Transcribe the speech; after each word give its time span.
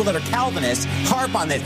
people 0.00 0.12
that 0.12 0.22
are 0.22 0.30
Calvinists 0.30 0.86
harp 1.08 1.34
on 1.34 1.48
this. 1.48 1.62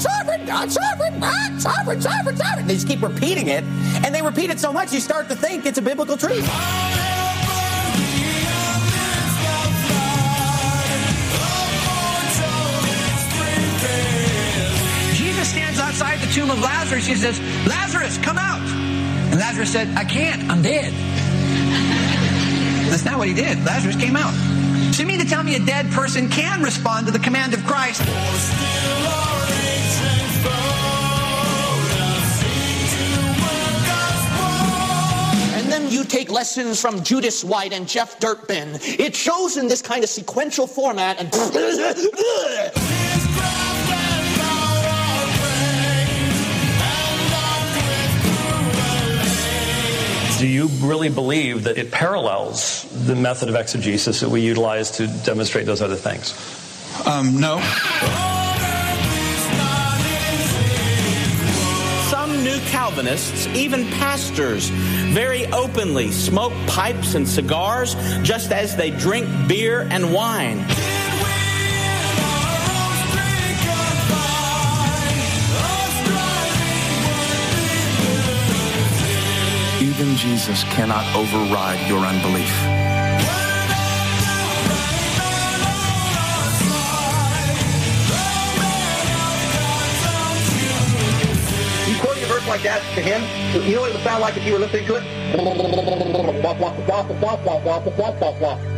Sovereign, 0.00 0.46
sovereign, 0.46 1.20
sovereign, 1.60 2.00
sovereign, 2.00 2.36
sovereign. 2.36 2.66
They 2.66 2.74
just 2.74 2.88
keep 2.88 3.02
repeating 3.02 3.48
it, 3.48 3.62
and 4.04 4.14
they 4.14 4.22
repeat 4.22 4.48
it 4.48 4.58
so 4.58 4.72
much 4.72 4.92
you 4.92 5.00
start 5.00 5.28
to 5.28 5.36
think 5.36 5.66
it's 5.66 5.76
a 5.76 5.82
biblical 5.82 6.16
truth. 6.16 6.48
Jesus 15.14 15.50
stands 15.50 15.78
outside 15.78 16.20
the 16.20 16.32
tomb 16.32 16.50
of 16.50 16.58
Lazarus. 16.60 17.04
He 17.04 17.16
says, 17.16 17.38
Lazarus, 17.66 18.16
come 18.18 18.38
out. 18.38 18.66
And 19.30 19.38
Lazarus 19.38 19.70
said, 19.70 19.88
I 19.88 20.04
can't, 20.04 20.50
I'm 20.50 20.62
dead. 20.62 20.94
That's 22.90 23.04
not 23.04 23.18
what 23.18 23.28
he 23.28 23.34
did. 23.34 23.62
Lazarus 23.66 23.96
came 23.96 24.16
out. 24.16 24.47
So 24.98 25.02
you 25.02 25.08
mean 25.10 25.20
to 25.20 25.26
tell 25.26 25.44
me 25.44 25.54
a 25.54 25.60
dead 25.60 25.88
person 25.92 26.28
can 26.28 26.60
respond 26.60 27.06
to 27.06 27.12
the 27.12 27.20
command 27.20 27.54
of 27.54 27.64
Christ? 27.64 28.02
And 35.54 35.70
then 35.70 35.88
you 35.88 36.02
take 36.02 36.32
lessons 36.32 36.80
from 36.80 37.04
Judas 37.04 37.44
White 37.44 37.72
and 37.72 37.86
Jeff 37.86 38.18
Durbin. 38.18 38.70
It 38.82 39.14
shows 39.14 39.56
in 39.56 39.68
this 39.68 39.82
kind 39.82 40.02
of 40.02 40.10
sequential 40.10 40.66
format 40.66 41.20
and. 41.20 41.32
Do 50.38 50.46
you 50.46 50.68
really 50.82 51.08
believe 51.08 51.64
that 51.64 51.78
it 51.78 51.90
parallels 51.90 52.84
the 53.06 53.16
method 53.16 53.48
of 53.48 53.56
exegesis 53.56 54.20
that 54.20 54.28
we 54.28 54.40
utilize 54.40 54.92
to 54.92 55.08
demonstrate 55.24 55.66
those 55.66 55.82
other 55.82 55.96
things? 55.96 56.32
Um, 57.04 57.40
no. 57.40 57.58
Some 62.08 62.44
new 62.44 62.56
Calvinists, 62.70 63.48
even 63.48 63.84
pastors, 63.98 64.68
very 64.68 65.46
openly 65.46 66.12
smoke 66.12 66.52
pipes 66.68 67.16
and 67.16 67.26
cigars 67.26 67.96
just 68.22 68.52
as 68.52 68.76
they 68.76 68.92
drink 68.92 69.26
beer 69.48 69.88
and 69.90 70.14
wine. 70.14 70.64
Even 79.98 80.14
Jesus 80.14 80.62
cannot 80.64 81.04
override 81.12 81.88
your 81.88 81.98
unbelief. 81.98 82.54
You 91.88 91.98
quoting 91.98 92.22
a 92.22 92.26
verse 92.28 92.46
like 92.46 92.62
that 92.62 92.80
to 92.94 93.00
him, 93.00 93.20
you 93.68 93.74
know 93.74 93.80
what 93.80 93.90
it 93.90 93.94
would 93.94 94.04
sound 94.04 94.20
like 94.20 94.36
if 94.36 94.46
you 94.46 94.52
were 94.52 94.60
listening 94.60 94.86
to 94.86 94.94
it? 94.94 95.02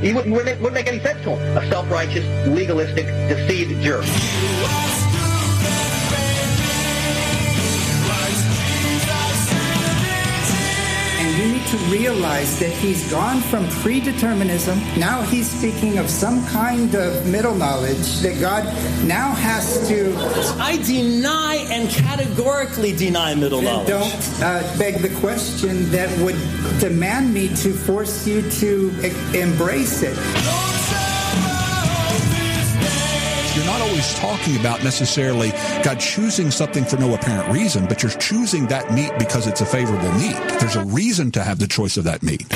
He 0.01 0.15
wouldn't, 0.15 0.33
wouldn't 0.33 0.73
make 0.73 0.87
any 0.87 1.01
sense 1.01 1.23
to 1.25 1.37
him. 1.37 1.59
A 1.59 1.69
self-righteous, 1.69 2.25
legalistic, 2.49 3.05
deceived 3.29 3.83
jerk. 3.83 4.07
To 11.71 11.77
realize 11.89 12.59
that 12.59 12.71
he's 12.71 13.09
gone 13.11 13.41
from 13.43 13.65
predeterminism. 13.83 14.77
Now 14.99 15.23
he's 15.23 15.49
speaking 15.49 15.99
of 15.99 16.11
some 16.11 16.45
kind 16.47 16.93
of 16.97 17.27
middle 17.29 17.55
knowledge 17.55 18.19
that 18.21 18.41
God 18.41 18.65
now 19.07 19.33
has 19.35 19.87
to. 19.89 20.13
I 20.59 20.79
deny 20.85 21.67
and 21.71 21.89
categorically 21.89 22.93
deny 22.97 23.35
middle 23.37 23.63
knowledge. 23.63 23.87
don't 23.89 24.43
uh, 24.43 24.79
beg 24.79 24.97
the 25.01 25.15
question 25.21 25.89
that 25.91 26.11
would 26.19 26.37
demand 26.81 27.33
me 27.33 27.49
to 27.63 27.73
force 27.73 28.27
you 28.27 28.43
to 28.51 28.93
e- 29.05 29.41
embrace 29.41 30.03
it. 30.03 30.80
Always 34.01 34.15
talking 34.19 34.57
about 34.59 34.83
necessarily 34.83 35.51
God 35.83 36.01
choosing 36.01 36.51
something 36.51 36.85
for 36.85 36.97
no 36.97 37.15
apparent 37.15 37.53
reason, 37.53 37.87
but 37.87 38.03
you're 38.03 38.13
choosing 38.13 38.67
that 38.69 38.93
meat 38.95 39.13
because 39.19 39.47
it's 39.47 39.61
a 39.61 39.67
favorable 39.67 40.11
meat. 40.13 40.37
There's 40.59 40.77
a 40.77 40.85
reason 40.85 41.31
to 41.33 41.43
have 41.43 41.59
the 41.59 41.67
choice 41.67 41.99
of 41.99 42.05
that 42.05 42.23
meat. 42.23 42.47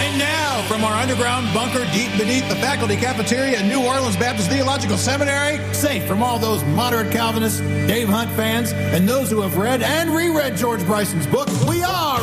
And 0.00 0.18
now, 0.18 0.62
from 0.68 0.84
our 0.84 0.92
underground 0.92 1.52
bunker 1.54 1.86
deep 1.92 2.10
beneath 2.18 2.46
the 2.50 2.56
faculty 2.56 2.96
cafeteria 2.96 3.60
at 3.60 3.66
New 3.66 3.86
Orleans 3.86 4.16
Baptist 4.16 4.50
Theological 4.50 4.98
Seminary, 4.98 5.58
safe 5.72 6.04
from 6.04 6.22
all 6.22 6.38
those 6.38 6.62
moderate 6.64 7.10
Calvinists, 7.10 7.60
Dave 7.60 8.08
Hunt 8.08 8.30
fans, 8.32 8.72
and 8.72 9.08
those 9.08 9.30
who 9.30 9.40
have 9.40 9.56
read 9.56 9.82
and 9.82 10.10
reread 10.10 10.56
George 10.56 10.84
Bryson's 10.84 11.26
book, 11.26 11.48
we 11.66 11.82
are. 11.82 12.20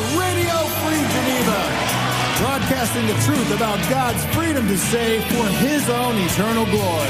Broadcasting 2.66 3.06
the 3.06 3.14
truth 3.22 3.54
about 3.56 3.78
God's 3.92 4.26
freedom 4.36 4.68
to 4.68 4.76
save 4.76 5.24
for 5.26 5.46
his 5.60 5.88
own 5.88 6.16
eternal 6.18 6.66
glory. 6.66 7.10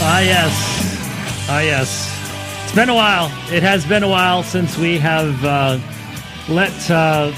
Ah, 0.00 0.20
yes. 0.20 1.46
Ah, 1.50 1.60
yes. 1.60 2.10
It's 2.64 2.74
been 2.74 2.88
a 2.88 2.94
while. 2.94 3.26
It 3.52 3.62
has 3.62 3.84
been 3.84 4.02
a 4.02 4.08
while 4.08 4.42
since 4.42 4.78
we 4.78 4.96
have 4.96 5.44
uh, 5.44 5.78
let 6.48 6.90
uh, 6.90 7.34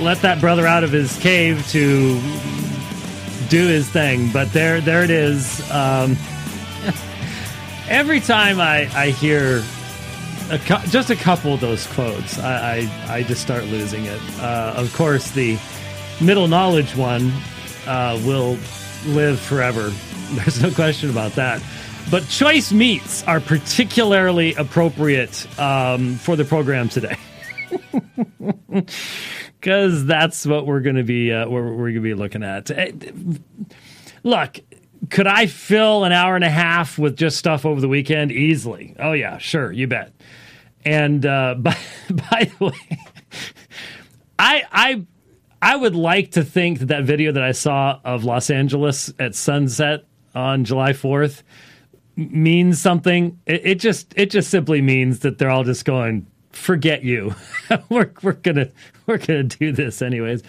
let 0.00 0.20
that 0.22 0.40
brother 0.40 0.66
out 0.66 0.82
of 0.82 0.90
his 0.90 1.16
cave 1.20 1.64
to 1.68 2.20
do 3.48 3.68
his 3.68 3.88
thing. 3.88 4.32
But 4.32 4.52
there, 4.52 4.80
there 4.80 5.04
it 5.04 5.10
is. 5.10 5.60
Um, 5.70 6.16
every 7.88 8.18
time 8.18 8.58
I, 8.58 8.90
I 8.96 9.10
hear 9.10 9.62
a 10.50 10.58
cou- 10.58 10.86
just 10.88 11.08
a 11.10 11.16
couple 11.16 11.54
of 11.54 11.60
those 11.60 11.86
quotes, 11.86 12.40
I, 12.40 12.78
I, 12.78 13.14
I 13.18 13.22
just 13.22 13.42
start 13.42 13.62
losing 13.66 14.06
it. 14.06 14.20
Uh, 14.40 14.74
of 14.76 14.92
course, 14.92 15.30
the 15.30 15.56
middle 16.20 16.48
knowledge 16.48 16.96
one 16.96 17.32
uh, 17.86 18.20
will 18.24 18.58
live 19.06 19.38
forever. 19.40 19.92
There's 20.32 20.60
no 20.62 20.70
question 20.70 21.10
about 21.10 21.32
that. 21.32 21.62
But 22.10 22.28
choice 22.28 22.72
meats 22.72 23.24
are 23.24 23.40
particularly 23.40 24.54
appropriate 24.54 25.46
um, 25.58 26.16
for 26.16 26.36
the 26.36 26.44
program 26.44 26.88
today. 26.88 27.16
Because 29.58 30.04
that's 30.04 30.46
what 30.46 30.64
we're 30.66 30.80
going 30.80 30.96
to 30.96 31.02
be 31.02 31.32
uh, 31.32 31.48
we're, 31.48 31.72
we're 31.72 31.90
going 31.90 31.94
to 31.94 32.00
be 32.00 32.14
looking 32.14 32.44
at. 32.44 32.70
Eh, 32.70 32.92
Look, 34.22 34.60
could 35.10 35.26
I 35.26 35.46
fill 35.46 36.04
an 36.04 36.12
hour 36.12 36.36
and 36.36 36.44
a 36.44 36.50
half 36.50 36.98
with 36.98 37.16
just 37.16 37.36
stuff 37.36 37.66
over 37.66 37.80
the 37.80 37.88
weekend 37.88 38.30
easily? 38.30 38.94
Oh 38.98 39.12
yeah, 39.12 39.38
sure, 39.38 39.72
you 39.72 39.86
bet. 39.88 40.12
And 40.84 41.24
uh, 41.26 41.54
by 41.58 41.76
by 42.10 42.50
the 42.58 42.66
way, 42.66 42.98
I 44.38 44.62
I 44.70 45.06
I 45.66 45.74
would 45.74 45.96
like 45.96 46.30
to 46.30 46.44
think 46.44 46.78
that 46.78 46.86
that 46.86 47.02
video 47.02 47.32
that 47.32 47.42
I 47.42 47.50
saw 47.50 47.98
of 48.04 48.22
Los 48.22 48.50
Angeles 48.50 49.12
at 49.18 49.34
sunset 49.34 50.04
on 50.32 50.64
July 50.64 50.92
Fourth 50.92 51.42
means 52.14 52.80
something. 52.80 53.40
It, 53.46 53.66
it 53.66 53.74
just 53.80 54.14
it 54.16 54.30
just 54.30 54.48
simply 54.48 54.80
means 54.80 55.20
that 55.20 55.38
they're 55.38 55.50
all 55.50 55.64
just 55.64 55.84
going, 55.84 56.28
forget 56.52 57.02
you. 57.02 57.34
we're 57.88 58.12
we're 58.22 58.34
gonna 58.34 58.70
we're 59.06 59.18
gonna 59.18 59.42
do 59.42 59.72
this 59.72 60.02
anyways. 60.02 60.44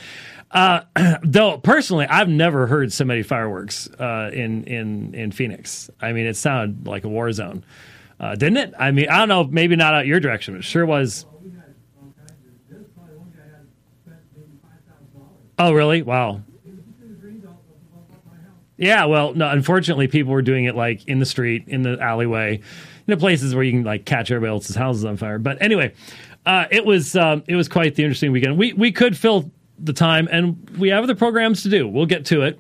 Uh, 0.52 0.82
though 1.24 1.58
personally, 1.58 2.06
I've 2.06 2.30
never 2.30 2.68
heard 2.68 2.94
so 2.94 3.04
many 3.04 3.24
fireworks 3.24 3.90
uh, 4.00 4.30
in 4.32 4.66
in 4.66 5.16
in 5.16 5.32
Phoenix. 5.32 5.90
I 6.00 6.14
mean, 6.14 6.28
it 6.28 6.36
sounded 6.38 6.86
like 6.86 7.06
a 7.06 7.10
war 7.10 7.32
zone, 7.32 7.66
uh, 8.20 8.36
didn't 8.36 8.58
it? 8.58 8.76
I 8.78 8.92
mean, 8.92 9.10
I 9.10 9.18
don't 9.18 9.30
know, 9.30 9.46
maybe 9.46 9.76
not 9.76 9.96
out 9.96 10.06
your 10.06 10.20
direction, 10.20 10.54
but 10.54 10.60
it 10.60 10.66
sure 10.66 10.86
was. 10.86 11.26
Oh, 15.60 15.74
really? 15.74 16.02
Wow. 16.02 16.42
Yeah, 18.78 19.06
well, 19.06 19.34
no. 19.34 19.50
Unfortunately, 19.50 20.08
people 20.08 20.32
were 20.32 20.44
doing 20.44 20.66
it 20.66 20.76
like 20.76 21.08
in 21.08 21.20
the 21.20 21.26
street, 21.26 21.64
in 21.68 21.82
the 21.82 22.00
alleyway, 22.00 22.56
in 22.58 22.62
know, 23.08 23.18
places 23.18 23.56
where 23.56 23.64
you 23.64 23.72
can 23.72 23.84
like 23.84 24.06
catch 24.06 24.30
everybody 24.30 24.52
else's 24.52 24.76
houses 24.76 25.04
on 25.04 25.18
fire. 25.18 25.40
But 25.40 25.60
anyway, 25.62 25.94
uh, 26.46 26.66
it 26.70 26.86
was 26.86 27.16
um, 27.16 27.44
it 27.48 27.56
was 27.56 27.68
quite 27.68 27.96
the 27.96 28.04
interesting 28.04 28.32
weekend. 28.32 28.58
We 28.58 28.74
we 28.74 28.92
could 28.92 29.18
fill 29.18 29.52
the 29.80 29.94
time, 29.94 30.28
and 30.32 30.70
we 30.78 30.90
have 30.90 31.04
other 31.04 31.16
programs 31.16 31.64
to 31.64 31.70
do. 31.70 31.88
We'll 31.88 32.06
get 32.06 32.26
to 32.28 32.44
it. 32.44 32.60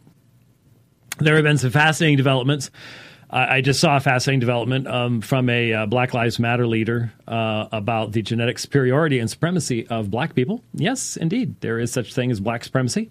There 1.19 1.35
have 1.35 1.43
been 1.43 1.57
some 1.59 1.71
fascinating 1.71 2.17
developments. 2.17 2.71
I 3.29 3.59
just 3.59 3.81
saw 3.81 3.97
a 3.97 3.99
fascinating 3.99 4.39
development 4.39 4.87
um, 4.87 5.19
from 5.19 5.49
a 5.49 5.73
uh, 5.73 5.85
Black 5.85 6.13
Lives 6.13 6.39
Matter 6.39 6.65
leader 6.65 7.11
uh, 7.27 7.67
about 7.73 8.13
the 8.13 8.21
genetic 8.21 8.57
superiority 8.57 9.19
and 9.19 9.29
supremacy 9.29 9.85
of 9.87 10.09
black 10.09 10.33
people. 10.33 10.63
Yes, 10.73 11.17
indeed, 11.17 11.59
there 11.59 11.77
is 11.77 11.91
such 11.91 12.13
thing 12.13 12.31
as 12.31 12.39
black 12.39 12.63
supremacy 12.63 13.09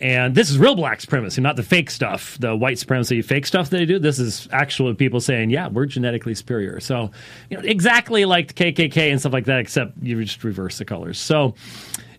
And 0.00 0.34
this 0.34 0.48
is 0.50 0.58
real 0.58 0.76
black 0.76 1.00
supremacy, 1.00 1.40
not 1.40 1.56
the 1.56 1.62
fake 1.62 1.90
stuff, 1.90 2.38
the 2.38 2.54
white 2.54 2.78
supremacy 2.78 3.20
fake 3.22 3.46
stuff 3.46 3.70
that 3.70 3.78
they 3.78 3.84
do. 3.84 3.98
This 3.98 4.18
is 4.20 4.48
actual 4.52 4.94
people 4.94 5.20
saying, 5.20 5.50
yeah, 5.50 5.68
we're 5.68 5.86
genetically 5.86 6.34
superior. 6.34 6.78
So, 6.78 7.10
you 7.50 7.56
know, 7.56 7.64
exactly 7.64 8.24
like 8.24 8.54
the 8.54 8.54
KKK 8.54 9.10
and 9.10 9.18
stuff 9.20 9.32
like 9.32 9.46
that, 9.46 9.58
except 9.58 9.92
you 10.02 10.22
just 10.22 10.44
reverse 10.44 10.78
the 10.78 10.84
colors. 10.84 11.18
So, 11.18 11.54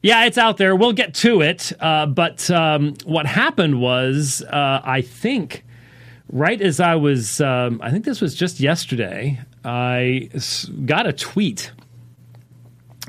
yeah, 0.01 0.25
it's 0.25 0.37
out 0.37 0.57
there. 0.57 0.75
We'll 0.75 0.93
get 0.93 1.13
to 1.15 1.41
it. 1.41 1.71
Uh, 1.79 2.05
but 2.05 2.49
um, 2.51 2.95
what 3.05 3.25
happened 3.25 3.79
was, 3.81 4.41
uh, 4.41 4.81
I 4.83 5.01
think, 5.01 5.63
right 6.31 6.61
as 6.61 6.79
I 6.79 6.95
was, 6.95 7.41
um, 7.41 7.81
I 7.83 7.91
think 7.91 8.05
this 8.05 8.21
was 8.21 8.35
just 8.35 8.59
yesterday, 8.59 9.39
I 9.63 10.29
got 10.85 11.07
a 11.07 11.13
tweet. 11.13 11.71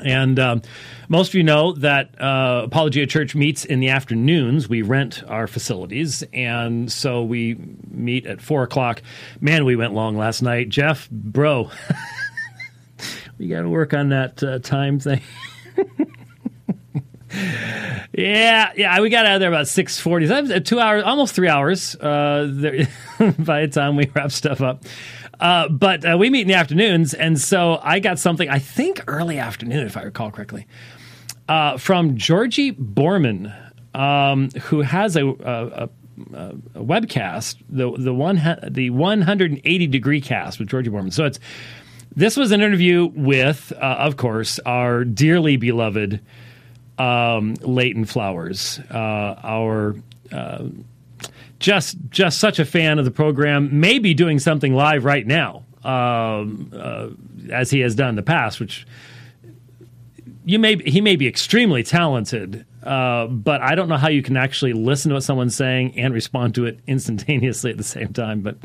And 0.02 0.38
um, 0.38 0.62
most 1.08 1.28
of 1.28 1.34
you 1.34 1.43
know 1.43 1.72
that 1.72 2.19
uh, 2.20 2.62
Apologia 2.64 3.06
Church 3.06 3.34
meets 3.34 3.64
in 3.67 3.81
the 3.81 3.90
afternoons. 3.90 4.69
We 4.69 4.81
rent 4.81 5.22
our 5.28 5.46
facilities, 5.46 6.25
and 6.32 6.90
so 6.90 7.22
we 7.22 7.58
meet 7.90 8.25
at 8.25 8.40
four 8.40 8.62
o'clock. 8.62 9.02
Man, 9.40 9.67
we 9.67 9.76
went 9.76 9.93
long 9.93 10.17
last 10.17 10.40
night. 10.40 10.70
Jeff, 10.70 11.11
bro, 11.11 11.70
we 13.38 13.49
got 13.49 13.62
to 13.62 13.69
work 13.69 13.93
on 13.93 14.08
that 14.08 14.43
uh, 14.43 14.58
time 14.61 15.00
thing. 15.00 15.20
Yeah, 17.32 18.73
yeah, 18.77 19.00
we 19.00 19.09
got 19.09 19.27
out 19.27 19.35
of 19.35 19.41
there 19.41 19.49
about 19.49 19.69
six 19.69 20.00
forty. 20.00 20.27
Two 20.61 20.81
hours, 20.81 21.05
almost 21.05 21.35
three 21.35 21.49
hours. 21.49 21.94
Uh, 21.94 22.49
there, 22.50 22.88
by 23.38 23.62
the 23.62 23.69
time 23.69 23.97
we 23.97 24.11
wrap 24.15 24.32
stuff 24.32 24.61
up, 24.61 24.85
uh, 25.38 25.69
but 25.69 26.05
uh, 26.05 26.17
we 26.19 26.29
meet 26.29 26.43
in 26.43 26.49
the 26.49 26.55
afternoons, 26.55 27.15
and 27.15 27.41
so 27.41 27.79
I 27.82 28.00
got 28.00 28.19
something. 28.19 28.49
I 28.49 28.59
think 28.59 29.03
early 29.06 29.38
afternoon, 29.38 29.87
if 29.87 29.97
I 29.97 30.03
recall 30.03 30.31
correctly, 30.31 30.67
uh, 31.49 31.79
from 31.79 32.17
Georgie 32.17 32.73
Borman, 32.73 33.55
um, 33.94 34.50
who 34.62 34.82
has 34.82 35.17
a, 35.17 35.27
a, 35.27 35.32
a, 35.32 35.88
a, 36.35 36.55
webcast, 36.85 37.56
the 37.69 37.91
the 37.97 38.12
one 38.12 38.41
the 38.69 38.91
one 38.91 39.23
hundred 39.23 39.53
and 39.53 39.61
eighty 39.65 39.87
degree 39.87 40.21
cast 40.21 40.59
with 40.59 40.69
Georgie 40.69 40.91
Borman. 40.91 41.12
So 41.12 41.25
it's 41.25 41.38
this 42.15 42.37
was 42.37 42.50
an 42.50 42.61
interview 42.61 43.06
with, 43.15 43.73
uh, 43.77 43.97
of 44.00 44.17
course, 44.17 44.59
our 44.67 45.05
dearly 45.05 45.56
beloved 45.56 46.21
um, 47.00 47.55
Leighton 47.62 48.05
Flowers, 48.05 48.79
uh, 48.91 49.41
our 49.43 49.97
uh, 50.31 50.64
just 51.58 51.97
just 52.11 52.38
such 52.38 52.58
a 52.58 52.64
fan 52.64 52.99
of 52.99 53.05
the 53.05 53.11
program. 53.11 53.81
Maybe 53.81 54.12
doing 54.12 54.38
something 54.38 54.75
live 54.75 55.05
right 55.05 55.26
now, 55.26 55.64
um, 55.82 56.70
uh, 56.75 57.08
as 57.50 57.70
he 57.70 57.81
has 57.81 57.94
done 57.94 58.11
in 58.11 58.14
the 58.17 58.23
past, 58.23 58.61
which 58.61 58.87
you 60.44 60.58
may 60.58 60.76
he 60.76 61.00
may 61.00 61.17
be 61.17 61.26
extremely 61.26 61.82
talented, 61.82 62.67
uh, 62.82 63.26
but 63.26 63.62
I 63.62 63.75
don't 63.75 63.88
know 63.88 63.96
how 63.96 64.11
you 64.11 64.23
can 64.23 64.37
actually 64.37 64.75
listen 64.75 65.08
to 65.08 65.14
what 65.14 65.23
someone's 65.23 65.56
saying 65.56 65.99
and 65.99 66.12
respond 66.12 66.55
to 66.56 66.67
it 66.67 66.81
instantaneously 66.87 67.70
at 67.70 67.79
the 67.79 67.85
same 67.85 68.12
time. 68.12 68.43
But 68.43 68.58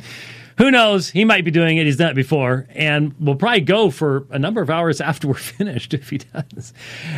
who 0.57 0.71
knows? 0.71 1.09
He 1.09 1.25
might 1.25 1.43
be 1.43 1.51
doing 1.51 1.77
it. 1.77 1.85
He's 1.85 1.97
done 1.97 2.11
it 2.11 2.15
before, 2.15 2.65
and 2.69 3.13
we'll 3.19 3.35
probably 3.35 3.61
go 3.61 3.89
for 3.91 4.25
a 4.31 4.39
number 4.39 4.61
of 4.61 4.69
hours 4.69 5.01
after 5.09 5.27
we're 5.27 5.33
finished 5.35 5.93
if 5.93 6.09
he 6.09 6.19
does. 6.19 6.73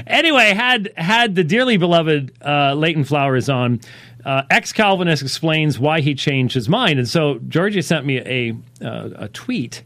Anyway, 0.05 0.53
had 0.53 0.91
had 0.97 1.35
the 1.35 1.43
dearly 1.43 1.77
beloved 1.77 2.31
uh, 2.43 2.73
Leighton 2.73 3.03
Flowers 3.03 3.49
on. 3.49 3.79
Uh, 4.25 4.43
Ex 4.49 4.73
Calvinist 4.73 5.21
explains 5.21 5.79
why 5.79 6.01
he 6.01 6.13
changed 6.13 6.53
his 6.53 6.67
mind, 6.67 6.99
and 6.99 7.07
so 7.07 7.39
Georgia 7.47 7.81
sent 7.81 8.05
me 8.05 8.17
a 8.17 8.53
uh, 8.85 9.09
a 9.15 9.27
tweet. 9.29 9.83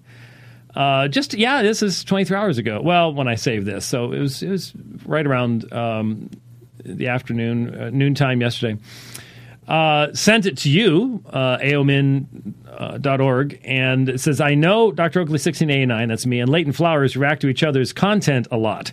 Uh, 0.74 1.08
just 1.10 1.34
yeah, 1.34 1.62
this 1.62 1.84
is 1.84 2.04
23 2.04 2.36
hours 2.36 2.58
ago. 2.58 2.82
Well, 2.82 3.14
when 3.14 3.28
I 3.28 3.36
saved 3.36 3.68
this, 3.68 3.86
so 3.86 4.14
it 4.14 4.20
was 4.20 4.42
it 4.42 4.50
was 4.50 4.74
right 5.06 5.28
around 5.28 5.72
um, 5.74 6.30
the 6.84 7.10
afternoon, 7.10 7.76
uh, 7.76 7.90
noontime 7.92 8.42
yesterday. 8.42 8.82
Uh, 9.68 10.14
sent 10.14 10.46
it 10.46 10.58
to 10.58 10.70
you, 10.70 11.24
uh, 11.30 11.58
aomin.org, 11.60 13.54
uh, 13.54 13.58
and 13.64 14.10
it 14.10 14.20
says, 14.20 14.42
I 14.42 14.56
know 14.56 14.92
Dr. 14.92 15.22
Oakley 15.22 15.34
1689, 15.34 16.10
that's 16.10 16.26
me, 16.26 16.40
and 16.40 16.50
Leighton 16.50 16.74
Flowers 16.74 17.16
react 17.16 17.42
to 17.42 17.48
each 17.48 17.64
other's 17.64 17.94
content 17.94 18.48
a 18.52 18.58
lot. 18.58 18.92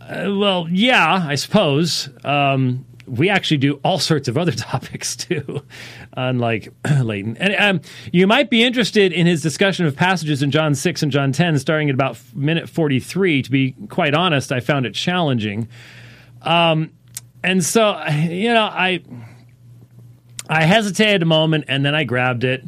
Uh, 0.00 0.34
well, 0.36 0.68
yeah, 0.70 1.24
I 1.26 1.34
suppose. 1.34 2.10
Um, 2.22 2.84
we 3.08 3.30
actually 3.30 3.56
do 3.56 3.80
all 3.82 3.98
sorts 3.98 4.28
of 4.28 4.36
other 4.36 4.52
topics 4.70 5.16
too, 5.16 5.62
unlike 6.12 6.72
Leighton. 7.02 7.36
And 7.38 7.54
um, 7.56 7.80
you 8.12 8.26
might 8.26 8.50
be 8.50 8.62
interested 8.62 9.12
in 9.12 9.26
his 9.26 9.42
discussion 9.42 9.86
of 9.86 9.96
passages 9.96 10.42
in 10.42 10.50
John 10.50 10.74
6 10.74 11.02
and 11.02 11.10
John 11.10 11.32
10, 11.32 11.58
starting 11.58 11.88
at 11.88 11.94
about 11.94 12.18
minute 12.34 12.68
43. 12.68 13.42
To 13.42 13.50
be 13.50 13.74
quite 13.88 14.14
honest, 14.14 14.52
I 14.52 14.60
found 14.60 14.86
it 14.86 14.94
challenging. 14.94 15.68
Um, 16.42 16.92
and 17.42 17.64
so, 17.64 17.98
you 18.28 18.52
know, 18.52 18.64
I 18.64 19.02
I 20.48 20.64
hesitated 20.64 21.22
a 21.22 21.26
moment 21.26 21.64
and 21.68 21.84
then 21.84 21.94
I 21.94 22.04
grabbed 22.04 22.44
it. 22.44 22.64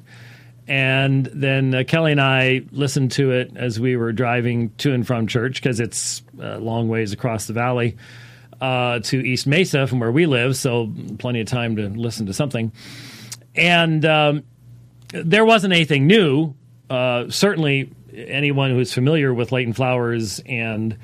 And 0.68 1.26
then 1.26 1.74
uh, 1.74 1.82
Kelly 1.84 2.12
and 2.12 2.20
I 2.20 2.62
listened 2.70 3.12
to 3.12 3.32
it 3.32 3.52
as 3.56 3.80
we 3.80 3.96
were 3.96 4.12
driving 4.12 4.70
to 4.78 4.92
and 4.92 5.04
from 5.04 5.26
church 5.26 5.60
because 5.60 5.80
it's 5.80 6.22
a 6.40 6.58
long 6.58 6.88
ways 6.88 7.12
across 7.12 7.46
the 7.46 7.52
valley 7.52 7.96
uh, 8.60 9.00
to 9.00 9.18
East 9.18 9.46
Mesa 9.46 9.86
from 9.86 9.98
where 9.98 10.12
we 10.12 10.26
live. 10.26 10.56
So, 10.56 10.92
plenty 11.18 11.40
of 11.40 11.48
time 11.48 11.76
to 11.76 11.88
listen 11.88 12.26
to 12.26 12.32
something. 12.32 12.72
And 13.56 14.04
um, 14.04 14.44
there 15.08 15.44
wasn't 15.44 15.72
anything 15.72 16.06
new. 16.06 16.54
Uh, 16.88 17.30
certainly, 17.30 17.92
anyone 18.14 18.70
who's 18.70 18.92
familiar 18.92 19.32
with 19.32 19.52
Leighton 19.52 19.72
Flowers 19.72 20.40
and 20.46 20.96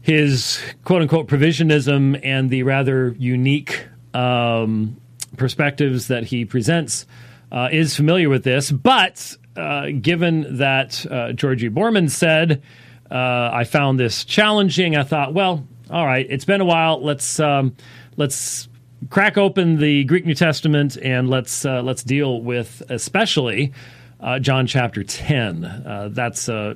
his 0.00 0.60
quote 0.84 1.02
unquote 1.02 1.26
provisionism 1.26 2.18
and 2.22 2.48
the 2.48 2.62
rather 2.62 3.14
unique 3.18 3.86
um, 4.14 4.96
perspectives 5.36 6.08
that 6.08 6.24
he 6.24 6.44
presents 6.44 7.06
uh, 7.52 7.68
is 7.70 7.94
familiar 7.94 8.28
with 8.28 8.44
this. 8.44 8.70
But 8.70 9.36
uh, 9.56 9.88
given 10.00 10.58
that 10.58 11.06
uh, 11.10 11.32
Georgie 11.32 11.70
Borman 11.70 12.10
said, 12.10 12.62
uh, 13.10 13.50
I 13.52 13.64
found 13.64 14.00
this 14.00 14.24
challenging, 14.24 14.96
I 14.96 15.04
thought, 15.04 15.32
well, 15.34 15.66
all 15.90 16.04
right, 16.04 16.26
it's 16.28 16.44
been 16.44 16.60
a 16.60 16.64
while. 16.64 17.02
Let's 17.02 17.38
um, 17.38 17.76
let's 18.16 18.68
crack 19.10 19.38
open 19.38 19.76
the 19.76 20.04
Greek 20.04 20.26
New 20.26 20.34
Testament 20.34 20.96
and 21.00 21.30
let's 21.30 21.64
uh, 21.64 21.82
let's 21.82 22.02
deal 22.02 22.40
with 22.40 22.82
especially. 22.88 23.72
Uh, 24.18 24.38
John 24.38 24.66
chapter 24.66 25.04
10. 25.04 25.64
Uh, 25.64 26.08
that's 26.10 26.48
a 26.48 26.74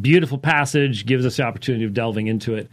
beautiful 0.00 0.38
passage, 0.38 1.06
gives 1.06 1.24
us 1.24 1.36
the 1.36 1.44
opportunity 1.44 1.84
of 1.84 1.94
delving 1.94 2.26
into 2.26 2.56
it. 2.56 2.68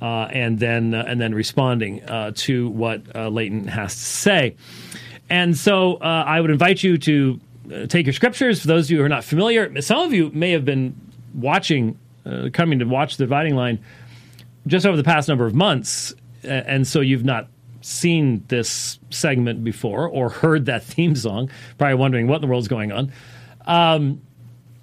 Uh, 0.00 0.28
and 0.30 0.58
then 0.58 0.92
uh, 0.92 1.04
and 1.06 1.20
then 1.20 1.34
responding 1.34 2.02
uh, 2.04 2.32
to 2.34 2.68
what 2.68 3.02
uh, 3.14 3.28
Leighton 3.28 3.66
has 3.66 3.94
to 3.94 4.00
say. 4.00 4.56
And 5.30 5.56
so 5.56 5.94
uh, 5.94 6.24
I 6.26 6.40
would 6.40 6.50
invite 6.50 6.82
you 6.82 6.98
to 6.98 7.40
take 7.88 8.06
your 8.06 8.12
scriptures. 8.12 8.60
For 8.60 8.68
those 8.68 8.86
of 8.86 8.90
you 8.92 8.98
who 8.98 9.04
are 9.04 9.08
not 9.08 9.24
familiar, 9.24 9.80
some 9.80 10.00
of 10.00 10.12
you 10.12 10.30
may 10.32 10.52
have 10.52 10.64
been 10.64 10.94
watching, 11.34 11.98
coming 12.52 12.78
to 12.78 12.84
watch 12.84 13.16
the 13.16 13.24
dividing 13.24 13.56
line 13.56 13.80
just 14.66 14.86
over 14.86 14.96
the 14.96 15.04
past 15.04 15.28
number 15.28 15.46
of 15.46 15.54
months, 15.54 16.14
and 16.44 16.86
so 16.86 17.00
you've 17.00 17.24
not 17.24 17.48
seen 17.80 18.44
this 18.48 18.98
segment 19.10 19.62
before 19.64 20.08
or 20.08 20.28
heard 20.28 20.66
that 20.66 20.84
theme 20.84 21.16
song. 21.16 21.50
Probably 21.78 21.94
wondering 21.94 22.28
what 22.28 22.36
in 22.36 22.40
the 22.42 22.48
world's 22.48 22.68
going 22.68 22.92
on. 22.92 23.12
Um, 23.66 24.20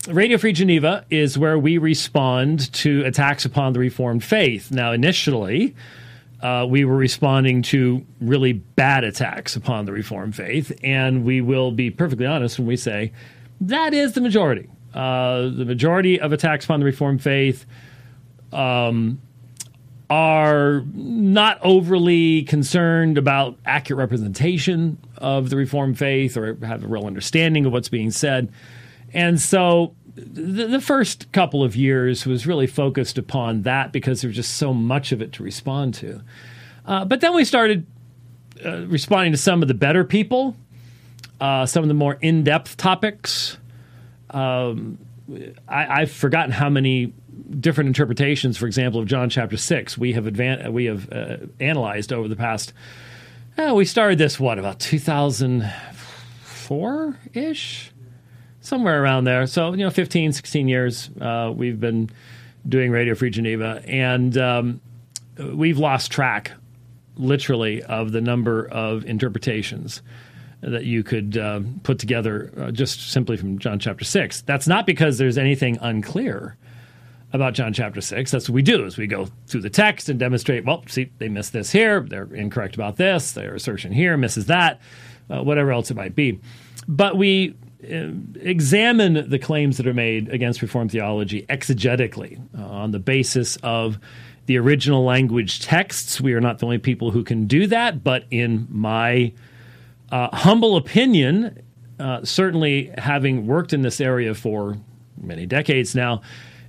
Radio 0.09 0.37
Free 0.37 0.51
Geneva 0.51 1.05
is 1.09 1.37
where 1.37 1.57
we 1.57 1.77
respond 1.77 2.73
to 2.73 3.05
attacks 3.05 3.45
upon 3.45 3.71
the 3.71 3.79
Reformed 3.79 4.21
faith. 4.21 4.69
Now, 4.69 4.91
initially, 4.91 5.75
uh, 6.41 6.67
we 6.69 6.83
were 6.83 6.97
responding 6.97 7.61
to 7.61 8.05
really 8.19 8.51
bad 8.51 9.05
attacks 9.05 9.55
upon 9.55 9.85
the 9.85 9.93
Reformed 9.93 10.35
faith, 10.35 10.77
and 10.83 11.23
we 11.23 11.39
will 11.39 11.71
be 11.71 11.89
perfectly 11.89 12.25
honest 12.25 12.59
when 12.59 12.67
we 12.67 12.75
say 12.75 13.13
that 13.61 13.93
is 13.93 14.11
the 14.11 14.19
majority. 14.19 14.69
Uh, 14.93 15.43
the 15.43 15.63
majority 15.65 16.19
of 16.19 16.33
attacks 16.33 16.65
upon 16.65 16.81
the 16.81 16.85
Reformed 16.85 17.23
faith 17.23 17.65
um, 18.51 19.21
are 20.09 20.83
not 20.93 21.59
overly 21.61 22.43
concerned 22.43 23.17
about 23.17 23.57
accurate 23.65 23.99
representation 23.99 24.97
of 25.17 25.49
the 25.49 25.55
Reformed 25.55 25.97
faith 25.97 26.35
or 26.35 26.55
have 26.55 26.83
a 26.83 26.87
real 26.87 27.07
understanding 27.07 27.65
of 27.65 27.71
what's 27.71 27.87
being 27.87 28.11
said. 28.11 28.51
And 29.13 29.39
so 29.39 29.95
the, 30.15 30.67
the, 30.67 30.81
first 30.81 31.31
couple 31.31 31.63
of 31.63 31.75
years 31.75 32.25
was 32.25 32.45
really 32.45 32.67
focused 32.67 33.17
upon 33.17 33.63
that 33.63 33.91
because 33.91 34.21
there 34.21 34.29
was 34.29 34.35
just 34.35 34.55
so 34.55 34.73
much 34.73 35.11
of 35.11 35.21
it 35.21 35.33
to 35.33 35.43
respond 35.43 35.93
to. 35.95 36.21
Uh, 36.85 37.05
but 37.05 37.21
then 37.21 37.33
we 37.33 37.45
started 37.45 37.87
uh, 38.63 38.85
responding 38.87 39.31
to 39.31 39.37
some 39.37 39.61
of 39.61 39.67
the 39.67 39.73
better 39.73 40.03
people, 40.03 40.55
uh, 41.41 41.65
some 41.65 41.83
of 41.83 41.87
the 41.87 41.93
more 41.93 42.17
in 42.21 42.43
depth 42.43 42.77
topics. 42.77 43.57
Um, 44.29 44.99
I, 45.67 46.01
have 46.01 46.11
forgotten 46.11 46.51
how 46.51 46.69
many 46.69 47.13
different 47.59 47.87
interpretations, 47.87 48.57
for 48.57 48.67
example, 48.67 48.99
of 48.99 49.07
John 49.07 49.29
chapter 49.29 49.57
6 49.57 49.97
we 49.97 50.13
have, 50.13 50.25
advan- 50.25 50.71
we 50.71 50.85
have 50.85 51.11
uh, 51.11 51.37
analyzed 51.59 52.13
over 52.13 52.27
the 52.27 52.35
past. 52.35 52.73
Uh, 53.57 53.73
we 53.75 53.85
started 53.85 54.17
this, 54.17 54.39
what, 54.39 54.57
about 54.59 54.79
2004 54.79 57.19
ish? 57.33 57.92
Somewhere 58.63 59.03
around 59.03 59.25
there. 59.25 59.45
So, 59.45 59.71
you 59.73 59.83
know, 59.83 59.91
15, 59.91 60.33
16 60.33 60.67
years 60.67 61.11
uh, 61.21 61.53
we've 61.55 61.79
been 61.79 62.09
doing 62.67 62.89
Radio 62.89 63.13
Free 63.13 63.29
Geneva, 63.29 63.83
and 63.85 64.35
um, 64.37 64.81
we've 65.37 65.77
lost 65.77 66.11
track 66.11 66.51
literally, 67.15 67.83
of 67.83 68.11
the 68.11 68.21
number 68.21 68.67
of 68.69 69.05
interpretations 69.05 70.01
that 70.61 70.85
you 70.85 71.03
could 71.03 71.37
uh, 71.37 71.61
put 71.83 71.99
together 71.99 72.51
uh, 72.57 72.71
just 72.71 73.11
simply 73.11 73.37
from 73.37 73.59
John 73.59 73.79
chapter 73.79 74.05
6. 74.05 74.41
That's 74.41 74.67
not 74.67 74.85
because 74.85 75.17
there's 75.17 75.37
anything 75.37 75.77
unclear 75.81 76.55
about 77.33 77.53
John 77.53 77.73
chapter 77.73 77.99
6. 77.99 78.31
That's 78.31 78.47
what 78.47 78.55
we 78.55 78.61
do 78.61 78.85
is 78.85 78.97
we 78.97 79.07
go 79.07 79.27
through 79.47 79.61
the 79.61 79.69
text 79.69 80.07
and 80.07 80.19
demonstrate, 80.19 80.65
well, 80.65 80.83
see, 80.87 81.11
they 81.17 81.27
missed 81.27 81.51
this 81.51 81.71
here, 81.71 82.01
they're 82.01 82.33
incorrect 82.33 82.75
about 82.75 82.95
this, 82.97 83.33
their 83.33 83.55
assertion 83.55 83.91
here 83.91 84.15
misses 84.15 84.45
that, 84.45 84.79
uh, 85.29 85.41
whatever 85.43 85.71
else 85.71 85.91
it 85.91 85.95
might 85.95 86.15
be. 86.15 86.39
But 86.87 87.17
we 87.17 87.55
examine 87.83 89.29
the 89.29 89.39
claims 89.39 89.77
that 89.77 89.87
are 89.87 89.93
made 89.93 90.29
against 90.29 90.61
Reformed 90.61 90.91
theology 90.91 91.45
exegetically 91.49 92.41
uh, 92.57 92.63
on 92.63 92.91
the 92.91 92.99
basis 92.99 93.57
of 93.57 93.97
the 94.45 94.57
original 94.57 95.03
language 95.03 95.61
texts. 95.61 96.19
We 96.19 96.33
are 96.33 96.41
not 96.41 96.59
the 96.59 96.65
only 96.65 96.77
people 96.77 97.11
who 97.11 97.23
can 97.23 97.47
do 97.47 97.67
that, 97.67 98.03
but 98.03 98.25
in 98.29 98.67
my 98.69 99.33
uh, 100.11 100.35
humble 100.35 100.75
opinion, 100.75 101.61
uh, 101.99 102.23
certainly 102.23 102.91
having 102.97 103.47
worked 103.47 103.73
in 103.73 103.81
this 103.81 104.01
area 104.01 104.33
for 104.33 104.77
many 105.17 105.45
decades 105.45 105.95
now, 105.95 106.21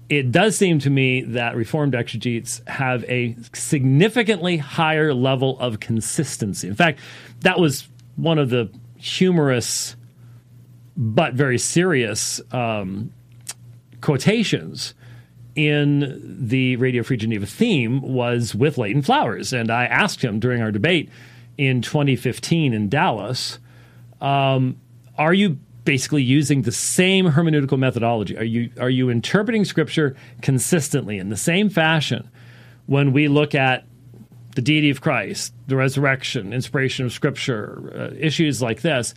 it 0.08 0.30
does 0.30 0.56
seem 0.56 0.78
to 0.80 0.90
me 0.90 1.22
that 1.22 1.56
Reformed 1.56 1.94
exegetes 1.94 2.60
have 2.68 3.04
a 3.04 3.36
significantly 3.52 4.58
higher 4.58 5.14
level 5.14 5.58
of 5.60 5.80
consistency. 5.80 6.68
In 6.68 6.74
fact, 6.74 7.00
that 7.40 7.58
was 7.58 7.88
one 8.16 8.38
of 8.38 8.50
the 8.50 8.70
humorous 8.96 9.96
but 10.96 11.34
very 11.34 11.58
serious 11.58 12.40
um, 12.52 13.12
quotations 14.00 14.94
in 15.56 16.20
the 16.48 16.76
Radio 16.76 17.02
Free 17.02 17.16
Geneva 17.16 17.46
theme 17.46 18.00
was 18.00 18.54
with 18.54 18.78
Leighton 18.78 19.02
Flowers. 19.02 19.52
And 19.52 19.70
I 19.70 19.84
asked 19.86 20.22
him 20.22 20.40
during 20.40 20.62
our 20.62 20.72
debate 20.72 21.08
in 21.56 21.82
2015 21.82 22.72
in 22.72 22.88
Dallas, 22.88 23.58
um, 24.20 24.80
are 25.16 25.34
you 25.34 25.58
basically 25.84 26.22
using 26.22 26.62
the 26.62 26.72
same 26.72 27.26
hermeneutical 27.26 27.78
methodology? 27.78 28.36
Are 28.36 28.44
you 28.44 28.70
are 28.80 28.90
you 28.90 29.10
interpreting 29.10 29.64
scripture 29.64 30.16
consistently 30.42 31.18
in 31.18 31.28
the 31.28 31.36
same 31.36 31.68
fashion 31.68 32.28
when 32.86 33.12
we 33.12 33.28
look 33.28 33.54
at 33.54 33.84
the 34.56 34.62
deity 34.62 34.90
of 34.90 35.00
Christ, 35.00 35.52
the 35.66 35.76
resurrection, 35.76 36.52
inspiration 36.52 37.04
of 37.04 37.12
scripture, 37.12 37.92
uh, 37.94 38.14
issues 38.18 38.62
like 38.62 38.82
this? 38.82 39.14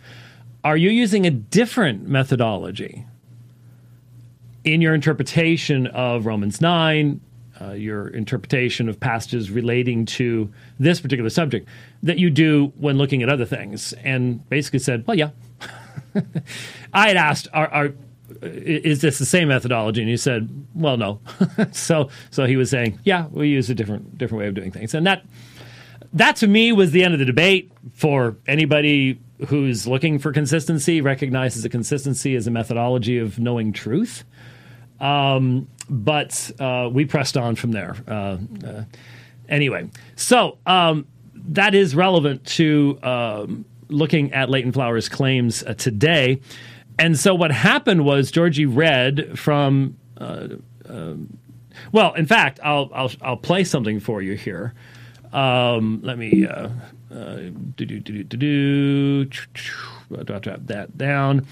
Are 0.64 0.76
you 0.76 0.90
using 0.90 1.24
a 1.24 1.30
different 1.30 2.08
methodology 2.08 3.06
in 4.64 4.80
your 4.80 4.92
interpretation 4.92 5.86
of 5.88 6.26
Romans 6.26 6.60
9, 6.60 7.20
uh, 7.60 7.70
your 7.72 8.08
interpretation 8.08 8.88
of 8.88 8.98
passages 8.98 9.50
relating 9.50 10.04
to 10.04 10.52
this 10.78 11.00
particular 11.00 11.30
subject 11.30 11.68
that 12.02 12.18
you 12.18 12.28
do 12.28 12.72
when 12.76 12.98
looking 12.98 13.22
at 13.22 13.28
other 13.28 13.44
things? 13.44 13.92
And 14.04 14.46
basically 14.48 14.80
said 14.80 15.04
well 15.06 15.16
yeah. 15.16 15.30
I 16.92 17.08
had 17.08 17.16
asked 17.16 17.46
are, 17.52 17.68
are, 17.68 17.92
is 18.42 19.00
this 19.00 19.18
the 19.18 19.26
same 19.26 19.48
methodology? 19.48 20.00
And 20.00 20.10
he 20.10 20.16
said 20.16 20.48
well 20.74 20.96
no. 20.96 21.20
So 21.72 22.10
so 22.30 22.46
he 22.46 22.56
was 22.56 22.68
saying 22.68 22.98
yeah 23.04 23.28
we 23.30 23.48
use 23.48 23.70
a 23.70 23.76
different 23.76 24.18
different 24.18 24.40
way 24.40 24.48
of 24.48 24.54
doing 24.54 24.72
things. 24.72 24.92
And 24.92 25.06
that 25.06 25.24
that 26.12 26.34
to 26.36 26.48
me 26.48 26.72
was 26.72 26.90
the 26.90 27.04
end 27.04 27.14
of 27.14 27.20
the 27.20 27.26
debate 27.26 27.70
for 27.94 28.36
anybody 28.48 29.20
who's 29.46 29.86
looking 29.86 30.18
for 30.18 30.32
consistency 30.32 31.00
recognizes 31.00 31.64
a 31.64 31.68
consistency 31.68 32.34
as 32.34 32.46
a 32.46 32.50
methodology 32.50 33.18
of 33.18 33.38
knowing 33.38 33.72
truth 33.72 34.24
um, 35.00 35.68
but 35.88 36.50
uh, 36.58 36.88
we 36.92 37.04
pressed 37.04 37.36
on 37.36 37.56
from 37.56 37.72
there. 37.72 37.96
Uh, 38.06 38.38
uh, 38.66 38.84
anyway, 39.48 39.88
so 40.16 40.58
um, 40.66 41.06
that 41.34 41.74
is 41.74 41.94
relevant 41.94 42.44
to 42.44 42.98
um, 43.02 43.64
looking 43.88 44.32
at 44.32 44.50
Leighton 44.50 44.72
Flowers' 44.72 45.08
claims 45.08 45.62
uh, 45.62 45.74
today. 45.74 46.40
And 46.98 47.18
so 47.18 47.34
what 47.34 47.52
happened 47.52 48.04
was 48.04 48.30
Georgie 48.30 48.66
read 48.66 49.38
from. 49.38 49.96
Uh, 50.16 50.48
um, 50.88 51.38
well, 51.92 52.12
in 52.14 52.26
fact, 52.26 52.58
I'll, 52.64 52.90
I'll 52.92 53.10
I'll 53.22 53.36
play 53.36 53.62
something 53.62 54.00
for 54.00 54.20
you 54.20 54.34
here. 54.34 54.74
Um, 55.32 56.00
let 56.02 56.18
me 56.18 56.44
uh, 56.44 56.70
do 57.10 57.86
do 57.86 58.00
do 58.00 58.22
do 58.22 58.24
do 58.24 59.24
drop 59.24 60.66
that 60.66 60.96
down. 60.96 61.46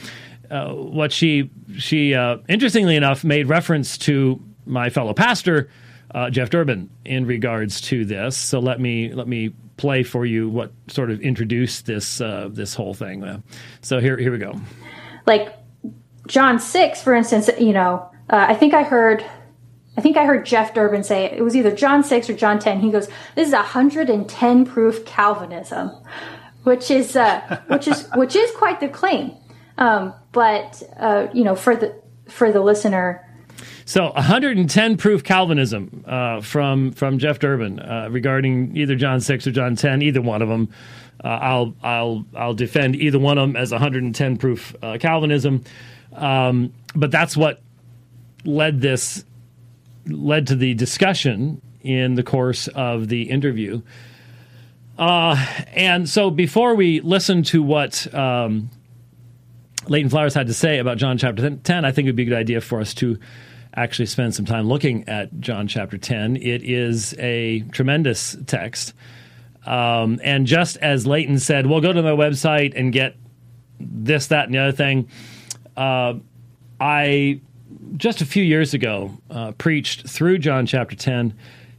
Uh, 0.50 0.72
what 0.72 1.12
she 1.12 1.50
she 1.76 2.14
uh, 2.14 2.38
interestingly 2.48 2.96
enough 2.96 3.24
made 3.24 3.48
reference 3.48 3.98
to 3.98 4.40
my 4.64 4.90
fellow 4.90 5.12
pastor 5.12 5.68
uh, 6.14 6.30
Jeff 6.30 6.50
Durbin 6.50 6.88
in 7.04 7.26
regards 7.26 7.80
to 7.82 8.04
this. 8.04 8.36
So 8.36 8.60
let 8.60 8.80
me 8.80 9.12
let 9.12 9.28
me 9.28 9.52
play 9.76 10.02
for 10.02 10.24
you 10.24 10.48
what 10.48 10.72
sort 10.88 11.10
of 11.10 11.20
introduced 11.20 11.86
this 11.86 12.20
uh, 12.20 12.48
this 12.52 12.74
whole 12.74 12.94
thing. 12.94 13.24
Uh, 13.24 13.40
so 13.80 13.98
here 13.98 14.16
here 14.16 14.32
we 14.32 14.38
go. 14.38 14.60
Like 15.26 15.56
John 16.28 16.60
six, 16.60 17.02
for 17.02 17.14
instance, 17.14 17.50
you 17.58 17.72
know, 17.72 18.08
I 18.30 18.54
think 18.54 18.74
I 18.74 18.82
heard. 18.82 19.24
I 19.96 20.00
think 20.00 20.16
I 20.16 20.24
heard 20.24 20.44
Jeff 20.44 20.74
Durbin 20.74 21.02
say 21.04 21.24
it, 21.24 21.38
it 21.38 21.42
was 21.42 21.56
either 21.56 21.74
John 21.74 22.04
6 22.04 22.28
or 22.30 22.34
John 22.34 22.58
10. 22.58 22.80
He 22.80 22.90
goes, 22.90 23.08
"This 23.34 23.48
is 23.48 23.54
110 23.54 24.64
proof 24.66 25.04
Calvinism." 25.04 25.90
Which 26.64 26.90
is 26.90 27.16
which 27.68 27.88
is 27.88 28.08
which 28.14 28.36
is 28.36 28.50
quite 28.52 28.80
the 28.80 28.88
claim. 28.88 29.32
Um, 29.78 30.14
but 30.32 30.82
uh, 30.98 31.28
you 31.32 31.44
know, 31.44 31.54
for 31.56 31.76
the 31.76 31.94
for 32.28 32.52
the 32.52 32.60
listener. 32.60 33.22
So, 33.84 34.10
110 34.12 34.96
proof 34.96 35.22
Calvinism 35.22 36.04
uh, 36.06 36.40
from 36.40 36.92
from 36.92 37.18
Jeff 37.18 37.38
Durbin 37.38 37.78
uh, 37.80 38.08
regarding 38.10 38.76
either 38.76 38.96
John 38.96 39.20
6 39.20 39.46
or 39.46 39.52
John 39.52 39.76
10, 39.76 40.02
either 40.02 40.20
one 40.20 40.42
of 40.42 40.48
them. 40.48 40.68
Uh, 41.22 41.28
I'll 41.28 41.74
I'll 41.82 42.24
I'll 42.34 42.54
defend 42.54 42.96
either 42.96 43.18
one 43.18 43.38
of 43.38 43.48
them 43.48 43.56
as 43.56 43.70
110 43.70 44.36
proof 44.38 44.74
uh, 44.82 44.98
Calvinism, 45.00 45.64
um, 46.14 46.72
but 46.94 47.10
that's 47.10 47.36
what 47.36 47.62
led 48.44 48.80
this 48.80 49.24
led 50.06 50.46
to 50.48 50.56
the 50.56 50.74
discussion 50.74 51.60
in 51.80 52.14
the 52.14 52.22
course 52.22 52.68
of 52.68 53.08
the 53.08 53.22
interview. 53.30 53.82
Uh, 54.98 55.36
and 55.74 56.08
so, 56.08 56.30
before 56.30 56.74
we 56.74 57.00
listen 57.00 57.42
to 57.44 57.62
what 57.62 58.12
um, 58.14 58.70
Leighton 59.88 60.08
Flowers 60.08 60.34
had 60.34 60.46
to 60.46 60.54
say 60.54 60.78
about 60.78 60.96
John 60.96 61.18
chapter 61.18 61.50
10, 61.50 61.84
I 61.84 61.92
think 61.92 62.06
it 62.06 62.08
would 62.10 62.16
be 62.16 62.22
a 62.22 62.26
good 62.26 62.38
idea 62.38 62.60
for 62.60 62.80
us 62.80 62.94
to 62.94 63.18
actually 63.74 64.06
spend 64.06 64.34
some 64.34 64.46
time 64.46 64.68
looking 64.68 65.06
at 65.08 65.38
John 65.38 65.68
chapter 65.68 65.98
10. 65.98 66.36
It 66.36 66.62
is 66.62 67.14
a 67.18 67.60
tremendous 67.72 68.36
text. 68.46 68.94
Um, 69.66 70.20
and 70.22 70.46
just 70.46 70.78
as 70.78 71.06
Leighton 71.06 71.38
said, 71.38 71.66
well, 71.66 71.80
go 71.80 71.92
to 71.92 72.02
my 72.02 72.10
website 72.10 72.72
and 72.74 72.92
get 72.92 73.16
this, 73.78 74.28
that, 74.28 74.46
and 74.46 74.54
the 74.54 74.58
other 74.58 74.72
thing, 74.72 75.08
uh, 75.76 76.14
I 76.80 77.40
just 77.96 78.20
a 78.20 78.26
few 78.26 78.42
years 78.42 78.74
ago 78.74 79.16
uh, 79.30 79.52
preached 79.52 80.08
through 80.08 80.38
John 80.38 80.66
chapter 80.66 80.96
10 80.96 81.34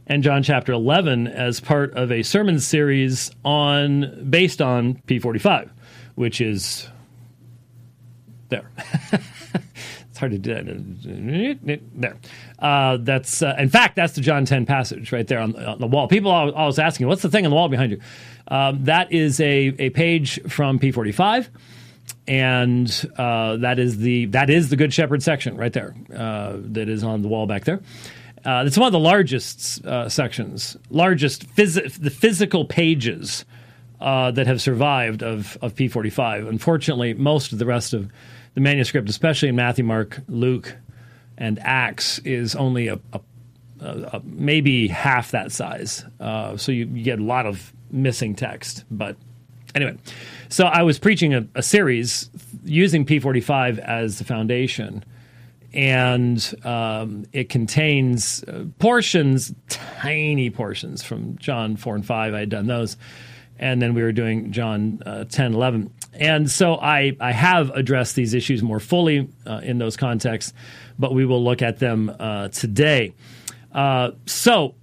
and 0.06 0.22
John 0.22 0.42
chapter 0.42 0.72
11 0.72 1.26
as 1.28 1.60
part 1.60 1.92
of 1.94 2.10
a 2.10 2.22
sermon 2.22 2.60
series 2.60 3.30
on 3.44 4.26
based 4.28 4.60
on 4.62 4.96
P45, 5.06 5.70
which 6.14 6.40
is 6.40 6.88
there. 8.48 8.70
it's 9.12 10.18
hard 10.18 10.32
to 10.32 10.38
do 10.38 10.54
that. 10.54 11.88
There. 11.94 12.16
Uh, 12.58 12.96
that's 13.00 13.42
uh, 13.42 13.54
in 13.58 13.68
fact 13.68 13.96
that's 13.96 14.14
the 14.14 14.20
John 14.22 14.44
10 14.44 14.66
passage 14.66 15.12
right 15.12 15.26
there 15.26 15.40
on, 15.40 15.54
on 15.56 15.78
the 15.78 15.86
wall. 15.86 16.08
People 16.08 16.30
are 16.30 16.50
always 16.52 16.78
asking, 16.78 17.06
"What's 17.06 17.22
the 17.22 17.28
thing 17.28 17.44
on 17.44 17.50
the 17.50 17.56
wall 17.56 17.68
behind 17.68 17.92
you?" 17.92 18.00
Um, 18.48 18.84
that 18.84 19.12
is 19.12 19.40
a 19.40 19.74
a 19.78 19.90
page 19.90 20.40
from 20.48 20.78
P45 20.78 21.48
and 22.26 23.10
uh, 23.16 23.56
that 23.56 23.78
is 23.78 23.98
the 23.98 24.26
that 24.26 24.50
is 24.50 24.68
the 24.68 24.76
Good 24.76 24.92
Shepherd 24.92 25.22
section 25.22 25.56
right 25.56 25.72
there. 25.72 25.94
Uh, 26.14 26.56
that 26.56 26.88
is 26.88 27.02
on 27.02 27.22
the 27.22 27.28
wall 27.28 27.46
back 27.46 27.64
there. 27.64 27.80
Uh, 28.44 28.64
it's 28.66 28.78
one 28.78 28.86
of 28.86 28.92
the 28.92 28.98
largest 28.98 29.84
uh, 29.84 30.08
sections, 30.08 30.76
largest 30.90 31.48
phys- 31.54 32.00
the 32.00 32.10
physical 32.10 32.64
pages 32.64 33.44
uh, 34.00 34.30
that 34.30 34.46
have 34.46 34.60
survived 34.60 35.22
of 35.22 35.58
of 35.62 35.74
P45. 35.74 36.48
Unfortunately, 36.48 37.14
most 37.14 37.52
of 37.52 37.58
the 37.58 37.66
rest 37.66 37.94
of 37.94 38.10
the 38.54 38.60
manuscript, 38.60 39.08
especially 39.08 39.48
in 39.48 39.56
Matthew, 39.56 39.84
Mark, 39.84 40.20
Luke, 40.28 40.76
and 41.36 41.58
Acts, 41.60 42.18
is 42.20 42.54
only 42.54 42.88
a, 42.88 42.98
a, 43.12 43.20
a 43.80 44.20
maybe 44.24 44.88
half 44.88 45.30
that 45.30 45.52
size. 45.52 46.04
Uh, 46.20 46.56
so 46.56 46.72
you, 46.72 46.86
you, 46.86 47.04
get 47.04 47.18
a 47.18 47.24
lot 47.24 47.46
of 47.46 47.72
missing 47.90 48.34
text. 48.34 48.84
But 48.90 49.16
anyway, 49.74 49.96
so 50.48 50.66
I 50.66 50.82
was 50.82 50.98
preaching 50.98 51.34
a, 51.34 51.46
a 51.54 51.62
series 51.62 52.30
using 52.64 53.04
P45 53.04 53.78
as 53.78 54.18
the 54.18 54.24
foundation. 54.24 55.04
And 55.74 56.54
um, 56.64 57.26
it 57.32 57.50
contains 57.50 58.42
uh, 58.44 58.64
portions, 58.78 59.54
tiny 59.68 60.48
portions 60.48 61.02
from 61.02 61.36
John 61.36 61.76
4 61.76 61.96
and 61.96 62.06
5. 62.06 62.34
I 62.34 62.40
had 62.40 62.48
done 62.48 62.66
those. 62.66 62.96
And 63.58 63.82
then 63.82 63.92
we 63.92 64.02
were 64.02 64.12
doing 64.12 64.50
John 64.50 65.02
uh, 65.04 65.24
10, 65.24 65.52
11 65.52 65.90
and 66.18 66.50
so 66.50 66.74
I, 66.74 67.16
I 67.20 67.32
have 67.32 67.70
addressed 67.70 68.16
these 68.16 68.34
issues 68.34 68.62
more 68.62 68.80
fully 68.80 69.28
uh, 69.46 69.60
in 69.62 69.78
those 69.78 69.96
contexts, 69.96 70.52
but 70.98 71.14
we 71.14 71.24
will 71.24 71.42
look 71.42 71.62
at 71.62 71.78
them 71.78 72.14
uh, 72.18 72.48
today. 72.48 73.14
Uh, 73.72 74.12
so 74.26 74.74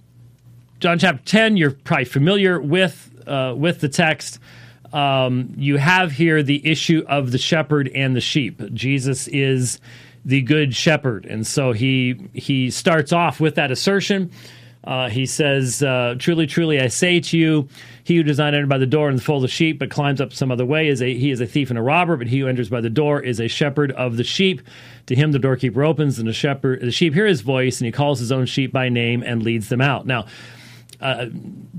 John 0.80 0.98
chapter 0.98 1.22
10, 1.24 1.56
you're 1.56 1.72
probably 1.72 2.06
familiar 2.06 2.60
with, 2.60 3.12
uh, 3.26 3.54
with 3.56 3.80
the 3.80 3.88
text. 3.88 4.38
Um, 4.92 5.54
you 5.56 5.76
have 5.76 6.12
here 6.12 6.42
the 6.42 6.66
issue 6.66 7.04
of 7.08 7.32
the 7.32 7.38
shepherd 7.38 7.90
and 7.94 8.14
the 8.14 8.20
sheep. 8.20 8.62
Jesus 8.72 9.28
is 9.28 9.80
the 10.24 10.42
good 10.42 10.74
shepherd. 10.74 11.26
And 11.26 11.46
so 11.46 11.72
he, 11.72 12.28
he 12.32 12.70
starts 12.70 13.12
off 13.12 13.40
with 13.40 13.54
that 13.56 13.70
assertion. 13.70 14.30
Uh, 14.86 15.08
he 15.08 15.26
says, 15.26 15.82
uh, 15.82 16.14
Truly, 16.18 16.46
truly, 16.46 16.80
I 16.80 16.86
say 16.86 17.18
to 17.18 17.36
you, 17.36 17.68
he 18.04 18.16
who 18.16 18.22
does 18.22 18.38
not 18.38 18.54
enter 18.54 18.68
by 18.68 18.78
the 18.78 18.86
door 18.86 19.08
and 19.08 19.20
fold 19.20 19.42
the 19.42 19.48
sheep, 19.48 19.80
but 19.80 19.90
climbs 19.90 20.20
up 20.20 20.32
some 20.32 20.52
other 20.52 20.64
way, 20.64 20.86
is 20.86 21.02
a 21.02 21.12
he 21.12 21.32
is 21.32 21.40
a 21.40 21.46
thief 21.46 21.70
and 21.70 21.78
a 21.78 21.82
robber. 21.82 22.16
But 22.16 22.28
he 22.28 22.38
who 22.38 22.46
enters 22.46 22.68
by 22.68 22.80
the 22.80 22.88
door 22.88 23.20
is 23.20 23.40
a 23.40 23.48
shepherd 23.48 23.90
of 23.92 24.16
the 24.16 24.22
sheep. 24.22 24.62
To 25.06 25.16
him 25.16 25.32
the 25.32 25.40
doorkeeper 25.40 25.82
opens, 25.82 26.20
and 26.20 26.28
the 26.28 26.32
shepherd 26.32 26.82
the 26.82 26.92
sheep 26.92 27.14
hear 27.14 27.26
his 27.26 27.40
voice, 27.40 27.80
and 27.80 27.86
he 27.86 27.90
calls 27.90 28.20
his 28.20 28.30
own 28.30 28.46
sheep 28.46 28.72
by 28.72 28.88
name 28.88 29.24
and 29.24 29.42
leads 29.42 29.68
them 29.68 29.80
out. 29.80 30.06
Now, 30.06 30.26
uh, 31.00 31.26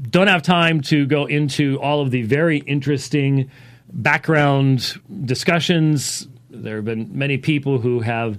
don't 0.10 0.28
have 0.28 0.42
time 0.42 0.82
to 0.82 1.06
go 1.06 1.26
into 1.26 1.80
all 1.82 2.02
of 2.02 2.12
the 2.12 2.24
very 2.24 2.60
interesting 2.60 3.50
background 3.92 5.00
discussions. 5.26 6.28
There 6.50 6.78
have 6.78 6.86
been 6.86 7.10
many 7.18 7.38
people 7.38 7.80
who 7.80 8.00
have 8.02 8.38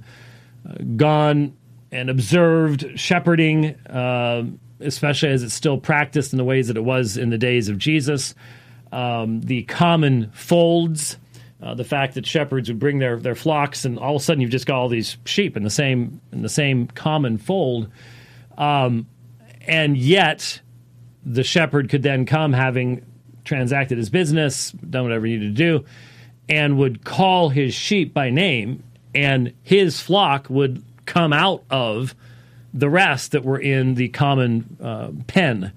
uh, 0.69 0.75
gone 0.97 1.57
and 1.91 2.11
observed 2.11 2.99
shepherding, 2.99 3.75
uh, 3.87 4.45
especially 4.81 5.31
as 5.31 5.43
it's 5.43 5.55
still 5.55 5.79
practiced 5.79 6.33
in 6.33 6.37
the 6.37 6.45
ways 6.45 6.69
that 6.69 6.77
it 6.77 6.85
was 6.85 7.17
in 7.17 7.31
the 7.31 7.39
days 7.39 7.69
of 7.69 7.79
Jesus. 7.79 8.35
Um, 8.93 9.41
the 9.41 9.63
common 9.65 10.31
folds, 10.33 11.19
uh, 11.63 11.75
the 11.75 11.85
fact 11.85 12.15
that 12.15 12.27
shepherds 12.27 12.69
would 12.69 12.79
bring 12.79 12.99
their, 12.99 13.19
their 13.19 13.35
flocks, 13.35 13.85
and 13.85 13.99
all 13.99 14.17
of 14.17 14.23
a 14.23 14.25
sudden 14.25 14.41
you've 14.41 14.51
just 14.51 14.67
got 14.67 14.79
all 14.79 14.89
these 14.89 15.17
sheep 15.25 15.57
in 15.57 15.63
the 15.63 15.71
same 15.71 16.21
in 16.33 16.43
the 16.43 16.49
same 16.49 16.87
common 16.89 17.39
fold, 17.39 17.91
um, 18.57 19.07
and 19.67 19.97
yet 19.97 20.61
the 21.33 21.45
shepherd 21.45 21.89
could 21.89 22.03
then 22.03 22.27
come 22.27 22.53
having 22.53 23.05
transacted 23.45 23.99
his 23.99 24.11
business, 24.11 24.73
done 24.73 25.05
whatever 25.05 25.27
he 25.27 25.37
needed 25.37 25.57
to 25.57 25.79
do, 25.79 25.85
and 26.49 26.79
would 26.79 27.05
call 27.05 27.49
his 27.49 27.75
sheep 27.75 28.15
by 28.15 28.31
name, 28.31 28.83
and 29.15 29.53
his 29.63 30.01
flock 30.01 30.49
would 30.49 30.83
come 31.07 31.33
out 31.33 31.65
of 31.71 32.15
the 32.75 32.89
rest 32.89 33.33
that 33.33 33.45
were 33.45 33.59
in 33.59 33.95
the 33.95 34.09
common 34.09 34.77
uh, 34.83 35.11
pen 35.27 35.73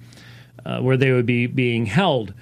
uh, 0.66 0.80
where 0.80 0.98
they 0.98 1.12
would 1.12 1.26
be 1.26 1.48
being 1.48 1.86
held. 1.86 2.34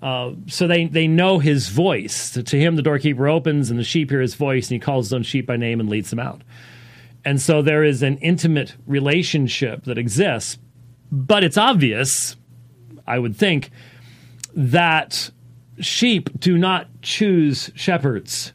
Uh, 0.00 0.32
so 0.46 0.66
they, 0.66 0.86
they 0.86 1.06
know 1.06 1.38
his 1.38 1.68
voice. 1.68 2.32
To, 2.32 2.42
to 2.42 2.58
him, 2.58 2.76
the 2.76 2.82
doorkeeper 2.82 3.28
opens, 3.28 3.70
and 3.70 3.78
the 3.78 3.84
sheep 3.84 4.10
hear 4.10 4.20
his 4.20 4.34
voice, 4.34 4.68
and 4.70 4.76
he 4.76 4.78
calls 4.78 5.06
his 5.06 5.12
own 5.12 5.22
sheep 5.22 5.46
by 5.46 5.56
name 5.56 5.80
and 5.80 5.88
leads 5.88 6.10
them 6.10 6.20
out. 6.20 6.42
And 7.24 7.40
so 7.40 7.62
there 7.62 7.84
is 7.84 8.02
an 8.02 8.16
intimate 8.18 8.74
relationship 8.86 9.84
that 9.84 9.98
exists, 9.98 10.58
but 11.10 11.44
it's 11.44 11.58
obvious, 11.58 12.36
I 13.08 13.18
would 13.18 13.36
think, 13.36 13.70
that 14.54 15.30
sheep 15.80 16.30
do 16.38 16.58
not 16.58 16.88
choose 17.02 17.70
shepherds. 17.74 18.52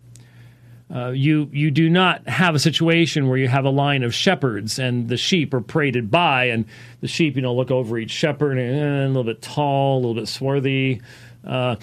Uh, 0.94 1.10
you 1.10 1.50
you 1.52 1.72
do 1.72 1.90
not 1.90 2.28
have 2.28 2.54
a 2.54 2.60
situation 2.60 3.28
where 3.28 3.38
you 3.38 3.48
have 3.48 3.66
a 3.66 3.70
line 3.70 4.04
of 4.04 4.14
shepherds 4.14 4.78
and 4.78 5.10
the 5.10 5.18
sheep 5.18 5.54
are 5.54 5.62
paraded 5.62 6.12
by, 6.12 6.46
and 6.46 6.66
the 7.02 7.08
sheep 7.08 7.36
you 7.36 7.42
know 7.42 7.54
look 7.54 7.72
over 7.72 7.98
each 7.98 8.12
shepherd 8.12 8.60
and 8.60 8.80
eh, 8.80 9.06
a 9.06 9.08
little 9.08 9.24
bit 9.24 9.42
tall, 9.42 9.98
a 9.98 10.00
little 10.00 10.14
bit 10.14 10.28
swarthy. 10.28 11.02
Uh, 11.46 11.76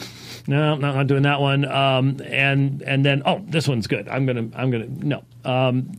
no, 0.47 0.77
no, 0.77 0.95
not 0.95 1.07
doing 1.07 1.23
that 1.23 1.41
one. 1.41 1.65
Um, 1.65 2.21
and 2.25 2.83
and 2.83 3.05
then 3.05 3.23
oh, 3.27 3.43
this 3.49 3.67
one's 3.67 3.89
good. 3.89 4.09
I'm 4.09 4.27
gonna 4.27 4.49
I'm 4.55 4.71
gonna 4.71 4.87
no. 4.87 5.25
Um, 5.45 5.91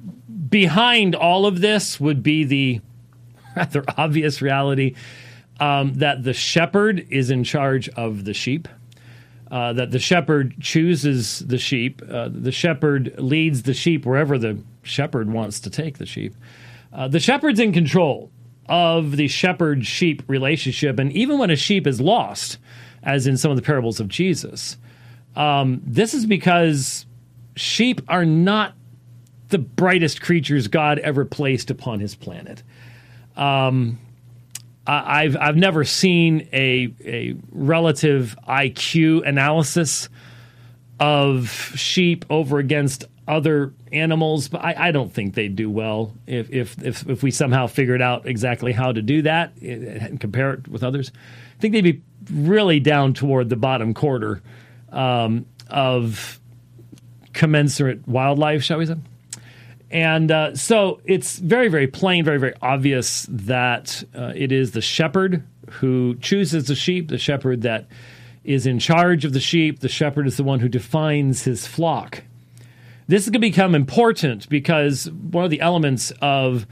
behind 0.50 1.16
all 1.16 1.46
of 1.46 1.60
this 1.60 2.00
would 2.00 2.24
be 2.24 2.44
the 2.46 2.82
rather 3.56 3.84
obvious 3.98 4.42
reality 4.42 4.96
um, 5.62 5.94
that 5.94 6.24
the 6.24 6.34
shepherd 6.34 7.08
is 7.10 7.32
in 7.32 7.46
charge 7.46 7.88
of 7.90 8.26
the 8.26 8.34
sheep 8.34 8.68
uh, 9.52 9.74
that 9.74 9.92
the 9.92 10.00
shepherd 10.00 10.56
chooses 10.62 11.40
the 11.40 11.58
sheep. 11.58 12.02
Uh, 12.10 12.30
the 12.32 12.54
shepherd 12.54 13.14
leads 13.18 13.64
the 13.64 13.74
sheep 13.74 14.06
wherever 14.06 14.38
the 14.38 14.58
shepherd 14.82 15.30
wants 15.30 15.60
to 15.60 15.70
take 15.70 15.98
the 15.98 16.06
sheep. 16.06 16.34
Uh, 16.94 17.10
the 17.10 17.20
shepherd's 17.20 17.60
in 17.60 17.74
control 17.74 18.32
of 18.68 19.18
the 19.18 19.28
shepherd 19.28 19.86
sheep 19.86 20.24
relationship. 20.28 20.98
And 20.98 21.12
even 21.12 21.38
when 21.38 21.50
a 21.50 21.58
sheep 21.58 21.86
is 21.86 22.00
lost, 22.00 22.60
as 23.04 23.28
in 23.28 23.36
some 23.36 23.52
of 23.52 23.58
the 23.58 23.64
parables 23.64 24.00
of 24.00 24.08
Jesus, 24.08 24.78
um, 25.36 25.82
this 25.86 26.14
is 26.14 26.26
because 26.26 27.06
sheep 27.58 28.02
are 28.08 28.26
not 28.26 28.74
the 29.50 29.58
brightest 29.58 30.22
creatures 30.22 30.70
God 30.70 30.98
ever 31.00 31.26
placed 31.26 31.70
upon 31.70 32.00
his 32.00 32.16
planet. 32.16 32.64
Um, 33.36 34.00
I've 34.88 35.38
I've 35.38 35.58
never 35.58 35.84
seen 35.84 36.48
a 36.52 36.94
a 37.06 37.36
relative 37.52 38.36
IQ 38.48 39.28
analysis 39.28 40.10
of 41.00 41.50
sheep 41.76 42.26
over 42.30 42.60
against 42.60 43.06
other 43.28 43.74
animals, 43.92 44.48
but 44.48 44.64
I, 44.64 44.88
I 44.88 44.92
don't 44.92 45.14
think 45.14 45.36
they'd 45.36 45.56
do 45.56 45.70
well 45.70 46.14
if, 46.26 46.50
if 46.50 46.82
if 46.84 47.08
if 47.08 47.24
we 47.24 47.32
somehow 47.32 47.68
figured 47.68 48.02
out 48.02 48.26
exactly 48.26 48.72
how 48.72 48.92
to 48.92 49.02
do 49.02 49.22
that 49.22 49.56
and 49.62 50.20
compare 50.20 50.54
it 50.54 50.68
with 50.68 50.84
others. 50.84 51.12
I 51.58 51.62
think 51.62 51.74
they'd 51.74 51.82
be 51.82 52.02
really 52.32 52.80
down 52.80 53.14
toward 53.14 53.50
the 53.50 53.56
bottom 53.56 53.94
quarter 53.94 54.42
um, 54.92 55.46
of 55.70 56.40
commensurate 57.34 58.08
wildlife, 58.08 58.64
shall 58.64 58.80
we 58.80 58.88
say? 58.88 58.96
And 59.92 60.32
uh, 60.32 60.56
so 60.56 61.02
it's 61.06 61.38
very, 61.38 61.68
very 61.68 61.88
plain, 61.88 62.24
very, 62.24 62.40
very 62.40 62.54
obvious 62.62 63.28
that 63.30 64.04
uh, 64.16 64.32
it 64.34 64.52
is 64.52 64.72
the 64.72 64.82
shepherd 64.82 65.44
who 65.70 66.16
chooses 66.16 66.68
the 66.68 66.76
sheep, 66.76 67.10
the 67.10 67.18
shepherd 67.18 67.62
that 67.64 67.88
is 68.44 68.66
in 68.66 68.80
charge 68.80 69.26
of 69.26 69.34
the 69.34 69.40
sheep, 69.40 69.82
the 69.82 69.90
shepherd 69.90 70.28
is 70.28 70.38
the 70.38 70.44
one 70.44 70.62
who 70.62 70.70
defines 70.70 71.44
his 71.44 71.68
flock. 71.68 72.24
This 73.08 73.24
is 73.24 73.30
going 73.30 73.34
to 73.34 73.40
become 73.40 73.76
important 73.76 74.48
because 74.48 75.12
one 75.12 75.44
of 75.44 75.52
the 75.52 75.60
elements 75.60 76.12
of 76.22 76.66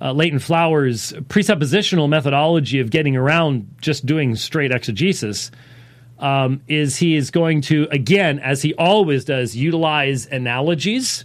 uh, 0.00 0.12
Leighton 0.12 0.40
Flowers' 0.40 1.12
presuppositional 1.28 2.08
methodology 2.08 2.80
of 2.80 2.90
getting 2.90 3.16
around 3.16 3.72
just 3.80 4.04
doing 4.04 4.34
straight 4.34 4.72
exegesis 4.72 5.52
um, 6.18 6.60
is 6.66 6.96
he 6.96 7.14
is 7.14 7.30
going 7.30 7.60
to, 7.62 7.86
again, 7.92 8.40
as 8.40 8.62
he 8.62 8.74
always 8.74 9.24
does, 9.24 9.54
utilize 9.54 10.26
analogies 10.26 11.24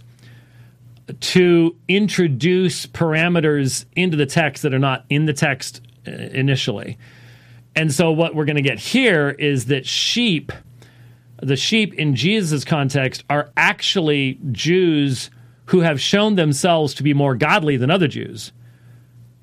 to 1.20 1.76
introduce 1.88 2.86
parameters 2.86 3.84
into 3.96 4.16
the 4.16 4.26
text 4.26 4.62
that 4.62 4.74
are 4.74 4.78
not 4.78 5.04
in 5.08 5.26
the 5.26 5.32
text 5.32 5.80
uh, 6.06 6.10
initially. 6.10 6.98
And 7.74 7.92
so, 7.92 8.10
what 8.10 8.34
we're 8.34 8.44
going 8.44 8.56
to 8.56 8.62
get 8.62 8.78
here 8.78 9.30
is 9.30 9.66
that 9.66 9.86
sheep, 9.86 10.52
the 11.40 11.56
sheep 11.56 11.94
in 11.94 12.14
Jesus' 12.14 12.64
context, 12.64 13.24
are 13.30 13.50
actually 13.56 14.38
Jews 14.50 15.30
who 15.66 15.80
have 15.80 16.00
shown 16.00 16.34
themselves 16.34 16.92
to 16.94 17.02
be 17.02 17.14
more 17.14 17.34
godly 17.34 17.76
than 17.76 17.90
other 17.90 18.08
Jews, 18.08 18.52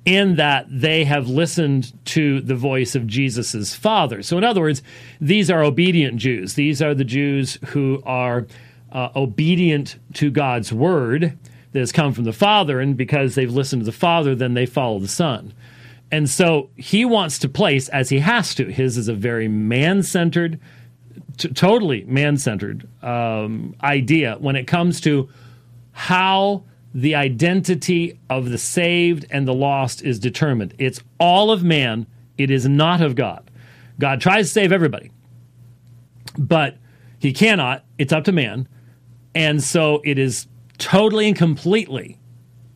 in 0.04 0.36
that 0.36 0.66
they 0.68 1.04
have 1.04 1.28
listened 1.28 1.92
to 2.06 2.40
the 2.40 2.54
voice 2.54 2.94
of 2.94 3.06
Jesus' 3.06 3.74
father. 3.74 4.22
So, 4.22 4.38
in 4.38 4.44
other 4.44 4.60
words, 4.60 4.82
these 5.20 5.50
are 5.50 5.64
obedient 5.64 6.18
Jews. 6.18 6.54
These 6.54 6.80
are 6.80 6.94
the 6.94 7.04
Jews 7.04 7.58
who 7.68 8.00
are 8.06 8.46
uh, 8.92 9.08
obedient 9.16 9.98
to 10.14 10.30
God's 10.30 10.72
word 10.72 11.36
that 11.72 11.78
has 11.78 11.92
come 11.92 12.12
from 12.12 12.24
the 12.24 12.32
Father, 12.32 12.80
and 12.80 12.96
because 12.96 13.34
they've 13.34 13.52
listened 13.52 13.82
to 13.82 13.86
the 13.86 13.92
Father, 13.92 14.34
then 14.34 14.54
they 14.54 14.66
follow 14.66 14.98
the 14.98 15.08
Son. 15.08 15.52
And 16.12 16.28
so 16.28 16.70
he 16.76 17.04
wants 17.04 17.38
to 17.40 17.48
place, 17.48 17.88
as 17.88 18.08
he 18.08 18.18
has 18.18 18.54
to, 18.56 18.70
his 18.70 18.96
is 18.96 19.08
a 19.08 19.14
very 19.14 19.46
man 19.46 20.02
centered, 20.02 20.58
t- 21.36 21.48
totally 21.48 22.04
man 22.04 22.36
centered 22.36 22.88
um, 23.02 23.76
idea 23.82 24.36
when 24.40 24.56
it 24.56 24.66
comes 24.66 25.00
to 25.02 25.28
how 25.92 26.64
the 26.92 27.14
identity 27.14 28.18
of 28.28 28.50
the 28.50 28.58
saved 28.58 29.24
and 29.30 29.46
the 29.46 29.54
lost 29.54 30.02
is 30.02 30.18
determined. 30.18 30.74
It's 30.78 31.00
all 31.20 31.52
of 31.52 31.62
man, 31.62 32.06
it 32.36 32.50
is 32.50 32.66
not 32.66 33.00
of 33.00 33.14
God. 33.14 33.48
God 34.00 34.20
tries 34.20 34.46
to 34.46 34.52
save 34.52 34.72
everybody, 34.72 35.12
but 36.36 36.76
he 37.20 37.32
cannot. 37.32 37.84
It's 37.98 38.12
up 38.12 38.24
to 38.24 38.32
man. 38.32 38.66
And 39.34 39.62
so 39.62 40.00
it 40.04 40.18
is 40.18 40.48
totally 40.80 41.28
and 41.28 41.36
completely 41.36 42.18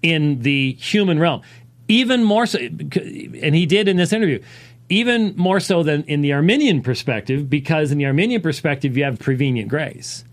in 0.03 0.41
the 0.43 0.75
human 0.75 1.19
realm. 1.19 1.43
Even 1.89 2.23
more 2.23 2.47
so, 2.47 2.59
and 2.59 3.55
he 3.55 3.67
did 3.67 3.89
in 3.89 3.97
this 3.97 4.13
interview, 4.13 4.41
even 4.89 5.35
more 5.37 5.61
so 5.61 5.83
than 5.83 6.05
in 6.05 6.21
the 6.21 6.33
Arminian 6.33 6.83
perspective, 6.83 7.51
because 7.51 7.91
in 7.91 7.99
the 7.99 8.07
Arminian 8.07 8.41
perspective, 8.41 8.97
you 8.97 9.05
have 9.05 9.19
prevenient 9.19 9.69
grace. 9.69 10.25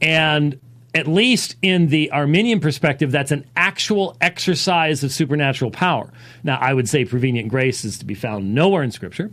And 0.00 0.60
at 0.94 1.06
least 1.06 1.56
in 1.62 1.88
the 1.88 2.10
Arminian 2.10 2.60
perspective, 2.60 3.10
that's 3.10 3.30
an 3.30 3.46
actual 3.56 4.16
exercise 4.20 5.02
of 5.02 5.12
supernatural 5.12 5.70
power. 5.70 6.12
Now, 6.44 6.58
I 6.60 6.74
would 6.74 6.88
say 6.88 7.04
prevenient 7.04 7.48
grace 7.48 7.84
is 7.84 7.98
to 7.98 8.04
be 8.04 8.14
found 8.14 8.54
nowhere 8.54 8.82
in 8.82 8.90
Scripture. 8.90 9.30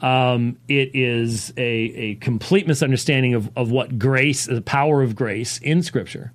Um, 0.00 0.56
it 0.68 0.94
is 0.94 1.52
a, 1.56 1.62
a 1.62 2.14
complete 2.16 2.66
misunderstanding 2.66 3.34
of, 3.34 3.50
of 3.56 3.70
what 3.70 3.98
grace, 3.98 4.46
the 4.46 4.62
power 4.62 5.02
of 5.02 5.16
grace 5.16 5.58
in 5.58 5.82
Scripture. 5.82 6.32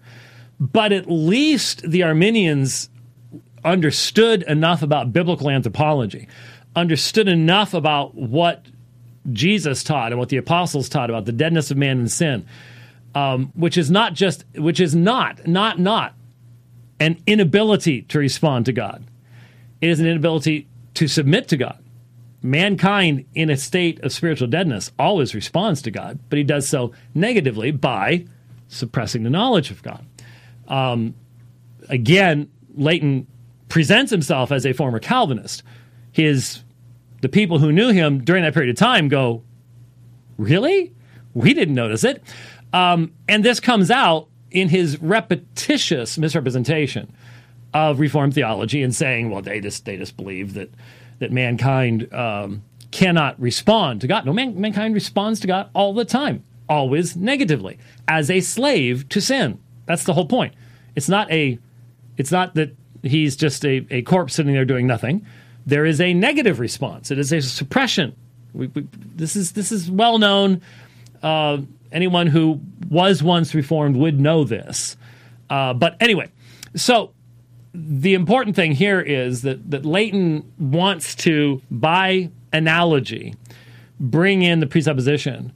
But 0.71 0.93
at 0.93 1.12
least 1.12 1.82
the 1.89 2.04
Arminians 2.04 2.89
understood 3.65 4.43
enough 4.43 4.82
about 4.82 5.12
biblical 5.12 5.49
anthropology, 5.49 6.30
understood 6.73 7.28
enough 7.28 7.73
about 7.73 8.15
what 8.15 8.65
Jesus 9.34 9.84
taught 9.84 10.13
and 10.13 10.19
what 10.19 10.30
the 10.30 10.38
apostles 10.38 10.88
taught 10.88 11.10
about 11.10 11.26
the 11.26 11.34
deadness 11.34 11.69
of 11.69 11.76
man 11.76 11.99
and 11.99 12.10
sin, 12.10 12.45
um, 13.13 13.52
which 13.56 13.78
is 13.78 13.91
not 13.91 14.13
just, 14.13 14.45
which 14.56 14.80
is 14.80 14.95
not, 14.95 15.45
not, 15.45 15.80
not 15.80 16.13
an 16.97 17.21
inability 17.28 18.04
to 18.04 18.17
respond 18.17 18.65
to 18.65 18.71
God. 18.71 19.04
It 19.82 19.89
is 19.89 19.99
an 19.99 20.08
inability 20.08 20.67
to 20.93 21.10
submit 21.10 21.49
to 21.49 21.58
God. 21.58 21.78
Mankind 22.41 23.26
in 23.36 23.49
a 23.49 23.58
state 23.58 23.99
of 24.02 24.13
spiritual 24.13 24.47
deadness 24.47 24.93
always 24.97 25.36
responds 25.36 25.82
to 25.82 25.91
God, 25.91 26.19
but 26.30 26.38
he 26.38 26.43
does 26.43 26.69
so 26.69 26.93
negatively 27.13 27.71
by 27.71 28.26
suppressing 28.69 29.23
the 29.23 29.30
knowledge 29.30 29.69
of 29.69 29.84
God. 29.84 30.06
Um, 30.67 31.15
again, 31.89 32.49
Leighton 32.76 33.28
presents 33.69 34.12
himself 34.12 34.52
as 34.52 34.65
a 34.65 34.73
former 34.73 34.99
Calvinist. 34.99 35.63
His 36.12 36.63
the 37.21 37.30
people 37.30 37.60
who 37.60 37.71
knew 37.71 37.89
him 37.89 38.23
during 38.23 38.43
that 38.43 38.54
period 38.54 38.69
of 38.69 38.76
time 38.76 39.08
go, 39.08 39.43
"Really? 40.38 40.93
We 41.34 41.54
didn't 41.54 41.76
notice 41.76 42.04
it." 42.04 42.21
Um, 42.73 43.13
and 43.28 43.43
this 43.43 43.60
comes 43.60 43.89
out 43.89 44.28
in 44.52 44.69
his 44.69 45.02
repetitious 45.02 46.17
misrepresentation 46.17 47.12
of 47.73 47.99
Reformed 47.99 48.34
theology 48.34 48.84
and 48.84 48.93
saying, 48.93 49.30
"Well, 49.30 49.41
they 49.41 49.60
just 49.60 49.86
they 49.86 49.97
just 49.97 50.15
believe 50.17 50.54
that 50.54 50.69
that 51.19 51.32
mankind 51.32 52.13
um, 52.13 52.63
cannot 52.91 53.39
respond 53.41 54.02
to 54.02 54.08
God." 54.08 54.26
No, 54.26 54.34
man, 54.34 54.60
mankind 54.60 54.93
responds 54.93 55.39
to 55.41 55.47
God 55.47 55.69
all 55.73 55.93
the 55.93 56.06
time, 56.06 56.43
always 56.69 57.15
negatively, 57.15 57.80
as 58.08 58.30
a 58.30 58.41
slave 58.41 59.10
to 59.10 59.19
sin. 59.21 59.60
That's 59.93 60.06
the 60.06 60.13
whole 60.15 60.25
point. 60.25 60.56
It's 60.95 61.08
not 61.08 61.32
a, 61.32 61.60
it's 62.17 62.32
not 62.32 62.56
that 62.56 62.75
he's 63.03 63.36
just 63.36 63.63
a, 63.63 63.86
a 63.91 64.01
corpse 64.01 64.34
sitting 64.34 64.51
there 64.51 64.65
doing 64.65 64.88
nothing. 64.88 65.23
There 65.67 65.86
is 65.86 66.01
a 66.01 66.15
negative 66.15 66.60
response. 66.60 67.12
It 67.12 67.19
is 67.19 67.32
a 67.32 67.43
suppression. 67.43 68.15
We, 68.53 68.65
we, 68.69 68.88
this 68.93 69.36
is 69.36 69.51
this 69.51 69.71
is 69.71 69.91
well 69.91 70.17
known. 70.17 70.63
Uh, 71.21 71.60
anyone 71.91 72.25
who 72.25 72.60
was 72.89 73.21
once 73.21 73.53
reformed 73.53 73.95
would 73.97 74.19
know 74.19 74.45
this. 74.45 74.97
Uh, 75.47 75.75
but 75.75 75.95
anyway, 75.99 76.32
so 76.75 77.12
the 77.75 78.15
important 78.15 78.56
thing 78.56 78.71
here 78.71 78.99
is 78.99 79.43
that 79.43 79.69
that 79.69 79.86
Leighton 79.86 80.51
wants 80.58 81.13
to, 81.17 81.62
by 81.69 82.32
analogy, 82.51 83.36
bring 83.99 84.41
in 84.41 84.60
the 84.60 84.65
presupposition 84.65 85.53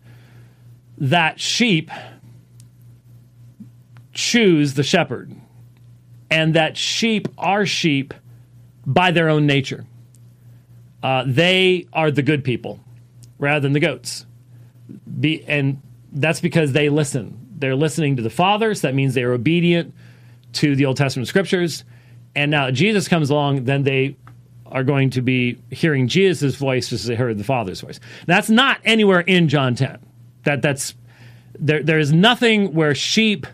that 1.00 1.40
sheep 1.40 1.90
choose 4.18 4.74
the 4.74 4.82
shepherd, 4.82 5.32
and 6.32 6.56
that 6.56 6.76
sheep 6.76 7.28
are 7.38 7.68
sheep 7.68 8.16
by 8.84 9.12
their 9.12 9.30
own 9.30 9.46
nature. 9.46 9.86
Uh, 11.04 11.24
they 11.28 11.88
are 11.94 12.10
the 12.10 12.24
good 12.24 12.44
people 12.44 12.80
rather 13.38 13.60
than 13.60 13.74
the 13.74 13.80
goats. 13.80 14.26
Be, 15.20 15.44
and 15.46 15.84
that's 16.12 16.42
because 16.42 16.72
they 16.72 16.90
listen. 16.90 17.48
They're 17.58 17.76
listening 17.76 18.16
to 18.16 18.24
the 18.24 18.32
fathers. 18.32 18.82
That 18.82 18.96
means 18.96 19.14
they 19.14 19.22
are 19.22 19.34
obedient 19.34 19.94
to 20.54 20.76
the 20.76 20.86
Old 20.86 20.98
Testament 20.98 21.28
scriptures. 21.28 21.84
And 22.36 22.50
now 22.50 22.72
Jesus 22.72 23.08
comes 23.08 23.30
along, 23.30 23.66
then 23.66 23.84
they 23.84 24.18
are 24.66 24.84
going 24.84 25.12
to 25.12 25.22
be 25.22 25.60
hearing 25.70 26.08
Jesus' 26.08 26.56
voice 26.56 26.90
just 26.90 27.04
as 27.04 27.08
they 27.08 27.16
heard 27.16 27.38
the 27.38 27.44
Father's 27.44 27.82
voice. 27.82 28.00
That's 28.26 28.50
not 28.50 28.80
anywhere 28.84 29.20
in 29.20 29.48
John 29.48 29.76
10. 29.76 30.00
That 30.44 30.64
that's 30.64 30.96
there. 31.60 31.84
There 31.84 32.00
is 32.00 32.12
nothing 32.12 32.74
where 32.74 32.96
sheep 32.96 33.46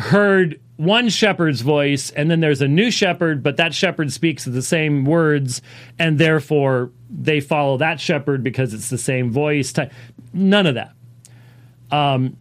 heard 0.00 0.60
one 0.76 1.10
shepherd's 1.10 1.60
voice, 1.60 2.10
and 2.10 2.30
then 2.30 2.40
there's 2.40 2.62
a 2.62 2.68
new 2.68 2.90
shepherd, 2.90 3.42
but 3.42 3.58
that 3.58 3.74
shepherd 3.74 4.10
speaks 4.12 4.46
the 4.46 4.62
same 4.62 5.04
words, 5.04 5.60
and 5.98 6.18
therefore 6.18 6.90
they 7.10 7.40
follow 7.40 7.76
that 7.76 8.00
shepherd 8.00 8.42
because 8.42 8.72
it's 8.72 8.88
the 8.88 8.98
same 8.98 9.30
voice. 9.30 9.74
None 10.32 10.66
of 10.66 10.74
that. 10.76 10.92
Um, 11.90 12.36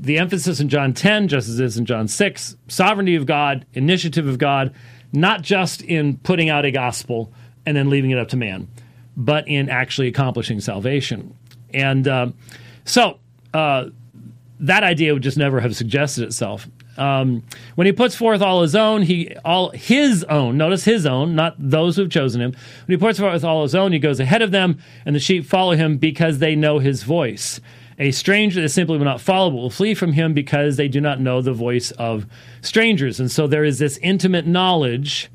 the 0.00 0.18
emphasis 0.18 0.58
in 0.58 0.68
John 0.68 0.94
10, 0.94 1.28
just 1.28 1.48
as 1.48 1.60
it 1.60 1.64
is 1.64 1.76
in 1.76 1.86
John 1.86 2.08
6, 2.08 2.56
sovereignty 2.68 3.14
of 3.14 3.26
God, 3.26 3.66
initiative 3.74 4.26
of 4.26 4.38
God, 4.38 4.74
not 5.12 5.42
just 5.42 5.82
in 5.82 6.16
putting 6.16 6.48
out 6.48 6.64
a 6.64 6.70
gospel 6.70 7.32
and 7.66 7.76
then 7.76 7.90
leaving 7.90 8.10
it 8.10 8.18
up 8.18 8.28
to 8.28 8.36
man, 8.36 8.68
but 9.16 9.46
in 9.46 9.68
actually 9.68 10.08
accomplishing 10.08 10.60
salvation. 10.60 11.36
And 11.72 12.08
uh, 12.08 12.32
so 12.84 13.20
uh, 13.54 13.90
that 14.60 14.84
idea 14.84 15.14
would 15.14 15.22
just 15.22 15.38
never 15.38 15.60
have 15.60 15.74
suggested 15.74 16.24
itself. 16.24 16.68
Um, 16.98 17.42
when 17.76 17.86
he 17.86 17.92
puts 17.92 18.14
forth 18.14 18.42
all 18.42 18.62
his 18.62 18.76
own, 18.76 19.02
he 19.02 19.34
all 19.44 19.70
his 19.70 20.22
own. 20.24 20.58
Notice 20.58 20.84
his 20.84 21.06
own, 21.06 21.34
not 21.34 21.54
those 21.58 21.96
who've 21.96 22.10
chosen 22.10 22.40
him. 22.42 22.54
When 22.86 22.98
he 22.98 23.00
puts 23.00 23.18
forth 23.18 23.42
all 23.42 23.62
his 23.62 23.74
own, 23.74 23.92
he 23.92 23.98
goes 23.98 24.20
ahead 24.20 24.42
of 24.42 24.50
them, 24.50 24.78
and 25.06 25.16
the 25.16 25.20
sheep 25.20 25.46
follow 25.46 25.72
him 25.72 25.96
because 25.96 26.38
they 26.38 26.54
know 26.54 26.78
his 26.78 27.02
voice. 27.02 27.60
A 27.98 28.10
stranger 28.12 28.60
that 28.60 28.68
simply 28.68 28.98
will 28.98 29.04
not 29.04 29.20
follow, 29.20 29.50
but 29.50 29.56
will 29.56 29.70
flee 29.70 29.94
from 29.94 30.12
him 30.12 30.34
because 30.34 30.76
they 30.76 30.88
do 30.88 31.00
not 31.00 31.20
know 31.20 31.40
the 31.40 31.52
voice 31.52 31.90
of 31.92 32.26
strangers. 32.60 33.18
And 33.18 33.30
so 33.30 33.46
there 33.46 33.64
is 33.64 33.78
this 33.78 33.98
intimate 33.98 34.46
knowledge 34.46 35.30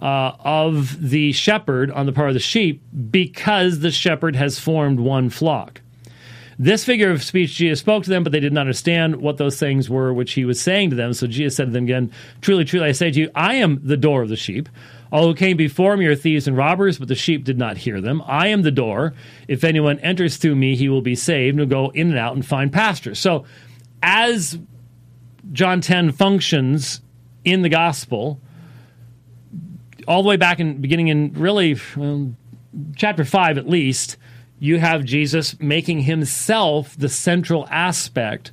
uh, 0.00 0.32
of 0.40 1.10
the 1.10 1.32
shepherd 1.32 1.90
on 1.90 2.06
the 2.06 2.12
part 2.12 2.28
of 2.28 2.34
the 2.34 2.40
sheep 2.40 2.82
because 3.10 3.80
the 3.80 3.90
shepherd 3.90 4.34
has 4.34 4.58
formed 4.58 4.98
one 4.98 5.30
flock. 5.30 5.81
This 6.62 6.84
figure 6.84 7.10
of 7.10 7.24
speech 7.24 7.56
Jesus 7.56 7.80
spoke 7.80 8.04
to 8.04 8.10
them, 8.10 8.22
but 8.22 8.30
they 8.30 8.38
did 8.38 8.52
not 8.52 8.60
understand 8.60 9.16
what 9.16 9.36
those 9.36 9.58
things 9.58 9.90
were 9.90 10.14
which 10.14 10.34
he 10.34 10.44
was 10.44 10.60
saying 10.60 10.90
to 10.90 10.96
them. 10.96 11.12
So 11.12 11.26
Jesus 11.26 11.56
said 11.56 11.64
to 11.64 11.70
them 11.72 11.82
again, 11.82 12.12
Truly, 12.40 12.64
truly, 12.64 12.86
I 12.86 12.92
say 12.92 13.10
to 13.10 13.18
you, 13.18 13.30
I 13.34 13.54
am 13.54 13.80
the 13.82 13.96
door 13.96 14.22
of 14.22 14.28
the 14.28 14.36
sheep. 14.36 14.68
All 15.10 15.26
who 15.26 15.34
came 15.34 15.56
before 15.56 15.96
me 15.96 16.06
are 16.06 16.14
thieves 16.14 16.46
and 16.46 16.56
robbers, 16.56 17.00
but 17.00 17.08
the 17.08 17.16
sheep 17.16 17.42
did 17.42 17.58
not 17.58 17.78
hear 17.78 18.00
them. 18.00 18.22
I 18.26 18.46
am 18.46 18.62
the 18.62 18.70
door. 18.70 19.12
If 19.48 19.64
anyone 19.64 19.98
enters 19.98 20.36
through 20.36 20.54
me, 20.54 20.76
he 20.76 20.88
will 20.88 21.02
be 21.02 21.16
saved 21.16 21.58
and 21.58 21.68
will 21.68 21.88
go 21.88 21.90
in 21.90 22.10
and 22.10 22.18
out 22.18 22.34
and 22.34 22.46
find 22.46 22.72
pasture. 22.72 23.16
So, 23.16 23.44
as 24.00 24.56
John 25.50 25.80
10 25.80 26.12
functions 26.12 27.00
in 27.44 27.62
the 27.62 27.70
gospel, 27.70 28.40
all 30.06 30.22
the 30.22 30.28
way 30.28 30.36
back 30.36 30.60
in 30.60 30.80
beginning 30.80 31.08
in 31.08 31.32
really 31.32 31.76
well, 31.96 32.36
chapter 32.94 33.24
5 33.24 33.58
at 33.58 33.68
least, 33.68 34.16
you 34.62 34.78
have 34.78 35.04
Jesus 35.04 35.58
making 35.58 36.02
himself 36.02 36.94
the 36.96 37.08
central 37.08 37.66
aspect 37.68 38.52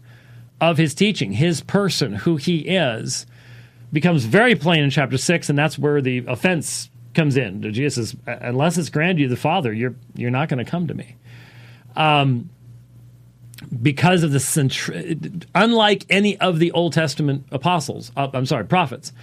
of 0.60 0.80
his 0.80 0.96
teaching, 0.96 1.34
his 1.34 1.62
person, 1.62 2.14
who 2.14 2.36
he 2.36 2.62
is 2.62 3.28
becomes 3.94 4.26
very 4.26 4.56
plain 4.56 4.84
in 4.84 4.90
chapter 4.90 5.20
six, 5.20 5.52
and 5.52 5.60
that's 5.60 5.78
where 5.78 6.02
the 6.02 6.26
offense 6.28 6.90
comes 7.14 7.38
in. 7.38 7.62
Jesus 7.72 8.10
says, 8.10 8.40
"Unless 8.42 8.80
it's 8.80 8.90
granted 8.90 9.20
you 9.20 9.28
the 9.28 9.36
Father, 9.36 9.72
you're 9.72 9.94
you're 10.16 10.32
not 10.32 10.50
going 10.50 10.58
to 10.58 10.70
come 10.70 10.88
to 10.88 10.96
me." 10.96 11.16
Um, 11.96 12.50
because 13.80 14.24
of 14.24 14.32
the 14.32 14.40
centri- 14.40 15.46
unlike 15.54 16.08
any 16.10 16.40
of 16.40 16.58
the 16.58 16.72
Old 16.72 16.94
Testament 16.94 17.46
apostles, 17.52 18.12
uh, 18.18 18.30
I'm 18.34 18.48
sorry, 18.48 18.66
prophets, 18.66 19.14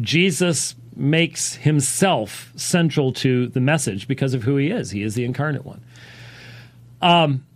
Jesus 0.00 0.74
makes 0.96 1.54
himself 1.54 2.52
central 2.56 3.12
to 3.12 3.46
the 3.46 3.60
message 3.60 4.08
because 4.08 4.34
of 4.34 4.42
who 4.42 4.56
he 4.56 4.72
is. 4.72 4.90
He 4.90 5.02
is 5.04 5.14
the 5.14 5.24
incarnate 5.24 5.64
one. 5.64 5.80
Um, 7.04 7.46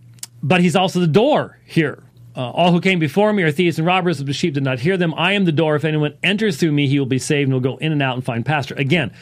but 0.42 0.61
he's 0.61 0.76
also 0.76 1.00
the 1.00 1.06
door 1.06 1.58
here. 1.64 2.04
Uh, 2.37 2.50
all 2.50 2.70
who 2.70 2.80
came 2.80 3.00
before 3.00 3.32
me 3.32 3.42
are 3.42 3.50
thieves 3.50 3.78
and 3.78 3.87
robbers, 3.87 4.18
but 4.18 4.26
the 4.26 4.32
sheep 4.32 4.54
did 4.54 4.62
not 4.62 4.78
hear 4.78 4.96
them. 4.96 5.12
I 5.16 5.32
am 5.32 5.44
the 5.44 5.52
door. 5.52 5.74
If 5.74 5.84
anyone 5.84 6.16
enters 6.22 6.58
through 6.58 6.70
me, 6.70 6.87
he 6.87 6.98
will 6.98 7.06
be 7.06 7.18
saved 7.18 7.48
and 7.48 7.54
will 7.54 7.61
go 7.61 7.78
in 7.78 7.90
and 7.90 8.02
out 8.02 8.14
and 8.14 8.24
find 8.24 8.46
pasture. 8.46 8.74
Again, 8.76 9.12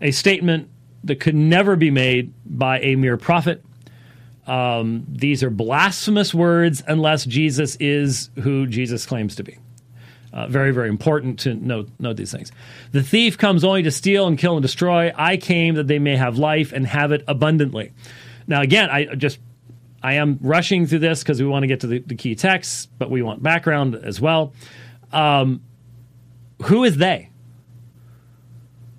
a 0.00 0.10
statement 0.10 0.70
that 1.04 1.20
could 1.20 1.34
never 1.34 1.76
be 1.76 1.90
made 1.90 2.32
by 2.44 2.80
a 2.80 2.96
mere 2.96 3.16
prophet. 3.16 3.62
Um, 4.46 5.06
these 5.08 5.42
are 5.42 5.50
blasphemous 5.50 6.34
words 6.34 6.82
unless 6.86 7.24
Jesus 7.24 7.76
is 7.76 8.30
who 8.42 8.66
Jesus 8.66 9.06
claims 9.06 9.36
to 9.36 9.44
be. 9.44 9.58
Uh, 10.32 10.48
very, 10.48 10.72
very 10.72 10.88
important 10.88 11.38
to 11.40 11.54
note, 11.54 11.88
note 12.00 12.16
these 12.16 12.32
things. 12.32 12.50
The 12.90 13.02
thief 13.02 13.38
comes 13.38 13.62
only 13.62 13.84
to 13.84 13.90
steal 13.92 14.26
and 14.26 14.36
kill 14.36 14.56
and 14.56 14.62
destroy. 14.62 15.12
I 15.14 15.36
came 15.36 15.76
that 15.76 15.86
they 15.86 16.00
may 16.00 16.16
have 16.16 16.38
life 16.38 16.72
and 16.72 16.86
have 16.86 17.12
it 17.12 17.22
abundantly. 17.28 17.92
Now, 18.48 18.62
again, 18.62 18.90
I 18.90 19.14
just 19.14 19.38
I 20.04 20.14
am 20.14 20.38
rushing 20.42 20.86
through 20.86 20.98
this 20.98 21.22
because 21.22 21.40
we 21.40 21.48
want 21.48 21.62
to 21.62 21.66
get 21.66 21.80
to 21.80 21.86
the, 21.86 21.98
the, 22.00 22.14
key 22.14 22.34
texts, 22.34 22.86
but 22.98 23.10
we 23.10 23.22
want 23.22 23.42
background 23.42 23.94
as 23.94 24.20
well. 24.20 24.52
Um, 25.14 25.62
who 26.64 26.84
is 26.84 26.98
they? 26.98 27.30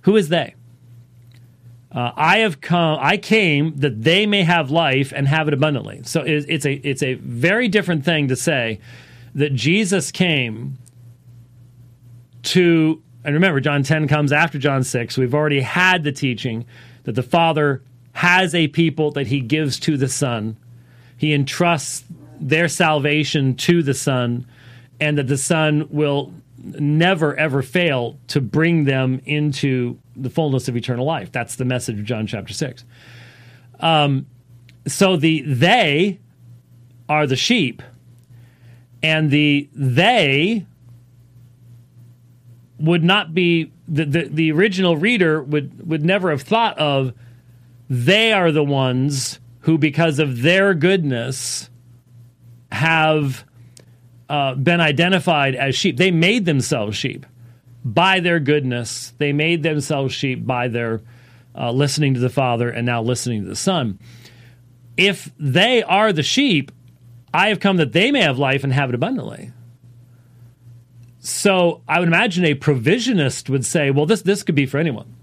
Who 0.01 0.15
is 0.15 0.29
they? 0.29 0.55
Uh, 1.91 2.11
I 2.15 2.39
have 2.39 2.59
come. 2.59 2.97
I 2.99 3.17
came 3.17 3.77
that 3.77 4.01
they 4.01 4.25
may 4.25 4.41
have 4.41 4.71
life 4.71 5.13
and 5.15 5.27
have 5.27 5.47
it 5.47 5.53
abundantly. 5.53 6.01
So 6.05 6.21
it's, 6.21 6.47
it's 6.49 6.65
a 6.65 6.73
it's 6.73 7.03
a 7.03 7.13
very 7.13 7.67
different 7.67 8.03
thing 8.03 8.27
to 8.29 8.35
say 8.35 8.79
that 9.35 9.53
Jesus 9.53 10.11
came 10.11 10.79
to. 12.43 13.01
And 13.23 13.35
remember, 13.35 13.59
John 13.59 13.83
ten 13.83 14.07
comes 14.07 14.31
after 14.31 14.57
John 14.57 14.83
six. 14.83 15.19
We've 15.19 15.35
already 15.35 15.61
had 15.61 16.03
the 16.03 16.11
teaching 16.11 16.65
that 17.03 17.13
the 17.13 17.23
Father 17.23 17.83
has 18.13 18.55
a 18.55 18.67
people 18.69 19.11
that 19.11 19.27
He 19.27 19.39
gives 19.39 19.79
to 19.81 19.97
the 19.97 20.09
Son 20.09 20.57
he 21.17 21.34
entrusts 21.34 22.04
their 22.39 22.67
salvation 22.67 23.56
to 23.56 23.82
the 23.82 23.93
Son, 23.93 24.45
and 24.99 25.17
that 25.17 25.28
the 25.28 25.38
Son 25.38 25.88
will 25.89 26.34
never 26.58 27.36
ever 27.36 27.62
fail 27.62 28.17
to 28.28 28.41
bring 28.41 28.86
them 28.86 29.21
into 29.25 29.97
the 30.15 30.30
fullness 30.30 30.67
of 30.67 30.75
eternal 30.75 31.06
life. 31.06 31.32
That's 31.32 31.56
the 31.56 31.65
message 31.65 31.99
of 31.99 32.06
John 32.06 32.28
chapter 32.28 32.54
6. 32.54 32.84
Um, 33.80 34.25
so 34.88 35.15
the 35.17 35.41
they 35.41 36.19
are 37.08 37.28
the 37.28 37.36
sheep, 37.36 37.82
and 39.04 39.30
the 39.32 39.69
they 39.73 40.65
would 42.80 43.04
not 43.04 43.34
be 43.34 43.71
the, 43.88 44.06
the, 44.06 44.23
the 44.30 44.51
original 44.51 44.97
reader 44.97 45.41
would 45.41 45.88
would 45.88 46.04
never 46.04 46.30
have 46.30 46.41
thought 46.41 46.78
of 46.78 47.13
they 47.89 48.34
are 48.34 48.51
the 48.51 48.63
ones 48.63 49.39
who 49.65 49.78
because 49.78 50.19
of 50.19 50.41
their 50.41 50.73
goodness 50.73 51.69
have 52.71 53.45
uh, 54.30 54.56
been 54.56 54.80
identified 54.80 55.56
as 55.56 55.75
sheep. 55.75 55.97
They 55.97 56.12
made 56.12 56.45
themselves 56.45 56.97
sheep 56.97 57.25
by 57.84 58.19
their 58.19 58.39
goodness. 58.39 59.13
They 59.17 59.34
made 59.34 59.63
themselves 59.63 60.13
sheep 60.13 60.45
by 60.45 60.67
their 60.67 61.01
uh, 61.56 61.71
listening 61.71 62.15
to 62.15 62.19
the 62.19 62.30
father 62.30 62.69
and 62.69 62.86
now 62.86 63.01
listening 63.01 63.43
to 63.43 63.49
the 63.49 63.56
son. 63.56 63.99
If 64.97 65.32
they 65.39 65.84
are 65.84 66.13
the 66.13 66.23
sheep 66.23 66.71
i 67.36 67.49
have 67.49 67.60
come 67.60 67.78
that 67.78 67.91
they 67.91 68.12
may 68.12 68.21
have 68.21 68.39
life 68.39 68.63
and 68.63 68.71
have 68.71 68.88
it 68.88 68.95
abundantly. 68.95 69.51
So 71.19 71.82
I 71.86 71.99
would 71.99 72.08
imagine 72.08 72.45
a 72.45 72.56
provisionist 72.56 73.49
would 73.49 73.65
say, 73.65 73.91
well, 73.91 74.06
this, 74.06 74.21
this 74.21 74.41
could 74.41 74.56
be 74.56 74.65
for 74.65 74.78
anyone. 74.78 75.14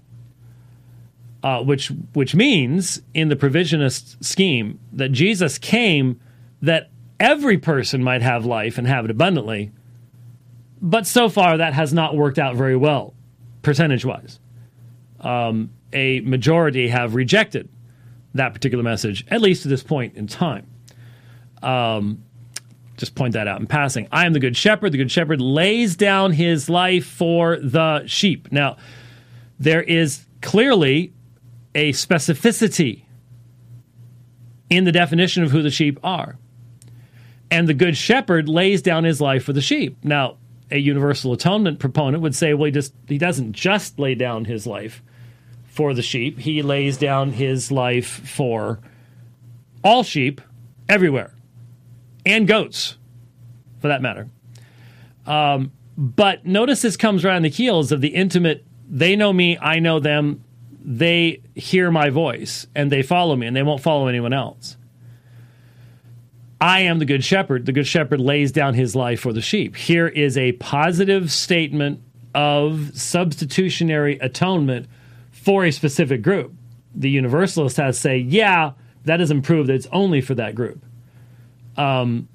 Uh, 1.43 1.61
which, 1.61 1.91
which 2.13 2.33
means 2.33 3.01
in 3.13 3.27
the 3.27 3.35
provisionist 3.35 4.23
scheme 4.23 4.79
that 4.93 5.11
Jesus 5.11 5.57
came 5.57 6.17
that 6.61 6.89
every 7.19 7.57
person 7.57 8.01
might 8.01 8.21
have 8.21 8.45
life 8.45 8.77
and 8.77 8.87
have 8.87 9.03
it 9.03 9.11
abundantly. 9.11 9.69
But 10.81 11.05
so 11.05 11.27
far, 11.27 11.57
that 11.57 11.73
has 11.73 11.93
not 11.93 12.15
worked 12.15 12.39
out 12.39 12.55
very 12.55 12.77
well, 12.77 13.13
percentage 13.61 14.05
wise. 14.05 14.39
Um, 15.19 15.71
a 15.91 16.21
majority 16.21 16.87
have 16.87 17.13
rejected 17.13 17.67
that 18.33 18.53
particular 18.53 18.83
message, 18.83 19.25
at 19.29 19.41
least 19.41 19.63
to 19.63 19.67
this 19.67 19.83
point 19.83 20.15
in 20.15 20.27
time. 20.27 20.65
Um, 21.61 22.23
just 22.95 23.15
point 23.15 23.33
that 23.33 23.49
out 23.49 23.59
in 23.59 23.67
passing. 23.67 24.07
I 24.13 24.25
am 24.25 24.31
the 24.31 24.39
good 24.39 24.55
shepherd. 24.55 24.93
The 24.93 24.97
good 24.97 25.11
shepherd 25.11 25.41
lays 25.41 25.97
down 25.97 26.31
his 26.31 26.69
life 26.69 27.05
for 27.05 27.57
the 27.57 28.07
sheep. 28.07 28.49
Now, 28.49 28.77
there 29.59 29.83
is 29.83 30.25
clearly 30.41 31.11
a 31.75 31.91
specificity 31.91 33.03
in 34.69 34.83
the 34.83 34.91
definition 34.91 35.43
of 35.43 35.51
who 35.51 35.61
the 35.61 35.71
sheep 35.71 35.99
are. 36.03 36.37
And 37.51 37.67
the 37.67 37.73
good 37.73 37.95
shepherd 37.95 38.49
lays 38.49 38.81
down 38.81 39.03
his 39.03 39.21
life 39.21 39.43
for 39.43 39.53
the 39.53 39.61
sheep. 39.61 39.97
Now, 40.03 40.37
a 40.71 40.77
universal 40.77 41.33
atonement 41.33 41.79
proponent 41.79 42.23
would 42.23 42.35
say, 42.35 42.53
well, 42.53 42.65
he 42.65 42.71
just 42.71 42.93
he 43.07 43.17
doesn't 43.17 43.53
just 43.53 43.99
lay 43.99 44.15
down 44.15 44.45
his 44.45 44.65
life 44.65 45.03
for 45.65 45.93
the 45.93 46.01
sheep. 46.01 46.39
He 46.39 46.63
lays 46.63 46.97
down 46.97 47.33
his 47.33 47.71
life 47.71 48.07
for 48.07 48.79
all 49.83 50.03
sheep 50.03 50.41
everywhere 50.89 51.33
and 52.25 52.47
goats, 52.47 52.97
for 53.79 53.87
that 53.89 54.01
matter. 54.01 54.29
Um, 55.25 55.71
but 55.97 56.45
notice 56.45 56.81
this 56.81 56.97
comes 56.97 57.23
around 57.23 57.43
the 57.43 57.49
heels 57.49 57.91
of 57.91 58.01
the 58.01 58.09
intimate, 58.09 58.65
they 58.89 59.15
know 59.15 59.31
me, 59.31 59.57
I 59.59 59.79
know 59.79 59.99
them, 59.99 60.43
they 60.83 61.41
hear 61.55 61.91
my 61.91 62.09
voice, 62.09 62.67
and 62.75 62.91
they 62.91 63.01
follow 63.01 63.35
me, 63.35 63.47
and 63.47 63.55
they 63.55 63.63
won't 63.63 63.81
follow 63.81 64.07
anyone 64.07 64.33
else. 64.33 64.77
I 66.59 66.81
am 66.81 66.99
the 66.99 67.05
good 67.05 67.23
shepherd. 67.23 67.65
The 67.65 67.71
good 67.71 67.87
shepherd 67.87 68.19
lays 68.19 68.51
down 68.51 68.73
his 68.73 68.95
life 68.95 69.19
for 69.19 69.33
the 69.33 69.41
sheep. 69.41 69.75
Here 69.75 70.07
is 70.07 70.37
a 70.37 70.53
positive 70.53 71.31
statement 71.31 72.01
of 72.33 72.97
substitutionary 72.97 74.17
atonement 74.19 74.87
for 75.31 75.65
a 75.65 75.71
specific 75.71 76.21
group. 76.21 76.53
The 76.95 77.09
universalist 77.09 77.77
has 77.77 77.95
to 77.97 78.01
say, 78.01 78.17
yeah, 78.17 78.71
that 79.05 79.17
doesn't 79.17 79.41
prove 79.41 79.67
that 79.67 79.73
it's 79.73 79.87
only 79.91 80.21
for 80.21 80.35
that 80.35 80.55
group 80.55 80.83
um, 81.77 82.27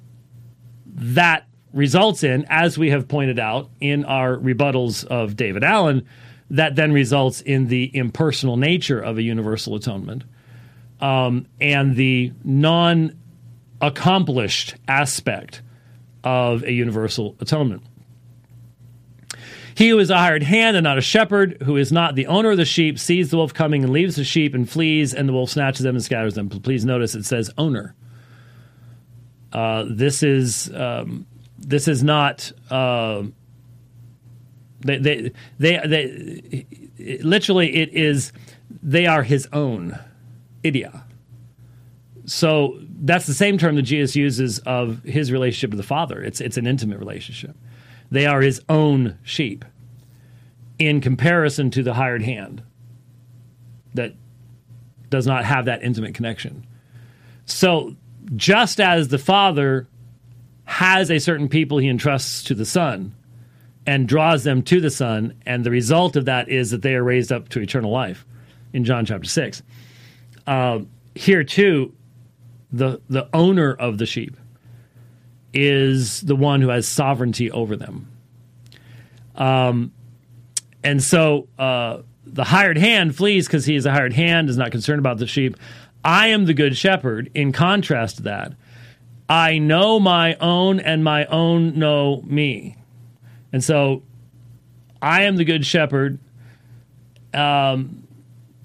that 0.85 1.47
results 1.73 2.23
in, 2.23 2.45
as 2.49 2.77
we 2.77 2.89
have 2.89 3.07
pointed 3.07 3.39
out 3.39 3.69
in 3.79 4.05
our 4.05 4.35
rebuttals 4.37 5.05
of 5.05 5.35
David 5.35 5.63
Allen, 5.63 6.05
that 6.51 6.75
then 6.75 6.91
results 6.91 7.41
in 7.41 7.67
the 7.67 7.95
impersonal 7.95 8.57
nature 8.57 8.99
of 8.99 9.17
a 9.17 9.21
universal 9.21 9.75
atonement 9.75 10.23
um, 10.99 11.45
and 11.59 11.95
the 11.95 12.31
non 12.43 13.15
accomplished 13.81 14.75
aspect 14.87 15.61
of 16.23 16.63
a 16.63 16.71
universal 16.71 17.35
atonement. 17.39 17.83
He 19.75 19.87
who 19.89 19.99
is 19.99 20.09
a 20.09 20.17
hired 20.17 20.43
hand 20.43 20.75
and 20.75 20.83
not 20.83 20.97
a 20.97 21.01
shepherd, 21.01 21.61
who 21.63 21.77
is 21.77 21.89
not 21.89 22.15
the 22.15 22.27
owner 22.27 22.51
of 22.51 22.57
the 22.57 22.65
sheep, 22.65 22.99
sees 22.99 23.29
the 23.29 23.37
wolf 23.37 23.53
coming 23.53 23.83
and 23.83 23.93
leaves 23.93 24.17
the 24.17 24.25
sheep 24.25 24.53
and 24.53 24.69
flees, 24.69 25.13
and 25.13 25.29
the 25.29 25.33
wolf 25.33 25.51
snatches 25.51 25.83
them 25.83 25.95
and 25.95 26.03
scatters 26.03 26.33
them. 26.33 26.49
Please 26.49 26.83
notice 26.83 27.15
it 27.15 27.23
says 27.23 27.49
owner. 27.57 27.95
Uh, 29.53 29.85
this 29.89 30.21
is 30.21 30.69
um, 30.73 31.25
this 31.57 31.87
is 31.87 32.03
not. 32.03 32.51
Uh, 32.69 33.23
they, 34.81 34.97
they, 34.97 35.31
they, 35.57 36.65
they, 36.97 37.19
literally, 37.21 37.75
it 37.75 37.89
is, 37.93 38.31
they 38.81 39.05
are 39.05 39.23
his 39.23 39.47
own 39.51 39.97
idia. 40.63 41.03
So 42.25 42.79
that's 43.01 43.25
the 43.25 43.33
same 43.33 43.57
term 43.57 43.75
that 43.75 43.83
Jesus 43.83 44.15
uses 44.15 44.59
of 44.59 45.03
his 45.03 45.31
relationship 45.31 45.71
with 45.71 45.79
the 45.79 45.87
Father. 45.87 46.21
It's, 46.21 46.41
it's 46.41 46.57
an 46.57 46.67
intimate 46.67 46.99
relationship. 46.99 47.55
They 48.11 48.25
are 48.25 48.41
his 48.41 48.61
own 48.69 49.17
sheep 49.23 49.65
in 50.77 51.01
comparison 51.01 51.71
to 51.71 51.83
the 51.83 51.93
hired 51.93 52.23
hand 52.23 52.63
that 53.93 54.13
does 55.09 55.27
not 55.27 55.43
have 55.45 55.65
that 55.65 55.83
intimate 55.83 56.13
connection. 56.13 56.65
So 57.45 57.95
just 58.35 58.79
as 58.79 59.07
the 59.07 59.17
Father 59.17 59.87
has 60.65 61.09
a 61.09 61.19
certain 61.19 61.49
people 61.49 61.79
he 61.79 61.89
entrusts 61.89 62.43
to 62.43 62.53
the 62.53 62.65
Son 62.65 63.15
and 63.89 64.07
draws 64.07 64.43
them 64.43 64.61
to 64.61 64.79
the 64.79 64.91
Son, 64.91 65.33
and 65.47 65.65
the 65.65 65.71
result 65.71 66.15
of 66.15 66.25
that 66.25 66.47
is 66.47 66.69
that 66.69 66.83
they 66.83 66.93
are 66.93 67.03
raised 67.03 67.31
up 67.31 67.49
to 67.49 67.59
eternal 67.59 67.89
life 67.89 68.23
in 68.71 68.83
John 68.83 69.03
chapter 69.03 69.27
6. 69.27 69.63
Uh, 70.45 70.81
here, 71.15 71.43
too, 71.43 71.91
the, 72.71 73.01
the 73.09 73.27
owner 73.33 73.73
of 73.73 73.97
the 73.97 74.05
sheep 74.05 74.37
is 75.55 76.21
the 76.21 76.35
one 76.35 76.61
who 76.61 76.69
has 76.69 76.87
sovereignty 76.87 77.49
over 77.49 77.75
them. 77.75 78.11
Um, 79.33 79.91
and 80.83 81.01
so 81.01 81.47
uh, 81.57 82.03
the 82.27 82.43
hired 82.43 82.77
hand 82.77 83.15
flees 83.15 83.47
because 83.47 83.65
he 83.65 83.73
is 83.73 83.87
a 83.87 83.91
hired 83.91 84.13
hand, 84.13 84.51
is 84.51 84.57
not 84.57 84.69
concerned 84.69 84.99
about 84.99 85.17
the 85.17 85.25
sheep. 85.25 85.57
I 86.05 86.27
am 86.27 86.45
the 86.45 86.53
good 86.53 86.77
shepherd. 86.77 87.31
In 87.33 87.51
contrast 87.53 88.17
to 88.17 88.21
that, 88.21 88.53
I 89.27 89.57
know 89.57 89.99
my 89.99 90.35
own, 90.35 90.79
and 90.79 91.03
my 91.03 91.25
own 91.25 91.79
know 91.79 92.21
me. 92.21 92.75
And 93.51 93.63
so 93.63 94.03
I 95.01 95.23
am 95.23 95.37
the 95.37 95.45
good 95.45 95.65
shepherd. 95.65 96.19
Um, 97.33 98.07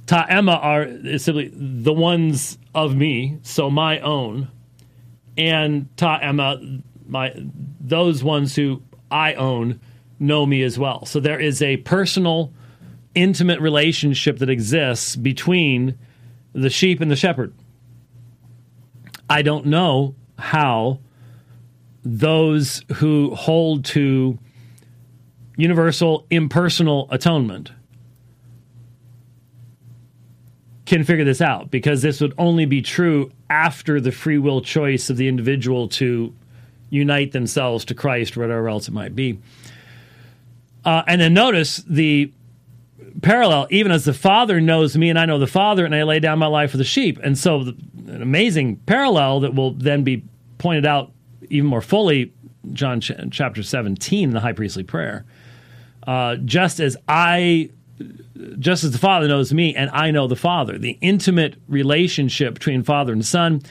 ta 0.06 0.26
ema 0.30 0.52
are 0.52 1.18
simply 1.18 1.50
the 1.52 1.92
ones 1.92 2.58
of 2.74 2.94
me, 2.94 3.38
so 3.42 3.70
my 3.70 4.00
own, 4.00 4.48
and 5.36 5.88
ta 5.96 6.20
ema, 6.22 6.60
my 7.06 7.32
those 7.80 8.24
ones 8.24 8.56
who 8.56 8.82
I 9.10 9.34
own 9.34 9.80
know 10.18 10.46
me 10.46 10.62
as 10.62 10.78
well. 10.78 11.04
So 11.06 11.20
there 11.20 11.38
is 11.38 11.62
a 11.62 11.76
personal, 11.78 12.52
intimate 13.14 13.60
relationship 13.60 14.38
that 14.38 14.50
exists 14.50 15.16
between 15.16 15.98
the 16.52 16.70
sheep 16.70 17.00
and 17.00 17.10
the 17.10 17.16
shepherd. 17.16 17.52
I 19.28 19.42
don't 19.42 19.66
know 19.66 20.14
how 20.38 21.00
those 22.04 22.84
who 22.96 23.34
hold 23.34 23.84
to 23.86 24.38
universal 25.56 26.26
impersonal 26.30 27.08
atonement 27.10 27.70
can 30.86 31.04
figure 31.04 31.24
this 31.24 31.40
out 31.40 31.70
because 31.70 32.02
this 32.02 32.20
would 32.20 32.34
only 32.36 32.66
be 32.66 32.82
true 32.82 33.30
after 33.48 34.00
the 34.00 34.12
free 34.12 34.38
will 34.38 34.60
choice 34.60 35.08
of 35.08 35.16
the 35.16 35.28
individual 35.28 35.88
to 35.88 36.34
unite 36.90 37.32
themselves 37.32 37.84
to 37.86 37.94
Christ 37.94 38.36
whatever 38.36 38.68
else 38.68 38.88
it 38.88 38.92
might 38.92 39.16
be. 39.16 39.38
Uh, 40.84 41.02
and 41.06 41.20
then 41.20 41.32
notice 41.32 41.78
the 41.88 42.30
parallel, 43.22 43.66
even 43.70 43.90
as 43.90 44.04
the 44.04 44.12
Father 44.12 44.60
knows 44.60 44.96
me 44.96 45.08
and 45.08 45.18
I 45.18 45.24
know 45.24 45.38
the 45.38 45.46
Father, 45.46 45.84
and 45.84 45.94
I 45.94 46.02
lay 46.02 46.20
down 46.20 46.38
my 46.38 46.46
life 46.46 46.70
for 46.70 46.76
the 46.76 46.84
sheep. 46.84 47.18
And 47.22 47.38
so, 47.38 47.64
the, 47.64 47.76
an 48.06 48.20
amazing 48.20 48.76
parallel 48.76 49.40
that 49.40 49.54
will 49.54 49.72
then 49.72 50.04
be 50.04 50.24
pointed 50.58 50.84
out 50.84 51.10
even 51.48 51.68
more 51.68 51.80
fully, 51.80 52.32
John 52.72 53.00
ch- 53.00 53.12
chapter 53.30 53.62
17, 53.62 54.30
the 54.30 54.40
high 54.40 54.52
priestly 54.52 54.82
prayer. 54.82 55.24
Uh, 56.06 56.36
just 56.36 56.80
as 56.80 56.96
I, 57.08 57.70
just 58.58 58.84
as 58.84 58.90
the 58.92 58.98
Father 58.98 59.28
knows 59.28 59.52
me 59.52 59.74
and 59.74 59.90
I 59.90 60.10
know 60.10 60.26
the 60.26 60.36
Father, 60.36 60.78
the 60.78 60.98
intimate 61.00 61.56
relationship 61.68 62.54
between 62.54 62.82
Father 62.82 63.12
and 63.12 63.24
Son. 63.24 63.62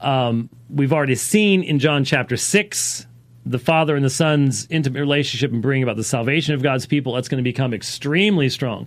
Um, 0.00 0.48
we've 0.70 0.92
already 0.92 1.14
seen 1.14 1.62
in 1.62 1.78
John 1.78 2.04
chapter 2.04 2.36
6 2.36 3.06
the 3.46 3.58
Father 3.58 3.96
and 3.96 4.04
the 4.04 4.10
Son's 4.10 4.66
intimate 4.70 5.00
relationship 5.00 5.52
and 5.52 5.62
bringing 5.62 5.82
about 5.82 5.96
the 5.96 6.04
salvation 6.04 6.54
of 6.54 6.62
God's 6.62 6.84
people, 6.84 7.14
that's 7.14 7.28
going 7.28 7.42
to 7.42 7.48
become 7.48 7.72
extremely 7.72 8.48
strong 8.50 8.86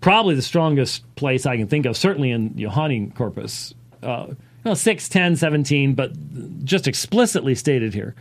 probably 0.00 0.34
the 0.34 0.42
strongest 0.42 1.14
place 1.16 1.46
I 1.46 1.56
can 1.56 1.66
think 1.66 1.86
of, 1.86 1.96
certainly 1.96 2.30
in 2.30 2.56
Johannine 2.56 3.12
corpus. 3.12 3.74
Uh, 4.02 4.28
you 4.64 4.74
6, 4.74 5.08
10, 5.08 5.36
17, 5.36 5.94
but 5.94 6.64
just 6.64 6.86
explicitly 6.86 7.54
stated 7.54 7.94
here 7.94 8.14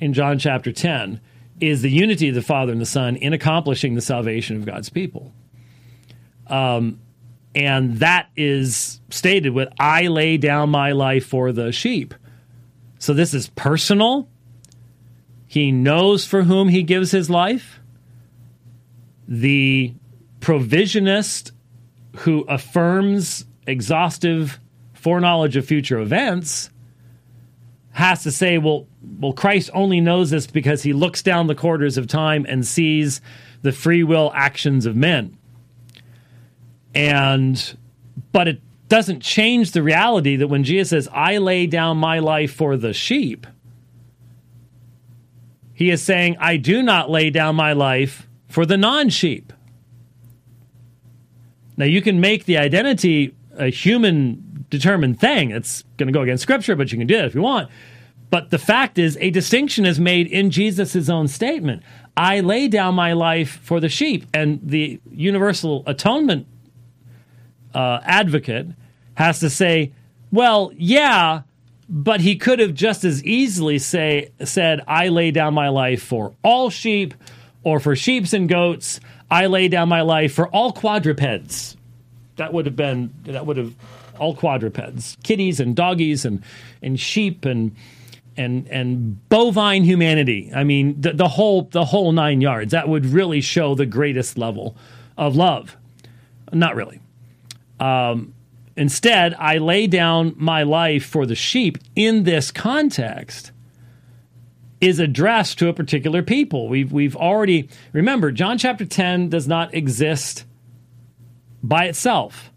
in 0.00 0.12
John 0.12 0.38
chapter 0.38 0.72
10 0.72 1.20
is 1.60 1.82
the 1.82 1.90
unity 1.90 2.28
of 2.28 2.34
the 2.34 2.42
Father 2.42 2.72
and 2.72 2.80
the 2.80 2.86
Son 2.86 3.16
in 3.16 3.32
accomplishing 3.32 3.94
the 3.94 4.00
salvation 4.00 4.56
of 4.56 4.66
God's 4.66 4.88
people. 4.88 5.32
Um, 6.46 7.00
and 7.54 7.98
that 7.98 8.28
is 8.36 9.00
stated 9.10 9.50
with, 9.50 9.68
I 9.78 10.08
lay 10.08 10.36
down 10.36 10.70
my 10.70 10.92
life 10.92 11.26
for 11.26 11.52
the 11.52 11.72
sheep. 11.72 12.14
So 12.98 13.14
this 13.14 13.34
is 13.34 13.48
personal. 13.50 14.28
He 15.46 15.70
knows 15.70 16.26
for 16.26 16.42
whom 16.42 16.68
he 16.68 16.82
gives 16.82 17.12
his 17.12 17.30
life. 17.30 17.80
The 19.28 19.94
provisionist 20.40 21.52
who 22.18 22.42
affirms 22.42 23.44
exhaustive 23.66 24.58
foreknowledge 24.92 25.56
of 25.56 25.64
future 25.64 25.98
events 25.98 26.70
has 27.92 28.24
to 28.24 28.32
say, 28.32 28.58
well, 28.58 28.86
well, 29.18 29.32
Christ 29.32 29.70
only 29.74 30.00
knows 30.00 30.30
this 30.30 30.46
because 30.46 30.82
he 30.82 30.92
looks 30.92 31.22
down 31.22 31.46
the 31.46 31.54
quarters 31.54 31.96
of 31.96 32.06
time 32.06 32.46
and 32.48 32.66
sees 32.66 33.20
the 33.62 33.72
free 33.72 34.02
will 34.02 34.32
actions 34.34 34.86
of 34.86 34.96
men. 34.96 35.36
And, 36.94 37.76
but 38.32 38.48
it 38.48 38.60
doesn't 38.88 39.20
change 39.20 39.72
the 39.72 39.82
reality 39.82 40.36
that 40.36 40.48
when 40.48 40.64
Jesus 40.64 40.90
says, 40.90 41.08
I 41.12 41.38
lay 41.38 41.66
down 41.66 41.96
my 41.96 42.18
life 42.18 42.54
for 42.54 42.76
the 42.76 42.92
sheep, 42.92 43.46
he 45.72 45.90
is 45.90 46.02
saying, 46.02 46.36
I 46.38 46.56
do 46.56 46.82
not 46.82 47.10
lay 47.10 47.30
down 47.30 47.56
my 47.56 47.72
life 47.72 48.28
for 48.48 48.64
the 48.64 48.76
non 48.76 49.08
sheep. 49.08 49.52
Now, 51.76 51.86
you 51.86 52.00
can 52.00 52.20
make 52.20 52.44
the 52.44 52.58
identity 52.58 53.34
a 53.56 53.66
human 53.66 54.64
determined 54.70 55.18
thing. 55.18 55.50
It's 55.50 55.82
going 55.96 56.06
to 56.06 56.12
go 56.12 56.22
against 56.22 56.42
scripture, 56.42 56.76
but 56.76 56.92
you 56.92 56.98
can 56.98 57.06
do 57.06 57.16
it 57.16 57.24
if 57.24 57.34
you 57.34 57.42
want. 57.42 57.70
But 58.34 58.50
the 58.50 58.58
fact 58.58 58.98
is, 58.98 59.16
a 59.20 59.30
distinction 59.30 59.86
is 59.86 60.00
made 60.00 60.26
in 60.26 60.50
Jesus' 60.50 61.08
own 61.08 61.28
statement. 61.28 61.84
I 62.16 62.40
lay 62.40 62.66
down 62.66 62.96
my 62.96 63.12
life 63.12 63.60
for 63.62 63.78
the 63.78 63.88
sheep. 63.88 64.26
And 64.34 64.58
the 64.60 65.00
universal 65.08 65.84
atonement 65.86 66.48
uh, 67.72 68.00
advocate 68.02 68.66
has 69.14 69.38
to 69.38 69.48
say, 69.48 69.92
well, 70.32 70.72
yeah, 70.74 71.42
but 71.88 72.22
he 72.22 72.34
could 72.34 72.58
have 72.58 72.74
just 72.74 73.04
as 73.04 73.22
easily 73.22 73.78
say 73.78 74.32
said, 74.42 74.80
I 74.88 75.10
lay 75.10 75.30
down 75.30 75.54
my 75.54 75.68
life 75.68 76.02
for 76.02 76.34
all 76.42 76.70
sheep 76.70 77.14
or 77.62 77.78
for 77.78 77.94
sheeps 77.94 78.32
and 78.32 78.48
goats. 78.48 78.98
I 79.30 79.46
lay 79.46 79.68
down 79.68 79.88
my 79.88 80.00
life 80.00 80.34
for 80.34 80.48
all 80.48 80.72
quadrupeds. 80.72 81.76
That 82.34 82.52
would 82.52 82.66
have 82.66 82.74
been 82.74 83.14
that 83.26 83.46
would 83.46 83.58
have 83.58 83.76
all 84.18 84.34
quadrupeds, 84.34 85.16
kitties 85.22 85.60
and 85.60 85.76
doggies 85.76 86.24
and 86.24 86.42
and 86.82 86.98
sheep 86.98 87.44
and 87.44 87.76
and 88.36 88.68
and 88.68 89.28
bovine 89.28 89.84
humanity. 89.84 90.50
I 90.54 90.64
mean, 90.64 91.00
the, 91.00 91.12
the 91.12 91.28
whole 91.28 91.62
the 91.62 91.84
whole 91.84 92.12
nine 92.12 92.40
yards. 92.40 92.72
That 92.72 92.88
would 92.88 93.06
really 93.06 93.40
show 93.40 93.74
the 93.74 93.86
greatest 93.86 94.38
level 94.38 94.76
of 95.16 95.36
love. 95.36 95.76
Not 96.52 96.76
really. 96.76 97.00
Um, 97.80 98.34
instead, 98.76 99.34
I 99.38 99.58
lay 99.58 99.86
down 99.86 100.34
my 100.36 100.62
life 100.62 101.04
for 101.04 101.26
the 101.26 101.34
sheep 101.34 101.78
in 101.96 102.24
this 102.24 102.50
context 102.50 103.52
is 104.80 104.98
addressed 104.98 105.58
to 105.58 105.68
a 105.68 105.72
particular 105.72 106.22
people. 106.22 106.68
We've 106.68 106.92
we've 106.92 107.16
already 107.16 107.68
remember 107.92 108.30
John 108.30 108.58
chapter 108.58 108.84
10 108.84 109.30
does 109.30 109.48
not 109.48 109.74
exist 109.74 110.44
by 111.62 111.86
itself. 111.86 112.50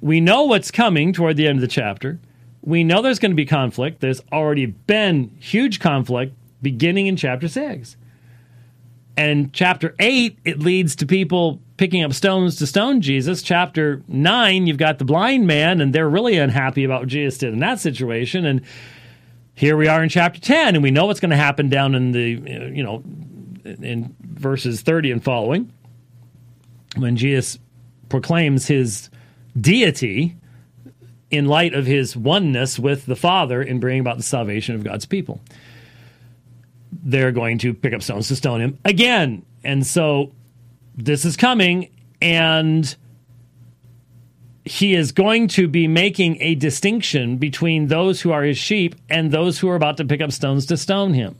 We 0.00 0.20
know 0.20 0.42
what's 0.42 0.72
coming 0.72 1.12
toward 1.12 1.36
the 1.36 1.46
end 1.46 1.58
of 1.58 1.60
the 1.60 1.68
chapter. 1.68 2.18
We 2.62 2.84
know 2.84 3.02
there's 3.02 3.18
going 3.18 3.32
to 3.32 3.36
be 3.36 3.46
conflict. 3.46 4.00
There's 4.00 4.22
already 4.32 4.66
been 4.66 5.36
huge 5.40 5.80
conflict 5.80 6.34
beginning 6.62 7.08
in 7.08 7.16
chapter 7.16 7.48
6. 7.48 7.96
And 9.16 9.52
chapter 9.52 9.94
8 9.98 10.38
it 10.44 10.60
leads 10.60 10.96
to 10.96 11.06
people 11.06 11.60
picking 11.76 12.02
up 12.02 12.12
stones 12.14 12.56
to 12.56 12.66
stone 12.66 13.00
Jesus. 13.00 13.42
Chapter 13.42 14.02
9 14.08 14.66
you've 14.66 14.78
got 14.78 14.98
the 14.98 15.04
blind 15.04 15.46
man 15.46 15.80
and 15.80 15.92
they're 15.92 16.08
really 16.08 16.38
unhappy 16.38 16.84
about 16.84 17.02
what 17.02 17.08
Jesus 17.08 17.38
did 17.38 17.52
in 17.52 17.58
that 17.58 17.80
situation 17.80 18.46
and 18.46 18.62
here 19.54 19.76
we 19.76 19.86
are 19.86 20.02
in 20.02 20.08
chapter 20.08 20.40
10 20.40 20.74
and 20.74 20.82
we 20.82 20.90
know 20.90 21.06
what's 21.06 21.20
going 21.20 21.30
to 21.30 21.36
happen 21.36 21.68
down 21.68 21.94
in 21.94 22.12
the 22.12 22.72
you 22.74 22.82
know 22.82 23.02
in 23.64 24.14
verses 24.20 24.80
30 24.80 25.12
and 25.12 25.24
following 25.24 25.72
when 26.96 27.16
jesus 27.16 27.58
proclaims 28.08 28.66
his 28.66 29.10
deity 29.60 30.36
in 31.32 31.46
light 31.46 31.74
of 31.74 31.86
his 31.86 32.16
oneness 32.16 32.78
with 32.78 33.06
the 33.06 33.16
father 33.16 33.60
in 33.60 33.80
bringing 33.80 34.00
about 34.00 34.16
the 34.16 34.22
salvation 34.22 34.76
of 34.76 34.84
god's 34.84 35.06
people 35.06 35.40
they're 37.02 37.32
going 37.32 37.58
to 37.58 37.74
pick 37.74 37.92
up 37.92 38.02
stones 38.02 38.28
to 38.28 38.36
stone 38.36 38.60
him 38.60 38.78
again 38.84 39.44
and 39.64 39.84
so 39.84 40.30
this 40.94 41.24
is 41.24 41.36
coming 41.36 41.90
and 42.20 42.96
he 44.64 44.94
is 44.94 45.12
going 45.12 45.48
to 45.48 45.66
be 45.66 45.88
making 45.88 46.40
a 46.40 46.54
distinction 46.54 47.36
between 47.36 47.88
those 47.88 48.20
who 48.20 48.30
are 48.30 48.42
his 48.42 48.58
sheep 48.58 48.94
and 49.10 49.30
those 49.30 49.58
who 49.58 49.68
are 49.68 49.74
about 49.74 49.96
to 49.96 50.04
pick 50.04 50.20
up 50.20 50.30
stones 50.30 50.66
to 50.66 50.76
stone 50.76 51.14
him. 51.14 51.36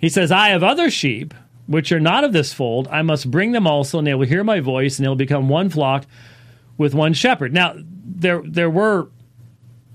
He 0.00 0.08
says, 0.08 0.32
I 0.32 0.48
have 0.48 0.62
other 0.62 0.90
sheep 0.90 1.34
which 1.66 1.92
are 1.92 2.00
not 2.00 2.24
of 2.24 2.32
this 2.32 2.52
fold. 2.52 2.88
I 2.88 3.02
must 3.02 3.30
bring 3.30 3.52
them 3.52 3.66
also, 3.66 3.98
and 3.98 4.06
they 4.06 4.14
will 4.14 4.26
hear 4.26 4.42
my 4.42 4.60
voice, 4.60 4.98
and 4.98 5.04
they 5.04 5.08
will 5.08 5.16
become 5.16 5.48
one 5.48 5.68
flock 5.68 6.06
with 6.82 6.94
one 6.94 7.14
shepherd. 7.14 7.54
Now, 7.54 7.74
there, 7.78 8.42
there 8.44 8.68
were 8.68 9.08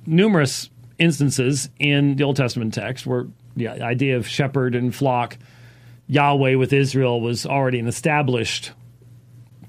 numerous 0.05 0.69
instances 0.97 1.69
in 1.79 2.15
the 2.15 2.23
Old 2.23 2.37
Testament 2.37 2.73
text 2.73 3.05
where 3.05 3.27
the 3.55 3.67
idea 3.67 4.17
of 4.17 4.27
shepherd 4.27 4.73
and 4.75 4.95
flock, 4.95 5.37
Yahweh 6.07 6.55
with 6.55 6.73
Israel, 6.73 7.21
was 7.21 7.45
already 7.45 7.79
an 7.79 7.87
established 7.87 8.71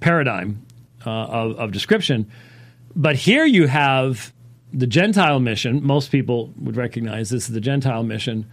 paradigm 0.00 0.64
uh, 1.04 1.10
of, 1.10 1.58
of 1.58 1.72
description. 1.72 2.30
But 2.94 3.16
here 3.16 3.44
you 3.44 3.66
have 3.66 4.32
the 4.72 4.86
Gentile 4.86 5.40
mission. 5.40 5.84
Most 5.84 6.10
people 6.10 6.52
would 6.58 6.76
recognize 6.76 7.30
this 7.30 7.48
is 7.48 7.54
the 7.54 7.60
Gentile 7.60 8.02
mission. 8.02 8.50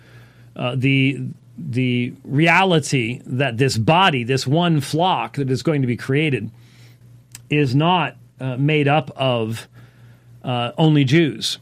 Uh, 0.55 0.75
the 0.75 1.19
the 1.57 2.13
reality 2.25 3.21
that 3.25 3.57
this 3.57 3.77
body, 3.77 4.25
this 4.25 4.45
one 4.45 4.81
flock 4.81 5.37
that 5.37 5.49
is 5.49 5.63
going 5.63 5.81
to 5.81 5.87
be 5.87 5.95
created, 5.95 6.51
is 7.49 7.73
not 7.73 8.17
uh, 8.39 8.57
made 8.57 8.87
up 8.87 9.11
of 9.15 9.67
uh, 10.43 10.71
only 10.77 11.03
Jews, 11.03 11.59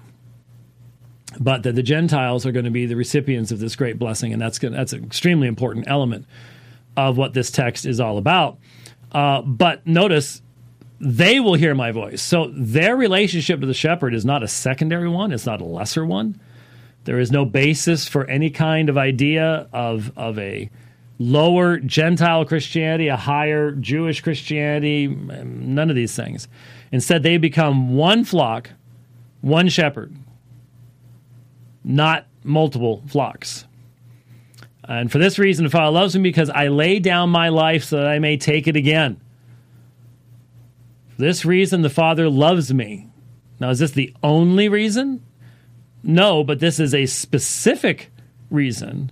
but 1.40 1.64
that 1.64 1.76
the 1.76 1.84
Gentiles 1.84 2.46
are 2.46 2.52
going 2.52 2.66
to 2.66 2.72
be 2.72 2.86
the 2.86 2.96
recipients 2.96 3.52
of 3.52 3.60
this 3.60 3.76
great 3.76 3.98
blessing, 3.98 4.34
and 4.34 4.42
that's 4.42 4.60
gonna, 4.60 4.76
that's 4.76 4.94
an 4.94 5.04
extremely 5.04 5.48
important 5.48 5.88
element 5.88 6.26
of 6.96 7.18
what 7.18 7.34
this 7.34 7.50
text 7.50 7.86
is 7.86 8.00
all 8.00 8.18
about. 8.18 8.58
Uh, 9.12 9.42
but 9.42 9.86
notice 9.86 10.42
they 11.00 11.40
will 11.40 11.56
hear 11.56 11.76
my 11.76 11.92
voice. 11.92 12.22
So 12.22 12.52
their 12.56 12.96
relationship 12.96 13.60
to 13.60 13.66
the 13.66 13.74
shepherd 13.74 14.14
is 14.14 14.26
not 14.26 14.44
a 14.44 14.48
secondary 14.48 15.10
one, 15.10 15.32
it's 15.32 15.46
not 15.46 15.62
a 15.62 15.66
lesser 15.66 16.06
one. 16.06 16.40
There 17.06 17.20
is 17.20 17.32
no 17.32 17.44
basis 17.44 18.08
for 18.08 18.26
any 18.26 18.50
kind 18.50 18.88
of 18.90 18.98
idea 18.98 19.68
of, 19.74 20.12
of 20.18 20.40
a 20.40 20.70
lower 21.24 21.78
Gentile 21.78 22.44
Christianity, 22.46 23.08
a 23.08 23.16
higher 23.16 23.72
Jewish 23.72 24.22
Christianity, 24.22 25.08
none 25.08 25.90
of 25.90 25.96
these 25.96 26.16
things. 26.16 26.48
Instead, 26.92 27.24
they 27.24 27.38
become 27.38 27.96
one 27.96 28.24
flock, 28.24 28.72
one 29.42 29.70
shepherd, 29.70 30.14
not 31.84 32.28
multiple 32.44 33.04
flocks. 33.08 33.66
And 34.84 35.12
for 35.12 35.18
this 35.18 35.40
reason, 35.40 35.64
the 35.64 35.72
Father 35.72 35.92
loves 35.92 36.16
me 36.16 36.22
because 36.22 36.50
I 36.50 36.68
lay 36.68 37.00
down 37.00 37.30
my 37.30 37.50
life 37.50 37.86
so 37.86 37.98
that 37.98 38.08
I 38.08 38.20
may 38.20 38.36
take 38.36 38.68
it 38.68 38.76
again. 38.76 39.20
For 41.16 41.22
this 41.22 41.46
reason, 41.46 41.84
the 41.84 41.90
Father 41.90 42.30
loves 42.30 42.74
me. 42.74 43.08
Now, 43.60 43.70
is 43.70 43.80
this 43.80 43.92
the 43.92 44.14
only 44.22 44.68
reason? 44.68 45.24
No, 46.04 46.44
but 46.44 46.60
this 46.60 46.82
is 46.82 46.94
a 46.94 47.06
specific 47.06 48.12
reason 48.50 49.12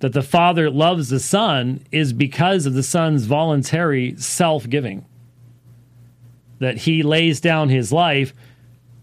that 0.00 0.12
the 0.12 0.22
Father 0.22 0.70
loves 0.70 1.08
the 1.08 1.20
Son 1.20 1.84
is 1.90 2.12
because 2.12 2.66
of 2.66 2.74
the 2.74 2.82
Son's 2.82 3.24
voluntary 3.24 4.16
self 4.16 4.68
giving. 4.68 5.04
That 6.60 6.78
he 6.78 7.02
lays 7.02 7.40
down 7.40 7.68
his 7.68 7.92
life 7.92 8.32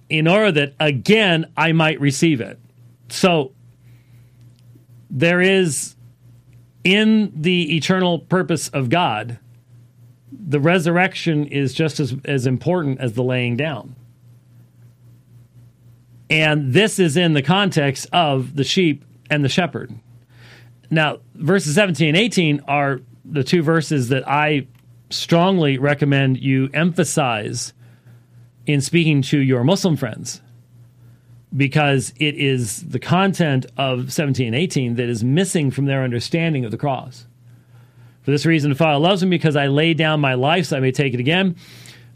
in 0.10 0.28
order 0.28 0.52
that, 0.52 0.74
again, 0.80 1.52
I 1.58 1.72
might 1.72 2.00
receive 2.00 2.41
it. 2.41 2.60
So, 3.10 3.52
there 5.10 5.41
is 5.41 5.96
in 6.84 7.32
the 7.36 7.76
eternal 7.76 8.20
purpose 8.20 8.70
of 8.70 8.89
God, 8.89 9.39
the 10.32 10.60
resurrection 10.60 11.46
is 11.48 11.74
just 11.74 12.00
as, 12.00 12.16
as 12.26 12.46
important 12.46 13.00
as 13.00 13.14
the 13.14 13.24
laying 13.24 13.58
down. 13.58 13.96
And 16.30 16.74
this 16.74 17.00
is 17.00 17.18
in 17.18 17.34
the 17.34 17.41
context 17.41 18.08
of 18.12 18.56
the 18.56 18.64
sheep 18.64 19.04
and 19.30 19.43
the 19.43 19.50
shepherd. 19.50 19.93
Now, 20.90 21.20
verses 21.34 21.76
17 21.76 22.10
and 22.10 22.18
18 22.18 22.62
are 22.68 23.02
the 23.24 23.44
two 23.44 23.64
verses 23.64 24.10
that 24.10 24.28
I 24.28 24.68
strongly 25.10 25.78
recommend 25.78 26.40
you 26.40 26.70
emphasize 26.74 27.74
in 28.66 28.82
speaking 28.82 29.22
to 29.24 29.40
your 29.40 29.64
Muslim 29.64 29.96
friends 29.96 30.42
because 31.56 32.14
it 32.18 32.36
is 32.36 32.82
the 32.88 33.00
content 33.00 33.66
of 33.78 34.12
17 34.12 34.48
and 34.48 34.56
18 34.56 34.96
that 34.96 35.08
is 35.08 35.24
missing 35.24 35.72
from 35.72 35.86
their 35.86 36.04
understanding 36.04 36.66
of 36.66 36.72
the 36.72 36.78
cross. 36.78 37.28
For 38.24 38.32
this 38.32 38.46
reason, 38.46 38.72
the 38.72 38.76
Father 38.76 39.00
loves 39.00 39.24
me 39.24 39.30
because 39.30 39.56
I 39.56 39.68
lay 39.68 39.94
down 39.94 40.20
my 40.20 40.34
life 40.34 40.66
so 40.66 40.78
I 40.78 40.80
may 40.80 40.92
take 40.92 41.14
it 41.14 41.20
again. 41.20 41.56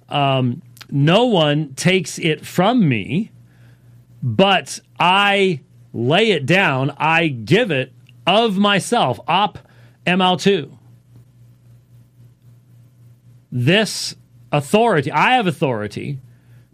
Um, 0.09 0.61
no 0.89 1.25
one 1.25 1.75
takes 1.75 2.17
it 2.17 2.45
from 2.45 2.87
me, 2.89 3.31
but 4.21 4.79
I 4.99 5.61
lay 5.93 6.31
it 6.31 6.45
down, 6.45 6.91
I 6.97 7.27
give 7.27 7.71
it 7.71 7.93
of 8.29 8.57
myself, 8.59 9.19
ap' 9.27 9.57
emautou. 10.05 10.77
This 13.51 14.15
authority, 14.51 15.11
I 15.11 15.33
have 15.33 15.47
authority 15.47 16.19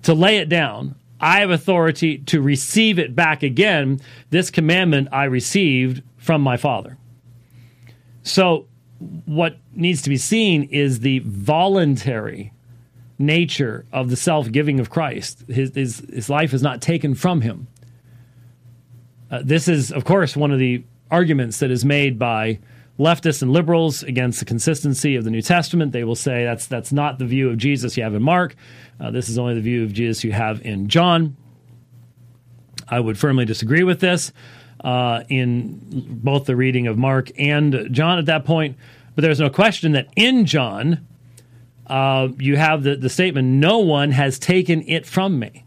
to 0.03 0.14
lay 0.14 0.38
it 0.38 0.49
down. 0.49 0.95
I 1.20 1.39
have 1.39 1.49
authority 1.49 2.18
to 2.18 2.41
receive 2.41 2.99
it 2.99 3.16
back 3.16 3.41
again. 3.41 4.01
This 4.32 4.51
commandment 4.51 5.08
I 5.14 5.24
received 5.24 6.03
from 6.18 6.41
my 6.41 6.58
Father. 6.58 6.97
So, 8.22 8.68
what 9.26 9.58
needs 9.74 10.01
to 10.01 10.10
be 10.10 10.18
seen 10.18 10.64
is 10.64 10.99
the 10.99 11.20
voluntary 11.20 12.51
nature 13.18 13.86
of 13.93 14.10
the 14.10 14.18
self 14.18 14.51
giving 14.51 14.82
of 14.82 14.89
Christ. 14.89 15.45
His, 15.47 15.74
his, 15.74 15.99
his, 16.12 16.30
life 16.30 16.53
is 16.53 16.62
not 16.62 16.82
taken 16.82 17.16
from 17.16 17.41
him. 17.41 17.68
Uh, 19.32 19.41
this 19.43 19.70
is, 19.70 19.91
of 19.91 20.03
course, 20.03 20.36
one 20.36 20.51
of 20.51 20.60
the 20.60 20.84
arguments 21.16 21.59
that 21.59 21.72
is 21.72 21.86
made 21.86 22.20
by 22.20 22.59
leftists 22.99 23.41
and 23.41 23.51
liberals 23.53 24.03
against 24.03 24.39
the 24.39 24.45
consistency 24.45 25.16
of 25.16 25.24
the 25.24 25.32
New 25.32 25.41
Testament. 25.41 25.93
They 25.93 26.03
will 26.03 26.16
say 26.16 26.43
that's 26.43 26.68
that's 26.68 26.91
not 26.91 27.20
the 27.20 27.26
view 27.26 27.49
of 27.49 27.57
Jesus 27.57 27.95
you 27.95 28.03
have 28.03 28.13
in 28.13 28.22
Mark. 28.22 28.55
Uh, 28.99 29.11
this 29.11 29.30
is 29.30 29.38
only 29.38 29.53
the 29.55 29.61
view 29.61 29.84
of 29.84 29.93
Jesus 29.93 30.26
you 30.26 30.34
have 30.34 30.61
in 30.66 30.89
John. 30.89 31.38
I 32.89 32.99
would 32.99 33.18
firmly 33.18 33.45
disagree 33.45 33.84
with 33.84 34.01
this 34.01 34.34
uh, 34.84 35.24
in 35.30 35.80
both 36.22 36.45
the 36.45 36.55
reading 36.57 36.88
of 36.88 36.97
Mark 36.97 37.32
and 37.39 37.88
John 37.91 38.20
at 38.20 38.26
that 38.26 38.43
point. 38.43 38.78
But 39.16 39.22
there's 39.22 39.39
no 39.39 39.49
question 39.49 39.93
that 39.93 40.09
in 40.18 40.45
John, 40.45 41.07
uh, 41.88 42.28
you 42.38 42.57
have 42.57 42.84
the, 42.84 42.97
the 42.97 43.09
statement, 43.09 43.47
"No 43.47 43.80
one 43.80 44.11
has 44.11 44.38
taken 44.38 44.84
it 44.86 45.05
from 45.05 45.39
me." 45.39 45.63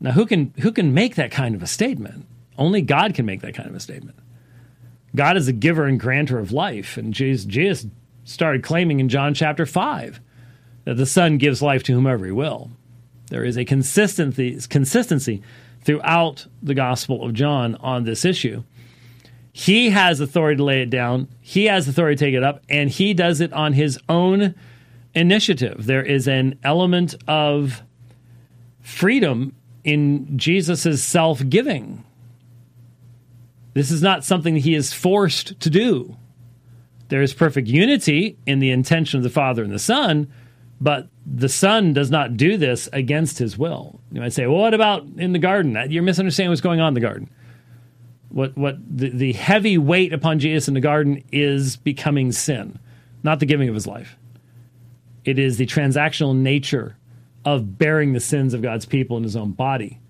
Now, 0.00 0.10
who 0.10 0.26
can 0.26 0.52
who 0.60 0.72
can 0.72 0.92
make 0.92 1.14
that 1.14 1.30
kind 1.30 1.54
of 1.54 1.62
a 1.62 1.68
statement? 1.68 2.26
Only 2.58 2.82
God 2.82 3.14
can 3.14 3.26
make 3.26 3.40
that 3.40 3.54
kind 3.54 3.68
of 3.68 3.74
a 3.74 3.80
statement. 3.80 4.18
God 5.14 5.36
is 5.36 5.48
a 5.48 5.52
giver 5.52 5.84
and 5.84 6.00
granter 6.00 6.38
of 6.38 6.52
life. 6.52 6.96
And 6.96 7.12
Jesus, 7.12 7.44
Jesus 7.46 7.86
started 8.24 8.62
claiming 8.62 9.00
in 9.00 9.08
John 9.08 9.34
chapter 9.34 9.66
5 9.66 10.20
that 10.84 10.96
the 10.96 11.06
Son 11.06 11.38
gives 11.38 11.62
life 11.62 11.82
to 11.84 11.92
whomever 11.92 12.24
he 12.26 12.32
will. 12.32 12.70
There 13.28 13.44
is 13.44 13.56
a 13.56 13.64
consistency, 13.64 14.58
consistency 14.68 15.42
throughout 15.82 16.46
the 16.62 16.74
Gospel 16.74 17.24
of 17.24 17.34
John 17.34 17.76
on 17.76 18.04
this 18.04 18.24
issue. 18.24 18.62
He 19.52 19.90
has 19.90 20.20
authority 20.20 20.56
to 20.56 20.64
lay 20.64 20.82
it 20.82 20.90
down, 20.90 21.28
he 21.40 21.66
has 21.66 21.86
authority 21.86 22.16
to 22.16 22.24
take 22.24 22.34
it 22.34 22.42
up, 22.42 22.62
and 22.68 22.88
he 22.88 23.12
does 23.12 23.40
it 23.40 23.52
on 23.52 23.74
his 23.74 23.98
own 24.08 24.54
initiative. 25.14 25.84
There 25.84 26.02
is 26.02 26.26
an 26.26 26.58
element 26.64 27.14
of 27.28 27.82
freedom 28.80 29.54
in 29.84 30.38
Jesus' 30.38 31.02
self 31.02 31.46
giving. 31.48 32.04
This 33.74 33.90
is 33.90 34.02
not 34.02 34.24
something 34.24 34.56
he 34.56 34.74
is 34.74 34.92
forced 34.92 35.58
to 35.60 35.70
do. 35.70 36.16
There 37.08 37.22
is 37.22 37.34
perfect 37.34 37.68
unity 37.68 38.38
in 38.46 38.58
the 38.58 38.70
intention 38.70 39.18
of 39.18 39.22
the 39.22 39.30
Father 39.30 39.62
and 39.62 39.72
the 39.72 39.78
Son, 39.78 40.32
but 40.80 41.08
the 41.26 41.48
Son 41.48 41.92
does 41.92 42.10
not 42.10 42.36
do 42.36 42.56
this 42.56 42.88
against 42.92 43.38
his 43.38 43.56
will. 43.56 44.00
You 44.10 44.20
might 44.20 44.32
say, 44.32 44.46
well, 44.46 44.58
what 44.58 44.74
about 44.74 45.04
in 45.16 45.32
the 45.32 45.38
garden? 45.38 45.76
You're 45.90 46.02
misunderstanding 46.02 46.50
what's 46.50 46.60
going 46.60 46.80
on 46.80 46.88
in 46.88 46.94
the 46.94 47.00
garden. 47.00 47.30
What, 48.30 48.56
what 48.56 48.76
the, 48.88 49.10
the 49.10 49.32
heavy 49.34 49.76
weight 49.76 50.12
upon 50.12 50.38
Jesus 50.38 50.68
in 50.68 50.74
the 50.74 50.80
garden 50.80 51.22
is 51.30 51.76
becoming 51.76 52.32
sin, 52.32 52.78
not 53.22 53.40
the 53.40 53.46
giving 53.46 53.68
of 53.68 53.74
his 53.74 53.86
life. 53.86 54.16
It 55.24 55.38
is 55.38 55.58
the 55.58 55.66
transactional 55.66 56.34
nature 56.34 56.96
of 57.44 57.78
bearing 57.78 58.12
the 58.12 58.20
sins 58.20 58.54
of 58.54 58.62
God's 58.62 58.86
people 58.86 59.16
in 59.16 59.22
his 59.22 59.36
own 59.36 59.52
body. 59.52 60.00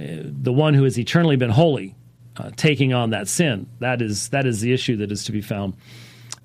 Uh, 0.00 0.04
the 0.22 0.52
one 0.52 0.74
who 0.74 0.84
has 0.84 0.98
eternally 0.98 1.36
been 1.36 1.50
holy 1.50 1.94
uh, 2.36 2.50
taking 2.56 2.92
on 2.92 3.10
that 3.10 3.28
sin. 3.28 3.66
That 3.80 4.02
is 4.02 4.28
that 4.30 4.46
is 4.46 4.60
the 4.60 4.72
issue 4.72 4.96
that 4.96 5.12
is 5.12 5.24
to 5.24 5.32
be 5.32 5.40
found 5.40 5.74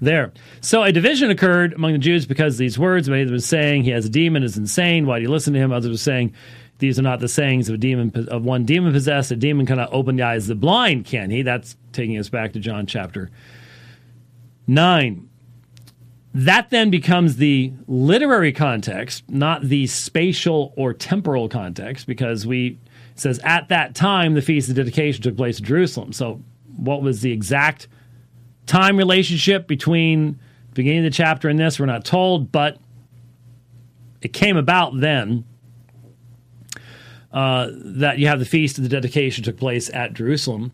there. 0.01 0.31
So 0.61 0.83
a 0.83 0.91
division 0.91 1.31
occurred 1.31 1.73
among 1.73 1.93
the 1.93 1.99
Jews 1.99 2.25
because 2.25 2.57
these 2.57 2.77
words. 2.77 3.09
Many 3.09 3.23
of 3.23 3.27
them 3.29 3.35
were 3.35 3.39
saying 3.39 3.83
he 3.83 3.91
has 3.91 4.05
a 4.05 4.09
demon, 4.09 4.43
is 4.43 4.57
insane. 4.57 5.05
Why 5.05 5.19
do 5.19 5.23
you 5.23 5.31
listen 5.31 5.53
to 5.53 5.59
him? 5.59 5.71
Others 5.71 5.91
were 5.91 5.97
saying 5.97 6.33
these 6.79 6.99
are 6.99 7.03
not 7.03 7.19
the 7.19 7.27
sayings 7.27 7.69
of 7.69 7.75
a 7.75 7.77
demon 7.77 8.27
of 8.29 8.43
one 8.43 8.65
demon 8.65 8.93
possessed. 8.93 9.31
A 9.31 9.35
demon 9.35 9.65
cannot 9.65 9.89
open 9.91 10.15
the 10.15 10.23
eyes 10.23 10.43
of 10.43 10.49
the 10.49 10.55
blind, 10.55 11.05
can 11.05 11.29
he? 11.29 11.41
That's 11.41 11.75
taking 11.91 12.17
us 12.17 12.29
back 12.29 12.53
to 12.53 12.59
John 12.59 12.85
chapter 12.85 13.31
nine. 14.67 15.29
That 16.33 16.69
then 16.69 16.91
becomes 16.91 17.37
the 17.37 17.73
literary 17.87 18.51
context, 18.51 19.23
not 19.27 19.63
the 19.63 19.87
spatial 19.87 20.71
or 20.77 20.93
temporal 20.93 21.49
context, 21.49 22.05
because 22.05 22.45
we 22.45 22.77
it 23.17 23.21
says, 23.21 23.39
At 23.43 23.69
that 23.69 23.95
time, 23.95 24.35
the 24.35 24.43
Feast 24.43 24.69
of 24.69 24.75
Dedication 24.75 25.23
took 25.23 25.35
place 25.35 25.57
in 25.57 25.65
Jerusalem. 25.65 26.13
So, 26.13 26.39
what 26.75 27.01
was 27.01 27.21
the 27.21 27.31
exact 27.31 27.87
time 28.67 28.95
relationship 28.95 29.67
between 29.67 30.33
the 30.33 30.73
beginning 30.75 30.99
of 30.99 31.11
the 31.11 31.17
chapter 31.17 31.49
and 31.49 31.57
this? 31.57 31.79
We're 31.79 31.87
not 31.87 32.05
told, 32.05 32.51
but 32.51 32.77
it 34.21 34.33
came 34.33 34.55
about 34.55 34.99
then 34.99 35.45
uh, 37.31 37.69
that 37.73 38.19
you 38.19 38.27
have 38.27 38.37
the 38.37 38.45
Feast 38.45 38.77
of 38.77 38.83
the 38.83 38.89
Dedication 38.89 39.43
took 39.43 39.57
place 39.57 39.89
at 39.91 40.13
Jerusalem. 40.13 40.71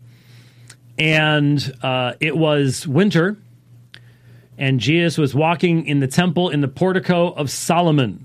And 0.98 1.74
uh, 1.82 2.12
it 2.20 2.36
was 2.36 2.86
winter, 2.86 3.38
and 4.58 4.80
Jesus 4.80 5.16
was 5.16 5.34
walking 5.34 5.86
in 5.86 6.00
the 6.00 6.08
temple 6.08 6.50
in 6.50 6.60
the 6.60 6.68
portico 6.68 7.32
of 7.32 7.48
Solomon 7.48 8.23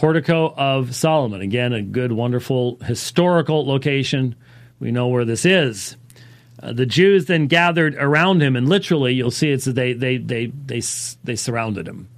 portico 0.00 0.54
of 0.56 0.94
Solomon. 0.94 1.42
Again, 1.42 1.74
a 1.74 1.82
good, 1.82 2.10
wonderful 2.10 2.78
historical 2.78 3.66
location. 3.66 4.34
We 4.78 4.92
know 4.92 5.08
where 5.08 5.26
this 5.26 5.44
is. 5.44 5.98
Uh, 6.62 6.72
the 6.72 6.86
Jews 6.86 7.26
then 7.26 7.48
gathered 7.48 7.94
around 7.96 8.42
him, 8.42 8.56
and 8.56 8.66
literally, 8.66 9.12
you'll 9.12 9.30
see 9.30 9.50
it's 9.50 9.66
they 9.66 9.92
they 9.92 10.16
they 10.16 10.46
they 10.46 10.80
they 11.22 11.36
surrounded 11.36 11.86
him. 11.86 12.08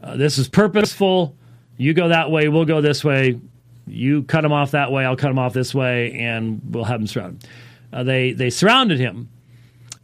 Uh, 0.00 0.16
this 0.16 0.38
is 0.38 0.48
purposeful. 0.48 1.34
You 1.76 1.94
go 1.94 2.08
that 2.08 2.30
way, 2.30 2.48
we'll 2.48 2.64
go 2.64 2.80
this 2.80 3.02
way. 3.02 3.40
You 3.88 4.22
cut 4.22 4.44
him 4.44 4.52
off 4.52 4.70
that 4.70 4.92
way, 4.92 5.04
I'll 5.04 5.16
cut 5.16 5.32
him 5.32 5.38
off 5.40 5.52
this 5.52 5.74
way, 5.74 6.12
and 6.12 6.60
we'll 6.70 6.84
have 6.84 7.00
him 7.00 7.08
surrounded. 7.08 7.44
Uh, 7.92 8.04
they 8.04 8.34
they 8.34 8.50
surrounded 8.50 9.00
him, 9.00 9.28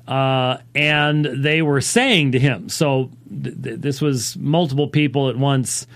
uh, 0.08 0.56
and 0.74 1.24
they 1.24 1.62
were 1.62 1.80
saying 1.80 2.32
to 2.32 2.40
him. 2.40 2.68
So 2.68 3.10
th- 3.30 3.62
th- 3.62 3.80
this 3.80 4.00
was 4.00 4.36
multiple 4.36 4.88
people 4.88 5.28
at 5.28 5.36
once 5.36 5.86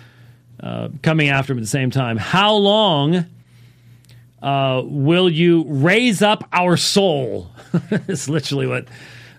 uh, 0.62 0.88
coming 1.02 1.28
after 1.28 1.52
him 1.52 1.58
at 1.58 1.62
the 1.62 1.68
same 1.68 1.90
time. 1.90 2.16
How 2.16 2.54
long 2.54 3.26
uh, 4.42 4.82
will 4.84 5.30
you 5.30 5.64
raise 5.66 6.22
up 6.22 6.48
our 6.52 6.76
soul? 6.76 7.50
it's 7.90 8.28
literally 8.28 8.66
what. 8.66 8.86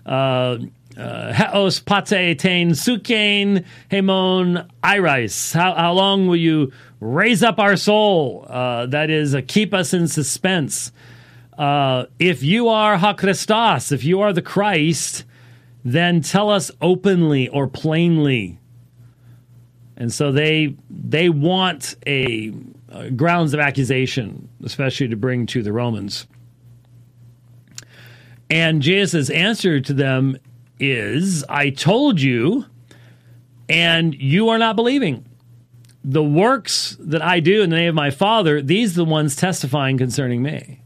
Uh, 0.04 0.58
uh, 0.96 1.32
Heos 1.32 1.80
pate 1.80 2.38
tain 2.38 2.72
hemon 3.90 4.68
iris. 4.82 5.52
How, 5.52 5.92
long 5.92 6.26
will 6.26 6.36
you 6.36 6.72
raise 7.00 7.42
up 7.42 7.58
our 7.58 7.76
soul? 7.76 8.44
Uh, 8.48 8.86
that 8.86 9.08
is, 9.08 9.34
keep 9.48 9.72
us 9.72 9.94
in 9.94 10.06
suspense. 10.06 10.92
If 11.58 12.42
you 12.42 12.68
are 12.68 12.98
ho 12.98 13.14
Christos, 13.14 13.90
if 13.90 14.04
you 14.04 14.20
are 14.20 14.34
the 14.34 14.42
Christ, 14.42 15.24
then 15.84 16.20
tell 16.20 16.50
us 16.50 16.70
openly 16.82 17.48
or 17.48 17.68
plainly 17.68 18.58
and 20.02 20.12
so 20.12 20.32
they 20.32 20.74
they 20.90 21.28
want 21.28 21.94
a 22.08 22.52
uh, 22.90 23.10
grounds 23.10 23.54
of 23.54 23.60
accusation, 23.60 24.48
especially 24.64 25.06
to 25.06 25.16
bring 25.16 25.46
to 25.46 25.62
the 25.62 25.72
Romans. 25.72 26.26
And 28.50 28.82
Jesus' 28.82 29.30
answer 29.30 29.80
to 29.80 29.94
them 29.94 30.38
is, 30.80 31.44
"I 31.48 31.70
told 31.70 32.20
you, 32.20 32.66
and 33.68 34.12
you 34.12 34.48
are 34.48 34.58
not 34.58 34.74
believing." 34.74 35.24
The 36.02 36.24
works 36.24 36.96
that 36.98 37.22
I 37.22 37.38
do 37.38 37.62
in 37.62 37.70
the 37.70 37.76
name 37.76 37.90
of 37.90 37.94
my 37.94 38.10
Father, 38.10 38.60
these 38.60 38.94
are 38.94 39.04
the 39.04 39.04
ones 39.04 39.36
testifying 39.36 39.98
concerning 39.98 40.42
me. 40.42 40.82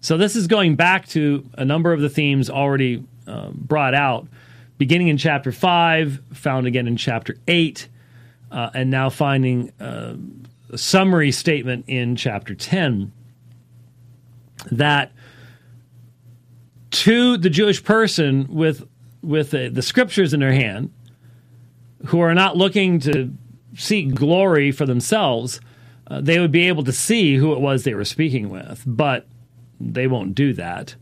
So 0.00 0.18
this 0.18 0.36
is 0.36 0.46
going 0.46 0.76
back 0.76 1.08
to 1.08 1.48
a 1.54 1.64
number 1.64 1.94
of 1.94 2.02
the 2.02 2.10
themes 2.10 2.50
already 2.50 3.02
uh, 3.26 3.48
brought 3.54 3.94
out, 3.94 4.28
beginning 4.76 5.08
in 5.08 5.16
chapter 5.16 5.52
5, 5.52 6.20
found 6.34 6.66
again 6.66 6.86
in 6.86 6.98
chapter 6.98 7.36
8, 7.48 7.88
uh, 8.52 8.70
and 8.74 8.90
now 8.90 9.08
finding 9.10 9.72
uh, 9.80 10.14
a 10.70 10.78
summary 10.78 11.32
statement 11.32 11.84
in 11.88 12.14
chapter 12.14 12.54
10 12.54 13.10
that 14.70 15.12
to 16.90 17.36
the 17.38 17.50
Jewish 17.50 17.82
person 17.82 18.46
with 18.48 18.86
with 19.22 19.52
the, 19.52 19.68
the 19.68 19.82
scriptures 19.82 20.34
in 20.34 20.40
their 20.40 20.52
hand, 20.52 20.92
who 22.06 22.20
are 22.20 22.34
not 22.34 22.56
looking 22.56 22.98
to 23.00 23.32
seek 23.76 24.14
glory 24.14 24.72
for 24.72 24.84
themselves, 24.84 25.60
uh, 26.08 26.20
they 26.20 26.40
would 26.40 26.50
be 26.50 26.66
able 26.66 26.82
to 26.82 26.92
see 26.92 27.36
who 27.36 27.52
it 27.52 27.60
was 27.60 27.84
they 27.84 27.94
were 27.94 28.04
speaking 28.04 28.48
with, 28.50 28.82
but 28.84 29.26
they 29.80 30.08
won't 30.08 30.34
do 30.34 30.52
that. 30.54 30.94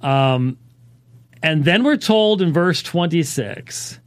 Um, 0.00 0.56
and 1.42 1.64
then 1.64 1.84
we're 1.84 1.98
told 1.98 2.40
in 2.40 2.52
verse 2.52 2.82
26, 2.82 4.00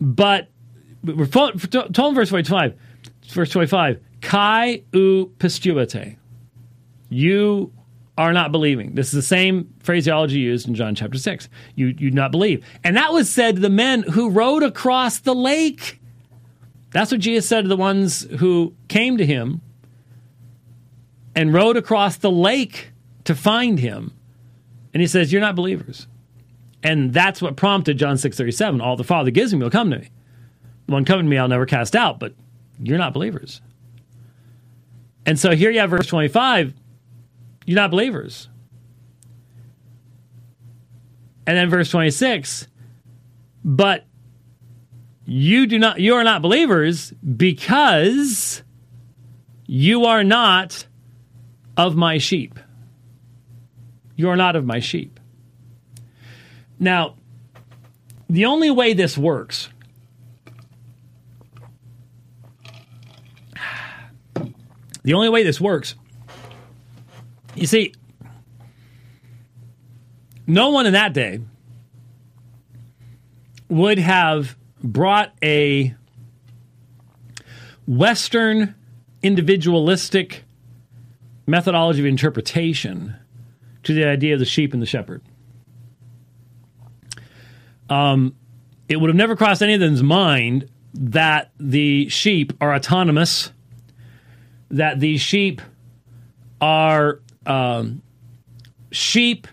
but 0.00 0.48
we're 1.02 1.26
told 1.26 1.54
in 1.62 2.14
verse 2.14 2.28
25, 2.28 2.74
verse 3.28 3.50
25, 3.50 4.00
Kai 4.20 4.82
u 4.92 5.32
pisteuete. 5.38 6.16
You 7.08 7.72
are 8.18 8.32
not 8.32 8.52
believing. 8.52 8.94
This 8.94 9.08
is 9.08 9.12
the 9.12 9.22
same 9.22 9.72
phraseology 9.80 10.40
used 10.40 10.68
in 10.68 10.74
John 10.74 10.94
chapter 10.94 11.18
6. 11.18 11.48
You, 11.74 11.86
you 11.86 11.94
do 11.94 12.10
not 12.10 12.30
believe. 12.30 12.64
And 12.84 12.96
that 12.96 13.12
was 13.12 13.30
said 13.30 13.56
to 13.56 13.60
the 13.60 13.70
men 13.70 14.02
who 14.02 14.28
rowed 14.28 14.62
across 14.62 15.20
the 15.20 15.34
lake. 15.34 16.00
That's 16.90 17.10
what 17.10 17.20
Jesus 17.20 17.48
said 17.48 17.62
to 17.62 17.68
the 17.68 17.76
ones 17.76 18.26
who 18.38 18.74
came 18.88 19.16
to 19.16 19.24
him 19.24 19.62
and 21.34 21.54
rowed 21.54 21.76
across 21.76 22.16
the 22.16 22.30
lake 22.30 22.90
to 23.24 23.34
find 23.34 23.78
him. 23.78 24.12
And 24.92 25.00
he 25.00 25.06
says, 25.06 25.32
You're 25.32 25.40
not 25.40 25.56
believers. 25.56 26.06
And 26.82 27.12
that's 27.12 27.40
what 27.42 27.56
prompted 27.56 27.98
John 27.98 28.16
6:37. 28.16 28.82
All 28.82 28.96
the 28.96 29.04
Father 29.04 29.30
gives 29.30 29.54
me 29.54 29.62
will 29.62 29.70
come 29.70 29.90
to 29.90 29.98
me. 29.98 30.08
The 30.90 30.94
one 30.94 31.04
coming 31.04 31.26
to 31.26 31.30
me 31.30 31.38
I'll 31.38 31.46
never 31.46 31.66
cast 31.66 31.94
out, 31.94 32.18
but 32.18 32.34
you're 32.80 32.98
not 32.98 33.14
believers. 33.14 33.60
And 35.24 35.38
so 35.38 35.54
here 35.54 35.70
you 35.70 35.78
have 35.78 35.90
verse 35.90 36.08
25. 36.08 36.74
You're 37.64 37.76
not 37.76 37.92
believers. 37.92 38.48
And 41.46 41.56
then 41.56 41.70
verse 41.70 41.92
26, 41.92 42.66
but 43.64 44.04
you 45.26 45.68
do 45.68 45.78
not 45.78 46.00
you 46.00 46.16
are 46.16 46.24
not 46.24 46.42
believers 46.42 47.12
because 47.36 48.64
you 49.66 50.06
are 50.06 50.24
not 50.24 50.86
of 51.76 51.94
my 51.94 52.18
sheep. 52.18 52.58
You 54.16 54.28
are 54.28 54.36
not 54.36 54.56
of 54.56 54.64
my 54.64 54.80
sheep. 54.80 55.20
Now, 56.80 57.14
the 58.28 58.46
only 58.46 58.72
way 58.72 58.92
this 58.92 59.16
works 59.16 59.68
the 65.10 65.16
only 65.16 65.28
way 65.28 65.42
this 65.42 65.60
works 65.60 65.96
you 67.56 67.66
see 67.66 67.92
no 70.46 70.70
one 70.70 70.86
in 70.86 70.92
that 70.92 71.12
day 71.12 71.40
would 73.68 73.98
have 73.98 74.56
brought 74.84 75.32
a 75.42 75.92
western 77.88 78.76
individualistic 79.20 80.44
methodology 81.44 81.98
of 81.98 82.06
interpretation 82.06 83.16
to 83.82 83.92
the 83.92 84.04
idea 84.04 84.34
of 84.34 84.38
the 84.38 84.46
sheep 84.46 84.72
and 84.72 84.80
the 84.80 84.86
shepherd. 84.86 85.22
Um, 87.88 88.36
it 88.88 88.96
would 88.96 89.08
have 89.08 89.16
never 89.16 89.34
crossed 89.34 89.60
any 89.60 89.74
of 89.74 89.80
them's 89.80 90.04
mind 90.04 90.68
that 90.94 91.50
the 91.58 92.08
sheep 92.08 92.52
are 92.60 92.72
autonomous, 92.72 93.50
that 94.70 95.00
these 95.00 95.20
sheep 95.20 95.60
are 96.60 97.20
um, 97.46 98.02
sheep 98.90 99.46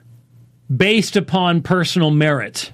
based 0.75 1.15
upon 1.15 1.61
personal 1.61 2.11
merit, 2.11 2.71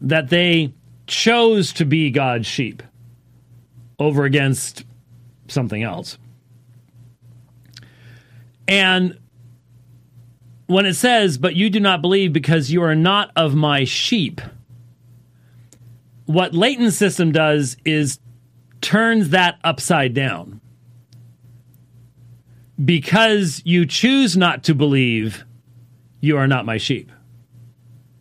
that 0.00 0.28
they 0.28 0.72
chose 1.06 1.72
to 1.74 1.84
be 1.84 2.10
God's 2.10 2.46
sheep 2.46 2.82
over 3.98 4.24
against 4.24 4.84
something 5.48 5.82
else. 5.82 6.16
And 8.68 9.18
when 10.66 10.86
it 10.86 10.94
says, 10.94 11.36
But 11.36 11.56
you 11.56 11.68
do 11.68 11.80
not 11.80 12.00
believe 12.00 12.32
because 12.32 12.70
you 12.70 12.82
are 12.82 12.94
not 12.94 13.32
of 13.34 13.54
my 13.54 13.84
sheep, 13.84 14.40
what 16.26 16.54
Leighton's 16.54 16.96
system 16.96 17.32
does 17.32 17.76
is 17.84 18.20
turns 18.80 19.30
that 19.30 19.58
upside 19.64 20.14
down. 20.14 20.60
Because 22.82 23.60
you 23.64 23.84
choose 23.84 24.36
not 24.36 24.64
to 24.64 24.74
believe, 24.74 25.44
you 26.20 26.38
are 26.38 26.46
not 26.46 26.64
my 26.64 26.78
sheep. 26.78 27.12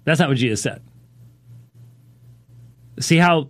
That's 0.04 0.20
not 0.20 0.30
what 0.30 0.38
Jesus 0.38 0.62
said. 0.62 0.82
See 3.00 3.18
how 3.18 3.50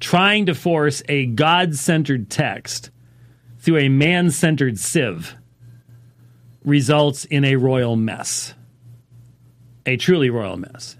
trying 0.00 0.46
to 0.46 0.54
force 0.54 1.02
a 1.08 1.26
God 1.26 1.74
centered 1.76 2.30
text 2.30 2.90
through 3.58 3.78
a 3.78 3.88
man 3.88 4.30
centered 4.30 4.78
sieve 4.78 5.34
results 6.64 7.24
in 7.24 7.44
a 7.44 7.56
royal 7.56 7.96
mess. 7.96 8.54
A 9.86 9.96
truly 9.96 10.30
royal 10.30 10.56
mess. 10.56 10.96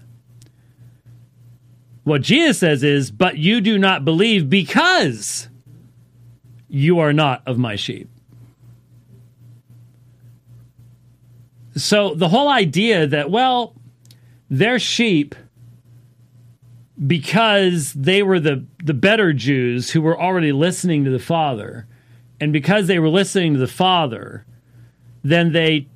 What 2.03 2.21
Jesus 2.21 2.59
says 2.59 2.83
is, 2.83 3.11
But 3.11 3.37
you 3.37 3.61
do 3.61 3.77
not 3.77 4.05
believe 4.05 4.49
because 4.49 5.47
you 6.67 6.99
are 6.99 7.13
not 7.13 7.41
of 7.45 7.57
my 7.57 7.75
sheep. 7.75 8.09
So 11.75 12.13
the 12.13 12.29
whole 12.29 12.49
idea 12.49 13.07
that, 13.07 13.31
well, 13.31 13.73
they're 14.49 14.79
sheep 14.79 15.35
because 17.07 17.93
they 17.93 18.21
were 18.21 18.39
the, 18.39 18.65
the 18.83 18.93
better 18.93 19.31
Jews 19.31 19.91
who 19.91 20.01
were 20.01 20.19
already 20.19 20.51
listening 20.51 21.05
to 21.05 21.11
the 21.11 21.19
Father, 21.19 21.87
and 22.39 22.51
because 22.51 22.87
they 22.87 22.99
were 22.99 23.09
listening 23.09 23.53
to 23.53 23.59
the 23.59 23.67
Father, 23.67 24.45
then 25.23 25.53
they 25.53 25.87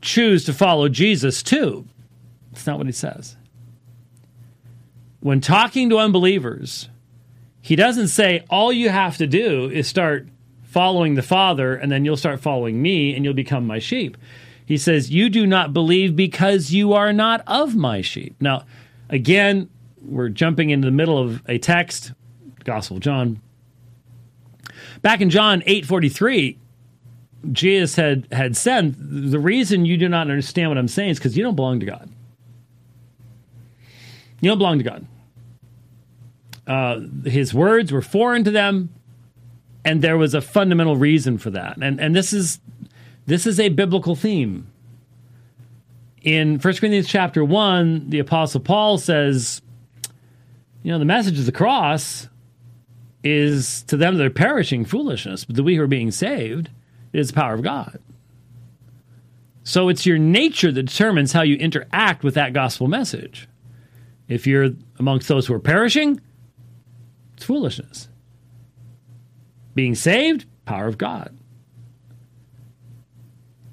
choose 0.00 0.44
to 0.44 0.54
follow 0.54 0.88
Jesus 0.88 1.42
too. 1.42 1.86
That's 2.52 2.66
not 2.66 2.78
what 2.78 2.86
he 2.86 2.92
says. 2.92 3.36
When 5.20 5.40
talking 5.40 5.90
to 5.90 5.98
unbelievers, 5.98 6.88
he 7.60 7.76
doesn't 7.76 8.08
say 8.08 8.44
all 8.48 8.72
you 8.72 8.88
have 8.88 9.16
to 9.18 9.26
do 9.26 9.68
is 9.70 9.86
start 9.86 10.28
following 10.62 11.14
the 11.14 11.22
Father 11.22 11.74
and 11.74 11.92
then 11.92 12.04
you'll 12.04 12.16
start 12.16 12.40
following 12.40 12.80
me 12.80 13.14
and 13.14 13.24
you'll 13.24 13.34
become 13.34 13.66
my 13.66 13.78
sheep. 13.78 14.16
He 14.64 14.78
says, 14.78 15.10
You 15.10 15.28
do 15.28 15.46
not 15.46 15.72
believe 15.72 16.16
because 16.16 16.72
you 16.72 16.92
are 16.92 17.12
not 17.12 17.42
of 17.46 17.74
my 17.74 18.00
sheep. 18.00 18.36
Now, 18.40 18.64
again, 19.08 19.68
we're 20.00 20.28
jumping 20.28 20.70
into 20.70 20.86
the 20.86 20.92
middle 20.92 21.18
of 21.18 21.42
a 21.48 21.58
text, 21.58 22.12
Gospel 22.64 22.96
of 22.96 23.02
John. 23.02 23.40
Back 25.02 25.20
in 25.20 25.28
John 25.28 25.62
8:43, 25.62 26.56
Jesus 27.52 27.96
had 27.96 28.28
had 28.32 28.56
said, 28.56 28.94
the 28.98 29.38
reason 29.38 29.84
you 29.84 29.96
do 29.96 30.08
not 30.08 30.30
understand 30.30 30.70
what 30.70 30.78
I'm 30.78 30.88
saying 30.88 31.10
is 31.10 31.18
because 31.18 31.36
you 31.36 31.42
don't 31.42 31.56
belong 31.56 31.80
to 31.80 31.86
God. 31.86 32.08
You 34.40 34.50
don't 34.50 34.58
belong 34.58 34.78
to 34.78 34.84
God. 34.84 35.06
Uh, 36.66 37.00
his 37.28 37.52
words 37.52 37.92
were 37.92 38.02
foreign 38.02 38.44
to 38.44 38.50
them, 38.50 38.90
and 39.84 40.02
there 40.02 40.16
was 40.16 40.34
a 40.34 40.40
fundamental 40.40 40.96
reason 40.96 41.38
for 41.38 41.50
that. 41.50 41.78
And 41.80 42.00
and 42.00 42.14
this 42.14 42.32
is 42.32 42.60
this 43.26 43.46
is 43.46 43.58
a 43.60 43.68
biblical 43.68 44.14
theme. 44.14 44.70
In 46.22 46.58
1 46.58 46.60
Corinthians 46.60 47.08
chapter 47.08 47.44
1, 47.44 48.10
the 48.10 48.18
apostle 48.18 48.60
Paul 48.60 48.98
says, 48.98 49.62
you 50.82 50.92
know, 50.92 50.98
the 50.98 51.04
message 51.06 51.38
of 51.38 51.46
the 51.46 51.52
cross 51.52 52.28
is 53.24 53.82
to 53.84 53.96
them 53.96 54.16
that 54.16 54.26
are 54.26 54.30
perishing 54.30 54.84
foolishness, 54.84 55.44
but 55.44 55.56
to 55.56 55.62
we 55.62 55.76
who 55.76 55.82
are 55.82 55.86
being 55.86 56.10
saved, 56.10 56.68
it 57.12 57.20
is 57.20 57.28
the 57.28 57.34
power 57.34 57.54
of 57.54 57.62
God. 57.62 57.98
So 59.62 59.88
it's 59.88 60.06
your 60.06 60.18
nature 60.18 60.72
that 60.72 60.82
determines 60.82 61.32
how 61.32 61.42
you 61.42 61.56
interact 61.56 62.22
with 62.22 62.34
that 62.34 62.52
gospel 62.52 62.88
message. 62.88 63.48
If 64.30 64.46
you're 64.46 64.70
amongst 64.98 65.28
those 65.28 65.46
who 65.46 65.52
are 65.54 65.60
perishing, 65.60 66.20
it's 67.34 67.44
foolishness. 67.44 68.08
Being 69.74 69.94
saved, 69.94 70.46
power 70.64 70.86
of 70.86 70.96
God. 70.96 71.36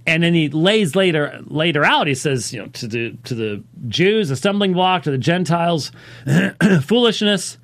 And 0.05 0.23
then 0.23 0.33
he 0.33 0.49
lays 0.49 0.95
later 0.95 1.39
later 1.45 1.85
out, 1.85 2.07
he 2.07 2.15
says, 2.15 2.53
you 2.53 2.61
know, 2.61 2.67
to 2.67 2.87
the 2.87 3.17
to 3.25 3.35
the 3.35 3.63
Jews, 3.87 4.31
a 4.31 4.35
stumbling 4.35 4.73
block, 4.73 5.03
to 5.03 5.11
the 5.11 5.17
Gentiles, 5.17 5.91
foolishness, 6.81 7.57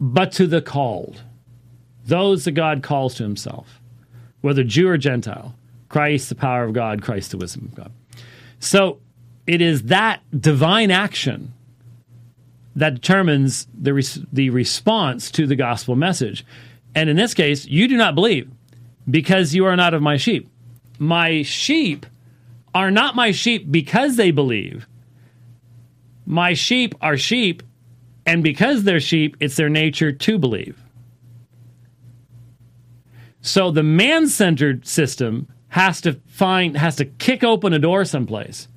but 0.00 0.32
to 0.32 0.46
the 0.46 0.62
called, 0.62 1.22
those 2.04 2.44
that 2.44 2.52
God 2.52 2.82
calls 2.82 3.14
to 3.14 3.22
himself 3.22 3.80
whether 4.42 4.62
Jew 4.62 4.88
or 4.88 4.98
Gentile. 4.98 5.54
Christ, 5.88 6.28
the 6.30 6.34
power 6.34 6.64
of 6.64 6.72
God, 6.72 7.02
Christ, 7.02 7.30
the 7.30 7.36
wisdom 7.36 7.66
of 7.66 7.74
God. 7.74 7.92
So 8.60 8.98
it 9.52 9.60
is 9.60 9.82
that 9.82 10.22
divine 10.40 10.90
action 10.90 11.52
that 12.74 12.94
determines 12.94 13.66
the, 13.78 13.92
res- 13.92 14.20
the 14.32 14.48
response 14.48 15.30
to 15.32 15.46
the 15.46 15.56
gospel 15.56 15.94
message. 15.94 16.46
And 16.94 17.10
in 17.10 17.16
this 17.16 17.34
case, 17.34 17.66
you 17.66 17.86
do 17.86 17.98
not 17.98 18.14
believe 18.14 18.50
because 19.10 19.54
you 19.54 19.66
are 19.66 19.76
not 19.76 19.92
of 19.92 20.00
my 20.00 20.16
sheep. 20.16 20.48
My 20.98 21.42
sheep 21.42 22.06
are 22.74 22.90
not 22.90 23.14
my 23.14 23.30
sheep 23.30 23.70
because 23.70 24.16
they 24.16 24.30
believe. 24.30 24.88
My 26.24 26.54
sheep 26.54 26.94
are 27.02 27.18
sheep, 27.18 27.62
and 28.24 28.42
because 28.42 28.84
they're 28.84 29.00
sheep, 29.00 29.36
it's 29.38 29.56
their 29.56 29.68
nature 29.68 30.12
to 30.12 30.38
believe. 30.38 30.82
So 33.42 33.70
the 33.70 33.82
man 33.82 34.28
centered 34.28 34.86
system 34.86 35.46
has 35.68 36.00
to 36.02 36.14
find, 36.26 36.74
has 36.78 36.96
to 36.96 37.04
kick 37.04 37.44
open 37.44 37.74
a 37.74 37.78
door 37.78 38.06
someplace 38.06 38.68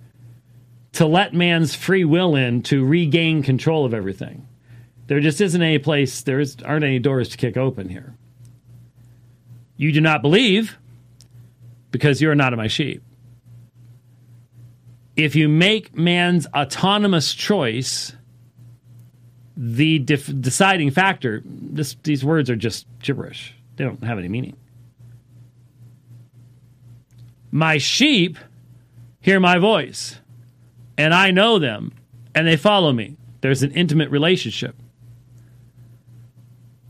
to 0.95 1.05
let 1.05 1.33
man's 1.33 1.75
free 1.75 2.05
will 2.05 2.35
in 2.35 2.61
to 2.63 2.85
regain 2.85 3.43
control 3.43 3.85
of 3.85 3.93
everything. 3.93 4.47
There 5.07 5.19
just 5.19 5.41
isn't 5.41 5.61
any 5.61 5.77
place, 5.77 6.21
there 6.21 6.39
is, 6.39 6.57
aren't 6.63 6.83
any 6.83 6.99
doors 6.99 7.29
to 7.29 7.37
kick 7.37 7.57
open 7.57 7.89
here. 7.89 8.15
You 9.77 9.91
do 9.91 10.01
not 10.01 10.21
believe 10.21 10.77
because 11.91 12.21
you 12.21 12.29
are 12.29 12.35
not 12.35 12.53
of 12.53 12.57
my 12.57 12.67
sheep. 12.67 13.03
If 15.15 15.35
you 15.35 15.47
make 15.47 15.95
man's 15.95 16.47
autonomous 16.47 17.33
choice 17.33 18.13
the 19.57 19.99
def- 19.99 20.41
deciding 20.41 20.91
factor, 20.91 21.41
this, 21.45 21.95
these 22.03 22.23
words 22.23 22.49
are 22.49 22.55
just 22.55 22.85
gibberish. 22.99 23.53
They 23.75 23.83
don't 23.83 24.03
have 24.03 24.17
any 24.17 24.27
meaning. 24.27 24.55
My 27.51 27.77
sheep 27.77 28.37
hear 29.21 29.39
my 29.39 29.57
voice, 29.57 30.19
and 30.97 31.13
I 31.13 31.31
know 31.31 31.59
them, 31.59 31.93
and 32.33 32.47
they 32.47 32.57
follow 32.57 32.91
me. 32.91 33.17
There's 33.41 33.63
an 33.63 33.71
intimate 33.71 34.09
relationship. 34.09 34.75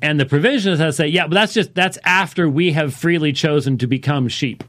And 0.01 0.20
the 0.20 0.26
provision 0.26 0.74
is 0.74 0.80
to 0.80 0.93
say, 0.93 1.08
yeah, 1.08 1.28
but 1.28 1.34
that's 1.34 1.53
just 1.53 1.74
that's 1.74 1.97
after 2.03 2.47
we 2.47 2.74
have 2.74 2.93
freely 2.93 3.34
chosen 3.34 3.78
to 3.80 3.88
become 3.88 4.28
sheep. 4.28 4.64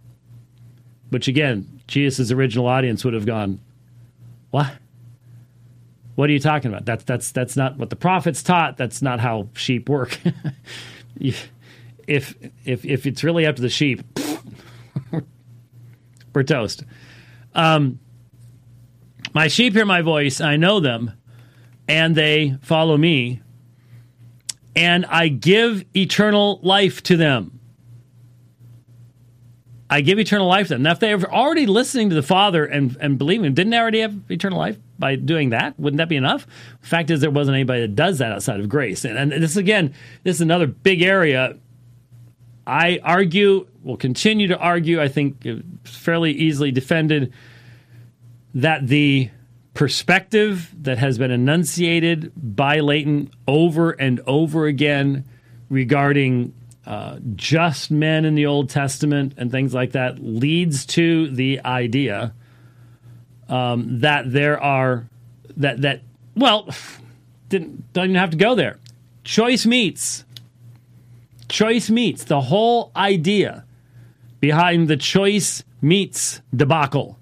Which 1.11 1.28
again, 1.28 1.80
Jesus' 1.87 2.30
original 2.30 2.66
audience 2.66 3.05
would 3.05 3.14
have 3.14 3.26
gone, 3.26 3.61
What? 4.51 4.72
What 6.14 6.30
are 6.30 6.32
you 6.32 6.41
talking 6.41 6.70
about? 6.72 6.87
That's 6.87 7.05
that's 7.05 7.30
that's 7.30 7.57
not 7.57 7.76
what 7.76 7.91
the 7.91 7.97
prophets 7.97 8.43
taught. 8.43 8.78
That's 8.78 9.03
not 9.03 9.20
how 9.20 9.49
sheep 9.53 9.89
work. 9.89 10.18
if 11.20 11.51
if 12.07 12.34
if 12.84 13.07
it's 13.07 13.22
really 13.22 13.45
up 13.45 13.57
to 13.57 13.62
the 13.62 13.68
sheep, 13.68 14.03
we're 16.34 16.43
toast. 16.43 16.84
Um, 17.55 17.99
my 19.37 19.49
sheep 19.49 19.74
hear 19.74 19.84
my 19.84 20.01
voice. 20.01 20.41
I 20.41 20.57
know 20.57 20.80
them, 20.80 21.12
and 21.87 22.16
they 22.16 22.57
follow 22.62 22.97
me. 22.97 23.43
And 24.74 25.05
I 25.05 25.28
give 25.28 25.84
eternal 25.95 26.59
life 26.62 27.03
to 27.03 27.18
them. 27.18 27.61
I 29.91 30.01
give 30.01 30.18
eternal 30.18 30.49
life 30.49 30.68
to 30.68 30.74
them. 30.74 30.84
Now, 30.84 30.93
if 30.93 31.01
they're 31.01 31.22
already 31.30 31.66
listening 31.66 32.09
to 32.09 32.14
the 32.14 32.22
Father 32.22 32.64
and, 32.64 32.97
and 32.99 33.18
believing, 33.18 33.53
didn't 33.53 33.72
they 33.72 33.78
already 33.78 34.01
have 34.01 34.18
eternal 34.30 34.59
life 34.59 34.78
by 34.99 35.16
doing 35.16 35.51
that? 35.51 35.78
Wouldn't 35.78 35.99
that 35.99 36.09
be 36.09 36.16
enough? 36.16 36.47
The 36.80 36.87
fact 36.87 37.11
is, 37.11 37.20
there 37.20 37.30
wasn't 37.30 37.57
anybody 37.57 37.82
that 37.82 37.95
does 37.95 38.16
that 38.20 38.32
outside 38.32 38.61
of 38.61 38.70
grace. 38.70 39.05
And, 39.05 39.18
and 39.18 39.43
this, 39.43 39.57
again, 39.57 39.93
this 40.22 40.37
is 40.37 40.41
another 40.41 40.66
big 40.66 41.03
area. 41.03 41.59
I 42.66 43.01
argue, 43.05 43.66
will 43.82 43.99
continue 43.99 44.49
to 44.49 44.57
argue, 44.57 44.99
I 44.99 45.09
think 45.09 45.45
uh, 45.45 45.57
fairly 45.84 46.32
easily 46.32 46.72
defended, 46.72 47.34
that 48.57 48.86
the 48.86 49.28
perspective 49.74 50.74
that 50.82 50.96
has 50.96 51.18
been 51.18 51.30
enunciated 51.30 52.32
by 52.34 52.80
Leighton 52.80 53.30
over 53.46 53.90
and 53.90 54.18
over 54.26 54.64
again 54.64 55.26
regarding 55.68 56.54
uh, 56.86 57.18
just 57.34 57.90
men 57.90 58.24
in 58.24 58.34
the 58.34 58.46
Old 58.46 58.70
Testament 58.70 59.34
and 59.36 59.50
things 59.50 59.74
like 59.74 59.92
that 59.92 60.18
leads 60.20 60.86
to 60.86 61.28
the 61.28 61.61
idea 61.66 62.32
um, 63.50 64.00
that 64.00 64.32
there 64.32 64.59
are 64.59 65.07
that 65.59 65.82
that 65.82 66.00
well 66.34 66.66
didn't 67.50 67.92
don't 67.92 68.04
even 68.04 68.16
have 68.16 68.30
to 68.30 68.38
go 68.38 68.54
there. 68.54 68.78
Choice 69.22 69.66
meats. 69.66 70.24
Choice 71.50 71.90
meats. 71.90 72.24
The 72.24 72.40
whole 72.40 72.90
idea 72.96 73.66
behind 74.40 74.88
the 74.88 74.96
choice 74.96 75.62
meats 75.82 76.40
debacle 76.54 77.18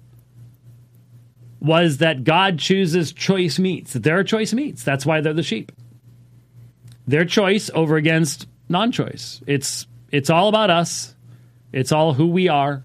was 1.65 1.97
that 1.97 2.23
God 2.23 2.59
chooses 2.59 3.11
choice 3.11 3.57
meats. 3.57 3.93
There 3.93 4.17
are 4.19 4.23
choice 4.23 4.53
meats. 4.53 4.83
That's 4.83 5.05
why 5.05 5.21
they're 5.21 5.33
the 5.33 5.43
sheep. 5.43 5.71
Their 7.07 7.25
choice 7.25 7.69
over 7.73 7.95
against 7.97 8.47
non-choice. 8.69 9.41
It's 9.47 9.87
it's 10.11 10.29
all 10.29 10.47
about 10.47 10.69
us. 10.69 11.15
It's 11.71 11.91
all 11.91 12.13
who 12.13 12.27
we 12.27 12.47
are. 12.49 12.83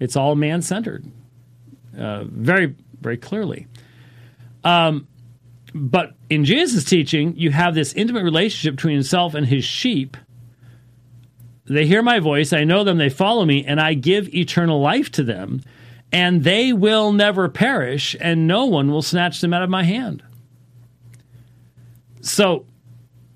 It's 0.00 0.16
all 0.16 0.34
man-centered. 0.34 1.04
Uh, 1.98 2.24
very 2.24 2.74
very 3.00 3.16
clearly. 3.18 3.66
Um, 4.64 5.06
but 5.74 6.14
in 6.30 6.44
Jesus' 6.44 6.84
teaching, 6.84 7.36
you 7.36 7.50
have 7.50 7.74
this 7.74 7.92
intimate 7.92 8.24
relationship 8.24 8.76
between 8.76 8.94
himself 8.94 9.34
and 9.34 9.46
his 9.46 9.64
sheep. 9.64 10.16
They 11.66 11.86
hear 11.86 12.02
my 12.02 12.20
voice, 12.20 12.52
I 12.52 12.64
know 12.64 12.84
them, 12.84 12.96
they 12.96 13.08
follow 13.08 13.44
me, 13.44 13.64
and 13.64 13.80
I 13.80 13.94
give 13.94 14.32
eternal 14.34 14.80
life 14.80 15.10
to 15.12 15.24
them, 15.24 15.62
and 16.12 16.44
they 16.44 16.72
will 16.72 17.12
never 17.12 17.48
perish, 17.48 18.16
and 18.20 18.46
no 18.46 18.64
one 18.64 18.90
will 18.90 19.02
snatch 19.02 19.40
them 19.40 19.52
out 19.52 19.62
of 19.62 19.70
my 19.70 19.82
hand. 19.82 20.22
So, 22.20 22.66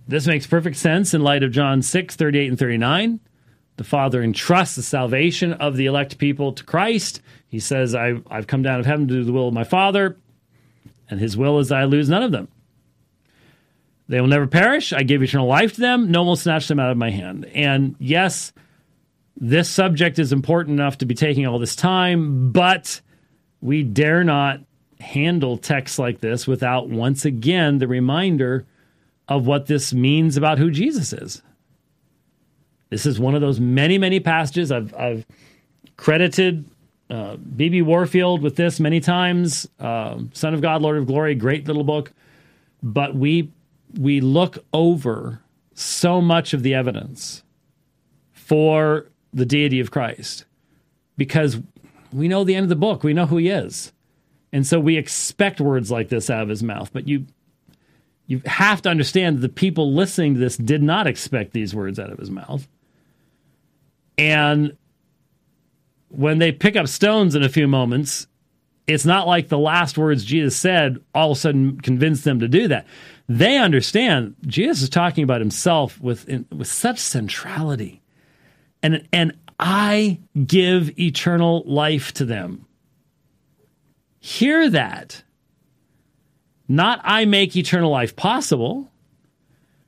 this 0.08 0.26
makes 0.26 0.46
perfect 0.46 0.76
sense 0.76 1.14
in 1.14 1.22
light 1.22 1.42
of 1.42 1.52
John 1.52 1.82
6, 1.82 2.16
38 2.16 2.48
and 2.48 2.58
39. 2.58 3.20
The 3.76 3.84
Father 3.84 4.22
entrusts 4.22 4.76
the 4.76 4.82
salvation 4.82 5.52
of 5.54 5.76
the 5.76 5.86
elect 5.86 6.18
people 6.18 6.52
to 6.52 6.64
Christ. 6.64 7.22
He 7.48 7.60
says, 7.60 7.94
I, 7.94 8.14
I've 8.30 8.46
come 8.46 8.62
down 8.62 8.80
of 8.80 8.86
heaven 8.86 9.08
to 9.08 9.14
do 9.14 9.24
the 9.24 9.32
will 9.32 9.48
of 9.48 9.54
my 9.54 9.64
Father, 9.64 10.16
and 11.08 11.20
his 11.20 11.36
will 11.36 11.58
is 11.60 11.68
that 11.68 11.78
I 11.78 11.84
lose 11.84 12.08
none 12.08 12.22
of 12.22 12.32
them. 12.32 12.48
They 14.08 14.20
will 14.20 14.28
never 14.28 14.48
perish. 14.48 14.92
I 14.92 15.04
give 15.04 15.22
eternal 15.22 15.46
life 15.46 15.74
to 15.74 15.80
them. 15.80 16.10
No 16.10 16.20
one 16.20 16.28
will 16.28 16.36
snatch 16.36 16.66
them 16.66 16.80
out 16.80 16.90
of 16.90 16.96
my 16.96 17.10
hand. 17.10 17.44
And 17.54 17.94
yes, 18.00 18.52
this 19.40 19.70
subject 19.70 20.18
is 20.18 20.32
important 20.32 20.78
enough 20.78 20.98
to 20.98 21.06
be 21.06 21.14
taking 21.14 21.46
all 21.46 21.58
this 21.58 21.74
time, 21.74 22.52
but 22.52 23.00
we 23.62 23.82
dare 23.82 24.22
not 24.22 24.60
handle 25.00 25.56
texts 25.56 25.98
like 25.98 26.20
this 26.20 26.46
without 26.46 26.90
once 26.90 27.24
again 27.24 27.78
the 27.78 27.88
reminder 27.88 28.66
of 29.28 29.46
what 29.46 29.66
this 29.66 29.94
means 29.94 30.36
about 30.36 30.58
who 30.58 30.70
Jesus 30.70 31.12
is. 31.12 31.42
This 32.90 33.06
is 33.06 33.18
one 33.18 33.34
of 33.34 33.40
those 33.40 33.60
many, 33.60 33.96
many 33.96 34.20
passages 34.20 34.70
I've, 34.70 34.94
I've 34.94 35.24
credited 35.96 36.64
uh, 37.08 37.36
B.B. 37.36 37.82
Warfield 37.82 38.42
with 38.42 38.56
this 38.56 38.78
many 38.78 39.00
times. 39.00 39.68
Uh, 39.78 40.18
Son 40.32 40.54
of 40.54 40.60
God, 40.60 40.82
Lord 40.82 40.98
of 40.98 41.06
Glory, 41.06 41.34
great 41.34 41.66
little 41.66 41.84
book. 41.84 42.12
But 42.82 43.14
we 43.14 43.52
we 43.98 44.20
look 44.20 44.58
over 44.72 45.40
so 45.74 46.20
much 46.20 46.54
of 46.54 46.62
the 46.62 46.74
evidence 46.74 47.42
for 48.32 49.06
the 49.32 49.46
deity 49.46 49.80
of 49.80 49.90
Christ 49.90 50.44
because 51.16 51.60
we 52.12 52.28
know 52.28 52.44
the 52.44 52.54
end 52.54 52.64
of 52.64 52.70
the 52.70 52.76
book. 52.76 53.02
We 53.02 53.14
know 53.14 53.26
who 53.26 53.36
he 53.36 53.48
is. 53.48 53.92
And 54.52 54.66
so 54.66 54.80
we 54.80 54.96
expect 54.96 55.60
words 55.60 55.90
like 55.90 56.08
this 56.08 56.28
out 56.28 56.42
of 56.42 56.48
his 56.48 56.62
mouth. 56.62 56.90
But 56.92 57.06
you 57.06 57.26
you 58.26 58.40
have 58.46 58.80
to 58.82 58.88
understand 58.88 59.36
that 59.36 59.40
the 59.40 59.48
people 59.48 59.92
listening 59.92 60.34
to 60.34 60.40
this 60.40 60.56
did 60.56 60.82
not 60.82 61.08
expect 61.08 61.52
these 61.52 61.74
words 61.74 61.98
out 61.98 62.12
of 62.12 62.18
his 62.18 62.30
mouth. 62.30 62.68
And 64.16 64.76
when 66.10 66.38
they 66.38 66.52
pick 66.52 66.76
up 66.76 66.86
stones 66.86 67.34
in 67.34 67.42
a 67.42 67.48
few 67.48 67.66
moments, 67.66 68.28
it's 68.86 69.04
not 69.04 69.26
like 69.26 69.48
the 69.48 69.58
last 69.58 69.98
words 69.98 70.24
Jesus 70.24 70.56
said 70.56 70.98
all 71.14 71.32
of 71.32 71.38
a 71.38 71.40
sudden 71.40 71.80
convinced 71.80 72.24
them 72.24 72.40
to 72.40 72.48
do 72.48 72.68
that. 72.68 72.86
They 73.28 73.56
understand 73.56 74.36
Jesus 74.46 74.82
is 74.82 74.88
talking 74.88 75.24
about 75.24 75.40
himself 75.40 76.00
with 76.00 76.28
with 76.50 76.68
such 76.68 76.98
centrality. 76.98 78.00
And 78.82 79.06
and 79.12 79.36
I 79.58 80.20
give 80.46 80.98
eternal 80.98 81.62
life 81.66 82.12
to 82.14 82.24
them. 82.24 82.66
Hear 84.20 84.70
that. 84.70 85.22
Not 86.68 87.00
I 87.02 87.24
make 87.24 87.56
eternal 87.56 87.90
life 87.90 88.14
possible. 88.14 88.90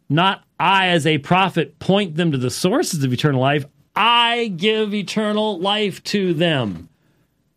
Not 0.08 0.44
I, 0.58 0.88
as 0.88 1.06
a 1.06 1.18
prophet, 1.18 1.78
point 1.78 2.16
them 2.16 2.32
to 2.32 2.38
the 2.38 2.50
sources 2.50 3.02
of 3.02 3.12
eternal 3.12 3.40
life. 3.40 3.64
I 3.96 4.48
give 4.56 4.92
eternal 4.94 5.58
life 5.58 6.02
to 6.04 6.34
them, 6.34 6.88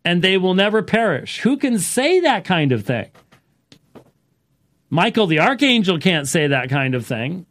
and 0.04 0.22
they 0.22 0.38
will 0.38 0.54
never 0.54 0.82
perish. 0.82 1.40
Who 1.40 1.56
can 1.56 1.78
say 1.78 2.20
that 2.20 2.44
kind 2.44 2.72
of 2.72 2.84
thing? 2.84 3.10
Michael 4.90 5.26
the 5.26 5.40
archangel 5.40 5.98
can't 5.98 6.28
say 6.28 6.46
that 6.46 6.70
kind 6.70 6.94
of 6.94 7.04
thing. 7.04 7.46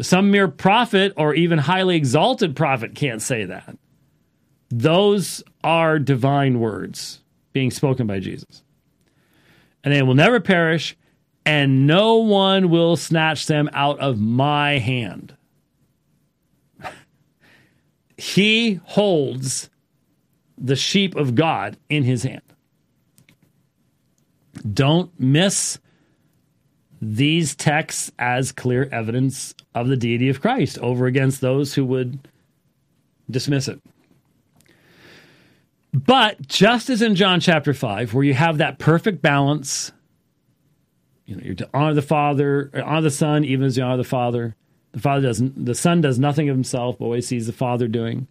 Some 0.00 0.30
mere 0.30 0.48
prophet 0.48 1.12
or 1.16 1.34
even 1.34 1.58
highly 1.58 1.96
exalted 1.96 2.54
prophet 2.54 2.94
can't 2.94 3.20
say 3.20 3.44
that. 3.44 3.76
Those 4.70 5.42
are 5.64 5.98
divine 5.98 6.60
words 6.60 7.20
being 7.52 7.70
spoken 7.70 8.06
by 8.06 8.20
Jesus. 8.20 8.62
And 9.82 9.92
they 9.92 10.02
will 10.02 10.14
never 10.14 10.38
perish, 10.40 10.96
and 11.44 11.86
no 11.86 12.16
one 12.16 12.70
will 12.70 12.96
snatch 12.96 13.46
them 13.46 13.68
out 13.72 13.98
of 13.98 14.20
my 14.20 14.78
hand. 14.78 15.34
he 18.16 18.74
holds 18.84 19.70
the 20.56 20.76
sheep 20.76 21.16
of 21.16 21.34
God 21.34 21.76
in 21.88 22.04
his 22.04 22.22
hand. 22.22 22.42
Don't 24.72 25.10
miss 25.18 25.78
these 27.00 27.54
texts 27.54 28.10
as 28.18 28.52
clear 28.52 28.88
evidence 28.92 29.54
of 29.74 29.88
the 29.88 29.96
deity 29.96 30.28
of 30.28 30.40
Christ 30.40 30.78
over 30.78 31.06
against 31.06 31.40
those 31.40 31.74
who 31.74 31.84
would 31.86 32.18
dismiss 33.30 33.68
it. 33.68 33.80
But 35.92 36.46
just 36.46 36.90
as 36.90 37.02
in 37.02 37.14
John 37.14 37.40
chapter 37.40 37.74
5, 37.74 38.14
where 38.14 38.24
you 38.24 38.34
have 38.34 38.58
that 38.58 38.78
perfect 38.78 39.22
balance, 39.22 39.90
you 41.26 41.36
know, 41.36 41.42
you're 41.44 41.54
to 41.56 41.68
honor 41.74 41.94
the 41.94 42.02
Father, 42.02 42.70
honor 42.84 43.02
the 43.02 43.10
Son, 43.10 43.44
even 43.44 43.66
as 43.66 43.76
you 43.76 43.82
honor 43.82 43.96
the 43.96 44.04
Father. 44.04 44.54
The 44.92 45.00
Father 45.00 45.22
doesn't, 45.22 45.64
the 45.64 45.74
Son 45.74 46.00
does 46.00 46.18
nothing 46.18 46.48
of 46.48 46.56
himself, 46.56 46.98
but 46.98 47.06
always 47.06 47.26
sees 47.26 47.46
the 47.46 47.52
Father 47.52 47.88
doing. 47.88 48.28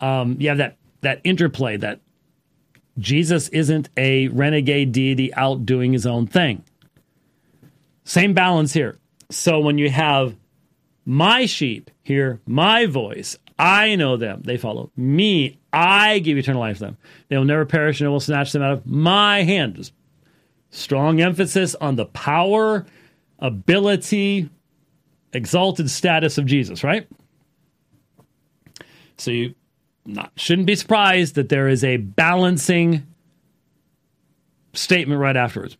Um, 0.00 0.36
you 0.40 0.48
have 0.48 0.58
that 0.58 0.76
that 1.02 1.20
interplay 1.22 1.76
that 1.76 2.00
Jesus 2.98 3.48
isn't 3.48 3.88
a 3.96 4.28
renegade 4.28 4.92
deity 4.92 5.32
out 5.34 5.66
doing 5.66 5.92
his 5.92 6.06
own 6.06 6.26
thing. 6.26 6.64
Same 8.04 8.34
balance 8.34 8.72
here. 8.72 8.98
So 9.30 9.58
when 9.58 9.78
you 9.78 9.90
have 9.90 10.36
my 11.06 11.46
sheep 11.46 11.90
hear 12.02 12.40
my 12.46 12.86
voice, 12.86 13.38
I 13.58 13.94
know 13.96 14.16
them, 14.16 14.42
they 14.44 14.56
follow 14.56 14.90
me, 14.96 15.58
I 15.72 16.18
give 16.18 16.36
eternal 16.36 16.60
life 16.60 16.78
to 16.78 16.84
them. 16.84 16.96
They 17.28 17.36
will 17.36 17.44
never 17.44 17.64
perish 17.64 18.00
and 18.00 18.08
I 18.08 18.10
will 18.10 18.20
snatch 18.20 18.52
them 18.52 18.62
out 18.62 18.72
of 18.72 18.86
my 18.86 19.42
hand. 19.42 19.76
Just 19.76 19.92
strong 20.70 21.20
emphasis 21.20 21.74
on 21.76 21.96
the 21.96 22.06
power, 22.06 22.84
ability, 23.38 24.50
exalted 25.32 25.90
status 25.90 26.38
of 26.38 26.46
Jesus, 26.46 26.84
right? 26.84 27.08
So 29.16 29.30
you 29.30 29.54
not 30.06 30.32
shouldn't 30.36 30.66
be 30.66 30.76
surprised 30.76 31.34
that 31.36 31.48
there 31.48 31.68
is 31.68 31.82
a 31.82 31.96
balancing 31.96 33.06
statement 34.74 35.20
right 35.20 35.36
afterwards. 35.36 35.76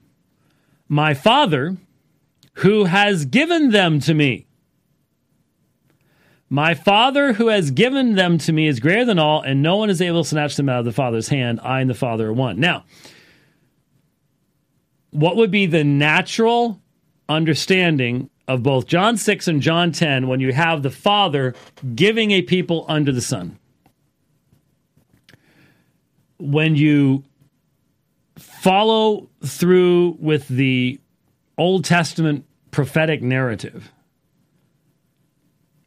My 0.89 1.15
Father, 1.15 1.77
who 2.55 2.85
has 2.85 3.25
given 3.25 3.71
them 3.71 4.01
to 4.01 4.15
me. 4.15 4.47
My 6.49 6.75
Father, 6.75 7.33
who 7.33 7.49
has 7.49 7.71
given 7.71 8.15
them 8.15 8.39
to 8.39 8.53
me, 8.53 8.69
is 8.69 8.79
greater 8.79 9.05
than 9.05 9.19
all, 9.19 9.43
and 9.43 9.63
no 9.63 9.77
one 9.77 9.91
is 9.91 10.01
able 10.01 10.23
to 10.23 10.29
snatch 10.29 10.57
them 10.57 10.69
out 10.69 10.81
of 10.81 10.85
the 10.85 10.93
Father's 10.93 11.29
hand. 11.29 11.61
I 11.63 11.81
and 11.81 11.91
the 11.91 11.95
Father 11.95 12.29
are 12.29 12.33
one. 12.33 12.61
Now, 12.61 12.85
what 15.11 15.37
would 15.37 15.51
be 15.51 15.67
the 15.67 15.85
natural 15.85 16.81
understanding 17.29 18.31
of 18.47 18.63
both 18.63 18.87
John 18.87 19.17
6 19.17 19.49
and 19.49 19.63
John 19.63 19.91
10 19.91 20.29
when 20.29 20.41
you 20.41 20.53
have 20.53 20.83
the 20.83 20.91
Father 20.91 21.55
giving 21.95 22.31
a 22.31 22.43
people 22.43 22.85
under 22.89 23.11
the 23.11 23.21
Son? 23.21 23.59
when 26.39 26.77
you 26.77 27.25
follow 28.37 29.29
through 29.45 30.17
with 30.21 30.47
the 30.49 31.01
Old 31.57 31.85
Testament 31.85 32.45
prophetic 32.71 33.23
narrative, 33.23 33.91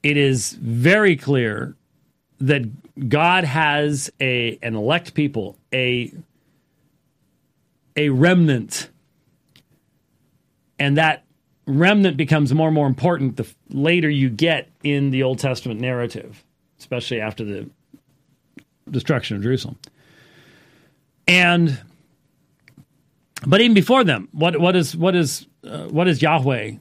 it 0.03 0.17
is 0.17 0.53
very 0.53 1.15
clear 1.15 1.75
that 2.39 3.09
God 3.09 3.43
has 3.43 4.11
a 4.21 4.57
an 4.61 4.75
elect 4.75 5.13
people, 5.13 5.57
a 5.73 6.13
a 7.95 8.09
remnant, 8.09 8.89
and 10.79 10.97
that 10.97 11.23
remnant 11.65 12.15
becomes 12.15 12.53
more 12.53 12.67
and 12.67 12.75
more 12.75 12.87
important 12.87 13.37
the 13.37 13.47
later 13.69 14.09
you 14.09 14.29
get 14.29 14.69
in 14.83 15.09
the 15.09 15.23
Old 15.23 15.39
Testament 15.39 15.81
narrative, 15.81 16.43
especially 16.79 17.19
after 17.19 17.43
the 17.43 17.69
destruction 18.89 19.35
of 19.35 19.43
Jerusalem. 19.43 19.77
And 21.27 21.81
but 23.45 23.61
even 23.61 23.73
before 23.73 24.03
them, 24.03 24.29
what 24.31 24.59
what 24.59 24.75
is 24.75 24.95
what 24.95 25.15
is 25.15 25.46
uh, 25.67 25.87
what 25.87 26.05
does 26.05 26.21
Yahweh 26.21 26.73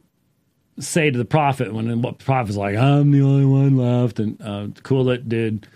say 0.78 1.10
to 1.10 1.18
the 1.18 1.24
prophet 1.24 1.72
when 1.72 1.88
the 1.88 2.12
prophet's 2.12 2.56
like, 2.56 2.76
I'm 2.76 3.10
the 3.10 3.22
only 3.22 3.46
one 3.46 3.76
left, 3.76 4.18
and 4.18 4.40
uh, 4.42 4.68
cool 4.82 5.10
it, 5.10 5.28
dude. 5.28 5.66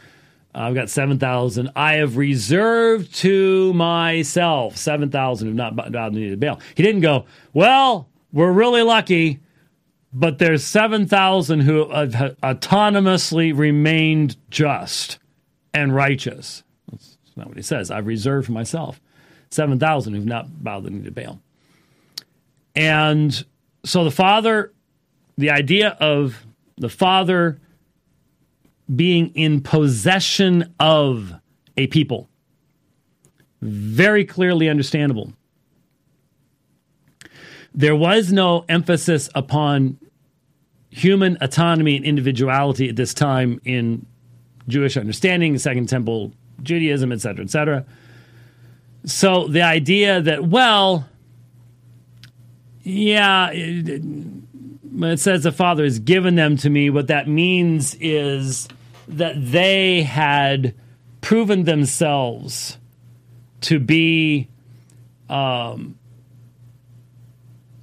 I've 0.52 0.74
got 0.74 0.90
seven 0.90 1.18
thousand. 1.18 1.70
I 1.76 1.94
have 1.94 2.16
reserved 2.16 3.14
to 3.16 3.72
myself 3.72 4.76
seven 4.76 5.10
thousand 5.10 5.46
who 5.46 5.50
have 5.56 5.76
not 5.76 5.92
bowed 5.92 6.12
the 6.12 6.18
knee 6.18 6.30
to 6.30 6.36
Baal. 6.36 6.60
He 6.74 6.82
didn't 6.82 7.02
go. 7.02 7.26
Well, 7.52 8.08
we're 8.32 8.50
really 8.50 8.82
lucky, 8.82 9.38
but 10.12 10.38
there's 10.38 10.64
seven 10.64 11.06
thousand 11.06 11.60
who 11.60 11.88
have 11.90 12.36
autonomously 12.42 13.56
remained 13.56 14.36
just 14.50 15.20
and 15.72 15.94
righteous 15.94 16.62
That's 16.90 17.16
not 17.36 17.46
what 17.46 17.56
he 17.56 17.62
says. 17.62 17.90
I've 17.90 18.06
reserved 18.06 18.46
for 18.46 18.52
myself 18.52 19.00
7,000 19.50 20.14
who've 20.14 20.24
not 20.24 20.62
bowed 20.62 20.84
the 20.84 20.90
knee 20.90 21.04
to 21.04 21.10
Baal. 21.10 21.40
And 22.74 23.44
so 23.84 24.04
the 24.04 24.10
Father, 24.10 24.72
the 25.36 25.50
idea 25.50 25.96
of 26.00 26.46
the 26.76 26.88
Father 26.88 27.60
being 28.94 29.28
in 29.34 29.60
possession 29.60 30.74
of 30.80 31.32
a 31.76 31.86
people, 31.88 32.28
very 33.62 34.24
clearly 34.24 34.68
understandable. 34.68 35.32
There 37.74 37.94
was 37.94 38.32
no 38.32 38.64
emphasis 38.68 39.28
upon 39.34 39.98
human 40.90 41.38
autonomy 41.40 41.96
and 41.96 42.04
individuality 42.04 42.88
at 42.88 42.96
this 42.96 43.14
time 43.14 43.60
in 43.64 44.04
Jewish 44.66 44.96
understanding, 44.96 45.56
Second 45.58 45.88
Temple 45.88 46.32
Judaism, 46.62 47.12
et 47.12 47.20
cetera, 47.20 47.44
et 47.44 47.50
cetera. 47.50 47.86
So 49.04 49.46
the 49.46 49.62
idea 49.62 50.20
that, 50.20 50.44
well, 50.46 51.08
yeah, 52.82 53.50
it, 53.52 54.02
when 54.92 55.10
it 55.10 55.20
says 55.20 55.42
the 55.42 55.52
Father 55.52 55.84
has 55.84 55.98
given 55.98 56.34
them 56.34 56.56
to 56.58 56.70
me, 56.70 56.90
what 56.90 57.08
that 57.08 57.28
means 57.28 57.94
is 58.00 58.68
that 59.08 59.34
they 59.36 60.02
had 60.02 60.74
proven 61.20 61.64
themselves 61.64 62.78
to 63.62 63.78
be, 63.78 64.48
um, 65.28 65.98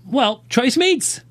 well, 0.06 0.44
choice 0.50 0.78
meats. 0.78 1.22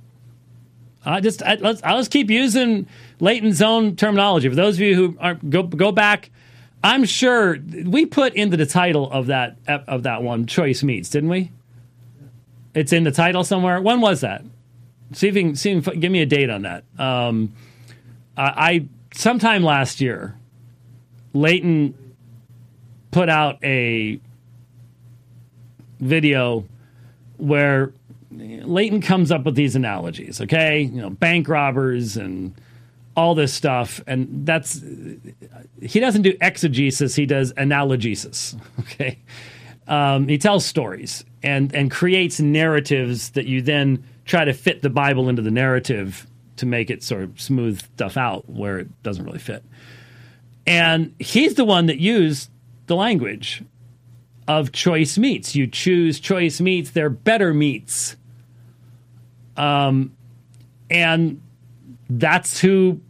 I 1.04 1.20
just 1.20 1.42
I, 1.42 1.54
let's 1.54 1.82
I'll 1.84 1.98
just 1.98 2.10
keep 2.10 2.30
using 2.30 2.88
Leighton's 3.20 3.62
own 3.62 3.94
terminology. 3.94 4.48
For 4.48 4.56
those 4.56 4.74
of 4.74 4.80
you 4.80 4.94
who 4.96 5.16
aren't 5.20 5.48
go 5.50 5.62
go 5.62 5.92
back 5.92 6.30
I'm 6.86 7.04
sure 7.04 7.58
we 7.84 8.06
put 8.06 8.34
into 8.34 8.56
the 8.56 8.64
title 8.64 9.10
of 9.10 9.26
that 9.26 9.56
of 9.66 10.04
that 10.04 10.22
one 10.22 10.46
choice 10.46 10.84
meats, 10.84 11.10
didn't 11.10 11.30
we? 11.30 11.50
It's 12.76 12.92
in 12.92 13.04
the 13.04 13.10
title 13.10 13.42
somewhere. 13.42 13.80
When 13.80 14.02
was 14.02 14.20
that? 14.20 14.44
See 15.12 15.28
if 15.28 15.34
you 15.34 15.42
can, 15.42 15.56
see 15.56 15.72
if, 15.72 15.84
give 15.98 16.12
me 16.12 16.20
a 16.20 16.26
date 16.26 16.50
on 16.50 16.62
that. 16.62 16.84
Um, 16.98 17.54
I, 18.36 18.86
sometime 19.14 19.62
last 19.62 20.02
year, 20.02 20.36
Leighton 21.32 21.94
put 23.12 23.30
out 23.30 23.58
a 23.64 24.20
video 26.00 26.66
where 27.38 27.92
Leighton 28.30 29.00
comes 29.00 29.32
up 29.32 29.44
with 29.44 29.54
these 29.54 29.74
analogies. 29.74 30.42
Okay, 30.42 30.82
you 30.82 31.00
know, 31.00 31.08
bank 31.08 31.48
robbers 31.48 32.18
and 32.18 32.54
all 33.16 33.34
this 33.34 33.54
stuff, 33.54 34.02
and 34.06 34.44
that's 34.44 34.82
he 35.80 35.98
doesn't 35.98 36.22
do 36.22 36.36
exegesis; 36.42 37.14
he 37.14 37.24
does 37.24 37.54
analygesis. 37.56 38.54
Okay, 38.80 39.18
um, 39.88 40.28
he 40.28 40.38
tells 40.38 40.64
stories 40.64 41.24
and 41.42 41.74
and 41.74 41.90
creates 41.90 42.40
narratives 42.40 43.30
that 43.30 43.46
you 43.46 43.62
then 43.62 44.04
try 44.24 44.44
to 44.44 44.52
fit 44.52 44.82
the 44.82 44.90
Bible 44.90 45.28
into 45.28 45.42
the 45.42 45.50
narrative 45.50 46.26
to 46.56 46.66
make 46.66 46.90
it 46.90 47.02
sort 47.02 47.22
of 47.22 47.40
smooth 47.40 47.80
stuff 47.94 48.16
out 48.16 48.48
where 48.48 48.78
it 48.78 49.02
doesn't 49.02 49.24
really 49.24 49.38
fit. 49.38 49.64
And 50.66 51.14
he's 51.18 51.54
the 51.54 51.64
one 51.64 51.86
that 51.86 51.98
used 51.98 52.50
the 52.86 52.96
language 52.96 53.62
of 54.48 54.72
choice 54.72 55.18
meats. 55.18 55.54
You 55.54 55.66
choose 55.66 56.18
choice 56.18 56.60
meats; 56.60 56.90
they're 56.90 57.10
better 57.10 57.54
meats. 57.54 58.16
Um, 59.56 60.14
and 60.90 61.40
that's 62.10 62.60
who 62.60 63.00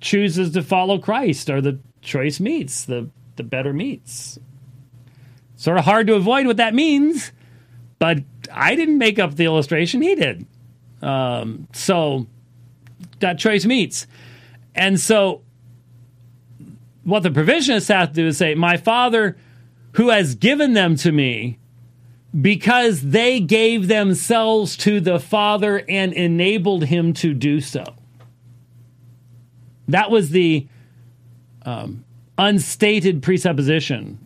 chooses 0.00 0.52
to 0.52 0.62
follow 0.62 0.98
Christ 0.98 1.50
are 1.50 1.60
the 1.60 1.78
choice 2.02 2.40
meats, 2.40 2.84
the 2.84 3.10
the 3.36 3.42
better 3.42 3.72
meats. 3.72 4.38
Sort 5.60 5.76
of 5.76 5.84
hard 5.84 6.06
to 6.06 6.14
avoid 6.14 6.46
what 6.46 6.56
that 6.56 6.72
means, 6.72 7.32
but 7.98 8.20
I 8.50 8.74
didn't 8.74 8.96
make 8.96 9.18
up 9.18 9.34
the 9.34 9.44
illustration; 9.44 10.00
he 10.00 10.14
did. 10.14 10.46
Um, 11.02 11.68
so 11.74 12.28
that 13.18 13.38
choice 13.38 13.66
meats, 13.66 14.06
and 14.74 14.98
so 14.98 15.42
what 17.04 17.24
the 17.24 17.28
provisionists 17.28 17.94
have 17.94 18.08
to 18.08 18.14
do 18.14 18.26
is 18.28 18.38
say, 18.38 18.54
"My 18.54 18.78
Father, 18.78 19.36
who 19.92 20.08
has 20.08 20.34
given 20.34 20.72
them 20.72 20.96
to 20.96 21.12
me." 21.12 21.58
Because 22.40 23.02
they 23.02 23.38
gave 23.38 23.88
themselves 23.88 24.78
to 24.78 24.98
the 24.98 25.18
Father 25.18 25.84
and 25.88 26.14
enabled 26.14 26.84
him 26.84 27.12
to 27.14 27.34
do 27.34 27.60
so. 27.60 27.84
That 29.88 30.10
was 30.12 30.30
the 30.30 30.68
um, 31.66 32.04
unstated 32.38 33.20
presupposition 33.20 34.20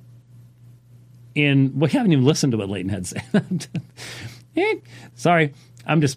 in 1.35 1.78
we 1.78 1.91
haven't 1.91 2.12
even 2.12 2.24
listened 2.24 2.53
to 2.53 2.59
what 2.59 2.68
Leighton 2.68 2.91
had 2.91 3.07
said. 3.07 3.66
Eh, 4.57 4.76
Sorry, 5.16 5.53
I'm 5.85 6.01
just 6.01 6.16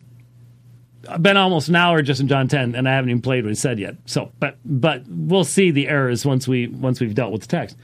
I've 1.09 1.24
been 1.24 1.38
almost 1.38 1.70
an 1.70 1.76
hour 1.76 2.01
just 2.01 2.20
in 2.20 2.28
John 2.28 2.47
10, 2.47 2.76
and 2.76 2.88
I 2.88 2.93
haven't 2.93 3.09
even 3.09 3.22
played 3.22 3.43
what 3.43 3.49
he 3.49 3.55
said 3.55 3.80
yet. 3.80 3.95
So, 4.05 4.32
but 4.39 4.57
but 4.63 5.03
we'll 5.07 5.43
see 5.43 5.72
the 5.72 5.88
errors 5.88 6.26
once 6.26 6.47
we 6.47 6.68
once 6.68 6.99
we've 6.99 7.15
dealt 7.15 7.32
with 7.32 7.41
the 7.41 7.47
text. 7.47 7.78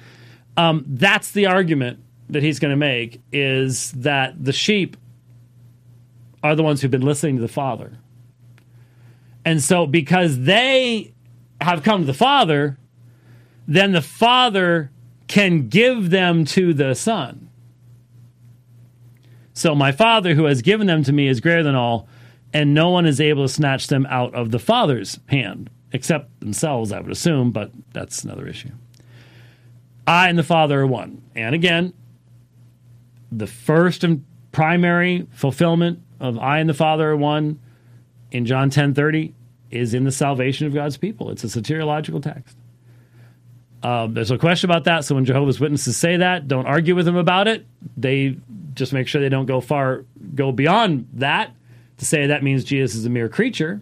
Um, 0.57 0.85
that's 0.87 1.31
the 1.31 1.47
argument 1.47 1.99
that 2.29 2.43
he's 2.43 2.59
going 2.59 2.71
to 2.71 2.77
make 2.77 3.21
is 3.31 3.91
that 3.93 4.43
the 4.43 4.53
sheep 4.53 4.97
are 6.43 6.55
the 6.55 6.63
ones 6.63 6.81
who've 6.81 6.91
been 6.91 7.01
listening 7.01 7.37
to 7.37 7.41
the 7.41 7.47
Father, 7.47 7.97
and 9.45 9.61
so 9.61 9.87
because 9.87 10.41
they 10.41 11.13
have 11.61 11.83
come 11.83 12.01
to 12.01 12.05
the 12.05 12.13
Father, 12.13 12.77
then 13.67 13.91
the 13.93 14.01
Father 14.01 14.91
can 15.33 15.67
give 15.67 16.11
them 16.11 16.45
to 16.45 16.75
the 16.75 16.93
Son. 16.93 17.49
So 19.53 19.73
my 19.73 19.91
Father 19.91 20.35
who 20.35 20.43
has 20.43 20.61
given 20.61 20.85
them 20.85 21.03
to 21.05 21.11
me 21.11 21.27
is 21.27 21.39
greater 21.39 21.63
than 21.63 21.73
all, 21.73 22.07
and 22.53 22.75
no 22.75 22.91
one 22.91 23.07
is 23.07 23.19
able 23.19 23.45
to 23.45 23.51
snatch 23.51 23.87
them 23.87 24.05
out 24.11 24.35
of 24.35 24.51
the 24.51 24.59
Father's 24.59 25.19
hand, 25.29 25.71
except 25.91 26.39
themselves, 26.39 26.91
I 26.91 26.99
would 26.99 27.11
assume, 27.11 27.49
but 27.49 27.71
that's 27.93 28.23
another 28.23 28.47
issue. 28.47 28.69
I 30.05 30.29
and 30.29 30.37
the 30.37 30.43
Father 30.43 30.81
are 30.81 30.85
one. 30.85 31.23
And 31.33 31.55
again, 31.55 31.93
the 33.31 33.47
first 33.47 34.03
and 34.03 34.23
primary 34.51 35.25
fulfillment 35.31 36.03
of 36.19 36.37
I 36.37 36.59
and 36.59 36.69
the 36.69 36.75
Father 36.75 37.09
are 37.09 37.17
one 37.17 37.59
in 38.31 38.45
John 38.45 38.69
10:30 38.69 39.33
is 39.71 39.95
in 39.95 40.03
the 40.03 40.11
salvation 40.11 40.67
of 40.67 40.75
God's 40.75 40.97
people. 40.97 41.31
It's 41.31 41.43
a 41.43 41.47
soteriological 41.47 42.21
text. 42.21 42.55
Um, 43.83 44.13
there's 44.13 44.31
no 44.31 44.37
question 44.37 44.69
about 44.69 44.85
that. 44.85 45.03
So 45.03 45.15
when 45.15 45.25
Jehovah's 45.25 45.59
Witnesses 45.59 45.97
say 45.97 46.17
that, 46.17 46.47
don't 46.47 46.65
argue 46.65 46.95
with 46.95 47.05
them 47.05 47.17
about 47.17 47.47
it. 47.47 47.65
They 47.97 48.37
just 48.73 48.93
make 48.93 49.07
sure 49.07 49.21
they 49.21 49.29
don't 49.29 49.45
go 49.45 49.59
far, 49.61 50.05
go 50.33 50.51
beyond 50.51 51.09
that 51.13 51.53
to 51.97 52.05
say 52.05 52.27
that 52.27 52.43
means 52.43 52.63
Jesus 52.63 52.95
is 52.95 53.05
a 53.05 53.09
mere 53.09 53.29
creature. 53.29 53.81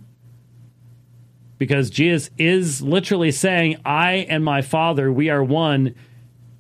Because 1.59 1.91
Jesus 1.91 2.31
is 2.39 2.81
literally 2.81 3.31
saying, 3.31 3.77
I 3.85 4.25
and 4.29 4.43
my 4.43 4.63
Father, 4.63 5.11
we 5.11 5.29
are 5.29 5.43
one 5.43 5.93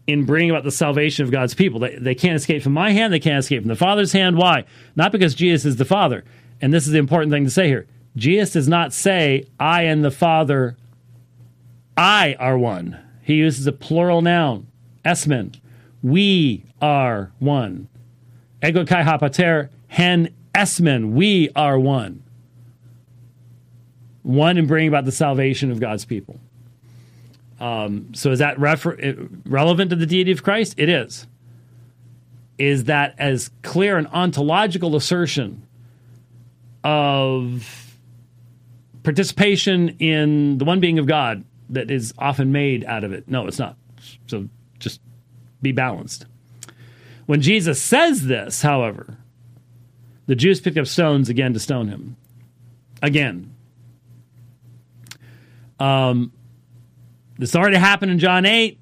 in 0.05 0.25
bringing 0.25 0.51
about 0.51 0.63
the 0.63 0.71
salvation 0.71 1.25
of 1.25 1.31
God's 1.31 1.55
people. 1.55 1.79
They, 1.79 1.95
they 1.95 2.15
can't 2.15 2.35
escape 2.35 2.61
from 2.61 2.73
my 2.73 2.91
hand, 2.91 3.11
they 3.11 3.19
can't 3.19 3.39
escape 3.39 3.63
from 3.63 3.69
the 3.69 3.75
Father's 3.75 4.11
hand. 4.11 4.37
Why? 4.37 4.65
Not 4.95 5.11
because 5.11 5.33
Jesus 5.33 5.65
is 5.65 5.75
the 5.77 5.85
Father. 5.85 6.23
And 6.61 6.71
this 6.71 6.85
is 6.85 6.91
the 6.91 6.99
important 6.99 7.31
thing 7.31 7.45
to 7.45 7.49
say 7.49 7.67
here 7.67 7.87
Jesus 8.15 8.53
does 8.53 8.67
not 8.67 8.93
say, 8.93 9.47
I 9.59 9.83
and 9.83 10.03
the 10.03 10.11
Father, 10.11 10.77
I 11.97 12.35
are 12.39 12.57
one. 12.57 12.99
He 13.21 13.35
uses 13.35 13.67
a 13.67 13.71
plural 13.71 14.21
noun, 14.21 14.67
esmen. 15.05 15.59
We 16.01 16.63
are 16.81 17.31
one. 17.39 17.87
Ego 18.63 18.85
kai 18.85 19.03
ho 19.03 19.17
pater, 19.17 19.69
hen 19.87 20.33
esmen. 20.53 21.11
We 21.11 21.49
are 21.55 21.79
one. 21.79 22.23
One 24.23 24.57
in 24.57 24.67
bringing 24.67 24.87
about 24.87 25.05
the 25.05 25.11
salvation 25.11 25.71
of 25.71 25.79
God's 25.79 26.05
people. 26.05 26.39
Um, 27.59 28.13
so 28.13 28.31
is 28.31 28.39
that 28.39 28.59
refer- 28.59 29.27
relevant 29.45 29.91
to 29.91 29.95
the 29.95 30.07
deity 30.07 30.31
of 30.31 30.43
Christ? 30.43 30.73
It 30.77 30.89
is. 30.89 31.27
Is 32.57 32.85
that 32.85 33.15
as 33.17 33.51
clear 33.61 33.97
an 33.97 34.07
ontological 34.07 34.95
assertion 34.95 35.65
of 36.83 37.97
participation 39.03 39.89
in 39.99 40.57
the 40.57 40.65
one 40.65 40.79
being 40.79 40.99
of 40.99 41.05
God 41.05 41.43
that 41.71 41.91
is 41.91 42.13
often 42.17 42.51
made 42.51 42.85
out 42.85 43.03
of 43.03 43.13
it? 43.13 43.27
No, 43.27 43.47
it's 43.47 43.59
not. 43.59 43.77
So 44.27 44.47
just 44.79 45.01
be 45.61 45.71
balanced. 45.71 46.25
When 47.25 47.41
Jesus 47.41 47.81
says 47.81 48.27
this, 48.27 48.61
however, 48.61 49.17
the 50.27 50.35
Jews 50.35 50.61
pick 50.61 50.77
up 50.77 50.87
stones 50.87 51.29
again 51.29 51.53
to 51.53 51.59
stone 51.59 51.87
him. 51.87 52.17
Again. 53.01 53.55
Um, 55.79 56.31
this 57.37 57.55
already 57.55 57.77
happened 57.77 58.11
in 58.11 58.19
John 58.19 58.45
8, 58.45 58.79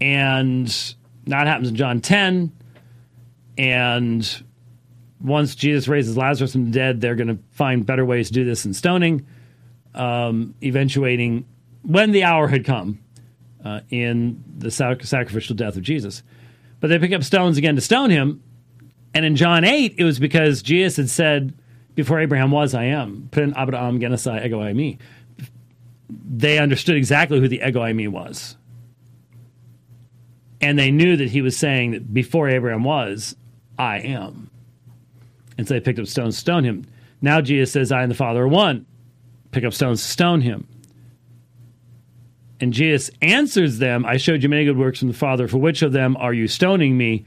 and 0.00 0.94
now 1.26 1.42
it 1.42 1.46
happens 1.46 1.68
in 1.70 1.76
John 1.76 2.00
10. 2.00 2.52
And 3.56 4.44
once 5.20 5.54
Jesus 5.54 5.88
raises 5.88 6.16
Lazarus 6.16 6.52
from 6.52 6.66
the 6.66 6.70
dead, 6.70 7.00
they're 7.00 7.14
going 7.14 7.28
to 7.28 7.38
find 7.52 7.86
better 7.86 8.04
ways 8.04 8.28
to 8.28 8.34
do 8.34 8.44
this 8.44 8.64
than 8.64 8.74
stoning, 8.74 9.26
um, 9.96 10.54
eventuating 10.62 11.46
when 11.82 12.12
the 12.12 12.24
hour 12.24 12.48
had 12.48 12.64
come 12.64 12.98
uh, 13.64 13.80
in 13.90 14.42
the 14.58 14.70
sac- 14.70 15.02
sacrificial 15.02 15.56
death 15.56 15.76
of 15.76 15.82
Jesus. 15.82 16.22
But 16.80 16.88
they 16.88 16.98
pick 16.98 17.12
up 17.12 17.24
stones 17.24 17.56
again 17.56 17.74
to 17.76 17.80
stone 17.80 18.10
him. 18.10 18.42
And 19.14 19.24
in 19.24 19.36
John 19.36 19.64
8, 19.64 19.94
it 19.96 20.04
was 20.04 20.18
because 20.18 20.62
Jesus 20.62 20.96
had 20.96 21.08
said, 21.08 21.54
Before 21.94 22.20
Abraham 22.20 22.50
was, 22.50 22.74
I 22.74 22.84
am. 22.84 23.30
Abraham 23.32 23.98
genesthai 23.98 24.44
Ego 24.44 24.60
they 26.08 26.58
understood 26.58 26.96
exactly 26.96 27.40
who 27.40 27.48
the 27.48 27.62
ego 27.66 27.80
Eimi 27.80 28.08
was. 28.08 28.56
And 30.60 30.78
they 30.78 30.90
knew 30.90 31.16
that 31.16 31.30
he 31.30 31.42
was 31.42 31.56
saying 31.56 31.92
that 31.92 32.12
before 32.12 32.48
Abraham 32.48 32.84
was, 32.84 33.36
I 33.78 33.98
am. 33.98 34.50
And 35.58 35.66
so 35.66 35.74
they 35.74 35.80
picked 35.80 35.98
up 35.98 36.06
stones 36.06 36.36
to 36.36 36.40
stone 36.40 36.64
him. 36.64 36.86
Now 37.20 37.40
Jesus 37.40 37.72
says, 37.72 37.92
I 37.92 38.02
and 38.02 38.10
the 38.10 38.16
Father 38.16 38.42
are 38.42 38.48
one. 38.48 38.86
Pick 39.50 39.64
up 39.64 39.74
stones 39.74 40.02
to 40.02 40.08
stone 40.08 40.40
him. 40.40 40.66
And 42.60 42.72
Jesus 42.72 43.10
answers 43.20 43.78
them, 43.78 44.06
I 44.06 44.16
showed 44.16 44.42
you 44.42 44.48
many 44.48 44.64
good 44.64 44.78
works 44.78 44.98
from 44.98 45.08
the 45.08 45.14
Father. 45.14 45.46
For 45.46 45.58
which 45.58 45.82
of 45.82 45.92
them 45.92 46.16
are 46.16 46.32
you 46.32 46.48
stoning 46.48 46.96
me? 46.96 47.24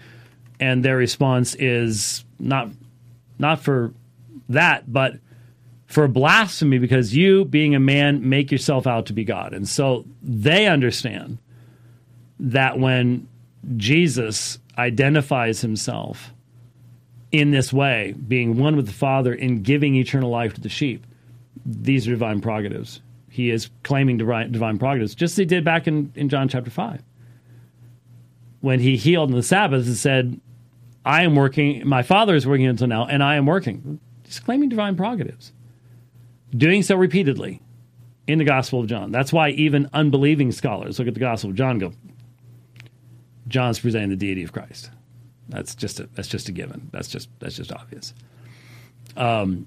And 0.60 0.84
their 0.84 0.98
response 0.98 1.56
is 1.56 2.26
not 2.40 2.70
not 3.38 3.62
for 3.62 3.94
that, 4.50 4.92
but 4.92 5.20
for 5.86 6.08
blasphemy 6.08 6.78
because 6.78 7.16
you, 7.16 7.46
being 7.46 7.74
a 7.74 7.80
man, 7.80 8.28
make 8.28 8.52
yourself 8.52 8.86
out 8.86 9.06
to 9.08 9.14
be 9.14 9.24
God. 9.24 9.54
And 9.54 9.68
so 9.68 10.06
they 10.22 10.68
understand 10.68 11.38
that 12.40 12.78
when 12.78 13.28
Jesus 13.78 14.60
identifies 14.78 15.62
himself 15.62 16.34
in 17.32 17.52
this 17.52 17.72
way, 17.72 18.14
being 18.28 18.58
one 18.58 18.76
with 18.76 18.88
the 18.88 18.94
Father 18.94 19.34
in 19.34 19.64
giving 19.64 19.96
eternal 19.96 20.30
life 20.30 20.54
to 20.56 20.62
the 20.62 20.70
sheep, 20.70 21.06
these 21.66 22.08
are 22.08 22.12
divine 22.12 22.42
prerogatives. 22.42 23.02
He 23.30 23.52
is 23.52 23.70
claiming 23.84 24.18
divine, 24.18 24.80
prerogatives, 24.80 25.16
just 25.16 25.34
as 25.34 25.38
he 25.38 25.46
did 25.46 25.64
back 25.64 25.88
in, 25.88 26.12
in 26.16 26.30
John 26.30 26.50
chapter 26.50 26.72
5. 26.72 27.04
When 28.62 28.80
he 28.80 28.98
healed 28.98 29.30
on 29.30 29.36
the 29.36 29.44
Sabbath 29.44 29.86
and 29.86 29.96
said, 29.96 30.42
I 31.06 31.24
am 31.24 31.36
working, 31.36 31.88
my 31.88 32.04
Father 32.04 32.36
is 32.36 32.46
working 32.46 32.66
until 32.66 32.88
now, 32.88 33.06
and 33.06 33.24
I 33.24 33.36
am 33.36 33.46
working. 33.46 34.00
He's 34.24 34.40
claiming 34.40 34.70
divine 34.70 34.96
prerogatives 34.96 35.54
doing 36.56 36.84
so 36.84 36.96
repeatedly 36.96 37.62
in 38.28 38.38
the 38.40 38.44
Gospel 38.46 38.80
of 38.82 38.88
John. 38.88 39.12
That's 39.12 39.34
why 39.34 39.50
even 39.52 39.90
unbelieving 39.94 40.52
scholars 40.52 41.00
look 41.00 41.08
at 41.08 41.14
the 41.14 41.20
Gospel 41.20 41.52
of 41.52 41.56
John 41.56 41.80
go, 41.80 41.94
John's 43.48 43.80
presenting 43.80 44.10
the 44.10 44.16
deity 44.16 44.44
of 44.44 44.52
Christ. 44.52 44.92
That's 45.48 45.74
just 45.74 46.00
a, 46.00 46.10
that's 46.14 46.28
just 46.28 46.48
a 46.48 46.52
given. 46.52 46.90
That's 46.92 47.08
just 47.08 47.30
that's 47.40 47.56
just 47.56 47.72
obvious. 47.72 48.14
Um, 49.18 49.66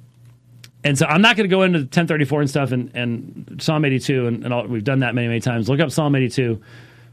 and 0.84 0.98
so 0.98 1.06
I'm 1.06 1.22
not 1.22 1.36
going 1.36 1.48
to 1.48 1.54
go 1.54 1.62
into 1.62 1.78
1034 1.80 2.40
and 2.40 2.50
stuff 2.50 2.72
and, 2.72 2.90
and 2.94 3.58
Psalm 3.62 3.84
82 3.84 4.26
and, 4.26 4.44
and 4.44 4.52
all, 4.52 4.66
we've 4.66 4.84
done 4.84 5.00
that 5.00 5.14
many 5.14 5.28
many 5.28 5.40
times. 5.40 5.68
Look 5.68 5.80
up 5.80 5.90
Psalm 5.90 6.14
82 6.14 6.60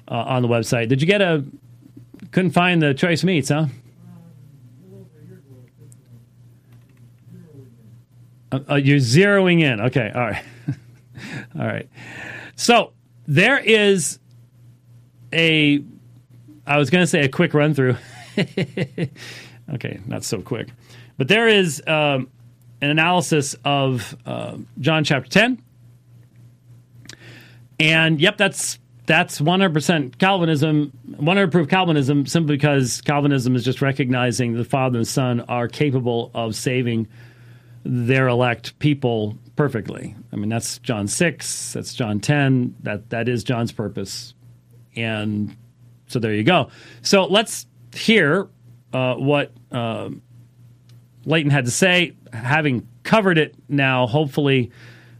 uh, 0.07 0.13
on 0.13 0.41
the 0.41 0.47
website. 0.47 0.89
Did 0.89 1.01
you 1.01 1.07
get 1.07 1.21
a? 1.21 1.43
Couldn't 2.31 2.51
find 2.51 2.81
the 2.81 2.93
choice 2.93 3.23
meats, 3.23 3.49
huh? 3.49 3.67
Uh, 8.51 8.59
uh, 8.69 8.75
you're 8.75 8.97
zeroing 8.97 9.61
in. 9.61 9.79
Okay. 9.81 10.11
All 10.13 10.21
right. 10.21 10.43
all 11.59 11.65
right. 11.65 11.87
So 12.55 12.93
there 13.27 13.59
is 13.59 14.19
a, 15.31 15.83
I 16.65 16.77
was 16.77 16.89
going 16.89 17.03
to 17.03 17.07
say 17.07 17.21
a 17.21 17.29
quick 17.29 17.53
run 17.53 17.73
through. 17.73 17.95
okay. 19.73 19.99
Not 20.07 20.23
so 20.23 20.41
quick. 20.41 20.69
But 21.17 21.27
there 21.27 21.47
is 21.47 21.81
um, 21.85 22.29
an 22.81 22.89
analysis 22.89 23.55
of 23.65 24.15
uh, 24.25 24.57
John 24.79 25.03
chapter 25.03 25.29
10. 25.29 25.61
And 27.79 28.19
yep, 28.19 28.37
that's 28.37 28.79
that's 29.05 29.41
100% 29.41 30.19
Calvinism, 30.19 30.91
100 31.17 31.51
proof 31.51 31.67
Calvinism, 31.67 32.27
simply 32.27 32.57
because 32.57 33.01
Calvinism 33.01 33.55
is 33.55 33.65
just 33.65 33.81
recognizing 33.81 34.53
the 34.53 34.63
Father 34.63 34.99
and 34.99 35.07
Son 35.07 35.39
are 35.41 35.67
capable 35.67 36.29
of 36.35 36.55
saving 36.55 37.07
their 37.83 38.27
elect 38.27 38.77
people 38.77 39.35
perfectly. 39.55 40.15
I 40.31 40.35
mean, 40.35 40.49
that's 40.49 40.77
John 40.79 41.07
6, 41.07 41.73
that's 41.73 41.95
John 41.95 42.19
10, 42.19 42.75
that, 42.83 43.09
that 43.09 43.27
is 43.27 43.43
John's 43.43 43.71
purpose. 43.71 44.35
And 44.95 45.57
so 46.05 46.19
there 46.19 46.35
you 46.35 46.43
go. 46.43 46.69
So 47.01 47.25
let's 47.25 47.65
hear 47.95 48.47
uh, 48.93 49.15
what 49.15 49.53
uh, 49.71 50.09
Leighton 51.29 51.51
had 51.51 51.65
to 51.65 51.71
say. 51.71 52.15
Having 52.33 52.87
covered 53.03 53.37
it 53.37 53.55
now, 53.69 54.07
hopefully 54.07 54.71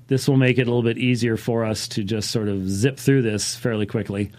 this 0.08 0.28
will 0.28 0.38
make 0.38 0.58
it 0.58 0.64
a 0.64 0.66
little 0.66 0.84
bit 0.84 0.98
easier 0.98 1.38
for 1.38 1.64
us 1.64 1.88
to 1.90 2.04
just 2.04 2.32
sort 2.32 2.50
of 2.50 2.68
zip 2.68 2.98
through 2.98 3.22
this 3.22 3.56
fairly 3.56 3.86
quickly. 3.86 4.32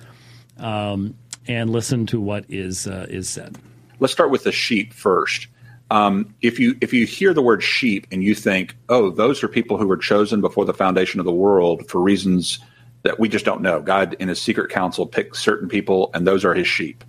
Um, 0.59 1.14
and 1.47 1.71
listen 1.71 2.07
to 2.07 2.21
what 2.21 2.45
is 2.49 2.87
uh, 2.87 3.07
is 3.09 3.29
said. 3.29 3.57
Let's 4.01 4.12
start 4.12 4.31
with 4.31 4.45
the 4.45 4.53
sheep 4.53 4.93
first. 4.93 5.47
Um, 5.91 6.35
if 6.43 6.59
you 6.59 6.77
if 6.81 6.93
you 6.93 7.07
hear 7.07 7.33
the 7.33 7.43
word 7.43 7.62
sheep 7.62 8.07
and 8.11 8.23
you 8.23 8.35
think, 8.35 8.77
oh, 8.89 9.11
those 9.11 9.43
are 9.43 9.49
people 9.49 9.79
who 9.79 9.87
were 9.87 9.97
chosen 9.97 10.41
before 10.41 10.64
the 10.64 10.75
foundation 10.75 11.21
of 11.21 11.27
the 11.27 11.33
world 11.33 11.89
for 11.89 12.01
reasons 12.01 12.59
that 13.03 13.18
we 13.18 13.29
just 13.29 13.45
don't 13.45 13.62
know. 13.62 13.81
God, 13.81 14.14
in 14.18 14.29
His 14.29 14.41
secret 14.41 14.71
counsel, 14.71 15.07
picked 15.07 15.37
certain 15.37 15.68
people, 15.68 16.11
and 16.14 16.27
those 16.27 16.45
are 16.45 16.53
His 16.53 16.68
sheep. 16.68 17.05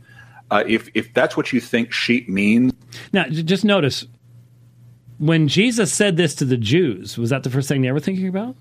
Uh, 0.49 0.64
if 0.68 0.89
if 0.93 1.14
that's 1.14 1.36
what 1.36 1.51
you 1.51 1.59
think 1.59 1.91
sheep 1.91 2.30
means, 2.30 2.74
now 3.12 3.26
just 3.26 3.66
notice 3.66 4.05
when 5.22 5.47
Jesus 5.47 5.93
said 5.93 6.17
this 6.17 6.34
to 6.36 6.45
the 6.45 6.57
Jews, 6.57 7.15
was 7.15 7.30
that 7.30 7.43
the 7.43 7.51
first 7.51 7.69
thing 7.69 7.84
they 7.84 7.91
were 7.91 7.99
thinking 7.99 8.28
about? 8.28 8.55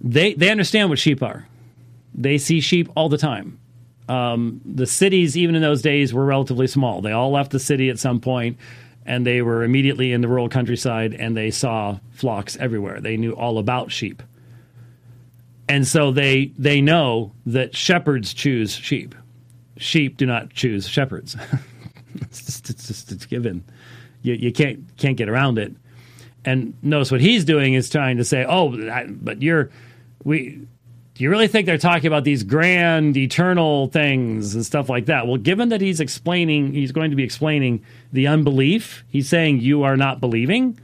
They 0.00 0.34
they 0.34 0.50
understand 0.50 0.90
what 0.90 0.98
sheep 0.98 1.22
are. 1.22 1.46
They 2.12 2.36
see 2.36 2.60
sheep 2.60 2.88
all 2.96 3.08
the 3.08 3.16
time. 3.16 3.60
Um, 4.08 4.60
the 4.64 4.86
cities, 4.86 5.36
even 5.36 5.54
in 5.54 5.62
those 5.62 5.82
days, 5.82 6.12
were 6.12 6.24
relatively 6.24 6.66
small. 6.66 7.00
They 7.00 7.12
all 7.12 7.30
left 7.30 7.52
the 7.52 7.60
city 7.60 7.90
at 7.90 8.00
some 8.00 8.18
point, 8.18 8.58
and 9.06 9.24
they 9.24 9.40
were 9.40 9.62
immediately 9.62 10.10
in 10.12 10.20
the 10.20 10.26
rural 10.26 10.48
countryside, 10.48 11.14
and 11.14 11.36
they 11.36 11.52
saw 11.52 12.00
flocks 12.10 12.56
everywhere. 12.56 13.00
They 13.00 13.16
knew 13.16 13.36
all 13.36 13.58
about 13.58 13.92
sheep, 13.92 14.20
and 15.68 15.86
so 15.86 16.10
they 16.10 16.46
they 16.58 16.80
know 16.80 17.30
that 17.46 17.76
shepherds 17.76 18.34
choose 18.34 18.74
sheep. 18.74 19.14
Sheep 19.76 20.16
do 20.16 20.26
not 20.26 20.50
choose 20.50 20.88
shepherds. 20.88 21.36
it's, 22.16 22.44
just, 22.44 22.68
it's 22.68 22.88
just 22.88 23.12
it's 23.12 23.26
given. 23.26 23.62
You, 24.22 24.34
you 24.34 24.52
can't 24.52 24.96
can't 24.96 25.16
get 25.16 25.28
around 25.28 25.58
it. 25.58 25.74
And 26.44 26.74
notice 26.82 27.10
what 27.10 27.20
he's 27.20 27.44
doing 27.44 27.74
is 27.74 27.88
trying 27.90 28.16
to 28.16 28.24
say, 28.24 28.44
"Oh, 28.48 28.76
but 29.20 29.42
you're 29.42 29.70
we 30.24 30.66
do 31.14 31.24
you 31.24 31.30
really 31.30 31.48
think 31.48 31.66
they're 31.66 31.76
talking 31.76 32.06
about 32.06 32.24
these 32.24 32.42
grand 32.42 33.16
eternal 33.16 33.88
things 33.88 34.54
and 34.54 34.64
stuff 34.64 34.88
like 34.88 35.06
that? 35.06 35.26
Well, 35.26 35.36
given 35.36 35.68
that 35.68 35.82
he's 35.82 36.00
explaining, 36.00 36.72
he's 36.72 36.90
going 36.90 37.10
to 37.10 37.16
be 37.16 37.22
explaining 37.22 37.84
the 38.12 38.26
unbelief, 38.28 39.04
he's 39.08 39.28
saying 39.28 39.60
you 39.60 39.82
are 39.82 39.96
not 39.96 40.20
believing. 40.20 40.80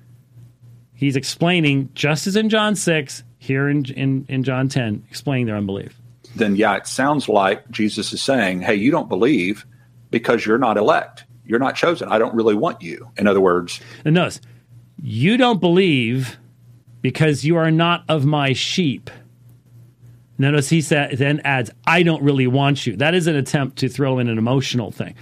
He's 0.95 1.17
explaining, 1.17 1.89
just 1.95 2.27
as 2.27 2.37
in 2.37 2.51
John 2.51 2.77
6, 2.77 3.23
here 3.39 3.69
in, 3.69 3.87
in, 3.87 4.27
in 4.29 4.45
John 4.45 4.69
10, 4.69 5.05
explaining 5.09 5.47
their 5.47 5.57
unbelief. 5.57 5.99
Then, 6.37 6.57
yeah, 6.57 6.77
it 6.77 6.87
sounds 6.87 7.29
like 7.29 7.69
Jesus 7.71 8.13
is 8.13 8.21
saying, 8.21 8.61
hey, 8.61 8.75
you 8.75 8.91
don't 8.91 9.09
believe 9.09 9.65
because 10.11 10.45
you're 10.45 10.59
not 10.59 10.77
elect. 10.77 11.25
You're 11.49 11.59
not 11.59 11.75
chosen. 11.75 12.09
I 12.09 12.19
don't 12.19 12.35
really 12.35 12.55
want 12.55 12.83
you. 12.83 13.11
In 13.17 13.27
other 13.27 13.41
words, 13.41 13.81
and 14.05 14.15
notice, 14.15 14.41
you 15.03 15.37
don't 15.37 15.61
believe 15.61 16.39
because 17.03 17.45
you 17.45 17.57
are 17.57 17.71
not 17.71 18.05
of 18.09 18.25
my 18.27 18.53
sheep. 18.53 19.11
Notice 20.37 20.69
he 20.69 20.83
then 20.83 21.41
adds, 21.45 21.71
I 21.85 22.05
don't 22.05 22.23
really 22.23 22.47
want 22.47 22.87
you. 22.87 22.97
That 22.97 23.15
is 23.15 23.27
an 23.27 23.35
attempt 23.35 23.79
to 23.79 23.89
throw 23.89 24.19
in 24.19 24.29
an 24.29 24.39
emotional 24.39 24.93
thing. 24.93 25.15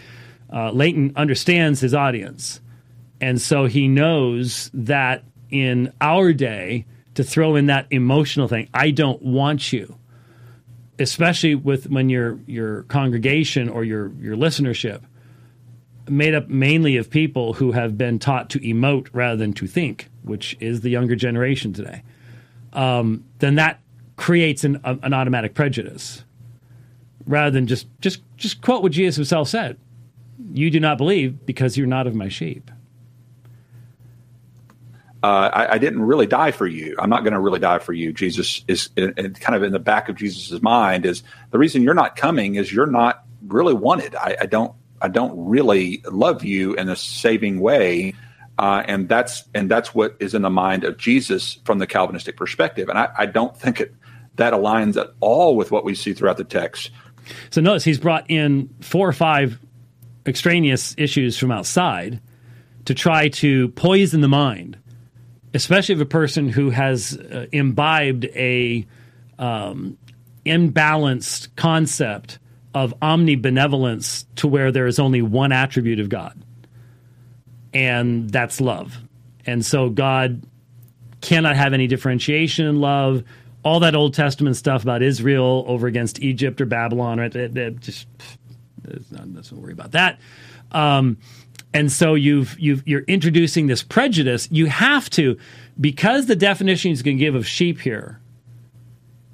Uh, 0.53 0.72
Leighton 0.72 1.12
understands 1.16 1.81
his 1.81 1.95
audience. 1.95 2.61
And 3.20 3.41
so 3.41 3.64
he 3.64 3.89
knows 3.89 4.70
that 4.74 5.24
in 5.51 5.93
our 6.01 6.33
day, 6.33 6.85
to 7.14 7.24
throw 7.24 7.57
in 7.57 7.66
that 7.66 7.87
emotional 7.91 8.47
thing, 8.47 8.68
I 8.74 8.91
don't 8.91 9.22
want 9.22 9.72
you, 9.72 9.97
especially 10.99 11.55
with 11.55 11.89
when 11.89 12.11
your 12.11 12.39
your 12.47 12.83
congregation 12.85 13.70
or 13.70 13.85
your 13.85 14.12
your 14.20 14.37
listenership 14.37 15.03
made 16.09 16.34
up 16.34 16.48
mainly 16.48 16.96
of 16.96 17.11
people 17.11 17.54
who 17.54 17.72
have 17.72 17.98
been 17.98 18.18
taught 18.18 18.50
to 18.50 18.61
emote 18.61 19.09
rather 19.12 19.36
than 19.36 19.52
to 19.54 19.66
think, 19.66 20.09
which 20.22 20.57
is 20.61 20.80
the 20.80 20.90
younger 20.90 21.16
generation 21.16 21.72
today. 21.72 22.02
Um, 22.72 23.24
then 23.38 23.57
that 23.57 23.80
creates 24.16 24.64
an, 24.64 24.80
an 24.84 25.12
automatic 25.12 25.54
prejudice 25.54 26.24
rather 27.26 27.50
than 27.50 27.66
just 27.66 27.86
just 28.00 28.22
just 28.36 28.62
quote 28.62 28.82
what 28.82 28.92
Jesus 28.92 29.16
himself 29.16 29.48
said. 29.48 29.76
You 30.52 30.70
do 30.70 30.80
not 30.80 30.98
believe 30.98 31.44
because 31.44 31.76
you're 31.76 31.86
not 31.86 32.07
of 32.07 32.14
my 32.14 32.28
sheep. 32.28 32.70
Uh, 35.22 35.50
I, 35.52 35.72
I, 35.72 35.78
didn't 35.78 36.02
really 36.02 36.26
die 36.26 36.52
for 36.52 36.66
you. 36.66 36.94
I'm 37.00 37.11
not 37.11 37.24
going 37.24 37.32
to 37.32 37.40
really 37.40 37.59
die 37.59 37.78
for 37.78 37.92
you. 37.92 38.12
Jesus 38.12 38.62
is 38.68 38.90
in, 38.96 39.12
in, 39.16 39.34
kind 39.34 39.57
of 39.57 39.64
in 39.64 39.72
the 39.72 39.80
back 39.80 40.09
of 40.09 40.14
Jesus's 40.14 40.62
mind 40.62 41.04
is 41.04 41.24
the 41.50 41.59
reason 41.59 41.82
you're 41.82 41.94
not 41.94 42.14
coming 42.14 42.54
is 42.54 42.72
you're 42.72 42.86
not 42.86 43.24
really 43.48 43.74
wanted. 43.74 44.14
I, 44.14 44.36
I 44.42 44.46
don't 44.46 44.72
I 45.01 45.09
don't 45.09 45.32
really 45.47 46.03
love 46.11 46.44
you 46.44 46.74
in 46.74 46.88
a 46.88 46.97
saving 46.97 47.61
way. 47.61 48.14
Uh, 48.59 48.82
and 48.86 49.09
that's 49.09 49.44
and 49.55 49.70
that's 49.70 49.94
what 49.94 50.16
is 50.18 50.34
in 50.34 50.42
the 50.42 50.51
mind 50.51 50.84
of 50.84 50.97
Jesus 50.97 51.59
from 51.64 51.78
the 51.78 51.86
Calvinistic 51.86 52.36
perspective. 52.36 52.88
And 52.88 52.99
I, 52.99 53.11
I 53.18 53.26
don't 53.26 53.57
think 53.57 53.80
it 53.80 53.94
that 54.36 54.53
aligns 54.53 55.01
at 55.01 55.09
all 55.20 55.57
with 55.57 55.70
what 55.70 55.84
we 55.84 55.94
see 55.94 56.12
throughout 56.12 56.36
the 56.36 56.44
text. 56.44 56.90
So 57.51 57.61
notice 57.61 57.84
he's 57.84 57.99
brought 57.99 58.30
in 58.30 58.68
four 58.80 59.09
or 59.09 59.12
five 59.12 59.59
extraneous 60.26 60.94
issues 60.99 61.38
from 61.38 61.51
outside 61.51 62.20
to 62.84 62.94
try 62.94 63.28
to 63.28 63.68
poison 63.70 64.20
the 64.20 64.28
mind, 64.28 64.78
especially 65.55 65.94
of 65.94 66.01
a 66.01 66.07
person 66.07 66.49
who 66.49 66.70
has 66.70 67.16
uh, 67.18 67.47
imbibed 67.53 68.26
a 68.26 68.86
um, 69.38 69.99
imbalanced 70.44 71.49
concept 71.57 72.38
of 72.77 72.95
omnibenevolence 73.01 74.27
to 74.37 74.47
where 74.47 74.70
there 74.70 74.87
is 74.87 74.99
only 74.99 75.22
one 75.22 75.51
attribute 75.51 75.99
of 75.99 76.09
God, 76.09 76.39
and 77.72 78.29
that's 78.31 78.61
love. 78.61 78.97
And 79.47 79.64
so 79.64 79.89
God 79.89 80.43
cannot 81.20 81.57
have 81.57 81.72
any 81.72 81.87
differentiation 81.87 82.66
in 82.66 82.81
love 82.81 83.24
all 83.66 83.81
that 83.81 83.97
Old 83.97 84.14
Testament 84.14 84.55
stuff 84.55 84.85
about 84.85 85.03
Israel 85.03 85.64
over 85.66 85.89
against 85.89 86.22
Egypt 86.22 86.61
or 86.61 86.66
Babylon, 86.66 87.18
right? 87.18 87.33
That, 87.33 87.55
that 87.55 87.81
just 87.81 88.07
not, 89.11 89.29
let's 89.35 89.51
not 89.51 89.61
worry 89.61 89.72
about 89.72 89.91
that. 89.91 90.20
Um, 90.70 91.18
and 91.74 91.91
so 91.91 92.14
you've 92.14 92.57
you've 92.61 92.87
you're 92.87 93.03
introducing 93.03 93.66
this 93.66 93.83
prejudice. 93.83 94.49
You 94.53 94.66
have 94.66 95.11
to 95.11 95.37
because 95.81 96.27
the 96.27 96.37
definition 96.37 96.91
he's 96.91 97.03
going 97.03 97.18
to 97.18 97.24
give 97.24 97.35
of 97.35 97.45
sheep 97.45 97.81
here 97.81 98.20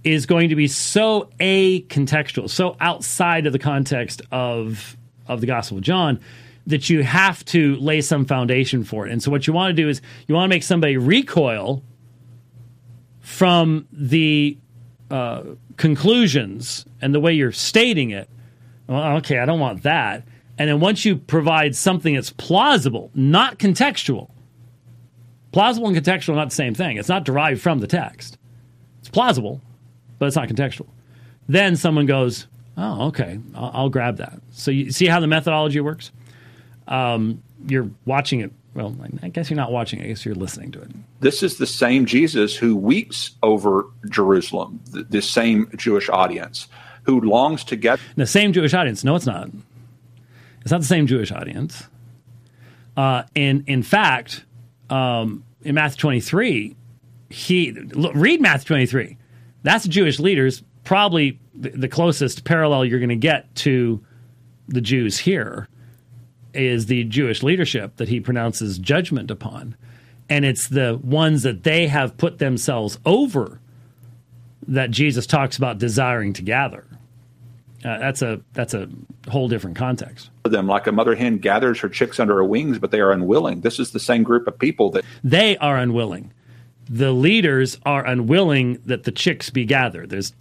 is 0.04 0.26
going 0.26 0.48
to 0.48 0.56
be 0.56 0.66
so 0.68 1.30
a 1.40 1.82
contextual, 1.82 2.50
so 2.50 2.76
outside 2.80 3.46
of 3.46 3.52
the 3.52 3.58
context 3.58 4.22
of 4.30 4.96
of 5.26 5.40
the 5.40 5.46
Gospel 5.46 5.78
of 5.78 5.84
John 5.84 6.20
that 6.66 6.88
you 6.88 7.02
have 7.02 7.44
to 7.46 7.76
lay 7.76 8.00
some 8.00 8.24
foundation 8.24 8.84
for 8.84 9.06
it. 9.06 9.12
And 9.12 9.22
so 9.22 9.30
what 9.30 9.46
you 9.46 9.52
want 9.52 9.70
to 9.70 9.82
do 9.82 9.88
is 9.88 10.00
you 10.28 10.34
want 10.34 10.48
to 10.48 10.54
make 10.54 10.62
somebody 10.62 10.96
recoil 10.96 11.82
from 13.20 13.86
the 13.92 14.56
uh, 15.10 15.42
conclusions 15.76 16.84
and 17.00 17.14
the 17.14 17.20
way 17.20 17.32
you're 17.32 17.52
stating 17.52 18.10
it, 18.10 18.28
well, 18.86 19.16
okay, 19.16 19.38
I 19.38 19.44
don't 19.44 19.60
want 19.60 19.82
that. 19.82 20.24
And 20.58 20.68
then 20.68 20.80
once 20.80 21.04
you 21.04 21.16
provide 21.16 21.74
something 21.74 22.14
that's 22.14 22.30
plausible, 22.30 23.10
not 23.14 23.58
contextual, 23.58 24.30
plausible 25.50 25.88
and 25.88 25.96
contextual 25.96 26.30
are 26.30 26.36
not 26.36 26.50
the 26.50 26.54
same 26.54 26.74
thing. 26.74 26.96
It's 26.96 27.08
not 27.08 27.24
derived 27.24 27.60
from 27.60 27.80
the 27.80 27.86
text. 27.86 28.38
It's 29.00 29.08
plausible, 29.08 29.60
but 30.22 30.28
it's 30.28 30.36
not 30.36 30.46
contextual. 30.46 30.86
Then 31.48 31.74
someone 31.74 32.06
goes, 32.06 32.46
oh, 32.76 33.08
okay, 33.08 33.40
I'll, 33.56 33.70
I'll 33.74 33.88
grab 33.88 34.18
that. 34.18 34.40
So 34.52 34.70
you 34.70 34.92
see 34.92 35.06
how 35.06 35.18
the 35.18 35.26
methodology 35.26 35.80
works? 35.80 36.12
Um, 36.86 37.42
you're 37.66 37.90
watching 38.04 38.38
it 38.38 38.52
well, 38.74 38.96
I 39.20 39.30
guess 39.30 39.50
you're 39.50 39.56
not 39.56 39.72
watching. 39.72 40.00
I 40.00 40.06
guess 40.06 40.24
you're 40.24 40.36
listening 40.36 40.70
to 40.72 40.82
it. 40.82 40.90
This 41.18 41.42
is 41.42 41.56
the 41.56 41.66
same 41.66 42.06
Jesus 42.06 42.56
who 42.56 42.76
weeps 42.76 43.32
over 43.42 43.86
Jerusalem, 44.08 44.78
the, 44.92 45.02
the 45.02 45.22
same 45.22 45.68
Jewish 45.74 46.08
audience 46.08 46.68
who 47.02 47.20
longs 47.20 47.64
to 47.64 47.74
get. 47.74 47.98
The 48.14 48.24
same 48.24 48.52
Jewish 48.52 48.74
audience. 48.74 49.02
No, 49.02 49.16
it's 49.16 49.26
not. 49.26 49.50
It's 50.60 50.70
not 50.70 50.82
the 50.82 50.86
same 50.86 51.08
Jewish 51.08 51.32
audience. 51.32 51.82
Uh, 52.96 53.24
and 53.34 53.64
in 53.66 53.82
fact, 53.82 54.44
um, 54.88 55.42
in 55.62 55.74
Matthew 55.74 55.98
23, 55.98 56.76
he 57.28 57.72
look, 57.72 58.12
read 58.14 58.40
Matthew 58.40 58.68
23. 58.68 59.16
That's 59.62 59.86
Jewish 59.86 60.18
leaders, 60.18 60.62
probably 60.84 61.38
the, 61.54 61.88
closest 61.88 62.44
parallel 62.44 62.84
you're 62.84 62.98
going 62.98 63.08
to 63.10 63.16
get 63.16 63.54
to 63.56 64.04
the 64.68 64.80
Jews 64.80 65.18
here 65.18 65.68
is 66.54 66.86
the 66.86 67.04
Jewish 67.04 67.42
leadership 67.42 67.96
that 67.96 68.08
he 68.08 68.20
pronounces 68.20 68.78
judgment 68.78 69.30
upon. 69.30 69.76
And 70.28 70.44
it's 70.44 70.68
the 70.68 70.98
ones 71.02 71.42
that 71.42 71.62
they 71.62 71.86
have 71.86 72.16
put 72.16 72.38
themselves 72.38 72.98
over 73.04 73.60
that 74.66 74.90
Jesus 74.90 75.26
talks 75.26 75.56
about 75.56 75.78
desiring 75.78 76.32
to 76.34 76.42
gather. 76.42 76.86
Uh, 77.84 77.98
that's 77.98 78.22
a 78.22 78.40
that's 78.52 78.74
a 78.74 78.88
whole 79.28 79.48
different 79.48 79.76
context. 79.76 80.30
Them, 80.44 80.68
like 80.68 80.86
a 80.86 80.92
mother 80.92 81.16
hen 81.16 81.38
gathers 81.38 81.80
her 81.80 81.88
chicks 81.88 82.20
under 82.20 82.36
her 82.36 82.44
wings, 82.44 82.78
but 82.78 82.92
they 82.92 83.00
are 83.00 83.10
unwilling. 83.10 83.62
This 83.62 83.80
is 83.80 83.90
the 83.90 83.98
same 83.98 84.22
group 84.22 84.46
of 84.46 84.56
people 84.56 84.90
that 84.90 85.04
they 85.24 85.56
are 85.56 85.76
unwilling. 85.76 86.32
The 86.88 87.12
leaders 87.12 87.78
are 87.84 88.04
unwilling 88.04 88.78
that 88.86 89.04
the 89.04 89.12
chicks 89.12 89.50
be 89.50 89.64
gathered. 89.64 90.10
There's 90.10 90.32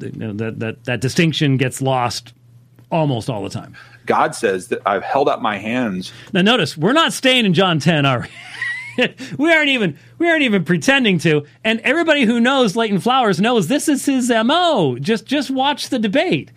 you 0.00 0.12
know, 0.12 0.32
that 0.32 0.58
that 0.60 0.84
that 0.84 1.00
distinction 1.00 1.56
gets 1.56 1.82
lost 1.82 2.32
almost 2.90 3.30
all 3.30 3.42
the 3.42 3.50
time. 3.50 3.76
God 4.06 4.34
says 4.34 4.68
that 4.68 4.80
I've 4.86 5.04
held 5.04 5.28
up 5.28 5.40
my 5.40 5.58
hands. 5.58 6.12
Now 6.32 6.42
notice, 6.42 6.76
we're 6.76 6.92
not 6.92 7.12
staying 7.12 7.46
in 7.46 7.54
John 7.54 7.78
10, 7.78 8.06
are 8.06 8.20
we? 8.22 8.28
we 9.38 9.52
aren't 9.52 9.68
even 9.68 9.96
we 10.18 10.28
aren't 10.28 10.42
even 10.42 10.64
pretending 10.64 11.18
to. 11.20 11.44
And 11.64 11.80
everybody 11.80 12.24
who 12.24 12.40
knows 12.40 12.76
Leighton 12.76 13.00
Flowers 13.00 13.40
knows 13.40 13.68
this 13.68 13.88
is 13.88 14.06
his 14.06 14.30
MO. 14.30 14.98
Just 14.98 15.26
just 15.26 15.50
watch 15.50 15.88
the 15.88 15.98
debate. 15.98 16.50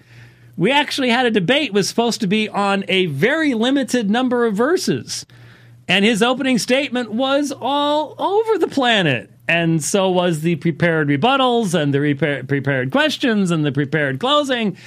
we 0.57 0.71
actually 0.71 1.09
had 1.09 1.25
a 1.25 1.31
debate 1.31 1.73
was 1.73 1.87
supposed 1.87 2.21
to 2.21 2.27
be 2.27 2.49
on 2.49 2.85
a 2.87 3.07
very 3.07 3.53
limited 3.53 4.09
number 4.09 4.45
of 4.45 4.55
verses. 4.55 5.25
And 5.87 6.05
his 6.05 6.23
opening 6.23 6.57
statement 6.57 7.11
was 7.11 7.51
all 7.51 8.15
over 8.17 8.57
the 8.57 8.67
planet. 8.69 9.29
And 9.47 9.83
so 9.83 10.09
was 10.09 10.41
the 10.41 10.55
prepared 10.55 11.09
rebuttals 11.09 11.73
and 11.73 11.93
the 11.93 12.43
prepared 12.47 12.91
questions 12.91 13.51
and 13.51 13.65
the 13.65 13.71
prepared 13.71 14.19
closing 14.19 14.77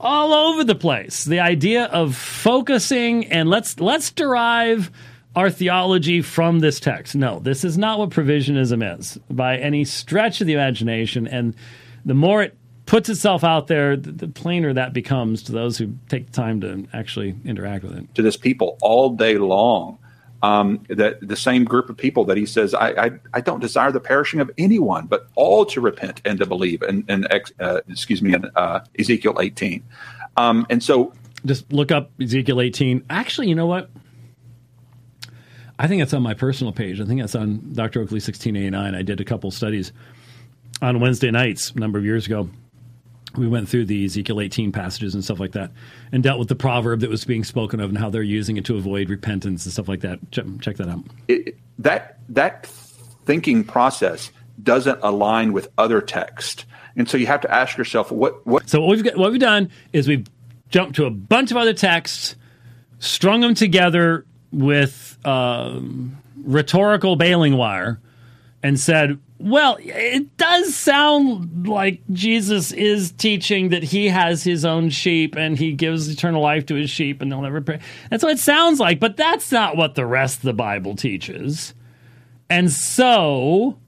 all 0.00 0.32
over 0.32 0.64
the 0.64 0.74
place. 0.74 1.24
The 1.24 1.40
idea 1.40 1.84
of 1.84 2.16
focusing 2.16 3.26
and 3.26 3.50
let's 3.50 3.80
let's 3.80 4.10
derive 4.10 4.90
our 5.36 5.50
theology 5.50 6.22
from 6.22 6.60
this 6.60 6.80
text. 6.80 7.14
No, 7.14 7.38
this 7.38 7.64
is 7.64 7.76
not 7.76 7.98
what 7.98 8.10
provisionism 8.10 8.98
is 8.98 9.18
by 9.30 9.58
any 9.58 9.84
stretch 9.84 10.40
of 10.40 10.46
the 10.46 10.54
imagination. 10.54 11.28
And 11.28 11.54
the 12.04 12.14
more 12.14 12.42
it 12.42 12.56
puts 12.86 13.08
itself 13.08 13.44
out 13.44 13.66
there, 13.66 13.96
the, 13.96 14.10
the 14.10 14.28
plainer 14.28 14.72
that 14.72 14.92
becomes 14.92 15.42
to 15.44 15.52
those 15.52 15.76
who 15.78 15.94
take 16.08 16.32
time 16.32 16.60
to 16.62 16.86
actually 16.92 17.36
interact 17.44 17.84
with 17.84 17.96
it. 17.96 18.14
to 18.14 18.22
this 18.22 18.36
people 18.36 18.78
all 18.80 19.10
day 19.10 19.36
long. 19.36 19.98
Um, 20.40 20.84
that 20.88 21.18
the 21.20 21.34
same 21.34 21.64
group 21.64 21.90
of 21.90 21.96
people 21.96 22.24
that 22.26 22.36
he 22.36 22.46
says, 22.46 22.72
I, 22.72 22.90
I, 22.90 23.10
I 23.34 23.40
don't 23.40 23.58
desire 23.58 23.90
the 23.90 23.98
perishing 23.98 24.38
of 24.38 24.50
anyone, 24.56 25.06
but 25.06 25.26
all 25.34 25.66
to 25.66 25.80
repent 25.80 26.22
and 26.24 26.38
to 26.38 26.46
believe. 26.46 26.80
And, 26.82 27.04
and 27.08 27.26
uh, 27.58 27.80
excuse 27.88 28.22
me, 28.22 28.34
in 28.34 28.48
uh, 28.54 28.84
Ezekiel 28.96 29.38
18. 29.40 29.82
Um, 30.36 30.64
and 30.70 30.80
so, 30.80 31.12
just 31.44 31.72
look 31.72 31.90
up 31.90 32.12
Ezekiel 32.20 32.60
18. 32.60 33.04
Actually, 33.10 33.48
you 33.48 33.56
know 33.56 33.66
what? 33.66 33.90
I 35.80 35.88
think 35.88 36.02
it's 36.02 36.14
on 36.14 36.22
my 36.22 36.34
personal 36.34 36.72
page. 36.72 37.00
I 37.00 37.04
think 37.04 37.20
it's 37.20 37.34
on 37.34 37.72
Dr. 37.72 38.00
Oakley 38.00 38.16
1689. 38.16 38.94
I 38.94 39.02
did 39.02 39.20
a 39.20 39.24
couple 39.24 39.50
studies 39.50 39.92
on 40.80 41.00
Wednesday 41.00 41.32
nights 41.32 41.72
a 41.72 41.80
number 41.80 41.98
of 41.98 42.04
years 42.04 42.26
ago 42.26 42.48
we 43.38 43.48
went 43.48 43.68
through 43.68 43.86
the 43.86 44.04
Ezekiel 44.04 44.40
18 44.40 44.72
passages 44.72 45.14
and 45.14 45.24
stuff 45.24 45.40
like 45.40 45.52
that 45.52 45.70
and 46.12 46.22
dealt 46.22 46.38
with 46.38 46.48
the 46.48 46.56
proverb 46.56 47.00
that 47.00 47.10
was 47.10 47.24
being 47.24 47.44
spoken 47.44 47.80
of 47.80 47.88
and 47.88 47.98
how 47.98 48.10
they're 48.10 48.22
using 48.22 48.56
it 48.56 48.64
to 48.66 48.76
avoid 48.76 49.08
repentance 49.08 49.64
and 49.64 49.72
stuff 49.72 49.88
like 49.88 50.00
that. 50.00 50.18
Check, 50.30 50.44
check 50.60 50.76
that 50.76 50.88
out. 50.88 51.04
It, 51.28 51.56
that 51.78 52.18
that 52.28 52.66
thinking 53.24 53.64
process 53.64 54.30
doesn't 54.62 54.98
align 55.02 55.52
with 55.52 55.68
other 55.78 56.00
text. 56.00 56.64
And 56.96 57.08
so 57.08 57.16
you 57.16 57.26
have 57.26 57.40
to 57.42 57.54
ask 57.54 57.76
yourself 57.76 58.10
what 58.10 58.44
what 58.46 58.68
So 58.68 58.80
what 58.80 58.90
we've 58.90 59.04
got, 59.04 59.16
what 59.16 59.30
we've 59.30 59.40
done 59.40 59.70
is 59.92 60.08
we've 60.08 60.26
jumped 60.70 60.96
to 60.96 61.06
a 61.06 61.10
bunch 61.10 61.50
of 61.50 61.56
other 61.56 61.72
texts, 61.74 62.36
strung 62.98 63.40
them 63.40 63.54
together 63.54 64.26
with 64.50 65.18
um, 65.24 66.16
rhetorical 66.44 67.16
baling 67.16 67.56
wire 67.56 68.00
and 68.62 68.78
said 68.78 69.18
well, 69.40 69.76
it 69.80 70.36
does 70.36 70.74
sound 70.74 71.68
like 71.68 72.02
Jesus 72.10 72.72
is 72.72 73.12
teaching 73.12 73.68
that 73.68 73.84
he 73.84 74.08
has 74.08 74.42
his 74.42 74.64
own 74.64 74.90
sheep 74.90 75.36
and 75.36 75.56
he 75.56 75.72
gives 75.72 76.08
eternal 76.08 76.42
life 76.42 76.66
to 76.66 76.74
his 76.74 76.90
sheep 76.90 77.22
and 77.22 77.30
they'll 77.30 77.40
never 77.40 77.60
pray. 77.60 77.78
That's 78.10 78.24
what 78.24 78.32
it 78.32 78.40
sounds 78.40 78.80
like, 78.80 78.98
but 78.98 79.16
that's 79.16 79.52
not 79.52 79.76
what 79.76 79.94
the 79.94 80.06
rest 80.06 80.38
of 80.38 80.42
the 80.42 80.52
Bible 80.52 80.96
teaches. 80.96 81.72
And 82.50 82.70
so, 82.72 83.78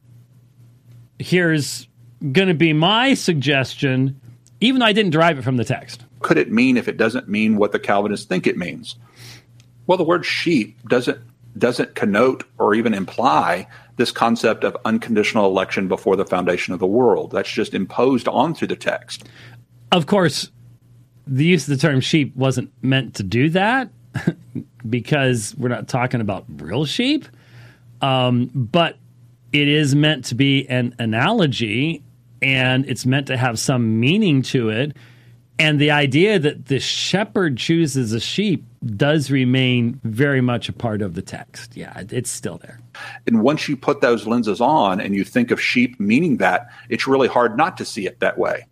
here's 1.18 1.88
going 2.32 2.48
to 2.48 2.54
be 2.54 2.72
my 2.72 3.14
suggestion, 3.14 4.20
even 4.60 4.80
though 4.80 4.86
I 4.86 4.92
didn't 4.92 5.10
derive 5.10 5.38
it 5.38 5.42
from 5.42 5.56
the 5.56 5.64
text. 5.64 6.04
Could 6.20 6.38
it 6.38 6.52
mean 6.52 6.76
if 6.76 6.86
it 6.86 6.96
doesn't 6.96 7.28
mean 7.28 7.56
what 7.56 7.72
the 7.72 7.78
Calvinists 7.80 8.26
think 8.26 8.46
it 8.46 8.56
means? 8.56 8.94
Well, 9.86 9.98
the 9.98 10.04
word 10.04 10.24
sheep 10.24 10.78
doesn't 10.86 11.20
doesn't 11.58 11.94
connote 11.94 12.44
or 12.58 12.74
even 12.74 12.94
imply 12.94 13.66
this 13.96 14.10
concept 14.12 14.64
of 14.64 14.76
unconditional 14.84 15.46
election 15.46 15.88
before 15.88 16.16
the 16.16 16.24
foundation 16.24 16.72
of 16.72 16.80
the 16.80 16.86
world. 16.86 17.32
That's 17.32 17.50
just 17.50 17.74
imposed 17.74 18.28
onto 18.28 18.66
the 18.66 18.76
text. 18.76 19.28
Of 19.92 20.06
course, 20.06 20.50
the 21.26 21.44
use 21.44 21.68
of 21.68 21.78
the 21.78 21.86
term 21.86 22.00
sheep 22.00 22.34
wasn't 22.36 22.72
meant 22.82 23.14
to 23.16 23.22
do 23.22 23.50
that 23.50 23.90
because 24.88 25.54
we're 25.58 25.68
not 25.68 25.88
talking 25.88 26.20
about 26.20 26.44
real 26.48 26.84
sheep. 26.84 27.26
Um, 28.00 28.50
but 28.54 28.96
it 29.52 29.68
is 29.68 29.94
meant 29.94 30.24
to 30.26 30.34
be 30.34 30.68
an 30.68 30.94
analogy 30.98 32.02
and 32.42 32.88
it's 32.88 33.04
meant 33.04 33.26
to 33.26 33.36
have 33.36 33.58
some 33.58 34.00
meaning 34.00 34.42
to 34.42 34.70
it. 34.70 34.96
And 35.60 35.78
the 35.78 35.90
idea 35.90 36.38
that 36.38 36.66
the 36.66 36.80
shepherd 36.80 37.58
chooses 37.58 38.14
a 38.14 38.20
sheep 38.20 38.64
does 38.96 39.30
remain 39.30 40.00
very 40.04 40.40
much 40.40 40.70
a 40.70 40.72
part 40.72 41.02
of 41.02 41.14
the 41.14 41.20
text. 41.20 41.76
Yeah, 41.76 42.02
it's 42.08 42.30
still 42.30 42.56
there. 42.58 42.80
And 43.26 43.42
once 43.42 43.68
you 43.68 43.76
put 43.76 44.00
those 44.00 44.26
lenses 44.26 44.62
on 44.62 45.00
and 45.00 45.14
you 45.14 45.22
think 45.22 45.50
of 45.50 45.60
sheep 45.60 46.00
meaning 46.00 46.38
that, 46.38 46.70
it's 46.88 47.06
really 47.06 47.28
hard 47.28 47.58
not 47.58 47.76
to 47.76 47.84
see 47.84 48.06
it 48.06 48.20
that 48.20 48.38
way. 48.38 48.66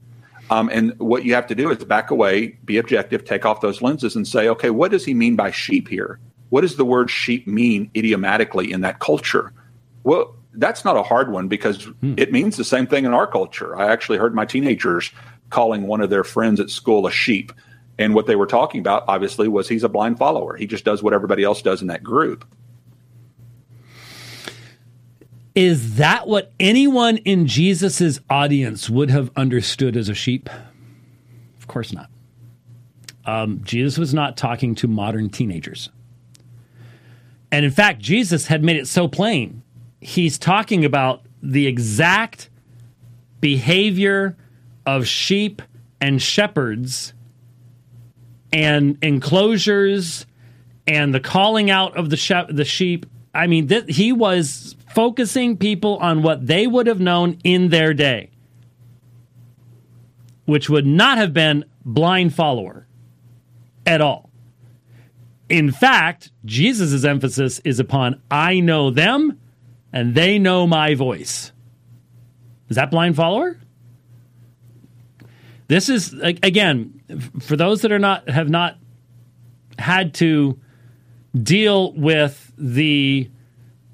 Um, 0.50 0.70
and 0.72 0.98
what 0.98 1.26
you 1.26 1.34
have 1.34 1.46
to 1.48 1.54
do 1.54 1.70
is 1.70 1.84
back 1.84 2.10
away, 2.10 2.56
be 2.64 2.78
objective, 2.78 3.22
take 3.22 3.44
off 3.44 3.60
those 3.60 3.82
lenses 3.82 4.16
and 4.16 4.26
say, 4.26 4.48
okay, 4.48 4.70
what 4.70 4.90
does 4.90 5.04
he 5.04 5.12
mean 5.12 5.36
by 5.36 5.50
sheep 5.50 5.88
here? 5.88 6.18
What 6.48 6.62
does 6.62 6.76
the 6.76 6.86
word 6.86 7.10
sheep 7.10 7.46
mean 7.46 7.90
idiomatically 7.94 8.72
in 8.72 8.80
that 8.80 8.98
culture? 8.98 9.52
Well, 10.04 10.34
that's 10.54 10.86
not 10.86 10.96
a 10.96 11.02
hard 11.02 11.30
one 11.30 11.48
because 11.48 11.84
hmm. 11.84 12.14
it 12.16 12.32
means 12.32 12.56
the 12.56 12.64
same 12.64 12.86
thing 12.86 13.04
in 13.04 13.12
our 13.12 13.26
culture. 13.26 13.76
I 13.76 13.92
actually 13.92 14.16
heard 14.16 14.34
my 14.34 14.46
teenagers 14.46 15.12
calling 15.50 15.86
one 15.86 16.00
of 16.00 16.10
their 16.10 16.24
friends 16.24 16.60
at 16.60 16.70
school 16.70 17.06
a 17.06 17.10
sheep. 17.10 17.52
And 17.98 18.14
what 18.14 18.26
they 18.26 18.36
were 18.36 18.46
talking 18.46 18.80
about, 18.80 19.04
obviously, 19.08 19.48
was 19.48 19.68
he's 19.68 19.84
a 19.84 19.88
blind 19.88 20.18
follower. 20.18 20.56
He 20.56 20.66
just 20.66 20.84
does 20.84 21.02
what 21.02 21.12
everybody 21.12 21.42
else 21.42 21.62
does 21.62 21.82
in 21.82 21.88
that 21.88 22.02
group. 22.02 22.44
Is 25.54 25.96
that 25.96 26.28
what 26.28 26.52
anyone 26.60 27.16
in 27.18 27.48
Jesus' 27.48 28.20
audience 28.30 28.88
would 28.88 29.10
have 29.10 29.32
understood 29.34 29.96
as 29.96 30.08
a 30.08 30.14
sheep? 30.14 30.48
Of 31.58 31.66
course 31.66 31.92
not. 31.92 32.08
Um, 33.24 33.60
Jesus 33.64 33.98
was 33.98 34.14
not 34.14 34.36
talking 34.36 34.76
to 34.76 34.86
modern 34.86 35.28
teenagers. 35.28 35.90
And 37.50 37.64
in 37.64 37.70
fact, 37.72 38.00
Jesus 38.00 38.46
had 38.46 38.62
made 38.62 38.76
it 38.76 38.86
so 38.86 39.08
plain. 39.08 39.62
He's 40.00 40.38
talking 40.38 40.84
about 40.84 41.22
the 41.42 41.66
exact 41.66 42.50
behavior 43.40 44.36
of 44.88 45.06
sheep 45.06 45.60
and 46.00 46.20
shepherds 46.20 47.12
and 48.52 48.96
enclosures 49.02 50.26
and 50.86 51.14
the 51.14 51.20
calling 51.20 51.70
out 51.70 51.96
of 51.96 52.08
the, 52.08 52.46
the 52.48 52.64
sheep. 52.64 53.04
I 53.34 53.46
mean, 53.46 53.68
th- 53.68 53.94
he 53.94 54.12
was 54.12 54.76
focusing 54.94 55.58
people 55.58 55.98
on 55.98 56.22
what 56.22 56.46
they 56.46 56.66
would 56.66 56.86
have 56.86 57.00
known 57.00 57.38
in 57.44 57.68
their 57.68 57.92
day, 57.92 58.30
which 60.46 60.70
would 60.70 60.86
not 60.86 61.18
have 61.18 61.34
been 61.34 61.66
blind 61.84 62.34
follower 62.34 62.86
at 63.86 64.00
all. 64.00 64.30
In 65.50 65.70
fact, 65.70 66.30
Jesus' 66.46 67.04
emphasis 67.04 67.58
is 67.60 67.78
upon 67.78 68.22
I 68.30 68.60
know 68.60 68.90
them 68.90 69.38
and 69.92 70.14
they 70.14 70.38
know 70.38 70.66
my 70.66 70.94
voice. 70.94 71.52
Is 72.68 72.76
that 72.76 72.90
blind 72.90 73.16
follower? 73.16 73.58
This 75.68 75.90
is 75.90 76.14
again 76.14 77.02
for 77.40 77.54
those 77.54 77.82
that 77.82 77.92
are 77.92 77.98
not 77.98 78.28
have 78.28 78.48
not 78.48 78.78
had 79.78 80.14
to 80.14 80.58
deal 81.40 81.92
with 81.92 82.52
the 82.56 83.30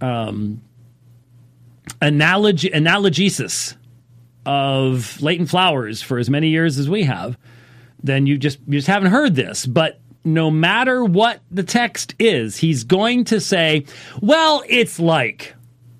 um, 0.01 0.63
analogy 2.01 2.71
analygesis 2.71 3.77
of 4.47 5.21
Leighton 5.21 5.47
Flowers 5.47 6.01
for 6.01 6.19
as 6.19 6.31
many 6.31 6.49
years 6.49 6.79
as 6.79 6.89
we 6.89 7.03
have, 7.05 7.37
then 8.03 8.27
you 8.27 8.39
just 8.39 8.61
you 8.67 8.79
just 8.79 8.87
haven't 8.87 9.11
heard 9.11 9.35
this. 9.35 9.67
But 9.67 10.01
no 10.25 10.53
matter 10.53 11.05
what 11.05 11.41
the 11.51 11.65
text 11.65 12.15
is, 12.21 12.57
he's 12.57 12.85
going 12.85 13.25
to 13.25 13.41
say, 13.41 13.85
"Well, 14.21 14.63
it's 14.69 14.99
like." 14.99 15.55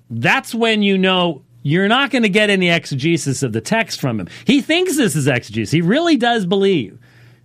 That's 0.07 0.53
when 0.53 0.83
you 0.83 0.99
know 0.99 1.44
you're 1.65 1.87
not 1.87 2.11
going 2.11 2.21
to 2.21 2.29
get 2.29 2.51
any 2.51 2.69
exegesis 2.69 3.41
of 3.41 3.51
the 3.51 3.59
text 3.59 3.99
from 3.99 4.19
him. 4.19 4.27
He 4.45 4.61
thinks 4.61 4.97
this 4.97 5.15
is 5.15 5.27
exegesis. 5.27 5.71
He 5.71 5.81
really 5.81 6.15
does 6.15 6.45
believe 6.45 6.99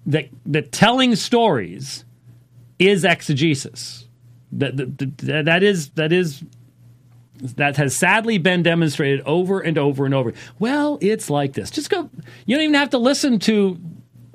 that 0.04 0.28
that 0.44 0.72
telling 0.72 1.16
stories 1.16 2.04
is 2.78 3.02
exegesis. 3.02 4.06
That, 4.52 4.76
that, 4.76 5.44
that 5.46 5.62
is 5.62 5.88
that 5.90 6.12
is 6.12 6.44
that 7.56 7.78
has 7.78 7.96
sadly 7.96 8.36
been 8.36 8.62
demonstrated 8.62 9.22
over 9.24 9.58
and 9.58 9.78
over 9.78 10.04
and 10.04 10.12
over. 10.12 10.34
Well, 10.58 10.98
it's 11.00 11.30
like 11.30 11.54
this. 11.54 11.70
Just 11.70 11.88
go. 11.88 12.10
You 12.44 12.56
don't 12.56 12.64
even 12.64 12.74
have 12.74 12.90
to 12.90 12.98
listen 12.98 13.38
to 13.38 13.80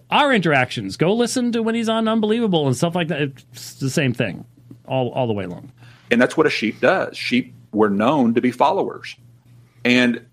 our 0.10 0.34
interactions. 0.34 0.98
Go 0.98 1.14
listen 1.14 1.52
to 1.52 1.62
when 1.62 1.76
he's 1.76 1.90
on 1.90 2.08
Unbelievable 2.08 2.66
and 2.66 2.76
stuff 2.76 2.96
like 2.96 3.10
that. 3.10 3.22
It's 3.22 3.76
the 3.76 3.92
same 3.92 4.16
thing 4.16 4.46
all 4.88 5.10
all 5.10 5.28
the 5.28 5.34
way 5.34 5.44
along. 5.44 5.72
And 6.10 6.20
that's 6.20 6.36
what 6.36 6.48
a 6.48 6.50
sheep 6.50 6.80
does. 6.82 7.16
Sheep 7.16 7.54
were 7.72 7.92
known 7.92 8.34
to 8.34 8.42
be 8.42 8.50
followers. 8.50 9.16
And 9.86 10.26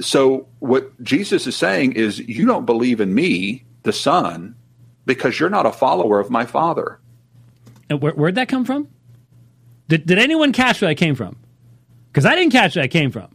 so 0.00 0.48
what 0.60 1.02
Jesus 1.02 1.46
is 1.46 1.56
saying 1.56 1.92
is, 1.92 2.20
you 2.20 2.46
don't 2.46 2.64
believe 2.64 3.00
in 3.00 3.12
me, 3.14 3.64
the 3.82 3.92
Son, 3.92 4.54
because 5.04 5.38
you're 5.38 5.50
not 5.50 5.66
a 5.66 5.72
follower 5.72 6.20
of 6.20 6.30
my 6.30 6.46
Father. 6.46 7.00
And 7.90 8.00
where, 8.00 8.12
where'd 8.12 8.36
that 8.36 8.48
come 8.48 8.64
from? 8.64 8.88
Did, 9.88 10.06
did 10.06 10.18
anyone 10.18 10.52
catch 10.52 10.80
where 10.80 10.90
that 10.90 10.94
came 10.94 11.16
from? 11.16 11.36
Because 12.06 12.24
I 12.24 12.36
didn't 12.36 12.52
catch 12.52 12.76
where 12.76 12.84
that 12.84 12.90
came 12.90 13.10
from. 13.10 13.34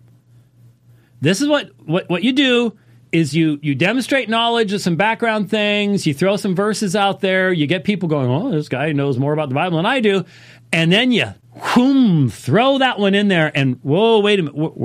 This 1.19 1.41
is 1.41 1.47
what, 1.47 1.71
what, 1.85 2.09
what 2.09 2.23
you 2.23 2.31
do 2.31 2.77
is 3.11 3.33
you 3.33 3.59
you 3.61 3.75
demonstrate 3.75 4.27
knowledge 4.27 4.73
of 4.73 4.81
some 4.81 4.97
background 4.97 5.49
things, 5.49 6.05
you 6.05 6.13
throw 6.13 6.35
some 6.35 6.53
verses 6.53 6.95
out 6.95 7.21
there, 7.21 7.53
you 7.53 7.65
get 7.65 7.85
people 7.85 8.09
going, 8.09 8.29
"Oh, 8.29 8.51
this 8.51 8.67
guy 8.67 8.91
knows 8.91 9.17
more 9.17 9.31
about 9.31 9.47
the 9.47 9.55
Bible 9.55 9.77
than 9.77 9.85
I 9.85 10.01
do," 10.01 10.25
and 10.73 10.91
then 10.91 11.13
you 11.13 11.33
whoom, 11.51 12.29
throw 12.29 12.77
that 12.79 12.99
one 12.99 13.15
in 13.15 13.29
there, 13.29 13.51
and 13.55 13.79
whoa, 13.81 14.19
wait 14.19 14.39
a 14.39 14.43
minute, 14.43 14.57
wh- 14.57 14.77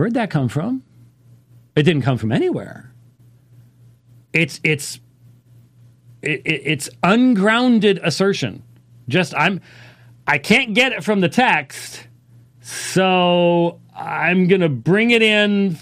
where'd 0.00 0.14
that 0.14 0.30
come 0.30 0.48
from? 0.48 0.82
It 1.76 1.82
didn't 1.82 2.00
come 2.00 2.16
from 2.16 2.32
anywhere. 2.32 2.90
It's 4.32 4.58
it's 4.64 4.98
it, 6.22 6.40
it, 6.46 6.62
it's 6.64 6.88
ungrounded 7.02 8.00
assertion. 8.02 8.62
Just 9.08 9.34
I'm 9.34 9.60
I 10.26 10.38
can't 10.38 10.72
get 10.72 10.92
it 10.92 11.04
from 11.04 11.20
the 11.20 11.28
text, 11.28 12.06
so 12.62 13.78
I'm 13.94 14.48
gonna 14.48 14.70
bring 14.70 15.10
it 15.10 15.20
in 15.20 15.76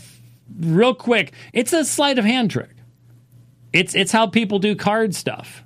real 0.59 0.97
quick. 0.97 1.32
It's 1.53 1.73
a 1.73 1.85
sleight 1.85 2.19
of 2.19 2.24
hand 2.24 2.51
trick. 2.51 2.74
It's 3.73 3.95
it's 3.95 4.11
how 4.11 4.27
people 4.27 4.59
do 4.59 4.74
card 4.74 5.15
stuff, 5.15 5.62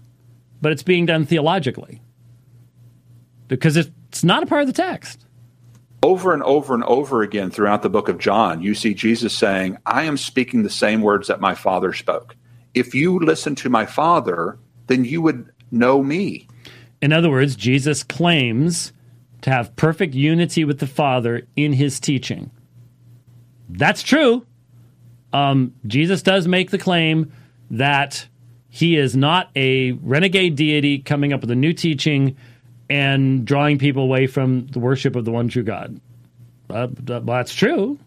but 0.60 0.72
it's 0.72 0.82
being 0.82 1.06
done 1.06 1.24
theologically 1.24 2.02
because 3.48 3.78
it's 3.78 4.22
not 4.22 4.42
a 4.42 4.46
part 4.46 4.60
of 4.60 4.66
the 4.66 4.74
text. 4.74 5.24
Over 6.02 6.34
and 6.34 6.42
over 6.42 6.74
and 6.74 6.82
over 6.84 7.22
again 7.22 7.50
throughout 7.50 7.82
the 7.82 7.88
book 7.88 8.08
of 8.08 8.18
John, 8.18 8.60
you 8.60 8.74
see 8.74 8.92
Jesus 8.92 9.32
saying, 9.32 9.78
I 9.86 10.02
am 10.02 10.16
speaking 10.16 10.62
the 10.62 10.70
same 10.70 11.00
words 11.00 11.28
that 11.28 11.40
my 11.40 11.54
Father 11.54 11.92
spoke. 11.92 12.34
If 12.74 12.94
you 12.94 13.18
listen 13.18 13.54
to 13.56 13.70
my 13.70 13.86
Father, 13.86 14.58
then 14.88 15.04
you 15.04 15.22
would 15.22 15.52
know 15.70 16.02
me. 16.02 16.48
In 17.00 17.12
other 17.12 17.30
words, 17.30 17.54
Jesus 17.54 18.02
claims 18.02 18.92
to 19.42 19.50
have 19.50 19.74
perfect 19.76 20.14
unity 20.14 20.64
with 20.64 20.78
the 20.78 20.86
Father 20.86 21.46
in 21.56 21.72
his 21.72 22.00
teaching. 22.00 22.50
That's 23.68 24.02
true. 24.02 24.46
Um, 25.32 25.74
Jesus 25.86 26.22
does 26.22 26.46
make 26.46 26.70
the 26.70 26.78
claim 26.78 27.32
that 27.70 28.26
he 28.68 28.96
is 28.96 29.16
not 29.16 29.50
a 29.56 29.92
renegade 29.92 30.56
deity 30.56 30.98
coming 30.98 31.32
up 31.32 31.40
with 31.40 31.50
a 31.50 31.56
new 31.56 31.72
teaching 31.72 32.36
and 32.92 33.46
drawing 33.46 33.78
people 33.78 34.02
away 34.02 34.26
from 34.26 34.66
the 34.66 34.78
worship 34.78 35.16
of 35.16 35.24
the 35.24 35.30
one 35.30 35.48
true 35.48 35.62
God. 35.62 35.98
Uh, 36.68 36.88
that's 37.00 37.54
true. 37.54 37.98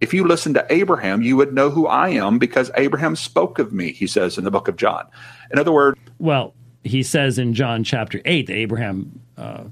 If 0.00 0.12
you 0.12 0.26
listen 0.26 0.52
to 0.54 0.66
Abraham, 0.70 1.22
you 1.22 1.36
would 1.36 1.54
know 1.54 1.70
who 1.70 1.86
I 1.86 2.08
am 2.08 2.40
because 2.40 2.68
Abraham 2.76 3.14
spoke 3.14 3.60
of 3.60 3.72
me, 3.72 3.92
he 3.92 4.08
says 4.08 4.36
in 4.36 4.42
the 4.42 4.50
book 4.50 4.66
of 4.66 4.74
John. 4.74 5.06
In 5.52 5.60
other 5.60 5.70
words, 5.70 5.96
well, 6.18 6.52
he 6.82 7.04
says 7.04 7.38
in 7.38 7.54
John 7.54 7.84
chapter 7.84 8.20
8 8.24 8.48
that 8.48 8.54
Abraham 8.54 9.20
uh, 9.38 9.64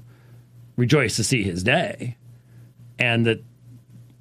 rejoiced 0.77 1.17
to 1.17 1.25
see 1.25 1.43
his 1.43 1.61
day, 1.61 2.15
and 2.97 3.25
that 3.25 3.43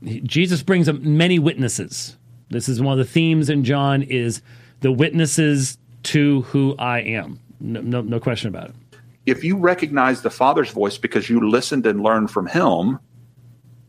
he, 0.05 0.21
Jesus 0.23 0.61
brings 0.65 0.89
up 0.89 1.01
many 1.03 1.39
witnesses. 1.39 2.17
This 2.51 2.69
is 2.69 2.83
one 2.83 2.99
of 2.99 2.99
the 2.99 3.11
themes 3.11 3.49
in 3.49 3.63
John 3.63 4.03
is 4.03 4.43
the 4.81 4.91
witnesses 4.91 5.79
to 6.03 6.43
who 6.43 6.75
I 6.81 6.99
am. 6.99 7.39
No, 7.61 7.81
no, 7.81 8.01
no 8.01 8.19
question 8.19 8.49
about 8.49 8.71
it. 8.71 8.75
If 9.27 9.45
you 9.45 9.57
recognize 9.57 10.23
the 10.23 10.31
Father's 10.31 10.71
voice 10.71 10.99
because 10.99 11.31
you 11.31 11.49
listened 11.49 11.87
and 11.87 12.03
learned 12.03 12.31
from 12.31 12.47
him, 12.47 12.99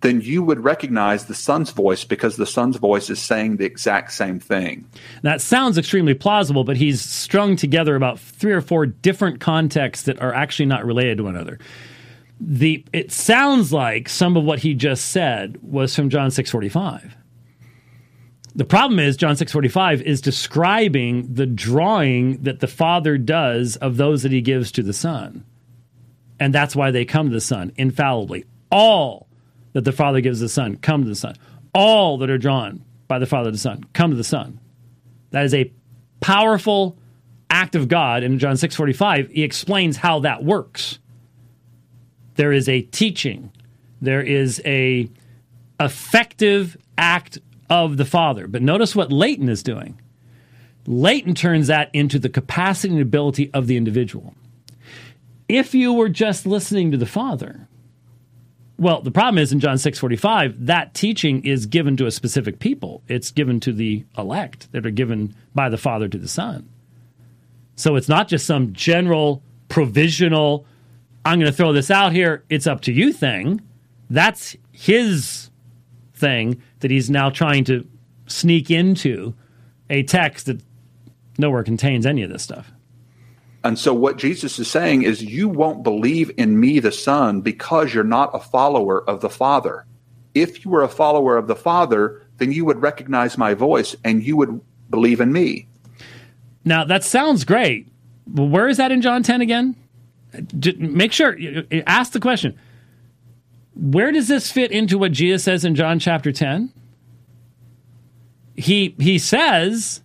then 0.03 0.21
you 0.21 0.43
would 0.43 0.63
recognize 0.63 1.25
the 1.25 1.33
Son's 1.33 1.71
voice 1.71 2.03
because 2.03 2.35
the 2.35 2.45
Son's 2.45 2.75
voice 2.75 3.09
is 3.09 3.19
saying 3.19 3.55
the 3.55 3.65
exact 3.65 4.11
same 4.11 4.39
thing. 4.39 4.85
That 5.23 5.41
sounds 5.41 5.77
extremely 5.77 6.13
plausible, 6.13 6.65
but 6.65 6.75
he's 6.75 7.01
strung 7.01 7.55
together 7.55 7.95
about 7.95 8.19
three 8.19 8.51
or 8.51 8.61
four 8.61 8.85
different 8.85 9.39
contexts 9.39 10.05
that 10.05 10.21
are 10.21 10.33
actually 10.33 10.65
not 10.65 10.85
related 10.85 11.17
to 11.17 11.23
one 11.23 11.35
another. 11.35 11.57
The 12.39 12.83
it 12.91 13.11
sounds 13.11 13.71
like 13.71 14.09
some 14.09 14.35
of 14.35 14.43
what 14.43 14.59
he 14.59 14.73
just 14.73 15.05
said 15.05 15.57
was 15.61 15.95
from 15.95 16.09
John 16.09 16.29
645. 16.29 17.15
The 18.55 18.65
problem 18.65 18.99
is 18.99 19.17
John 19.17 19.35
645 19.35 20.03
is 20.03 20.21
describing 20.21 21.33
the 21.33 21.47
drawing 21.47 22.43
that 22.43 22.59
the 22.59 22.67
Father 22.67 23.17
does 23.17 23.77
of 23.77 23.97
those 23.97 24.21
that 24.23 24.31
he 24.31 24.41
gives 24.41 24.71
to 24.73 24.83
the 24.83 24.93
Son. 24.93 25.43
And 26.39 26.53
that's 26.53 26.75
why 26.75 26.91
they 26.91 27.05
come 27.05 27.29
to 27.29 27.33
the 27.33 27.41
Son 27.41 27.71
infallibly. 27.77 28.45
All 28.71 29.27
that 29.73 29.85
the 29.85 29.91
Father 29.91 30.21
gives 30.21 30.39
the 30.39 30.49
Son 30.49 30.75
come 30.75 31.03
to 31.03 31.09
the 31.09 31.15
Son. 31.15 31.35
All 31.73 32.19
that 32.19 32.29
are 32.29 32.37
drawn 32.37 32.83
by 33.07 33.17
the 33.17 33.25
Father 33.25 33.47
to 33.47 33.53
the 33.53 33.57
Son 33.57 33.83
come 33.93 34.11
to 34.11 34.17
the 34.17 34.23
Son. 34.23 34.59
That 35.31 35.45
is 35.45 35.53
a 35.55 35.71
powerful 36.19 36.97
act 37.49 37.73
of 37.75 37.87
God. 37.87 38.23
In 38.23 38.37
John 38.37 38.55
6:45, 38.55 39.31
he 39.31 39.41
explains 39.41 39.97
how 39.97 40.19
that 40.19 40.43
works. 40.43 40.99
There 42.35 42.51
is 42.51 42.69
a 42.69 42.81
teaching. 42.81 43.51
There 43.99 44.21
is 44.21 44.61
a 44.63 45.09
effective 45.79 46.77
act 46.97 47.39
of 47.69 47.97
the 47.97 48.05
Father. 48.05 48.47
But 48.47 48.61
notice 48.61 48.95
what 48.95 49.11
Leighton 49.11 49.49
is 49.49 49.63
doing. 49.63 49.99
Leighton 50.85 51.33
turns 51.35 51.67
that 51.67 51.89
into 51.93 52.19
the 52.19 52.29
capacity 52.29 52.93
and 52.93 53.01
ability 53.01 53.49
of 53.53 53.67
the 53.67 53.77
individual. 53.77 54.33
If 55.47 55.73
you 55.73 55.93
were 55.93 56.09
just 56.09 56.45
listening 56.45 56.91
to 56.91 56.97
the 56.97 57.05
Father, 57.05 57.67
well, 58.77 59.01
the 59.01 59.11
problem 59.11 59.37
is 59.37 59.51
in 59.51 59.59
John 59.59 59.77
6:45, 59.77 60.65
that 60.65 60.93
teaching 60.93 61.45
is 61.45 61.65
given 61.65 61.95
to 61.97 62.05
a 62.05 62.11
specific 62.11 62.59
people. 62.59 63.01
It's 63.07 63.31
given 63.31 63.59
to 63.61 63.71
the 63.71 64.03
elect 64.17 64.71
that 64.71 64.85
are 64.85 64.91
given 64.91 65.35
by 65.55 65.69
the 65.69 65.77
Father 65.77 66.07
to 66.07 66.17
the 66.17 66.27
Son. 66.27 66.67
So 67.75 67.95
it's 67.95 68.09
not 68.09 68.27
just 68.27 68.45
some 68.45 68.73
general 68.73 69.41
provisional 69.69 70.65
I'm 71.25 71.39
going 71.39 71.51
to 71.51 71.55
throw 71.55 71.71
this 71.71 71.89
out 71.89 72.11
here, 72.11 72.43
it's 72.49 72.67
up 72.67 72.81
to 72.81 72.91
you 72.91 73.13
thing. 73.13 73.61
That's 74.09 74.55
his 74.71 75.49
thing 76.23 76.61
that 76.79 76.89
he's 76.89 77.09
now 77.09 77.29
trying 77.29 77.65
to 77.65 77.85
sneak 78.27 78.71
into 78.71 79.33
a 79.89 80.03
text 80.03 80.45
that 80.45 80.61
nowhere 81.37 81.63
contains 81.63 82.05
any 82.05 82.23
of 82.23 82.31
this 82.31 82.41
stuff. 82.41 82.71
And 83.65 83.77
so, 83.77 83.93
what 83.93 84.17
Jesus 84.17 84.57
is 84.59 84.69
saying 84.69 85.03
is, 85.03 85.21
you 85.21 85.49
won't 85.49 85.83
believe 85.83 86.31
in 86.37 86.59
me, 86.59 86.79
the 86.79 86.91
Son, 86.91 87.41
because 87.41 87.93
you're 87.93 88.03
not 88.03 88.29
a 88.33 88.39
follower 88.39 89.07
of 89.09 89.21
the 89.21 89.29
Father. 89.29 89.85
If 90.33 90.63
you 90.63 90.71
were 90.71 90.83
a 90.83 90.89
follower 90.89 91.37
of 91.37 91.47
the 91.47 91.55
Father, 91.55 92.25
then 92.37 92.51
you 92.51 92.65
would 92.65 92.81
recognize 92.81 93.37
my 93.37 93.53
voice 93.53 93.95
and 94.03 94.23
you 94.23 94.35
would 94.37 94.59
believe 94.89 95.21
in 95.21 95.31
me. 95.31 95.67
Now, 96.65 96.83
that 96.85 97.03
sounds 97.03 97.43
great. 97.43 97.87
Where 98.33 98.67
is 98.67 98.77
that 98.77 98.91
in 98.91 99.01
John 99.01 99.23
10 99.23 99.41
again? 99.41 99.75
Just 100.59 100.77
make 100.77 101.11
sure, 101.11 101.37
ask 101.85 102.13
the 102.13 102.19
question. 102.19 102.57
Where 103.75 104.11
does 104.11 104.27
this 104.27 104.51
fit 104.51 104.71
into 104.71 104.97
what 104.97 105.11
Jesus 105.11 105.43
says 105.43 105.65
in 105.65 105.75
John 105.75 105.99
chapter 105.99 106.31
10? 106.31 106.71
He, 108.55 108.95
he 108.99 109.17
says 109.17 110.01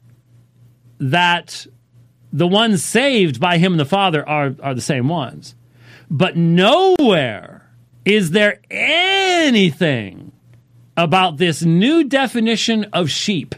that 0.98 1.66
the 2.32 2.46
ones 2.46 2.82
saved 2.82 3.40
by 3.40 3.58
him 3.58 3.72
and 3.72 3.80
the 3.80 3.84
Father 3.84 4.26
are, 4.26 4.54
are 4.62 4.74
the 4.74 4.80
same 4.80 5.08
ones. 5.08 5.54
But 6.10 6.36
nowhere 6.36 7.70
is 8.04 8.30
there 8.30 8.60
anything 8.70 10.32
about 10.98 11.36
this 11.36 11.62
new 11.62 12.02
definition 12.02 12.84
of 12.92 13.08
sheep. 13.08 13.54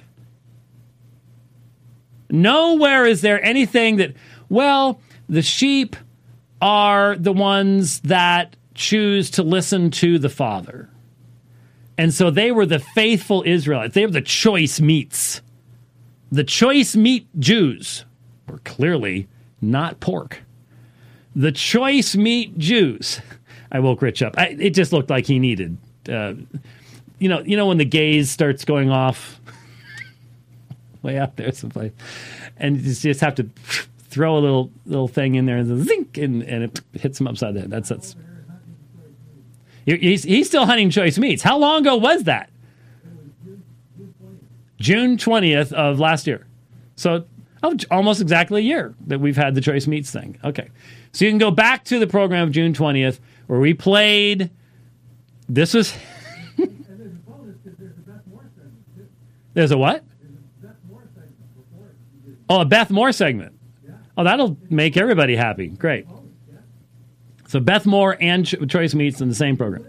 Nowhere 2.28 3.07
is 3.07 3.23
there 3.23 3.43
anything 3.43 3.97
that, 3.97 4.12
well, 4.51 5.01
the 5.27 5.41
sheep 5.41 5.97
are 6.61 7.16
the 7.16 7.32
ones 7.32 8.01
that 8.01 8.57
choose 8.75 9.31
to 9.31 9.43
listen 9.43 9.91
to 9.91 10.19
the 10.19 10.29
Father. 10.29 10.89
And 11.99 12.15
so 12.15 12.31
they 12.31 12.51
were 12.51 12.67
the 12.67 12.79
faithful 12.79 13.43
Israelites. 13.47 13.95
They 13.95 14.07
were 14.07 14.13
the 14.13 14.23
choice 14.23 14.81
meats. 14.81 15.43
The 16.33 16.45
choice 16.45 16.97
meat 16.97 17.27
Jews 17.39 18.05
were 18.49 18.59
clearly 18.59 19.29
not 19.61 20.01
pork. 20.01 20.43
The 21.35 21.53
choice 21.53 22.17
meat 22.17 22.57
Jews. 22.59 23.21
I 23.73 23.81
woke 23.81 24.03
Rich 24.03 24.23
up. 24.23 24.37
I, 24.39 24.57
it 24.59 24.71
just 24.71 24.93
looked 24.93 25.11
like 25.11 25.27
he 25.27 25.39
needed, 25.39 25.77
uh, 26.09 26.35
you 27.19 27.29
know, 27.29 27.41
you 27.41 27.57
know 27.57 27.67
when 27.67 27.79
the 27.79 27.85
gaze 27.85 28.31
starts 28.31 28.65
going 28.65 28.91
off 28.91 29.41
way 31.03 31.19
up 31.19 31.37
there 31.37 31.53
someplace, 31.53 31.93
and 32.57 32.79
you 32.79 32.95
just 32.95 33.21
have 33.21 33.35
to 33.37 33.49
throw 34.09 34.37
a 34.37 34.41
little 34.41 34.71
little 34.87 35.07
thing 35.07 35.37
in 35.37 35.47
there 35.47 35.59
and 35.59 35.87
zink, 35.87 36.19
and, 36.19 36.43
and 36.43 36.65
it 36.65 36.81
hits 36.95 37.21
him 37.21 37.29
upside 37.29 37.55
the 37.55 37.61
head. 37.61 37.71
That's 37.71 37.91
that's. 37.91 38.17
He's, 39.85 40.23
he's 40.23 40.47
still 40.47 40.66
hunting 40.66 40.90
choice 40.90 41.19
meats. 41.19 41.43
How 41.43 41.59
long 41.59 41.82
ago 41.82 41.97
was 41.97 42.24
that? 42.24 42.51
June 44.78 45.16
20th 45.16 45.73
of 45.73 46.01
last 46.01 46.27
year. 46.27 46.47
So 46.97 47.24
oh, 47.62 47.77
almost 47.90 48.20
exactly 48.20 48.62
a 48.62 48.65
year 48.65 48.94
that 49.07 49.20
we've 49.20 49.36
had 49.36 49.55
the 49.55 49.61
choice 49.61 49.86
meats 49.86 50.11
thing. 50.11 50.39
Okay. 50.44 50.69
So 51.12 51.24
you 51.24 51.31
can 51.31 51.39
go 51.39 51.51
back 51.51 51.85
to 51.85 51.98
the 51.98 52.07
program 52.07 52.48
of 52.48 52.52
June 52.52 52.73
20th 52.73 53.20
where 53.47 53.61
we 53.61 53.74
played. 53.74 54.51
This 55.48 55.74
was. 55.74 55.94
There's 59.55 59.73
a 59.73 59.78
what? 59.78 60.05
Oh, 62.48 62.61
a 62.62 62.65
Beth 62.65 62.90
Moore 62.90 63.12
segment. 63.12 63.57
Oh, 64.16 64.24
that'll 64.24 64.57
make 64.69 64.97
everybody 64.97 65.36
happy. 65.36 65.69
Great. 65.69 66.07
So 67.51 67.59
Beth 67.59 67.85
Moore 67.85 68.17
and 68.21 68.47
Ch- 68.47 68.55
Choice 68.69 68.95
Meats 68.95 69.21
in 69.21 69.29
the 69.29 69.35
same 69.35 69.57
program. 69.57 69.85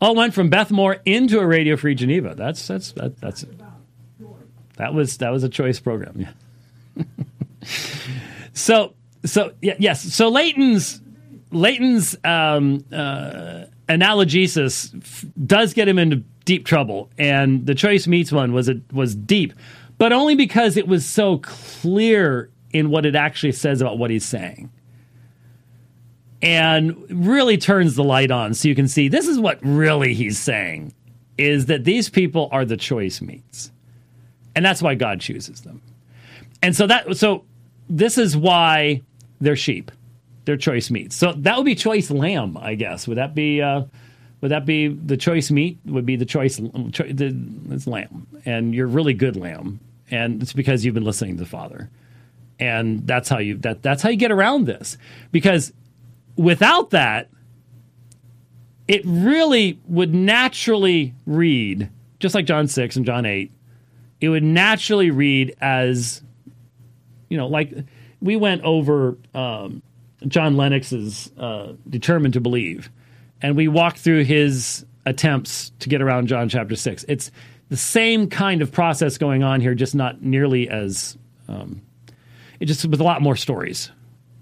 Oh, 0.00 0.12
it 0.12 0.16
went 0.16 0.32
from 0.32 0.48
Beth 0.48 0.70
Moore 0.70 0.96
into 1.04 1.40
a 1.40 1.46
Radio 1.46 1.76
Free 1.76 1.94
Geneva. 1.94 2.34
That's 2.34 2.66
that's 2.66 2.92
that, 2.92 3.20
that's 3.20 3.44
that 4.78 4.94
was 4.94 5.18
that 5.18 5.28
was 5.28 5.44
a 5.44 5.50
choice 5.50 5.78
program. 5.78 6.26
Yeah. 6.96 7.04
so 8.54 8.94
so 9.26 9.52
yeah, 9.60 9.74
yes. 9.78 10.00
So 10.14 10.30
Leighton's 10.30 11.02
Leighton's 11.50 12.16
um, 12.24 12.82
uh, 12.90 13.64
analygesis 13.90 14.94
f- 14.94 15.26
does 15.44 15.74
get 15.74 15.86
him 15.86 15.98
into 15.98 16.16
deep 16.46 16.64
trouble, 16.64 17.10
and 17.18 17.66
the 17.66 17.74
choice 17.74 18.06
meats 18.06 18.32
one 18.32 18.54
was 18.54 18.70
it 18.70 18.90
was 18.90 19.14
deep, 19.14 19.52
but 19.98 20.14
only 20.14 20.34
because 20.34 20.78
it 20.78 20.88
was 20.88 21.04
so 21.04 21.36
clear 21.36 22.48
in 22.72 22.88
what 22.88 23.04
it 23.04 23.14
actually 23.14 23.52
says 23.52 23.82
about 23.82 23.98
what 23.98 24.10
he's 24.10 24.24
saying 24.24 24.70
and 26.42 26.96
really 27.10 27.56
turns 27.56 27.94
the 27.94 28.04
light 28.04 28.30
on 28.30 28.54
so 28.54 28.68
you 28.68 28.74
can 28.74 28.88
see 28.88 29.08
this 29.08 29.26
is 29.26 29.38
what 29.38 29.58
really 29.62 30.14
he's 30.14 30.38
saying 30.38 30.92
is 31.38 31.66
that 31.66 31.84
these 31.84 32.08
people 32.08 32.48
are 32.52 32.64
the 32.64 32.76
choice 32.76 33.20
meats. 33.20 33.70
And 34.54 34.64
that's 34.64 34.82
why 34.82 34.94
god 34.94 35.20
chooses 35.20 35.60
them. 35.62 35.82
And 36.62 36.74
so 36.74 36.86
that 36.86 37.16
so 37.16 37.44
this 37.88 38.18
is 38.18 38.36
why 38.36 39.02
they're 39.40 39.56
sheep. 39.56 39.90
They're 40.44 40.56
choice 40.56 40.90
meats. 40.90 41.16
So 41.16 41.32
that 41.32 41.56
would 41.56 41.66
be 41.66 41.74
choice 41.74 42.10
lamb 42.10 42.56
i 42.56 42.74
guess. 42.74 43.06
Would 43.08 43.18
that 43.18 43.34
be 43.34 43.62
uh 43.62 43.82
would 44.40 44.50
that 44.50 44.66
be 44.66 44.88
the 44.88 45.16
choice 45.16 45.50
meat? 45.50 45.78
Would 45.86 46.06
be 46.06 46.16
the 46.16 46.26
choice 46.26 46.60
cho- 46.92 47.10
the, 47.10 47.34
it's 47.70 47.86
lamb. 47.86 48.26
And 48.44 48.74
you're 48.74 48.86
really 48.86 49.14
good 49.14 49.36
lamb. 49.36 49.80
And 50.10 50.42
it's 50.42 50.52
because 50.52 50.84
you've 50.84 50.94
been 50.94 51.04
listening 51.04 51.36
to 51.36 51.42
the 51.42 51.48
father. 51.48 51.90
And 52.58 53.06
that's 53.06 53.28
how 53.28 53.38
you 53.38 53.56
that 53.58 53.82
that's 53.82 54.02
how 54.02 54.08
you 54.08 54.16
get 54.16 54.30
around 54.30 54.66
this. 54.66 54.98
Because 55.32 55.72
without 56.36 56.90
that, 56.90 57.30
it 58.88 59.02
really 59.04 59.80
would 59.86 60.14
naturally 60.14 61.14
read, 61.26 61.90
just 62.20 62.34
like 62.34 62.46
John 62.46 62.68
6 62.68 62.96
and 62.96 63.04
John 63.04 63.26
8, 63.26 63.50
it 64.20 64.28
would 64.28 64.44
naturally 64.44 65.10
read 65.10 65.56
as, 65.60 66.22
you 67.28 67.36
know, 67.36 67.48
like 67.48 67.74
we 68.20 68.36
went 68.36 68.62
over 68.62 69.18
um, 69.34 69.82
John 70.26 70.56
Lennox's 70.56 71.30
uh, 71.38 71.72
Determined 71.88 72.34
to 72.34 72.40
Believe, 72.40 72.90
and 73.42 73.56
we 73.56 73.68
walked 73.68 73.98
through 73.98 74.24
his 74.24 74.86
attempts 75.04 75.72
to 75.80 75.88
get 75.88 76.00
around 76.00 76.28
John 76.28 76.48
chapter 76.48 76.76
6. 76.76 77.04
It's 77.08 77.30
the 77.68 77.76
same 77.76 78.28
kind 78.30 78.62
of 78.62 78.72
process 78.72 79.18
going 79.18 79.42
on 79.42 79.60
here, 79.60 79.74
just 79.74 79.94
not 79.94 80.22
nearly 80.22 80.68
as, 80.68 81.18
um, 81.48 81.82
it 82.60 82.66
just 82.66 82.86
with 82.86 83.00
a 83.00 83.04
lot 83.04 83.20
more 83.20 83.36
stories 83.36 83.90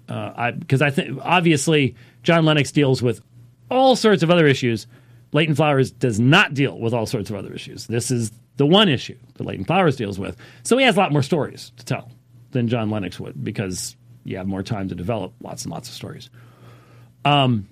because 0.07 0.81
uh, 0.81 0.85
I, 0.85 0.87
I 0.87 0.91
think 0.91 1.19
obviously 1.21 1.95
John 2.23 2.45
Lennox 2.45 2.71
deals 2.71 3.01
with 3.01 3.21
all 3.69 3.95
sorts 3.95 4.23
of 4.23 4.31
other 4.31 4.47
issues. 4.47 4.87
Leighton 5.31 5.55
Flowers 5.55 5.91
does 5.91 6.19
not 6.19 6.53
deal 6.53 6.79
with 6.79 6.93
all 6.93 7.05
sorts 7.05 7.29
of 7.29 7.35
other 7.35 7.53
issues. 7.53 7.87
This 7.87 8.11
is 8.11 8.31
the 8.57 8.65
one 8.65 8.87
issue 8.87 9.17
that 9.35 9.43
Leighton 9.43 9.65
Flowers 9.65 9.95
deals 9.95 10.17
with. 10.17 10.37
So 10.63 10.77
he 10.77 10.85
has 10.85 10.95
a 10.95 10.99
lot 10.99 11.11
more 11.11 11.23
stories 11.23 11.71
to 11.77 11.85
tell 11.85 12.11
than 12.51 12.67
John 12.67 12.89
Lennox 12.89 13.19
would 13.19 13.43
because 13.43 13.95
you 14.23 14.37
have 14.37 14.47
more 14.47 14.63
time 14.63 14.89
to 14.89 14.95
develop 14.95 15.33
lots 15.41 15.63
and 15.63 15.71
lots 15.71 15.89
of 15.89 15.95
stories. 15.95 16.29
Um, 17.25 17.67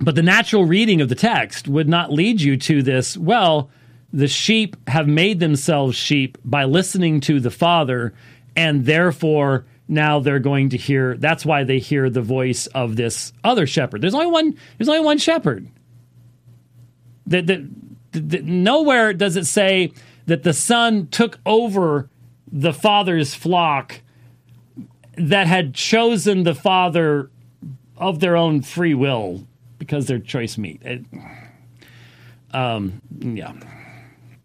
but 0.00 0.14
the 0.14 0.22
natural 0.22 0.64
reading 0.64 1.00
of 1.00 1.08
the 1.08 1.14
text 1.14 1.68
would 1.68 1.88
not 1.88 2.12
lead 2.12 2.40
you 2.40 2.56
to 2.56 2.82
this, 2.82 3.16
well, 3.16 3.70
the 4.12 4.28
sheep 4.28 4.76
have 4.88 5.06
made 5.06 5.40
themselves 5.40 5.96
sheep 5.96 6.38
by 6.44 6.64
listening 6.64 7.20
to 7.20 7.38
the 7.38 7.50
Father, 7.50 8.14
and 8.56 8.86
therefore 8.86 9.66
now 9.90 10.20
they're 10.20 10.38
going 10.38 10.70
to 10.70 10.76
hear 10.76 11.16
that's 11.16 11.44
why 11.44 11.64
they 11.64 11.80
hear 11.80 12.08
the 12.08 12.22
voice 12.22 12.68
of 12.68 12.96
this 12.96 13.32
other 13.42 13.66
shepherd. 13.66 14.00
There's 14.00 14.14
only 14.14 14.28
one 14.28 14.56
there's 14.78 14.88
only 14.88 15.04
one 15.04 15.18
shepherd. 15.18 15.68
That, 17.26 17.68
nowhere 18.12 19.12
does 19.12 19.36
it 19.36 19.46
say 19.46 19.92
that 20.26 20.42
the 20.42 20.52
son 20.52 21.08
took 21.08 21.38
over 21.44 22.08
the 22.50 22.72
father's 22.72 23.34
flock 23.34 24.00
that 25.16 25.46
had 25.46 25.74
chosen 25.74 26.44
the 26.44 26.54
father 26.54 27.30
of 27.96 28.20
their 28.20 28.36
own 28.36 28.62
free 28.62 28.94
will 28.94 29.46
because 29.78 30.06
they're 30.06 30.18
choice 30.18 30.58
meat. 30.58 30.80
It, 30.82 31.04
um, 32.52 33.00
yeah. 33.18 33.52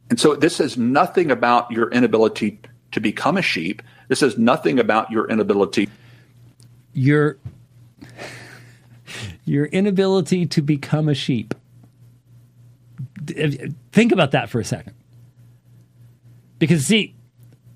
And 0.10 0.20
so 0.20 0.36
this 0.36 0.56
says 0.56 0.78
nothing 0.78 1.32
about 1.32 1.72
your 1.72 1.90
inability 1.90 2.60
to 2.92 3.00
become 3.00 3.38
a 3.38 3.42
sheep 3.42 3.82
this 4.08 4.20
says 4.20 4.38
nothing 4.38 4.80
about 4.80 5.12
your 5.12 5.30
inability. 5.30 5.90
Your 6.94 7.38
your 9.46 9.66
inability 9.66 10.46
to 10.48 10.62
become 10.62 11.10
a 11.10 11.14
sheep. 11.14 11.54
Think 13.92 14.12
about 14.12 14.32
that 14.32 14.50
for 14.50 14.60
a 14.60 14.66
second. 14.66 14.94
Because 16.60 16.86
see, 16.86 17.16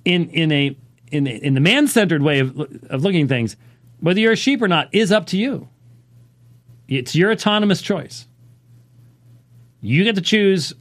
in 0.05 0.29
in 0.29 0.51
a 0.51 0.75
in 1.11 1.27
in 1.27 1.53
the 1.53 1.59
man-centered 1.59 2.21
way 2.21 2.39
of 2.39 2.59
of 2.89 3.03
looking 3.03 3.23
at 3.23 3.29
things, 3.29 3.55
whether 3.99 4.19
you're 4.19 4.33
a 4.33 4.37
sheep 4.37 4.61
or 4.61 4.67
not 4.67 4.89
is 4.93 5.11
up 5.11 5.25
to 5.27 5.37
you. 5.37 5.67
It's 6.87 7.15
your 7.15 7.31
autonomous 7.31 7.81
choice. 7.81 8.27
You 9.81 10.03
get 10.03 10.15
to 10.15 10.21
choose. 10.21 10.73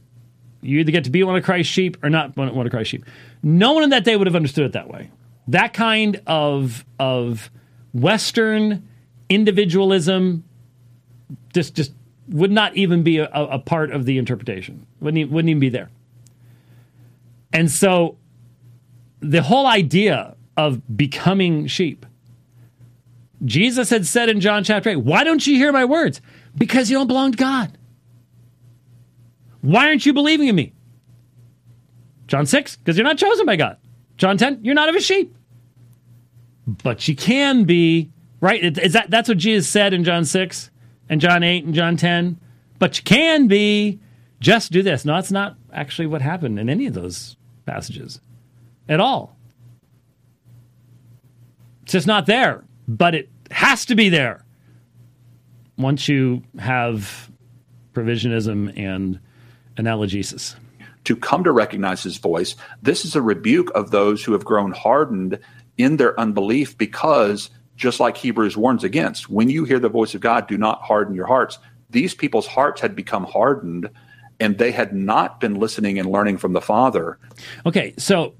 You 0.61 0.79
either 0.79 0.91
get 0.91 1.05
to 1.05 1.09
be 1.09 1.23
one 1.23 1.35
of 1.35 1.43
Christ's 1.43 1.71
sheep 1.71 1.97
or 2.03 2.09
not 2.09 2.35
one 2.35 2.49
of 2.49 2.71
Christ's 2.71 2.89
sheep. 2.89 3.05
No 3.41 3.73
one 3.73 3.83
in 3.83 3.91
that 3.91 4.03
day 4.03 4.17
would 4.17 4.27
have 4.27 4.35
understood 4.35 4.65
it 4.65 4.73
that 4.73 4.89
way 4.89 5.09
that 5.47 5.73
kind 5.73 6.21
of 6.27 6.85
of 6.99 7.49
Western 7.93 8.87
individualism 9.29 10.43
just 11.53 11.75
just 11.75 11.93
would 12.27 12.51
not 12.51 12.75
even 12.75 13.01
be 13.03 13.17
a, 13.17 13.29
a 13.31 13.59
part 13.59 13.91
of 13.91 14.05
the 14.05 14.17
interpretation. 14.17 14.85
Wouldn't 14.99 15.31
wouldn't 15.31 15.49
even 15.49 15.59
be 15.59 15.69
there. 15.69 15.89
And 17.51 17.71
so 17.71 18.17
the 19.19 19.41
whole 19.41 19.65
idea 19.65 20.35
of 20.59 20.81
becoming 20.97 21.67
sheep. 21.67 22.05
Jesus 23.45 23.89
had 23.89 24.05
said 24.05 24.27
in 24.27 24.41
John 24.41 24.65
chapter 24.65 24.89
8, 24.89 24.97
Why 24.97 25.23
don't 25.23 25.45
you 25.47 25.55
hear 25.55 25.71
my 25.71 25.85
words? 25.85 26.19
Because 26.57 26.89
you 26.89 26.97
don't 26.97 27.07
belong 27.07 27.31
to 27.31 27.37
God. 27.37 27.77
Why 29.61 29.87
aren't 29.87 30.05
you 30.05 30.13
believing 30.13 30.47
in 30.47 30.55
me? 30.55 30.73
John 32.27 32.45
6, 32.45 32.75
because 32.75 32.97
you're 32.97 33.05
not 33.05 33.17
chosen 33.17 33.45
by 33.45 33.55
God. 33.55 33.77
John 34.19 34.37
10, 34.37 34.59
you're 34.61 34.75
not 34.75 34.89
of 34.89 34.95
his 34.95 35.03
sheep 35.05 35.35
but 36.83 37.07
you 37.07 37.15
can 37.15 37.63
be 37.63 38.11
right. 38.41 38.77
Is 38.77 38.93
that 38.93 39.09
that's 39.09 39.27
what 39.27 39.37
Jesus 39.37 39.67
said 39.67 39.93
in 39.93 40.03
John 40.03 40.25
six 40.25 40.69
and 41.09 41.19
John 41.19 41.43
eight 41.43 41.65
and 41.65 41.73
John 41.73 41.97
ten? 41.97 42.39
But 42.77 42.97
you 42.97 43.03
can 43.03 43.47
be. 43.47 43.99
Just 44.39 44.71
do 44.71 44.81
this. 44.81 45.03
No, 45.03 45.15
that's 45.15 45.33
not 45.33 45.57
actually 45.73 46.07
what 46.07 46.21
happened 46.21 46.59
in 46.59 46.69
any 46.69 46.87
of 46.87 46.93
those 46.93 47.35
passages 47.65 48.21
at 48.87 49.01
all. 49.01 49.35
It's 51.83 51.91
just 51.91 52.07
not 52.07 52.25
there, 52.25 52.63
but 52.87 53.15
it 53.15 53.29
has 53.51 53.85
to 53.87 53.95
be 53.95 54.07
there 54.07 54.45
once 55.77 56.07
you 56.07 56.41
have 56.57 57.29
provisionism 57.93 58.71
and 58.77 59.19
analygesis. 59.75 60.55
To 61.05 61.15
come 61.15 61.43
to 61.43 61.51
recognize 61.51 62.03
his 62.03 62.17
voice, 62.17 62.55
this 62.81 63.03
is 63.05 63.15
a 63.15 63.21
rebuke 63.21 63.71
of 63.73 63.89
those 63.89 64.23
who 64.23 64.33
have 64.33 64.45
grown 64.45 64.71
hardened 64.71 65.39
in 65.77 65.97
their 65.97 66.19
unbelief 66.19 66.77
because 66.77 67.49
just 67.75 67.99
like 67.99 68.17
Hebrews 68.17 68.57
warns 68.57 68.83
against, 68.83 69.29
when 69.29 69.49
you 69.49 69.63
hear 69.63 69.79
the 69.79 69.89
voice 69.89 70.13
of 70.13 70.21
God, 70.21 70.47
do 70.47 70.57
not 70.57 70.81
harden 70.81 71.15
your 71.15 71.25
hearts. 71.25 71.57
These 71.89 72.13
people's 72.13 72.45
hearts 72.45 72.81
had 72.81 72.95
become 72.95 73.23
hardened 73.23 73.89
and 74.39 74.57
they 74.57 74.71
had 74.71 74.93
not 74.93 75.39
been 75.39 75.55
listening 75.55 75.97
and 75.97 76.11
learning 76.11 76.37
from 76.37 76.53
the 76.53 76.61
Father. 76.61 77.17
Okay, 77.65 77.93
so 77.97 78.35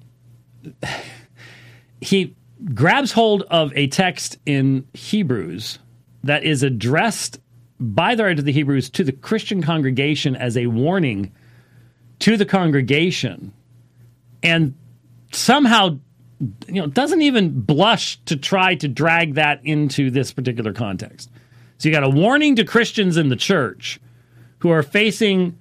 he 2.02 2.36
grabs 2.74 3.12
hold 3.12 3.44
of 3.44 3.72
a 3.76 3.88
text 3.88 4.38
in 4.46 4.88
Hebrews 4.94 5.80
that 6.24 6.44
is 6.44 6.64
addressed 6.64 7.40
by 7.80 8.16
the 8.16 8.26
writer 8.26 8.40
of 8.40 8.46
the 8.46 8.52
Hebrews 8.52 8.90
to 8.92 9.04
the 9.04 9.12
Christian 9.12 9.62
congregation 9.62 10.36
as 10.36 10.58
a 10.58 10.68
warning 10.68 11.32
to 12.20 12.38
the 12.38 12.46
congregation 12.46 13.54
and 14.44 14.74
somehow 15.32 15.98
you 16.68 16.82
know, 16.82 16.88
doesn't 16.88 17.22
even 17.22 17.62
blush 17.62 18.18
to 18.26 18.36
try 18.36 18.76
to 18.76 18.88
drag 18.88 19.36
that 19.36 19.60
into 19.66 20.10
this 20.10 20.32
particular 20.32 20.74
context. 20.74 21.30
So 21.78 21.90
you 21.90 21.96
got 21.96 22.04
a 22.04 22.10
warning 22.10 22.56
to 22.58 22.64
Christians 22.64 23.18
in 23.18 23.30
the 23.30 23.36
church 23.36 24.00
who 24.60 24.70
are 24.70 24.84
facing 24.84 25.58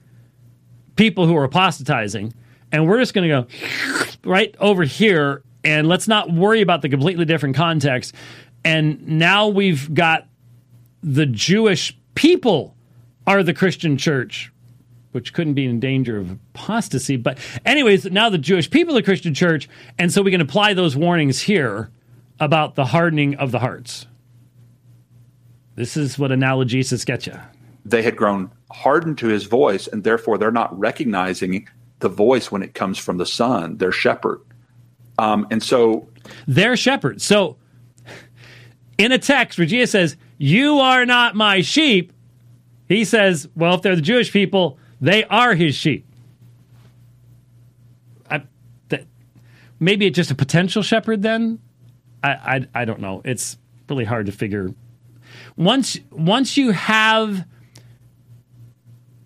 people 0.97 1.27
who 1.27 1.37
are 1.37 1.45
apostatizing, 1.45 2.33
and 2.73 2.89
we're 2.89 2.99
just 2.99 3.15
going 3.15 3.29
to 3.29 3.43
go 3.43 4.05
right 4.25 4.55
over 4.59 4.85
here 4.85 5.43
and 5.65 5.89
let's 5.89 6.07
not 6.07 6.33
worry 6.33 6.61
about 6.61 6.83
the 6.83 6.89
completely 6.89 7.25
different 7.25 7.57
context. 7.57 8.15
And 8.65 9.07
now 9.07 9.49
we've 9.49 9.93
got 9.93 10.29
the 11.03 11.27
Jewish 11.27 11.97
people 12.15 12.77
are 13.27 13.43
the 13.43 13.55
Christian 13.55 13.97
church 13.97 14.53
which 15.13 15.33
couldn't 15.33 15.55
be 15.55 15.65
in 15.65 15.81
danger 15.81 16.19
of 16.19 16.31
apostasy. 16.31 17.17
But, 17.17 17.39
anyways, 17.65 18.07
now 18.07 18.29
the 18.29 18.39
Jewish 18.39 18.71
people 18.71 18.95
the 18.95 19.03
Christian 19.03 19.35
church, 19.35 19.69
and 19.99 20.13
so 20.13 20.23
we 20.23 20.31
can 20.31 20.41
apply 20.41 20.75
those 20.75 20.97
warnings 20.97 21.41
here 21.41 21.91
about 22.41 22.75
the 22.75 22.87
hardening 22.87 23.35
of 23.37 23.51
the 23.51 23.59
hearts. 23.59 24.07
This 25.75 25.97
is 25.97 26.19
what 26.19 26.33
analygesis 26.33 27.05
gets 27.05 27.27
you. 27.27 27.39
They 27.85 28.03
had 28.03 28.17
grown 28.17 28.51
hardened 28.71 29.19
to 29.19 29.29
his 29.29 29.45
voice, 29.45 29.87
and 29.87 30.05
therefore 30.05 30.37
they're 30.37 30.51
not 30.51 30.77
recognizing 30.79 31.69
the 32.01 32.09
voice 32.09 32.51
when 32.51 32.63
it 32.63 32.75
comes 32.75 32.99
from 32.99 33.17
the 33.17 33.27
Son, 33.27 33.79
their 33.79 33.93
shepherd. 33.93 34.41
Um, 35.19 35.47
and 35.51 35.63
so, 35.63 36.09
their 36.47 36.77
shepherd. 36.77 37.21
So, 37.21 37.57
in 38.99 39.13
a 39.13 39.19
text 39.19 39.59
where 39.59 39.67
Jesus 39.67 39.91
says, 39.91 40.17
You 40.37 40.79
are 40.79 41.07
not 41.07 41.35
my 41.35 41.61
sheep, 41.61 42.13
he 42.89 43.05
says, 43.05 43.49
Well, 43.55 43.75
if 43.75 43.83
they're 43.83 43.97
the 43.97 44.03
Jewish 44.03 44.33
people, 44.33 44.79
they 45.01 45.25
are 45.25 45.55
his 45.55 45.75
sheep. 45.75 46.07
I, 48.31 48.43
that, 48.89 49.07
maybe 49.79 50.07
it's 50.07 50.17
just 50.17 50.31
a 50.31 50.35
potential 50.35 50.83
shepherd 50.83 51.23
then? 51.23 51.59
I, 52.23 52.31
I, 52.31 52.67
I 52.75 52.85
don't 52.85 53.01
know. 53.01 53.23
It's 53.25 53.59
really 53.89 54.05
hard 54.05 54.27
to 54.27 54.33
figure. 54.33 54.75
Once, 55.57 55.99
once 56.11 56.57
you 56.57 56.73
have 56.73 57.47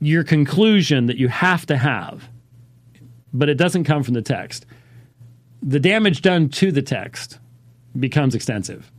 your 0.01 0.24
conclusion 0.24 1.07
that 1.07 1.16
you 1.16 1.28
have 1.28 1.65
to 1.66 1.77
have, 1.77 2.28
but 3.32 3.49
it 3.49 3.55
doesn't 3.55 3.85
come 3.85 4.03
from 4.03 4.15
the 4.15 4.23
text, 4.23 4.66
the 5.62 5.81
damage 5.81 6.23
done 6.23 6.49
to 6.49 6.73
the 6.73 6.82
text 6.82 7.39
becomes 7.99 8.35
extensive. 8.35 8.90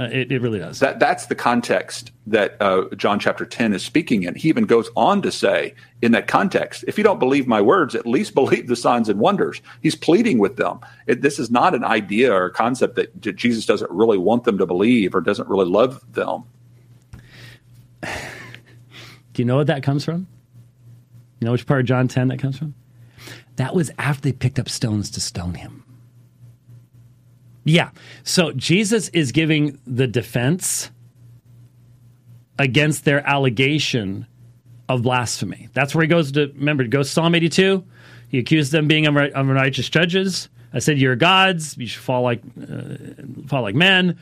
Uh, 0.00 0.04
it, 0.04 0.32
it, 0.32 0.40
really 0.40 0.58
does. 0.58 0.78
That 0.78 0.98
that's 0.98 1.26
the 1.26 1.34
context 1.34 2.10
that 2.26 2.56
uh, 2.58 2.84
John 2.96 3.18
chapter 3.18 3.44
ten 3.44 3.74
is 3.74 3.84
speaking 3.84 4.22
in. 4.22 4.34
He 4.34 4.48
even 4.48 4.64
goes 4.64 4.88
on 4.96 5.20
to 5.20 5.30
say, 5.30 5.74
in 6.00 6.12
that 6.12 6.26
context, 6.26 6.86
if 6.88 6.96
you 6.96 7.04
don't 7.04 7.18
believe 7.18 7.46
my 7.46 7.60
words, 7.60 7.94
at 7.94 8.06
least 8.06 8.34
believe 8.34 8.66
the 8.66 8.76
signs 8.76 9.10
and 9.10 9.20
wonders. 9.20 9.60
He's 9.82 9.94
pleading 9.94 10.38
with 10.38 10.56
them. 10.56 10.80
It, 11.06 11.20
this 11.20 11.38
is 11.38 11.50
not 11.50 11.74
an 11.74 11.84
idea 11.84 12.32
or 12.32 12.48
concept 12.48 12.94
that 12.96 13.36
Jesus 13.36 13.66
doesn't 13.66 13.90
really 13.90 14.16
want 14.16 14.44
them 14.44 14.56
to 14.56 14.64
believe 14.64 15.14
or 15.14 15.20
doesn't 15.20 15.50
really 15.50 15.68
love 15.68 16.02
them. 16.14 16.44
Do 18.02 19.42
you 19.42 19.44
know 19.44 19.56
what 19.56 19.66
that 19.66 19.82
comes 19.82 20.02
from? 20.02 20.26
You 21.40 21.44
know 21.44 21.52
which 21.52 21.66
part 21.66 21.80
of 21.80 21.86
John 21.86 22.08
ten 22.08 22.28
that 22.28 22.38
comes 22.38 22.56
from? 22.56 22.74
That 23.56 23.74
was 23.74 23.90
after 23.98 24.22
they 24.22 24.32
picked 24.32 24.58
up 24.58 24.70
stones 24.70 25.10
to 25.10 25.20
stone 25.20 25.52
him. 25.52 25.79
Yeah. 27.64 27.90
So 28.24 28.52
Jesus 28.52 29.08
is 29.10 29.32
giving 29.32 29.78
the 29.86 30.06
defense 30.06 30.90
against 32.58 33.04
their 33.04 33.26
allegation 33.26 34.26
of 34.88 35.02
blasphemy. 35.02 35.68
That's 35.72 35.94
where 35.94 36.02
he 36.02 36.08
goes 36.08 36.32
to, 36.32 36.52
remember, 36.56 36.82
he 36.82 36.88
goes 36.88 37.08
to 37.08 37.12
Psalm 37.14 37.34
82. 37.34 37.84
He 38.28 38.38
accused 38.38 38.72
them 38.72 38.86
being 38.86 39.06
unrighteous 39.06 39.88
judges. 39.88 40.48
I 40.72 40.78
said, 40.78 40.98
You're 40.98 41.16
gods. 41.16 41.76
You 41.76 41.86
should 41.86 42.02
fall 42.02 42.22
like, 42.22 42.42
uh, 42.60 42.96
fall 43.46 43.62
like 43.62 43.74
men. 43.74 44.18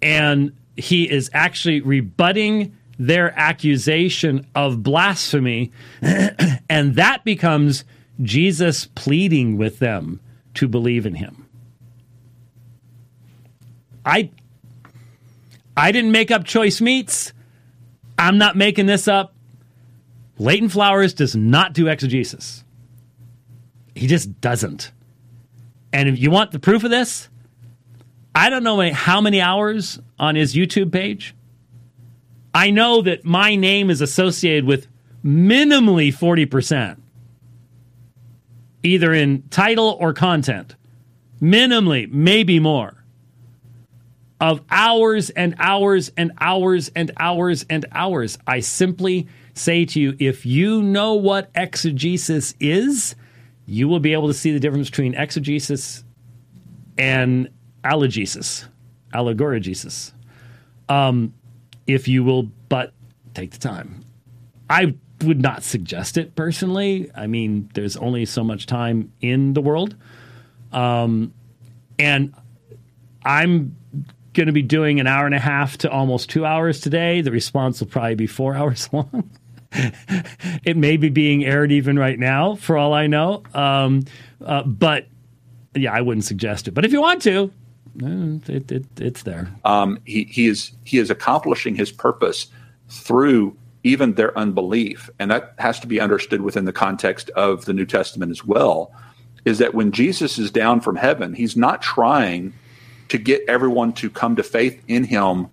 And 0.00 0.52
he 0.76 1.10
is 1.10 1.30
actually 1.32 1.80
rebutting 1.80 2.76
their 2.98 3.38
accusation 3.38 4.46
of 4.54 4.82
blasphemy. 4.82 5.72
and 6.02 6.94
that 6.94 7.24
becomes 7.24 7.84
Jesus 8.22 8.86
pleading 8.86 9.58
with 9.58 9.78
them 9.78 10.20
to 10.54 10.68
believe 10.68 11.04
in 11.04 11.14
him. 11.14 11.45
I 14.06 14.30
I 15.76 15.92
didn't 15.92 16.12
make 16.12 16.30
up 16.30 16.44
choice 16.44 16.80
meats. 16.80 17.32
I'm 18.16 18.38
not 18.38 18.56
making 18.56 18.86
this 18.86 19.08
up. 19.08 19.34
Leighton 20.38 20.68
Flowers 20.68 21.12
does 21.12 21.34
not 21.34 21.74
do 21.74 21.88
exegesis. 21.88 22.64
He 23.94 24.06
just 24.06 24.40
doesn't. 24.40 24.92
And 25.92 26.08
if 26.08 26.18
you 26.18 26.30
want 26.30 26.52
the 26.52 26.58
proof 26.58 26.84
of 26.84 26.90
this, 26.90 27.28
I 28.34 28.48
don't 28.48 28.62
know 28.62 28.92
how 28.92 29.20
many 29.20 29.40
hours 29.40 29.98
on 30.18 30.34
his 30.34 30.54
YouTube 30.54 30.92
page. 30.92 31.34
I 32.54 32.70
know 32.70 33.02
that 33.02 33.24
my 33.24 33.56
name 33.56 33.90
is 33.90 34.00
associated 34.00 34.64
with 34.64 34.86
minimally 35.24 36.08
40%, 36.08 36.98
either 38.82 39.12
in 39.12 39.42
title 39.50 39.96
or 40.00 40.12
content. 40.12 40.74
Minimally, 41.40 42.10
maybe 42.10 42.58
more 42.60 42.95
of 44.40 44.60
hours 44.70 45.30
and 45.30 45.54
hours 45.58 46.12
and 46.16 46.32
hours 46.40 46.90
and 46.94 47.10
hours 47.18 47.64
and 47.70 47.86
hours. 47.92 48.38
I 48.46 48.60
simply 48.60 49.28
say 49.54 49.84
to 49.86 50.00
you 50.00 50.16
if 50.18 50.44
you 50.44 50.82
know 50.82 51.14
what 51.14 51.50
exegesis 51.54 52.54
is, 52.60 53.14
you 53.66 53.88
will 53.88 54.00
be 54.00 54.12
able 54.12 54.28
to 54.28 54.34
see 54.34 54.52
the 54.52 54.60
difference 54.60 54.90
between 54.90 55.14
exegesis 55.14 56.04
and 56.98 57.48
allegesis, 57.84 58.66
allegoregesis. 59.14 60.12
Um, 60.88 61.34
if 61.86 62.08
you 62.08 62.24
will 62.24 62.50
but 62.68 62.92
take 63.34 63.52
the 63.52 63.58
time. 63.58 64.04
I 64.68 64.94
would 65.22 65.40
not 65.40 65.62
suggest 65.62 66.16
it 66.16 66.34
personally. 66.34 67.10
I 67.14 67.26
mean, 67.26 67.70
there's 67.74 67.96
only 67.96 68.26
so 68.26 68.42
much 68.44 68.66
time 68.66 69.12
in 69.20 69.52
the 69.54 69.60
world. 69.60 69.96
Um, 70.72 71.32
and 71.98 72.34
I'm 73.24 73.76
going 74.36 74.46
to 74.46 74.52
be 74.52 74.62
doing 74.62 75.00
an 75.00 75.06
hour 75.06 75.26
and 75.26 75.34
a 75.34 75.40
half 75.40 75.78
to 75.78 75.90
almost 75.90 76.30
two 76.30 76.44
hours 76.46 76.80
today. 76.80 77.22
The 77.22 77.32
response 77.32 77.80
will 77.80 77.88
probably 77.88 78.14
be 78.14 78.26
four 78.26 78.54
hours 78.56 78.88
long. 78.92 79.30
it 79.72 80.76
may 80.76 80.96
be 80.96 81.08
being 81.08 81.44
aired 81.44 81.72
even 81.72 81.98
right 81.98 82.18
now, 82.18 82.54
for 82.54 82.78
all 82.78 82.94
I 82.94 83.08
know. 83.08 83.42
Um, 83.52 84.04
uh, 84.44 84.62
but 84.62 85.06
yeah, 85.74 85.92
I 85.92 86.00
wouldn't 86.00 86.24
suggest 86.24 86.68
it. 86.68 86.72
But 86.72 86.84
if 86.84 86.92
you 86.92 87.00
want 87.00 87.22
to, 87.22 87.52
eh, 88.02 88.38
it, 88.46 88.72
it, 88.72 88.86
it's 88.98 89.22
there. 89.22 89.52
Um, 89.64 89.98
he, 90.04 90.24
he 90.24 90.46
is 90.46 90.72
he 90.84 90.98
is 90.98 91.10
accomplishing 91.10 91.74
his 91.74 91.90
purpose 91.90 92.46
through 92.88 93.56
even 93.82 94.14
their 94.14 94.36
unbelief, 94.38 95.10
and 95.18 95.30
that 95.30 95.54
has 95.58 95.78
to 95.80 95.86
be 95.86 96.00
understood 96.00 96.42
within 96.42 96.64
the 96.64 96.72
context 96.72 97.30
of 97.30 97.64
the 97.64 97.72
New 97.72 97.86
Testament 97.86 98.30
as 98.30 98.44
well. 98.44 98.92
Is 99.44 99.58
that 99.58 99.74
when 99.74 99.92
Jesus 99.92 100.38
is 100.38 100.50
down 100.50 100.80
from 100.80 100.96
heaven, 100.96 101.34
he's 101.34 101.56
not 101.56 101.80
trying 101.82 102.52
to 103.08 103.18
get 103.18 103.42
everyone 103.48 103.92
to 103.94 104.10
come 104.10 104.36
to 104.36 104.42
faith 104.42 104.82
in 104.88 105.04
him 105.04 105.48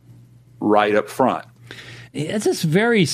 right 0.60 0.96
up 0.96 1.10
front. 1.10 1.46
It's 2.14 2.46
just 2.46 2.64
very, 2.64 3.08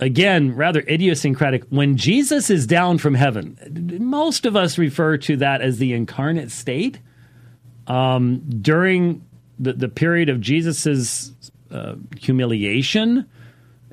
again, 0.00 0.54
rather 0.54 0.80
idiosyncratic. 0.80 1.64
When 1.68 1.96
Jesus 1.96 2.50
is 2.50 2.66
down 2.66 2.98
from 2.98 3.14
heaven, 3.14 3.98
most 4.00 4.46
of 4.46 4.56
us 4.56 4.78
refer 4.78 5.18
to 5.18 5.36
that 5.36 5.60
as 5.60 5.78
the 5.78 5.92
incarnate 5.92 6.50
state. 6.50 6.98
Um, 7.86 8.42
during 8.60 9.24
the, 9.58 9.72
the 9.72 9.88
period 9.88 10.28
of 10.28 10.40
Jesus's 10.40 11.32
uh, 11.70 11.96
humiliation, 12.18 13.26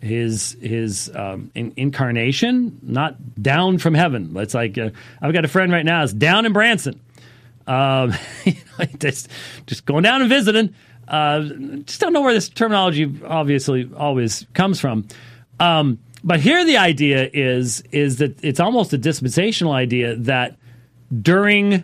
his 0.02 0.56
his 0.62 1.12
um, 1.16 1.52
in, 1.56 1.74
incarnation, 1.76 2.80
not 2.82 3.16
down 3.42 3.78
from 3.78 3.94
heaven. 3.94 4.36
It's 4.38 4.54
like 4.54 4.78
uh, 4.78 4.92
I've 5.22 5.34
got 5.34 5.44
a 5.44 5.48
friend 5.50 5.72
right 5.72 5.86
now 5.86 6.04
is 6.04 6.14
down 6.14 6.46
in 6.46 6.54
Branson, 6.54 7.00
um, 7.70 8.14
just, 9.00 9.30
just 9.68 9.86
going 9.86 10.04
down 10.04 10.22
and 10.22 10.30
visiting. 10.30 10.74
Uh, 11.08 11.42
just 11.86 12.02
don't 12.02 12.14
know 12.14 12.22
where 12.22 12.34
this 12.34 12.50
terminology 12.50 13.12
obviously 13.26 13.90
always 13.96 14.46
comes 14.54 14.80
from. 14.80 15.08
Um, 15.60 16.00
but 16.24 16.40
here 16.40 16.66
the 16.66 16.78
idea 16.78 17.30
is 17.32 17.82
is 17.92 18.18
that 18.18 18.44
it's 18.44 18.60
almost 18.60 18.92
a 18.94 18.98
dispensational 18.98 19.72
idea 19.72 20.16
that 20.18 20.58
during 21.22 21.84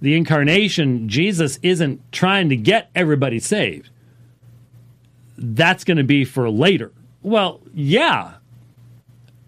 the 0.00 0.16
incarnation, 0.16 1.08
Jesus 1.08 1.58
isn't 1.62 2.00
trying 2.12 2.48
to 2.48 2.56
get 2.56 2.90
everybody 2.94 3.38
saved. 3.38 3.90
That's 5.36 5.84
going 5.84 5.96
to 5.96 6.04
be 6.04 6.24
for 6.24 6.50
later. 6.50 6.92
Well, 7.22 7.60
yeah, 7.72 8.34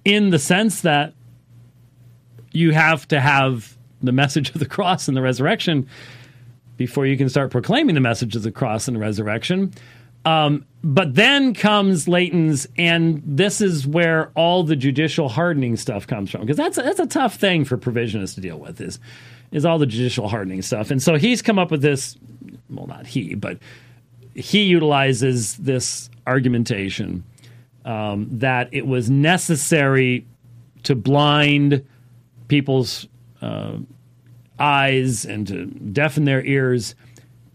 in 0.04 0.30
the 0.30 0.38
sense 0.38 0.82
that 0.82 1.14
you 2.52 2.72
have 2.72 3.06
to 3.08 3.20
have 3.20 3.76
the 4.02 4.12
message 4.12 4.50
of 4.50 4.58
the 4.58 4.66
cross 4.66 5.08
and 5.08 5.16
the 5.16 5.22
resurrection 5.22 5.88
before 6.76 7.06
you 7.06 7.16
can 7.16 7.28
start 7.28 7.50
proclaiming 7.50 7.94
the 7.94 8.00
message 8.00 8.34
of 8.36 8.42
the 8.42 8.50
cross 8.52 8.88
and 8.88 8.96
the 8.96 9.00
resurrection. 9.00 9.72
Um, 10.24 10.66
but 10.82 11.14
then 11.14 11.54
comes 11.54 12.08
Leighton's, 12.08 12.66
and 12.76 13.22
this 13.24 13.60
is 13.60 13.86
where 13.86 14.30
all 14.34 14.62
the 14.62 14.76
judicial 14.76 15.28
hardening 15.28 15.76
stuff 15.76 16.06
comes 16.06 16.30
from, 16.30 16.42
because 16.42 16.56
that's 16.56 16.78
a, 16.78 16.82
that's 16.82 17.00
a 17.00 17.06
tough 17.06 17.36
thing 17.36 17.64
for 17.64 17.76
provisionists 17.78 18.34
to 18.34 18.40
deal 18.40 18.58
with 18.58 18.80
is 18.80 18.98
is 19.52 19.64
all 19.64 19.78
the 19.78 19.86
judicial 19.86 20.28
hardening 20.28 20.62
stuff. 20.62 20.90
And 20.90 21.02
so 21.02 21.16
he's 21.16 21.42
come 21.42 21.58
up 21.58 21.70
with 21.70 21.82
this. 21.82 22.16
Well, 22.68 22.86
not 22.86 23.06
he, 23.06 23.34
but 23.34 23.58
he 24.34 24.62
utilizes 24.62 25.56
this 25.56 26.08
argumentation 26.26 27.24
um, 27.84 28.28
that 28.30 28.68
it 28.72 28.86
was 28.86 29.10
necessary 29.10 30.24
to 30.84 30.94
blind 30.94 31.84
people's 32.48 33.08
uh, 33.40 33.78
eyes 34.58 35.24
and 35.24 35.46
to 35.48 35.66
deafen 35.66 36.24
their 36.24 36.44
ears 36.44 36.94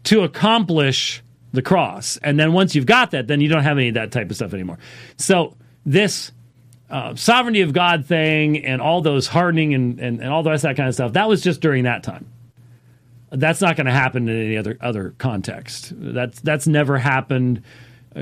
to 0.06 0.22
accomplish 0.22 1.22
the 1.54 1.62
cross. 1.62 2.18
And 2.18 2.40
then 2.40 2.54
once 2.54 2.76
you've 2.76 2.86
got 2.86 3.12
that, 3.12 3.28
then 3.28 3.42
you 3.42 3.48
don't 3.48 3.64
have 3.64 3.78
any 3.78 3.90
of 3.90 3.94
that 3.96 4.12
type 4.12 4.30
of 4.30 4.36
stuff 4.36 4.54
anymore. 4.54 4.78
So 5.18 5.56
this 5.86 6.32
uh, 6.90 7.16
sovereignty 7.16 7.62
of 7.62 7.74
God 7.74 8.06
thing 8.06 8.64
and 8.66 8.82
all 8.82 9.02
those 9.02 9.28
hardening 9.28 9.74
and, 9.74 10.00
and, 10.00 10.20
and 10.20 10.30
all 10.30 10.44
the 10.44 10.52
rest 10.52 10.64
of 10.64 10.70
that 10.70 10.78
kind 10.78 10.90
of 10.90 10.96
stuff, 10.96 11.14
that 11.14 11.28
was 11.28 11.42
just 11.42 11.62
during 11.62 11.86
that 11.86 12.04
time. 12.04 12.28
That's 13.32 13.62
not 13.62 13.76
going 13.76 13.88
to 13.88 13.92
happen 13.92 14.30
in 14.30 14.46
any 14.46 14.56
other 14.56 14.78
other 14.80 15.14
context. 15.18 15.92
That's 15.96 16.40
that's 16.40 16.68
never 16.68 16.98
happened 16.98 17.64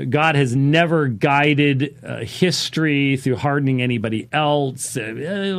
God 0.08 0.34
has 0.34 0.56
never 0.56 1.06
guided 1.06 1.96
uh, 2.04 2.18
history 2.18 3.16
through 3.16 3.36
hardening 3.36 3.80
anybody 3.80 4.28
else. 4.32 4.96
Uh, 4.96 5.02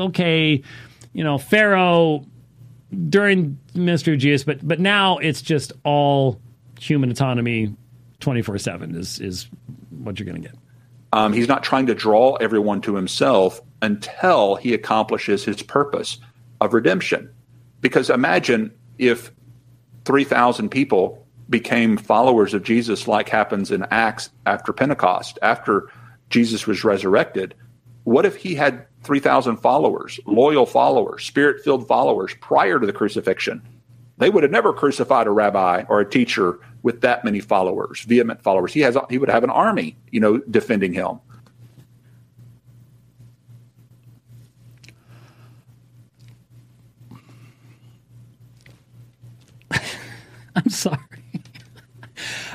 okay, 0.08 0.62
you 1.16 1.24
know, 1.24 1.38
Pharaoh 1.38 2.26
during 3.10 3.58
ministry 3.74 4.14
of 4.14 4.20
Jesus, 4.20 4.44
but 4.44 4.66
but 4.68 4.80
now 4.82 5.18
it's 5.18 5.42
just 5.42 5.72
all 5.86 6.42
human 6.80 7.10
autonomy, 7.10 7.74
twenty 8.20 8.42
four 8.42 8.58
seven 8.58 8.94
is 8.96 9.20
is 9.22 9.48
what 9.90 10.20
you're 10.20 10.26
going 10.26 10.42
to 10.42 10.48
get. 10.50 10.58
Um, 11.14 11.32
he's 11.32 11.48
not 11.48 11.64
trying 11.64 11.86
to 11.86 11.96
draw 11.96 12.36
everyone 12.36 12.82
to 12.82 12.96
himself 12.96 13.62
until 13.82 14.56
he 14.56 14.74
accomplishes 14.74 15.46
his 15.46 15.62
purpose 15.62 16.20
of 16.60 16.74
redemption. 16.74 17.34
Because 17.80 18.10
imagine 18.10 18.74
if 18.98 19.32
3,000 20.04 20.68
people 20.68 21.26
became 21.50 21.96
followers 21.96 22.54
of 22.54 22.64
Jesus, 22.64 23.08
like 23.08 23.30
happens 23.30 23.72
in 23.72 23.86
Acts 23.92 24.30
after 24.46 24.74
Pentecost, 24.74 25.40
after 25.42 25.90
Jesus 26.30 26.68
was 26.68 26.84
resurrected. 26.84 27.56
What 28.06 28.26
if 28.26 28.36
he 28.36 28.56
had 28.56 28.86
3,000 29.04 29.58
followers, 29.58 30.20
loyal 30.26 30.66
followers, 30.68 31.26
spirit 31.26 31.64
filled 31.64 31.88
followers 31.88 32.36
prior 32.40 32.80
to 32.80 32.86
the 32.86 32.94
crucifixion? 32.94 33.62
They 34.20 34.30
would 34.30 34.44
have 34.44 34.52
never 34.52 34.72
crucified 34.74 35.26
a 35.28 35.32
rabbi 35.32 35.84
or 35.90 36.00
a 36.00 36.10
teacher 36.10 36.60
with 36.84 37.02
that 37.02 37.26
many 37.26 37.40
followers, 37.40 38.02
vehement 38.02 38.44
followers. 38.44 38.74
He 38.74 38.82
has 38.82 38.96
he 39.10 39.18
would 39.18 39.30
have 39.30 39.44
an 39.44 39.50
army, 39.50 39.98
you 40.12 40.20
know, 40.20 40.38
defending 40.38 40.94
him. 40.94 41.20
I'm 50.56 50.70
sorry. 50.70 51.00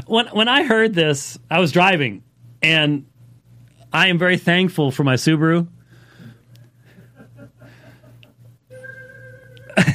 when 0.07 0.29
when 0.29 0.47
I 0.47 0.63
heard 0.63 0.95
this, 0.95 1.41
I 1.51 1.59
was 1.59 1.73
driving, 1.73 2.23
and 2.63 3.05
I 3.93 4.09
am 4.09 4.19
very 4.19 4.37
thankful 4.39 4.91
for 4.91 5.05
my 5.05 5.15
Subaru. 5.15 5.67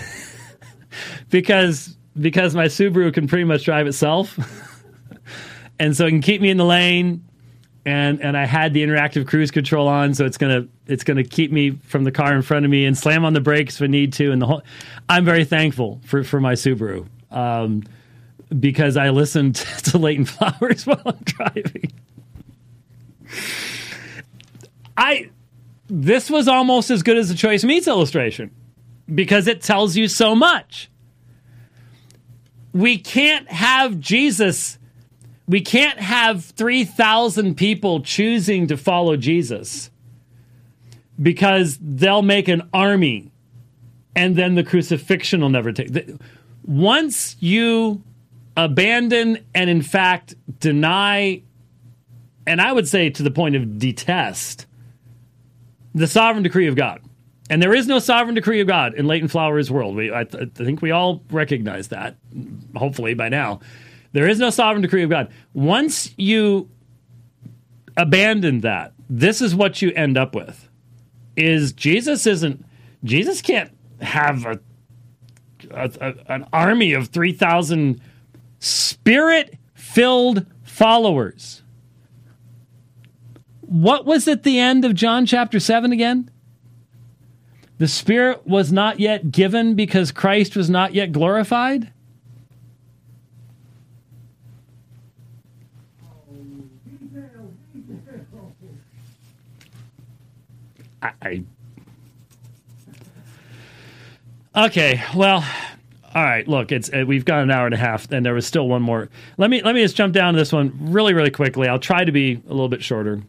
because 1.29 1.95
because 2.19 2.55
my 2.55 2.65
Subaru 2.65 3.13
can 3.13 3.27
pretty 3.27 3.43
much 3.43 3.65
drive 3.65 3.87
itself, 3.87 4.37
and 5.79 5.95
so 5.95 6.05
it 6.05 6.09
can 6.09 6.21
keep 6.21 6.41
me 6.41 6.49
in 6.49 6.57
the 6.57 6.65
lane. 6.65 7.23
And 7.87 8.19
and 8.21 8.35
I 8.35 8.45
had 8.45 8.73
the 8.73 8.83
interactive 8.83 9.27
cruise 9.27 9.51
control 9.51 9.87
on, 9.87 10.15
so 10.15 10.25
it's 10.25 10.37
gonna 10.37 10.67
it's 10.87 11.03
gonna 11.03 11.23
keep 11.23 11.51
me 11.51 11.71
from 11.71 12.03
the 12.03 12.11
car 12.11 12.33
in 12.33 12.41
front 12.41 12.65
of 12.65 12.71
me 12.71 12.85
and 12.85 12.97
slam 12.97 13.23
on 13.23 13.33
the 13.33 13.41
brakes 13.41 13.75
if 13.75 13.83
I 13.83 13.87
need 13.87 14.11
to. 14.13 14.31
And 14.31 14.41
the 14.41 14.47
whole, 14.47 14.63
I'm 15.07 15.23
very 15.23 15.45
thankful 15.45 16.01
for 16.03 16.23
for 16.23 16.39
my 16.39 16.53
Subaru. 16.53 17.07
Um, 17.29 17.83
because 18.59 18.97
I 18.97 19.09
listened 19.09 19.55
to 19.83 19.97
Leighton 19.97 20.25
Flowers 20.25 20.85
while 20.85 21.01
I'm 21.05 21.19
driving. 21.23 21.91
I 24.97 25.29
this 25.87 26.29
was 26.29 26.47
almost 26.47 26.89
as 26.89 27.03
good 27.03 27.17
as 27.17 27.29
the 27.29 27.35
choice 27.35 27.63
meats 27.63 27.87
illustration 27.87 28.51
because 29.13 29.47
it 29.47 29.61
tells 29.61 29.95
you 29.95 30.07
so 30.07 30.35
much. 30.35 30.89
We 32.73 32.97
can't 32.97 33.49
have 33.49 33.99
Jesus. 33.99 34.79
We 35.47 35.61
can't 35.61 35.99
have 35.99 36.43
3,000 36.43 37.55
people 37.55 38.01
choosing 38.01 38.67
to 38.67 38.77
follow 38.77 39.15
Jesus 39.15 39.91
because 41.21 41.77
they'll 41.79 42.23
make 42.23 42.47
an 42.47 42.67
army 42.73 43.31
and 44.15 44.35
then 44.35 44.55
the 44.55 44.63
crucifixion 44.63 45.41
will 45.41 45.49
never 45.49 45.71
take. 45.71 45.91
Once 46.63 47.35
you 47.39 48.01
abandon 48.57 49.37
and, 49.53 49.69
in 49.69 49.81
fact, 49.81 50.35
deny, 50.59 51.43
and 52.47 52.61
I 52.61 52.71
would 52.71 52.87
say 52.87 53.09
to 53.09 53.23
the 53.23 53.31
point 53.31 53.55
of 53.55 53.77
detest, 53.77 54.64
the 55.95 56.07
sovereign 56.07 56.43
decree 56.43 56.67
of 56.67 56.75
God. 56.75 57.01
And 57.49 57.61
there 57.61 57.73
is 57.73 57.87
no 57.87 57.99
sovereign 57.99 58.35
decree 58.35 58.59
of 58.59 58.67
God 58.67 58.95
in 58.95 59.07
Leighton 59.07 59.29
Flowers' 59.29 59.71
world. 59.71 59.95
We, 59.95 60.13
I, 60.13 60.25
th- 60.25 60.49
I 60.59 60.63
think 60.63 60.81
we 60.81 60.91
all 60.91 61.23
recognize 61.31 61.87
that, 61.87 62.17
hopefully 62.75 63.13
by 63.13 63.29
now. 63.29 63.61
There 64.11 64.27
is 64.27 64.39
no 64.39 64.49
sovereign 64.49 64.81
decree 64.81 65.03
of 65.03 65.09
God. 65.09 65.31
Once 65.53 66.13
you 66.17 66.69
abandon 67.97 68.61
that, 68.61 68.93
this 69.09 69.41
is 69.41 69.55
what 69.55 69.81
you 69.81 69.91
end 69.91 70.17
up 70.17 70.35
with. 70.35 70.69
Is 71.35 71.73
Jesus 71.73 72.25
isn't 72.25 72.65
Jesus 73.03 73.41
can't 73.41 73.71
have 74.01 74.45
a, 74.45 74.59
a, 75.69 75.91
a 76.01 76.15
an 76.27 76.47
army 76.51 76.93
of 76.93 77.09
3000 77.09 78.01
spirit 78.59 79.57
filled 79.73 80.45
followers. 80.63 81.61
What 83.67 84.05
was 84.05 84.27
at 84.27 84.43
the 84.43 84.59
end 84.59 84.85
of 84.85 84.93
John 84.95 85.25
chapter 85.25 85.59
7 85.59 85.91
again? 85.91 86.29
The 87.77 87.87
Spirit 87.87 88.47
was 88.47 88.71
not 88.71 88.99
yet 88.99 89.31
given 89.31 89.75
because 89.75 90.11
Christ 90.11 90.55
was 90.55 90.69
not 90.69 90.93
yet 90.93 91.11
glorified? 91.11 91.91
I, 101.01 101.43
Okay, 104.55 105.03
well, 105.13 105.43
all 106.13 106.23
right. 106.23 106.47
Look, 106.47 106.71
it's 106.71 106.89
uh, 106.93 107.03
we've 107.05 107.25
got 107.25 107.43
an 107.43 107.51
hour 107.51 107.65
and 107.65 107.75
a 107.75 107.77
half, 107.77 108.09
and 108.09 108.25
there 108.25 108.33
was 108.33 108.47
still 108.47 108.69
one 108.69 108.81
more. 108.81 109.09
Let 109.37 109.49
me 109.49 109.61
let 109.61 109.75
me 109.75 109.81
just 109.81 109.97
jump 109.97 110.13
down 110.13 110.33
to 110.33 110.39
this 110.39 110.53
one 110.53 110.71
really, 110.79 111.13
really 111.13 111.29
quickly. 111.29 111.67
I'll 111.67 111.77
try 111.77 112.05
to 112.05 112.11
be 112.11 112.41
a 112.47 112.51
little 112.51 112.69
bit 112.69 112.81
shorter, 112.81 113.21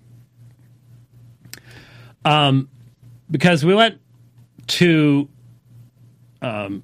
um, 2.27 2.69
because 3.31 3.65
we 3.65 3.75
went 3.75 4.01
to 4.67 5.29
um, 6.43 6.83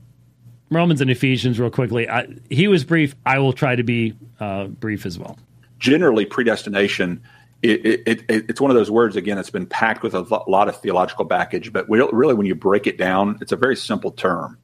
Romans 0.70 1.00
and 1.00 1.10
Ephesians 1.10 1.58
real 1.58 1.70
quickly. 1.70 2.08
I, 2.08 2.28
he 2.48 2.68
was 2.68 2.84
brief. 2.84 3.14
I 3.26 3.40
will 3.40 3.52
try 3.52 3.76
to 3.76 3.82
be 3.82 4.14
uh, 4.40 4.66
brief 4.66 5.04
as 5.04 5.18
well. 5.18 5.36
Generally, 5.78 6.26
predestination. 6.26 7.20
It, 7.60 7.84
it, 7.84 8.00
it, 8.06 8.24
it's 8.28 8.60
one 8.60 8.70
of 8.70 8.76
those 8.76 8.90
words 8.90 9.16
again. 9.16 9.36
It's 9.36 9.50
been 9.50 9.66
packed 9.66 10.02
with 10.02 10.14
a 10.14 10.22
lot 10.48 10.68
of 10.68 10.80
theological 10.80 11.24
baggage, 11.24 11.72
but 11.72 11.88
really, 11.88 12.34
when 12.34 12.46
you 12.46 12.54
break 12.54 12.86
it 12.86 12.96
down, 12.96 13.38
it's 13.40 13.52
a 13.52 13.56
very 13.56 13.76
simple 13.76 14.12
term. 14.12 14.58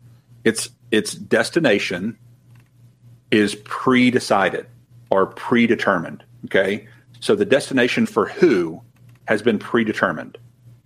It's 0.44 0.70
its 0.90 1.12
destination 1.12 2.16
is 3.30 3.54
pre-decided 3.56 4.66
or 5.10 5.26
predetermined. 5.26 6.24
Okay, 6.46 6.88
so 7.20 7.34
the 7.34 7.44
destination 7.44 8.06
for 8.06 8.26
who 8.26 8.80
has 9.26 9.42
been 9.42 9.58
predetermined. 9.58 10.38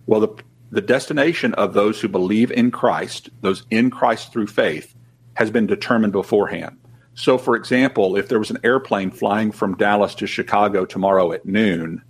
Well, 0.05 0.19
the 0.19 0.43
the 0.73 0.81
destination 0.81 1.53
of 1.53 1.75
those 1.75 2.01
who 2.01 2.07
believe 2.07 2.49
in 2.49 2.71
Christ, 2.71 3.29
those 3.41 3.63
in 3.69 3.91
Christ 3.91 4.33
through 4.33 4.47
faith, 4.47 4.95
has 5.35 5.51
been 5.51 5.67
determined 5.67 6.13
beforehand. 6.13 6.79
So, 7.13 7.37
for 7.37 7.55
example, 7.55 8.15
if 8.15 8.27
there 8.27 8.39
was 8.39 8.49
an 8.49 8.57
airplane 8.63 9.11
flying 9.11 9.51
from 9.51 9.77
Dallas 9.77 10.15
to 10.15 10.25
Chicago 10.25 10.83
tomorrow 10.83 11.31
at 11.31 11.45
noon, 11.45 12.01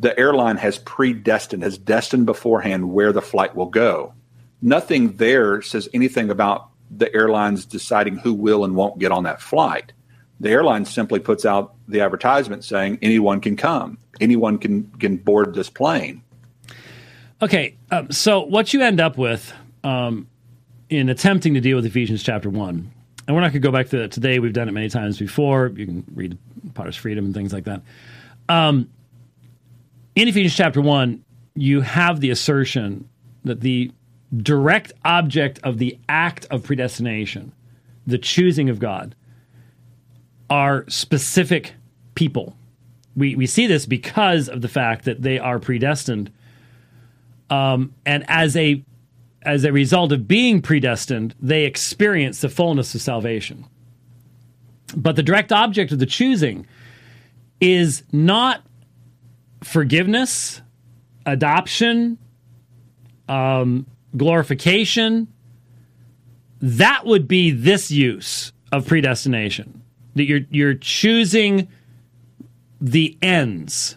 the 0.00 0.18
airline 0.18 0.56
has 0.56 0.78
predestined, 0.78 1.62
has 1.62 1.76
destined 1.76 2.24
beforehand 2.24 2.90
where 2.90 3.12
the 3.12 3.20
flight 3.20 3.54
will 3.54 3.66
go. 3.66 4.14
Nothing 4.62 5.16
there 5.16 5.60
says 5.60 5.86
anything 5.92 6.30
about 6.30 6.70
the 6.90 7.14
airlines 7.14 7.66
deciding 7.66 8.16
who 8.16 8.32
will 8.32 8.64
and 8.64 8.74
won't 8.74 8.98
get 8.98 9.12
on 9.12 9.24
that 9.24 9.42
flight. 9.42 9.92
The 10.40 10.50
airline 10.50 10.86
simply 10.86 11.20
puts 11.20 11.44
out 11.44 11.74
the 11.86 12.00
advertisement 12.00 12.64
saying 12.64 12.98
anyone 13.02 13.42
can 13.42 13.56
come, 13.56 13.98
anyone 14.22 14.56
can 14.56 14.84
can 14.98 15.18
board 15.18 15.54
this 15.54 15.68
plane. 15.68 16.22
Okay, 17.44 17.76
um, 17.90 18.10
so 18.10 18.40
what 18.40 18.72
you 18.72 18.80
end 18.80 19.00
up 19.00 19.18
with 19.18 19.52
um, 19.82 20.26
in 20.88 21.08
attempting 21.08 21.54
to 21.54 21.60
deal 21.60 21.76
with 21.76 21.86
Ephesians 21.86 22.22
chapter 22.22 22.48
one 22.48 22.90
and 23.26 23.34
we're 23.34 23.40
not 23.40 23.52
going 23.52 23.62
to 23.62 23.68
go 23.68 23.72
back 23.72 23.88
to 23.88 23.98
that 23.98 24.12
today. 24.12 24.38
We've 24.38 24.52
done 24.52 24.68
it 24.68 24.72
many 24.72 24.88
times 24.88 25.18
before. 25.18 25.72
You 25.74 25.86
can 25.86 26.04
read 26.14 26.36
Potter's 26.74 26.96
Freedom 26.96 27.24
and 27.24 27.34
things 27.34 27.52
like 27.52 27.64
that. 27.64 27.82
Um, 28.48 28.90
in 30.14 30.28
Ephesians 30.28 30.54
chapter 30.54 30.80
1, 30.80 31.24
you 31.54 31.80
have 31.80 32.20
the 32.20 32.30
assertion 32.30 33.08
that 33.44 33.60
the 33.60 33.90
direct 34.36 34.92
object 35.04 35.58
of 35.62 35.78
the 35.78 35.98
act 36.08 36.46
of 36.50 36.64
predestination, 36.64 37.52
the 38.06 38.18
choosing 38.18 38.68
of 38.68 38.78
God, 38.78 39.14
are 40.50 40.84
specific 40.88 41.74
people. 42.14 42.54
We, 43.16 43.36
we 43.36 43.46
see 43.46 43.66
this 43.66 43.86
because 43.86 44.48
of 44.48 44.60
the 44.60 44.68
fact 44.68 45.04
that 45.06 45.22
they 45.22 45.38
are 45.38 45.58
predestined. 45.58 46.30
Um, 47.50 47.94
and 48.06 48.24
as 48.28 48.56
a 48.56 48.82
as 49.42 49.64
a 49.64 49.72
result 49.72 50.10
of 50.10 50.26
being 50.26 50.62
predestined, 50.62 51.34
they 51.40 51.64
experience 51.64 52.40
the 52.40 52.48
fullness 52.48 52.94
of 52.94 53.02
salvation. 53.02 53.66
But 54.96 55.16
the 55.16 55.22
direct 55.22 55.52
object 55.52 55.92
of 55.92 55.98
the 55.98 56.06
choosing 56.06 56.66
is 57.60 58.02
not 58.12 58.62
forgiveness, 59.62 60.62
adoption, 61.26 62.18
um, 63.28 63.86
glorification. 64.16 65.28
That 66.60 67.04
would 67.04 67.28
be 67.28 67.50
this 67.50 67.90
use 67.90 68.52
of 68.72 68.86
predestination. 68.86 69.82
That 70.14 70.24
you're 70.24 70.46
you're 70.50 70.74
choosing 70.74 71.68
the 72.80 73.16
ends. 73.20 73.96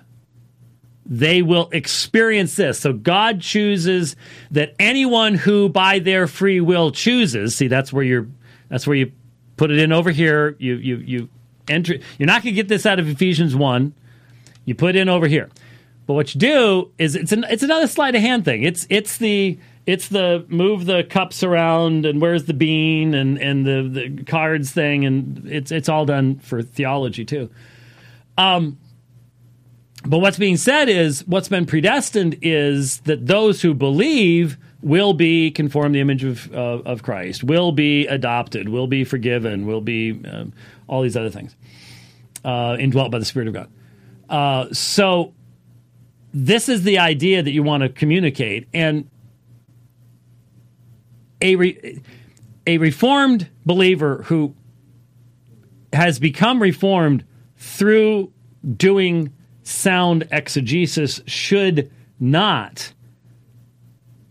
They 1.09 1.41
will 1.41 1.69
experience 1.71 2.55
this. 2.55 2.79
So 2.79 2.91
God 2.91 3.39
chooses 3.39 4.15
that 4.51 4.75
anyone 4.77 5.35
who 5.35 5.69
by 5.69 5.99
their 5.99 6.27
free 6.27 6.59
will 6.59 6.91
chooses, 6.91 7.55
see 7.55 7.67
that's 7.67 7.93
where 7.93 8.03
you're 8.03 8.27
that's 8.69 8.85
where 8.85 8.97
you 8.97 9.11
put 9.55 9.71
it 9.71 9.79
in 9.79 9.93
over 9.93 10.11
here. 10.11 10.55
You 10.59 10.75
you 10.75 10.97
you 10.97 11.29
enter 11.69 11.95
you're 12.17 12.27
not 12.27 12.43
going 12.43 12.53
to 12.53 12.61
get 12.61 12.67
this 12.67 12.85
out 12.85 12.99
of 12.99 13.07
Ephesians 13.07 13.55
1. 13.55 13.93
You 14.65 14.75
put 14.75 14.95
it 14.95 14.99
in 14.99 15.07
over 15.07 15.27
here. 15.27 15.49
But 16.07 16.13
what 16.13 16.34
you 16.34 16.39
do 16.39 16.91
is 16.97 17.15
it's 17.15 17.31
an, 17.31 17.45
it's 17.49 17.63
another 17.63 17.88
sleight 17.88 18.15
of 18.15 18.21
hand 18.21 18.43
thing. 18.43 18.63
It's 18.63 18.85
it's 18.89 19.17
the 19.17 19.57
it's 19.85 20.09
the 20.09 20.45
move 20.49 20.85
the 20.85 21.05
cups 21.05 21.41
around 21.41 22.05
and 22.05 22.21
where's 22.21 22.45
the 22.45 22.53
bean 22.53 23.13
and 23.13 23.38
and 23.38 23.65
the 23.65 23.89
the 23.89 24.23
cards 24.23 24.71
thing 24.71 25.05
and 25.05 25.47
it's 25.47 25.71
it's 25.71 25.88
all 25.88 26.05
done 26.05 26.39
for 26.39 26.61
theology 26.61 27.23
too. 27.23 27.49
Um 28.38 28.77
but 30.07 30.19
what's 30.19 30.38
being 30.38 30.57
said 30.57 30.89
is 30.89 31.25
what's 31.27 31.49
been 31.49 31.65
predestined 31.65 32.38
is 32.41 32.99
that 33.01 33.27
those 33.27 33.61
who 33.61 33.73
believe 33.73 34.57
will 34.81 35.13
be 35.13 35.51
conformed 35.51 35.95
the 35.95 35.99
image 35.99 36.23
of, 36.23 36.53
uh, 36.53 36.81
of 36.85 37.03
Christ, 37.03 37.43
will 37.43 37.71
be 37.71 38.07
adopted, 38.07 38.69
will 38.69 38.88
be 38.88 39.03
forgiven, 39.03 39.65
will 39.65 39.81
be 39.81 40.19
um, 40.25 40.53
all 40.88 41.01
these 41.01 41.17
other 41.17 41.29
things, 41.29 41.55
uh, 42.45 42.77
indwelt 42.79 43.11
by 43.11 43.19
the 43.19 43.25
Spirit 43.25 43.47
of 43.47 43.53
God. 43.53 43.69
Uh, 44.29 44.73
so 44.73 45.34
this 46.34 46.69
is 46.69 46.84
the 46.84 46.99
idea 46.99 47.43
that 47.43 47.51
you 47.51 47.63
want 47.63 47.84
to 47.84 47.89
communicate, 47.89 48.67
and 48.73 49.09
a 51.41 51.55
re- 51.55 52.01
a 52.65 52.77
reformed 52.77 53.49
believer 53.65 54.23
who 54.23 54.53
has 55.93 56.19
become 56.19 56.61
reformed 56.61 57.23
through 57.57 58.31
doing 58.75 59.34
sound 59.68 60.27
exegesis 60.31 61.22
should 61.27 61.91
not 62.22 62.94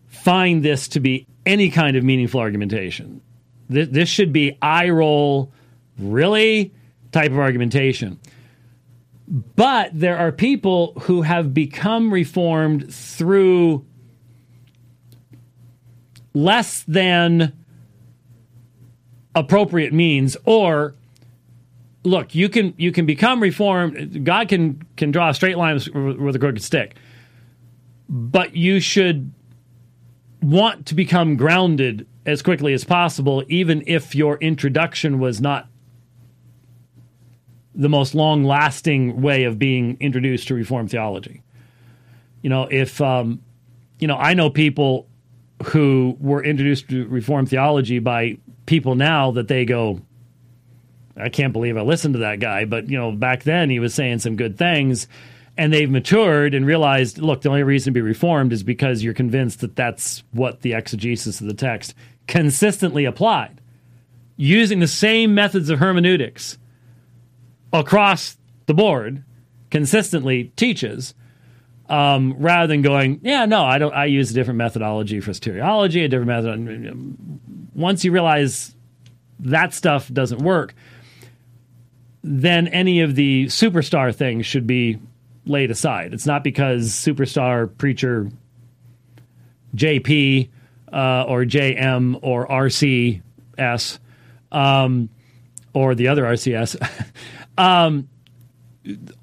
find 0.07 0.65
this 0.65 0.89
to 0.89 0.99
be 0.99 1.27
any 1.45 1.71
kind 1.71 1.97
of 1.97 2.03
meaningful 2.03 2.41
argumentation. 2.41 3.21
This, 3.69 4.09
should 4.09 4.33
be 4.33 4.57
eye 4.63 4.89
roll, 4.89 5.53
really 5.99 6.73
type 7.13 7.33
of 7.33 7.39
argumentation. 7.39 8.19
But 9.29 9.91
there 9.93 10.17
are 10.17 10.33
people 10.33 10.95
who 11.03 11.23
have 11.23 11.53
become 11.53 12.13
reformed 12.13 12.93
through 12.93 13.85
less 16.33 16.83
than 16.85 17.53
appropriate 19.35 19.93
means 19.93 20.37
or 20.45 20.96
look 22.07 22.35
you 22.35 22.49
can 22.49 22.73
you 22.77 22.93
can 22.93 23.05
become 23.05 23.41
reformed. 23.43 24.25
God 24.25 24.49
can 24.49 24.83
can 24.97 25.11
draw 25.11 25.29
a 25.29 25.35
straight 25.35 25.59
line 25.59 25.75
with 25.75 26.37
a 26.37 26.39
crooked 26.39 26.63
stick. 26.63 26.97
But 28.09 28.57
you 28.57 28.81
should 28.81 29.33
want 30.41 30.87
to 30.87 30.95
become 30.95 31.37
grounded 31.37 32.07
as 32.25 32.41
quickly 32.43 32.73
as 32.73 32.85
possible 32.85 33.43
even 33.49 33.83
if 33.87 34.15
your 34.15 34.37
introduction 34.39 35.19
was 35.19 35.41
not 35.41 35.69
the 37.75 37.89
most 37.89 38.15
long 38.15 38.45
lasting 38.45 39.21
way 39.21 39.45
of 39.45 39.59
being 39.59 39.97
introduced 40.01 40.49
to 40.49 40.55
reformed 40.55 40.91
theology. 40.91 41.43
You 42.43 42.51
know 42.51 42.69
if 42.71 43.01
um, 43.01 43.43
you 43.99 44.07
know 44.07 44.17
i 44.17 44.35
know 44.35 44.51
people 44.51 45.09
who 45.69 46.17
were 46.21 46.45
introduced 46.45 46.89
to 46.91 47.07
reformed 47.09 47.49
theology 47.49 47.99
by 47.99 48.39
people 48.67 48.95
now 48.95 49.31
that 49.31 49.49
they 49.49 49.65
go 49.65 50.01
I 51.17 51.29
can't 51.29 51.53
believe 51.53 51.77
I 51.77 51.83
listened 51.83 52.15
to 52.15 52.21
that 52.21 52.41
guy, 52.41 52.65
but 52.65 52.91
you 52.91 52.99
know, 52.99 53.13
back 53.13 53.43
then 53.43 53.71
he 53.71 53.79
was 53.79 53.95
saying 53.95 54.19
some 54.19 54.37
good 54.37 54.59
things 54.59 55.09
and 55.59 55.73
they've 55.73 55.91
matured 55.91 56.55
and 56.55 56.67
realized, 56.67 57.19
look, 57.19 57.43
the 57.43 57.49
only 57.49 57.63
reason 57.63 57.93
to 57.93 57.95
be 57.95 58.03
reformed 58.03 58.53
is 58.53 58.63
because 58.63 59.03
you're 59.03 59.15
convinced 59.15 59.61
that 59.61 59.75
that's 59.75 60.23
what 60.33 60.61
the 60.61 60.75
exegesis 60.75 61.41
of 61.41 61.47
the 61.47 61.55
text 61.55 61.95
consistently 62.27 63.05
applied, 63.05 63.61
using 64.37 64.81
the 64.81 64.89
same 64.89 65.35
methods 65.35 65.71
of 65.71 65.79
hermeneutics 65.79 66.59
across 67.73 68.37
the 68.67 68.75
board, 68.75 69.25
consistently 69.71 70.53
teaches, 70.57 71.15
um, 71.89 72.35
rather 72.39 72.67
than 72.67 72.83
going, 72.83 73.21
yeah, 73.23 73.47
no, 73.47 73.65
I 73.65 73.79
don't. 73.79 73.95
I 73.95 74.07
use 74.07 74.33
a 74.33 74.35
different 74.35 74.59
methodology 74.59 75.21
for 75.21 75.31
soteriology, 75.31 76.05
a 76.05 76.09
different 76.09 76.27
method. 76.27 77.71
Once 77.75 78.05
you 78.05 78.11
realize 78.11 78.75
that 79.39 79.73
stuff 79.73 80.13
doesn't 80.13 80.43
work, 80.43 80.75
then 82.29 82.67
any 82.69 83.01
of 83.01 83.15
the 83.15 83.47
superstar 83.47 84.13
things 84.13 84.45
should 84.47 84.67
be 84.67 84.99
laid 85.45 85.71
aside. 85.71 86.13
It's 86.13 86.27
not 86.27 86.43
because 86.43 86.91
superstar 86.91 87.71
preacher 87.79 88.29
JP 89.77 90.49
uh, 90.93 91.25
or 91.29 91.45
JM 91.45 92.19
or 92.23 92.49
RCS 92.49 94.01
um, 94.51 95.09
or 95.73 95.95
the 95.95 96.09
other 96.09 96.25
RCS. 96.25 96.77
um, 97.59 98.09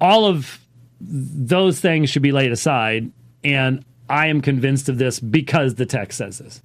all 0.00 0.24
of 0.24 0.60
those 0.98 1.80
things 1.80 2.08
should 2.08 2.22
be 2.22 2.32
laid 2.32 2.52
aside. 2.52 3.12
And 3.42 3.84
I 4.08 4.28
am 4.28 4.40
convinced 4.40 4.88
of 4.88 4.96
this 4.96 5.20
because 5.20 5.74
the 5.74 5.84
text 5.84 6.16
says 6.16 6.38
this, 6.38 6.62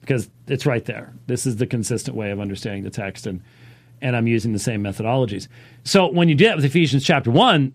because 0.00 0.28
it's 0.48 0.66
right 0.66 0.84
there. 0.84 1.14
This 1.26 1.46
is 1.46 1.56
the 1.56 1.66
consistent 1.66 2.14
way 2.14 2.30
of 2.30 2.40
understanding 2.40 2.82
the 2.82 2.90
text. 2.90 3.26
And 3.26 3.42
and 4.00 4.16
I'm 4.16 4.26
using 4.26 4.52
the 4.52 4.58
same 4.58 4.82
methodologies. 4.82 5.48
So 5.84 6.10
when 6.10 6.28
you 6.28 6.34
do 6.34 6.44
that 6.44 6.56
with 6.56 6.64
Ephesians 6.64 7.04
chapter 7.04 7.30
1, 7.30 7.72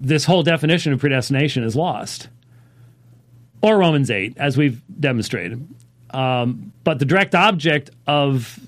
this 0.00 0.24
whole 0.24 0.42
definition 0.42 0.92
of 0.92 1.00
predestination 1.00 1.62
is 1.62 1.76
lost. 1.76 2.28
Or 3.62 3.78
Romans 3.78 4.10
8, 4.10 4.36
as 4.38 4.56
we've 4.56 4.82
demonstrated. 4.98 5.66
Um, 6.10 6.72
but 6.82 6.98
the 6.98 7.04
direct 7.04 7.34
object 7.34 7.90
of 8.06 8.58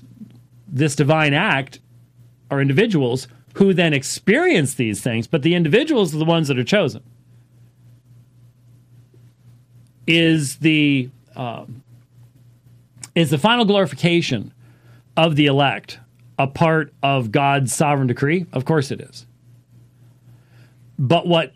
this 0.67 0.95
divine 0.95 1.33
act 1.33 1.79
are 2.49 2.61
individuals 2.61 3.27
who 3.55 3.73
then 3.73 3.93
experience 3.93 4.75
these 4.75 5.01
things, 5.01 5.27
but 5.27 5.41
the 5.41 5.55
individuals 5.55 6.13
are 6.13 6.17
the 6.17 6.25
ones 6.25 6.47
that 6.47 6.57
are 6.57 6.63
chosen. 6.63 7.03
Is 10.07 10.57
the 10.57 11.09
um, 11.35 11.83
is 13.15 13.29
the 13.31 13.37
final 13.37 13.65
glorification 13.65 14.53
of 15.17 15.35
the 15.35 15.47
elect 15.47 15.99
a 16.37 16.47
part 16.47 16.93
of 17.01 17.31
God's 17.31 17.73
sovereign 17.73 18.07
decree? 18.07 18.45
Of 18.53 18.65
course 18.65 18.91
it 18.91 19.01
is. 19.01 19.25
But 20.97 21.27
what 21.27 21.53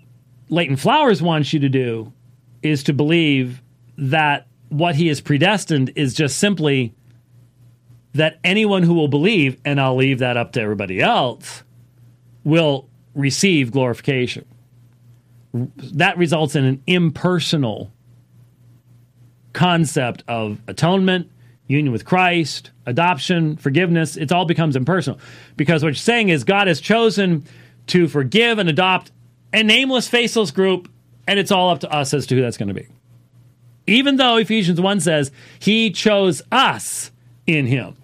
Leighton 0.50 0.76
Flowers 0.76 1.22
wants 1.22 1.54
you 1.54 1.60
to 1.60 1.70
do 1.70 2.12
is 2.62 2.84
to 2.84 2.94
believe 2.94 3.62
that 3.98 4.48
what 4.70 4.96
he 4.96 5.10
is 5.10 5.22
predestined 5.22 5.92
is 5.96 6.14
just 6.14 6.38
simply 6.38 6.94
that 8.14 8.40
anyone 8.44 8.84
who 8.84 8.94
will 8.94 9.08
believe, 9.08 9.58
and 9.66 9.80
I'll 9.80 9.96
leave 9.96 10.20
that 10.20 10.38
up 10.38 10.54
to 10.54 10.62
everybody 10.62 11.02
else, 11.02 11.64
will 12.44 12.90
receive 13.14 13.72
glorification. 13.72 14.46
That 15.54 16.18
results 16.18 16.56
in 16.56 16.66
an 16.66 16.84
impersonal 16.88 17.92
concept 19.54 20.24
of 20.28 20.60
atonement 20.68 21.32
union 21.68 21.92
with 21.92 22.06
Christ, 22.06 22.72
adoption, 22.90 23.56
forgiveness, 23.56 24.18
it 24.18 24.32
all 24.32 24.46
becomes 24.46 24.76
impersonal. 24.76 25.20
Because 25.56 25.84
what 25.84 25.90
you're 25.90 25.96
saying 25.96 26.30
is 26.30 26.44
God 26.44 26.68
has 26.68 26.82
chosen 26.82 27.46
to 27.88 28.08
forgive 28.08 28.60
and 28.60 28.68
adopt 28.68 29.12
a 29.54 29.64
nameless, 29.64 30.08
faceless 30.08 30.52
group, 30.52 30.92
and 31.28 31.40
it's 31.40 31.52
all 31.52 31.70
up 31.70 31.80
to 31.82 31.92
us 31.92 32.14
as 32.14 32.28
to 32.28 32.36
who 32.36 32.42
that's 32.42 32.58
going 32.58 32.68
to 32.68 32.74
be. 32.74 32.88
Even 33.88 34.18
though 34.18 34.38
Ephesians 34.38 34.82
1 34.82 35.00
says 35.00 35.32
he 35.60 35.92
chose 35.92 36.42
us 36.52 37.12
in 37.48 37.66
him. 37.66 37.96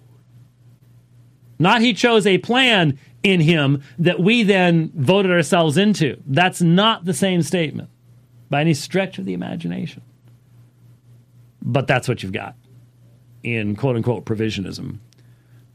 Not 1.59 1.81
he 1.81 1.93
chose 1.93 2.25
a 2.25 2.37
plan 2.37 2.99
in 3.23 3.39
him 3.39 3.81
that 3.99 4.19
we 4.19 4.43
then 4.43 4.91
voted 4.95 5.31
ourselves 5.31 5.77
into. 5.77 6.21
That's 6.25 6.61
not 6.61 7.05
the 7.05 7.13
same 7.13 7.41
statement 7.41 7.89
by 8.49 8.61
any 8.61 8.73
stretch 8.73 9.17
of 9.19 9.25
the 9.25 9.33
imagination. 9.33 10.01
But 11.61 11.87
that's 11.87 12.07
what 12.07 12.21
you've 12.21 12.31
got 12.31 12.55
in 13.45 13.75
quote 13.75 13.95
unquote 13.95 14.25
provisionism 14.25 14.97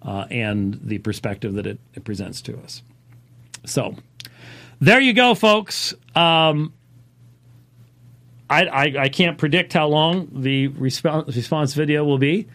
uh, 0.02 0.26
and 0.30 0.78
the 0.82 0.98
perspective 0.98 1.55
that 1.55 1.66
it, 1.66 1.78
it, 1.94 2.05
presents 2.05 2.42
to 2.42 2.59
us. 2.59 2.82
So 3.64 3.94
there 4.80 5.01
you 5.01 5.12
go, 5.12 5.34
folks. 5.36 5.94
Um, 6.16 6.72
I, 8.48 8.64
I, 8.64 8.82
I, 9.02 9.09
can't 9.09 9.38
predict 9.38 9.72
how 9.72 9.86
long 9.86 10.28
the 10.32 10.66
response, 10.66 11.36
response 11.36 11.74
video 11.74 12.05
will 12.05 12.18
be. 12.18 12.48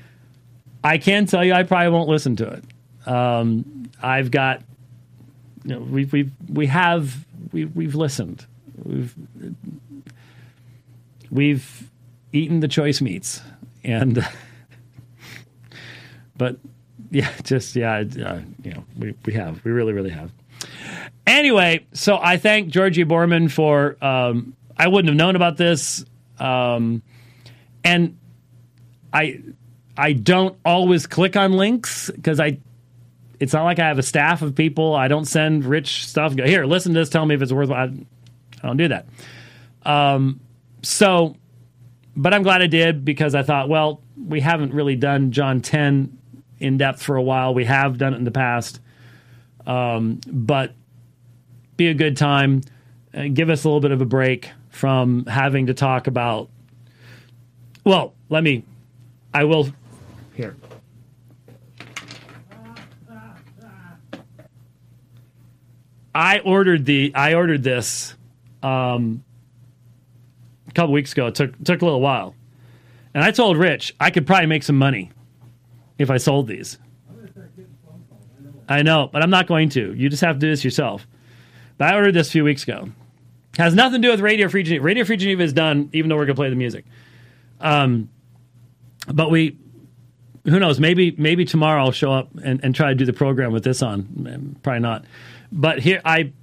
I 0.83 0.97
can 0.97 1.25
tell 1.27 1.45
you 1.45 1.53
I 1.53 1.63
probably 1.63 1.89
won't 1.89 2.09
listen 2.09 2.35
to 2.37 2.49
it. 2.49 3.07
Um, 3.07 3.89
I've 4.03 4.31
got, 4.31 4.63
you 5.63 5.75
know, 5.75 5.79
we've, 5.79 6.11
we've, 6.11 6.31
we 6.49 6.67
have 6.67 7.25
we 7.53 7.65
we've 7.65 7.95
listened. 7.95 8.45
We've 8.83 9.15
we've 11.31 11.89
eaten 12.33 12.59
the 12.59 12.67
choice 12.67 12.99
meats 12.99 13.39
and 13.83 14.27
but 16.37 16.57
yeah, 17.11 17.31
just 17.43 17.75
yeah, 17.75 17.97
uh, 17.97 18.39
you 18.63 18.71
know, 18.71 18.83
we 18.97 19.15
we 19.25 19.33
have, 19.33 19.63
we 19.63 19.71
really 19.71 19.93
really 19.93 20.09
have. 20.09 20.31
Anyway, 21.27 21.85
so 21.93 22.17
I 22.21 22.37
thank 22.37 22.69
Georgie 22.69 23.05
Borman 23.05 23.51
for. 23.51 23.97
Um, 24.03 24.55
I 24.77 24.87
wouldn't 24.87 25.07
have 25.07 25.17
known 25.17 25.35
about 25.35 25.57
this, 25.57 26.03
um, 26.37 27.01
and 27.83 28.17
I 29.13 29.41
I 29.97 30.13
don't 30.13 30.57
always 30.65 31.07
click 31.07 31.35
on 31.35 31.53
links 31.53 32.11
because 32.11 32.39
I. 32.39 32.59
It's 33.37 33.51
not 33.51 33.65
like 33.65 33.79
I 33.79 33.87
have 33.89 33.99
a 33.99 34.03
staff 34.03 34.41
of 34.41 34.55
people. 34.55 34.95
I 34.95 35.09
don't 35.09 35.25
send 35.25 35.65
rich 35.65 36.07
stuff. 36.07 36.37
Go 36.37 36.45
here, 36.45 36.65
listen 36.65 36.93
to 36.93 37.01
this. 37.01 37.09
Tell 37.09 37.25
me 37.25 37.35
if 37.35 37.41
it's 37.41 37.51
worthwhile. 37.51 37.89
I, 37.89 38.05
don't 38.65 38.77
do 38.77 38.87
that. 38.87 39.07
Um, 39.83 40.39
so, 40.81 41.35
but 42.15 42.33
I'm 42.33 42.43
glad 42.43 42.61
I 42.61 42.67
did 42.67 43.03
because 43.03 43.35
I 43.35 43.43
thought, 43.43 43.67
well, 43.67 44.01
we 44.17 44.39
haven't 44.39 44.73
really 44.73 44.95
done 44.95 45.31
John 45.31 45.59
10 45.59 46.17
in 46.59 46.77
depth 46.77 47.01
for 47.01 47.15
a 47.15 47.21
while. 47.21 47.53
We 47.53 47.65
have 47.65 47.97
done 47.97 48.13
it 48.13 48.17
in 48.17 48.23
the 48.23 48.31
past, 48.31 48.79
um, 49.65 50.19
but 50.27 50.73
be 51.77 51.87
a 51.87 51.93
good 51.93 52.17
time. 52.17 52.61
Uh, 53.13 53.25
give 53.33 53.49
us 53.49 53.63
a 53.63 53.67
little 53.67 53.81
bit 53.81 53.91
of 53.91 54.01
a 54.01 54.05
break 54.05 54.49
from 54.69 55.25
having 55.25 55.67
to 55.67 55.73
talk 55.73 56.07
about. 56.07 56.49
Well, 57.83 58.13
let 58.29 58.43
me. 58.43 58.63
I 59.33 59.43
will. 59.43 59.69
Here. 60.33 60.55
I 66.13 66.39
ordered 66.39 66.85
the. 66.85 67.13
I 67.13 67.33
ordered 67.33 67.61
this 67.61 68.15
um, 68.63 69.23
a 70.67 70.71
couple 70.71 70.93
weeks 70.93 71.11
ago. 71.11 71.27
It 71.27 71.35
took 71.35 71.61
took 71.63 71.81
a 71.81 71.85
little 71.85 72.01
while, 72.01 72.35
and 73.13 73.23
I 73.23 73.31
told 73.31 73.57
Rich 73.57 73.95
I 73.99 74.11
could 74.11 74.25
probably 74.25 74.47
make 74.47 74.63
some 74.63 74.77
money 74.77 75.11
if 75.97 76.09
I 76.09 76.17
sold 76.17 76.47
these. 76.47 76.77
I 78.67 78.81
know, 78.81 79.09
but 79.11 79.21
I'm 79.21 79.29
not 79.29 79.47
going 79.47 79.69
to. 79.69 79.93
You 79.93 80.09
just 80.09 80.21
have 80.21 80.37
to 80.37 80.39
do 80.39 80.49
this 80.49 80.63
yourself. 80.63 81.07
But 81.77 81.93
I 81.93 81.95
ordered 81.95 82.13
this 82.13 82.29
a 82.29 82.31
few 82.31 82.43
weeks 82.43 82.63
ago. 82.63 82.89
Has 83.57 83.75
nothing 83.75 84.01
to 84.01 84.07
do 84.07 84.11
with 84.11 84.19
Radio 84.19 84.49
Free 84.49 84.63
Geneva. 84.63 84.83
Radio 84.83 85.05
Free 85.05 85.17
Geneva 85.17 85.43
is 85.43 85.53
done, 85.53 85.89
even 85.93 86.09
though 86.09 86.15
we're 86.15 86.25
going 86.25 86.35
to 86.35 86.39
play 86.39 86.49
the 86.49 86.55
music. 86.55 86.85
Um, 87.61 88.09
but 89.07 89.29
we, 89.29 89.57
who 90.45 90.59
knows? 90.59 90.79
Maybe 90.79 91.15
maybe 91.17 91.45
tomorrow 91.45 91.83
I'll 91.83 91.91
show 91.91 92.11
up 92.11 92.29
and, 92.43 92.63
and 92.63 92.75
try 92.75 92.89
to 92.89 92.95
do 92.95 93.05
the 93.05 93.13
program 93.13 93.51
with 93.51 93.63
this 93.63 93.81
on. 93.81 94.57
Probably 94.61 94.79
not. 94.79 95.05
But 95.51 95.79
here 95.79 96.01
I, 96.03 96.33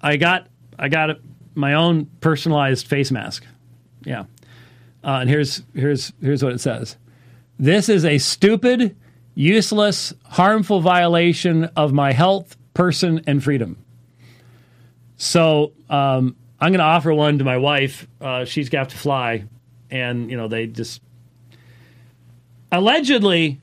I 0.00 0.16
got 0.16 0.48
I 0.78 0.88
got 0.88 1.18
my 1.54 1.74
own 1.74 2.06
personalized 2.20 2.86
face 2.86 3.10
mask. 3.10 3.46
Yeah, 4.04 4.24
uh, 5.02 5.18
and 5.20 5.30
here's 5.30 5.62
here's 5.74 6.12
here's 6.20 6.42
what 6.42 6.52
it 6.52 6.60
says. 6.60 6.96
This 7.58 7.88
is 7.88 8.04
a 8.04 8.18
stupid, 8.18 8.96
useless, 9.34 10.12
harmful 10.24 10.80
violation 10.80 11.64
of 11.76 11.92
my 11.92 12.12
health, 12.12 12.56
person, 12.74 13.22
and 13.26 13.42
freedom. 13.42 13.76
So 15.16 15.72
um, 15.88 16.36
I'm 16.60 16.70
going 16.70 16.78
to 16.78 16.84
offer 16.84 17.14
one 17.14 17.38
to 17.38 17.44
my 17.44 17.56
wife. 17.56 18.06
Uh, 18.20 18.44
she's 18.44 18.68
got 18.68 18.90
to 18.90 18.96
fly, 18.96 19.44
and 19.90 20.30
you 20.30 20.36
know 20.36 20.48
they 20.48 20.66
just 20.66 21.00
allegedly 22.72 23.60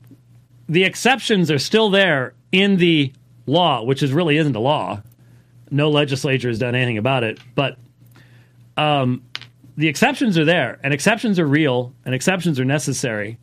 the 0.68 0.84
exceptions 0.84 1.50
are 1.50 1.58
still 1.58 1.90
there 1.90 2.32
in 2.50 2.76
the 2.76 3.12
law, 3.46 3.82
which 3.82 4.02
is 4.02 4.12
really 4.12 4.38
isn't 4.38 4.56
a 4.56 4.60
law. 4.60 5.02
No 5.70 5.90
legislature 5.90 6.48
has 6.48 6.58
done 6.58 6.74
anything 6.74 6.98
about 6.98 7.24
it, 7.24 7.38
but 7.54 7.76
um, 8.76 9.22
the 9.76 9.88
exceptions 9.88 10.38
are 10.38 10.44
there, 10.44 10.78
and 10.82 10.94
exceptions 10.94 11.38
are 11.38 11.46
real, 11.46 11.92
and 12.04 12.14
exceptions 12.14 12.60
are 12.60 12.64
necessary, 12.64 13.38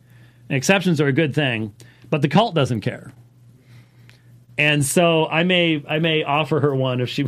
and 0.50 0.56
exceptions 0.56 1.00
are 1.00 1.06
a 1.06 1.12
good 1.12 1.32
thing. 1.32 1.72
But 2.10 2.22
the 2.22 2.28
cult 2.28 2.56
doesn't 2.56 2.80
care, 2.80 3.12
and 4.58 4.84
so 4.84 5.26
I 5.28 5.44
may 5.44 5.82
I 5.88 6.00
may 6.00 6.24
offer 6.24 6.58
her 6.58 6.74
one 6.74 7.00
if 7.00 7.08
she 7.08 7.24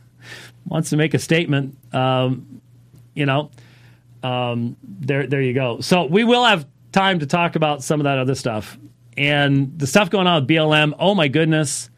wants 0.66 0.90
to 0.90 0.96
make 0.96 1.14
a 1.14 1.20
statement. 1.20 1.78
Um, 1.94 2.60
you 3.14 3.26
know, 3.26 3.52
um, 4.24 4.76
there 4.82 5.28
there 5.28 5.40
you 5.40 5.54
go. 5.54 5.80
So 5.80 6.04
we 6.04 6.24
will 6.24 6.44
have 6.44 6.66
time 6.90 7.20
to 7.20 7.26
talk 7.26 7.54
about 7.54 7.84
some 7.84 8.00
of 8.00 8.04
that 8.04 8.18
other 8.18 8.34
stuff 8.34 8.76
and 9.16 9.78
the 9.78 9.86
stuff 9.86 10.10
going 10.10 10.26
on 10.26 10.42
with 10.42 10.50
BLM. 10.50 10.94
Oh 10.98 11.14
my 11.14 11.28
goodness, 11.28 11.90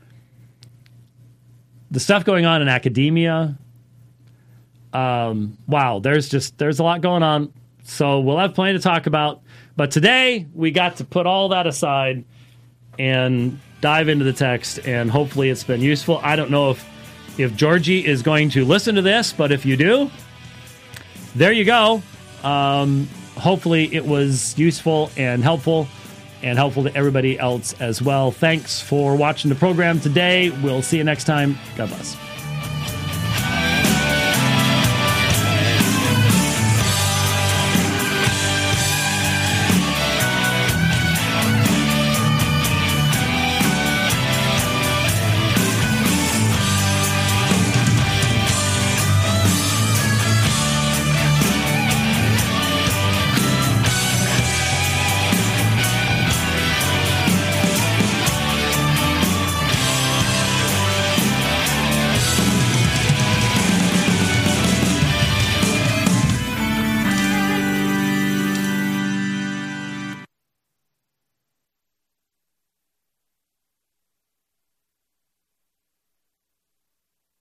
the 1.91 2.01
stuff 2.01 2.25
going 2.25 2.45
on 2.45 2.61
in 2.61 2.69
academia. 2.69 3.57
Um, 4.93 5.57
wow, 5.67 6.01
there's 6.01 6.29
just 6.29 6.59
there's 6.59 6.81
a 6.81 6.85
lot 6.85 7.01
going 7.01 7.23
on. 7.23 7.51
So 7.85 8.21
we'll 8.21 8.39
have 8.39 8.55
plenty 8.55 8.75
to 8.75 8.83
talk 8.83 9.07
about. 9.07 9.41
But 9.81 9.93
today 9.93 10.47
we 10.53 10.73
got 10.73 10.97
to 10.97 11.07
put 11.07 11.25
all 11.25 11.49
that 11.49 11.67
aside 11.67 12.27
and 12.99 13.59
dive 13.81 14.11
into 14.11 14.27
the 14.27 14.33
text, 14.35 14.79
and 14.87 15.11
hopefully 15.11 15.49
it's 15.49 15.65
been 15.65 15.81
useful. 15.81 16.21
I 16.23 16.37
don't 16.37 16.51
know 16.51 16.73
if 16.73 16.87
if 17.39 17.57
Georgie 17.57 18.05
is 18.05 18.21
going 18.21 18.51
to 18.51 18.67
listen 18.67 18.97
to 18.97 19.01
this, 19.01 19.33
but 19.33 19.53
if 19.53 19.65
you 19.65 19.79
do, 19.79 20.11
there 21.35 21.51
you 21.51 21.65
go. 21.65 22.03
Um, 22.45 23.09
hopefully 23.39 23.95
it 23.95 24.05
was 24.05 24.55
useful 24.59 25.11
and 25.17 25.43
helpful 25.43 25.89
and 26.43 26.59
helpful 26.59 26.83
to 26.83 26.95
everybody 26.95 27.39
else 27.39 27.73
as 27.81 28.03
well. 28.03 28.33
Thanks 28.33 28.83
for 28.83 29.17
watching 29.17 29.49
the 29.49 29.55
program 29.55 29.99
today. 29.99 30.51
We'll 30.51 30.83
see 30.83 30.99
you 30.99 31.05
next 31.05 31.25
time. 31.25 31.57
God 31.79 31.89
bless. 31.89 32.30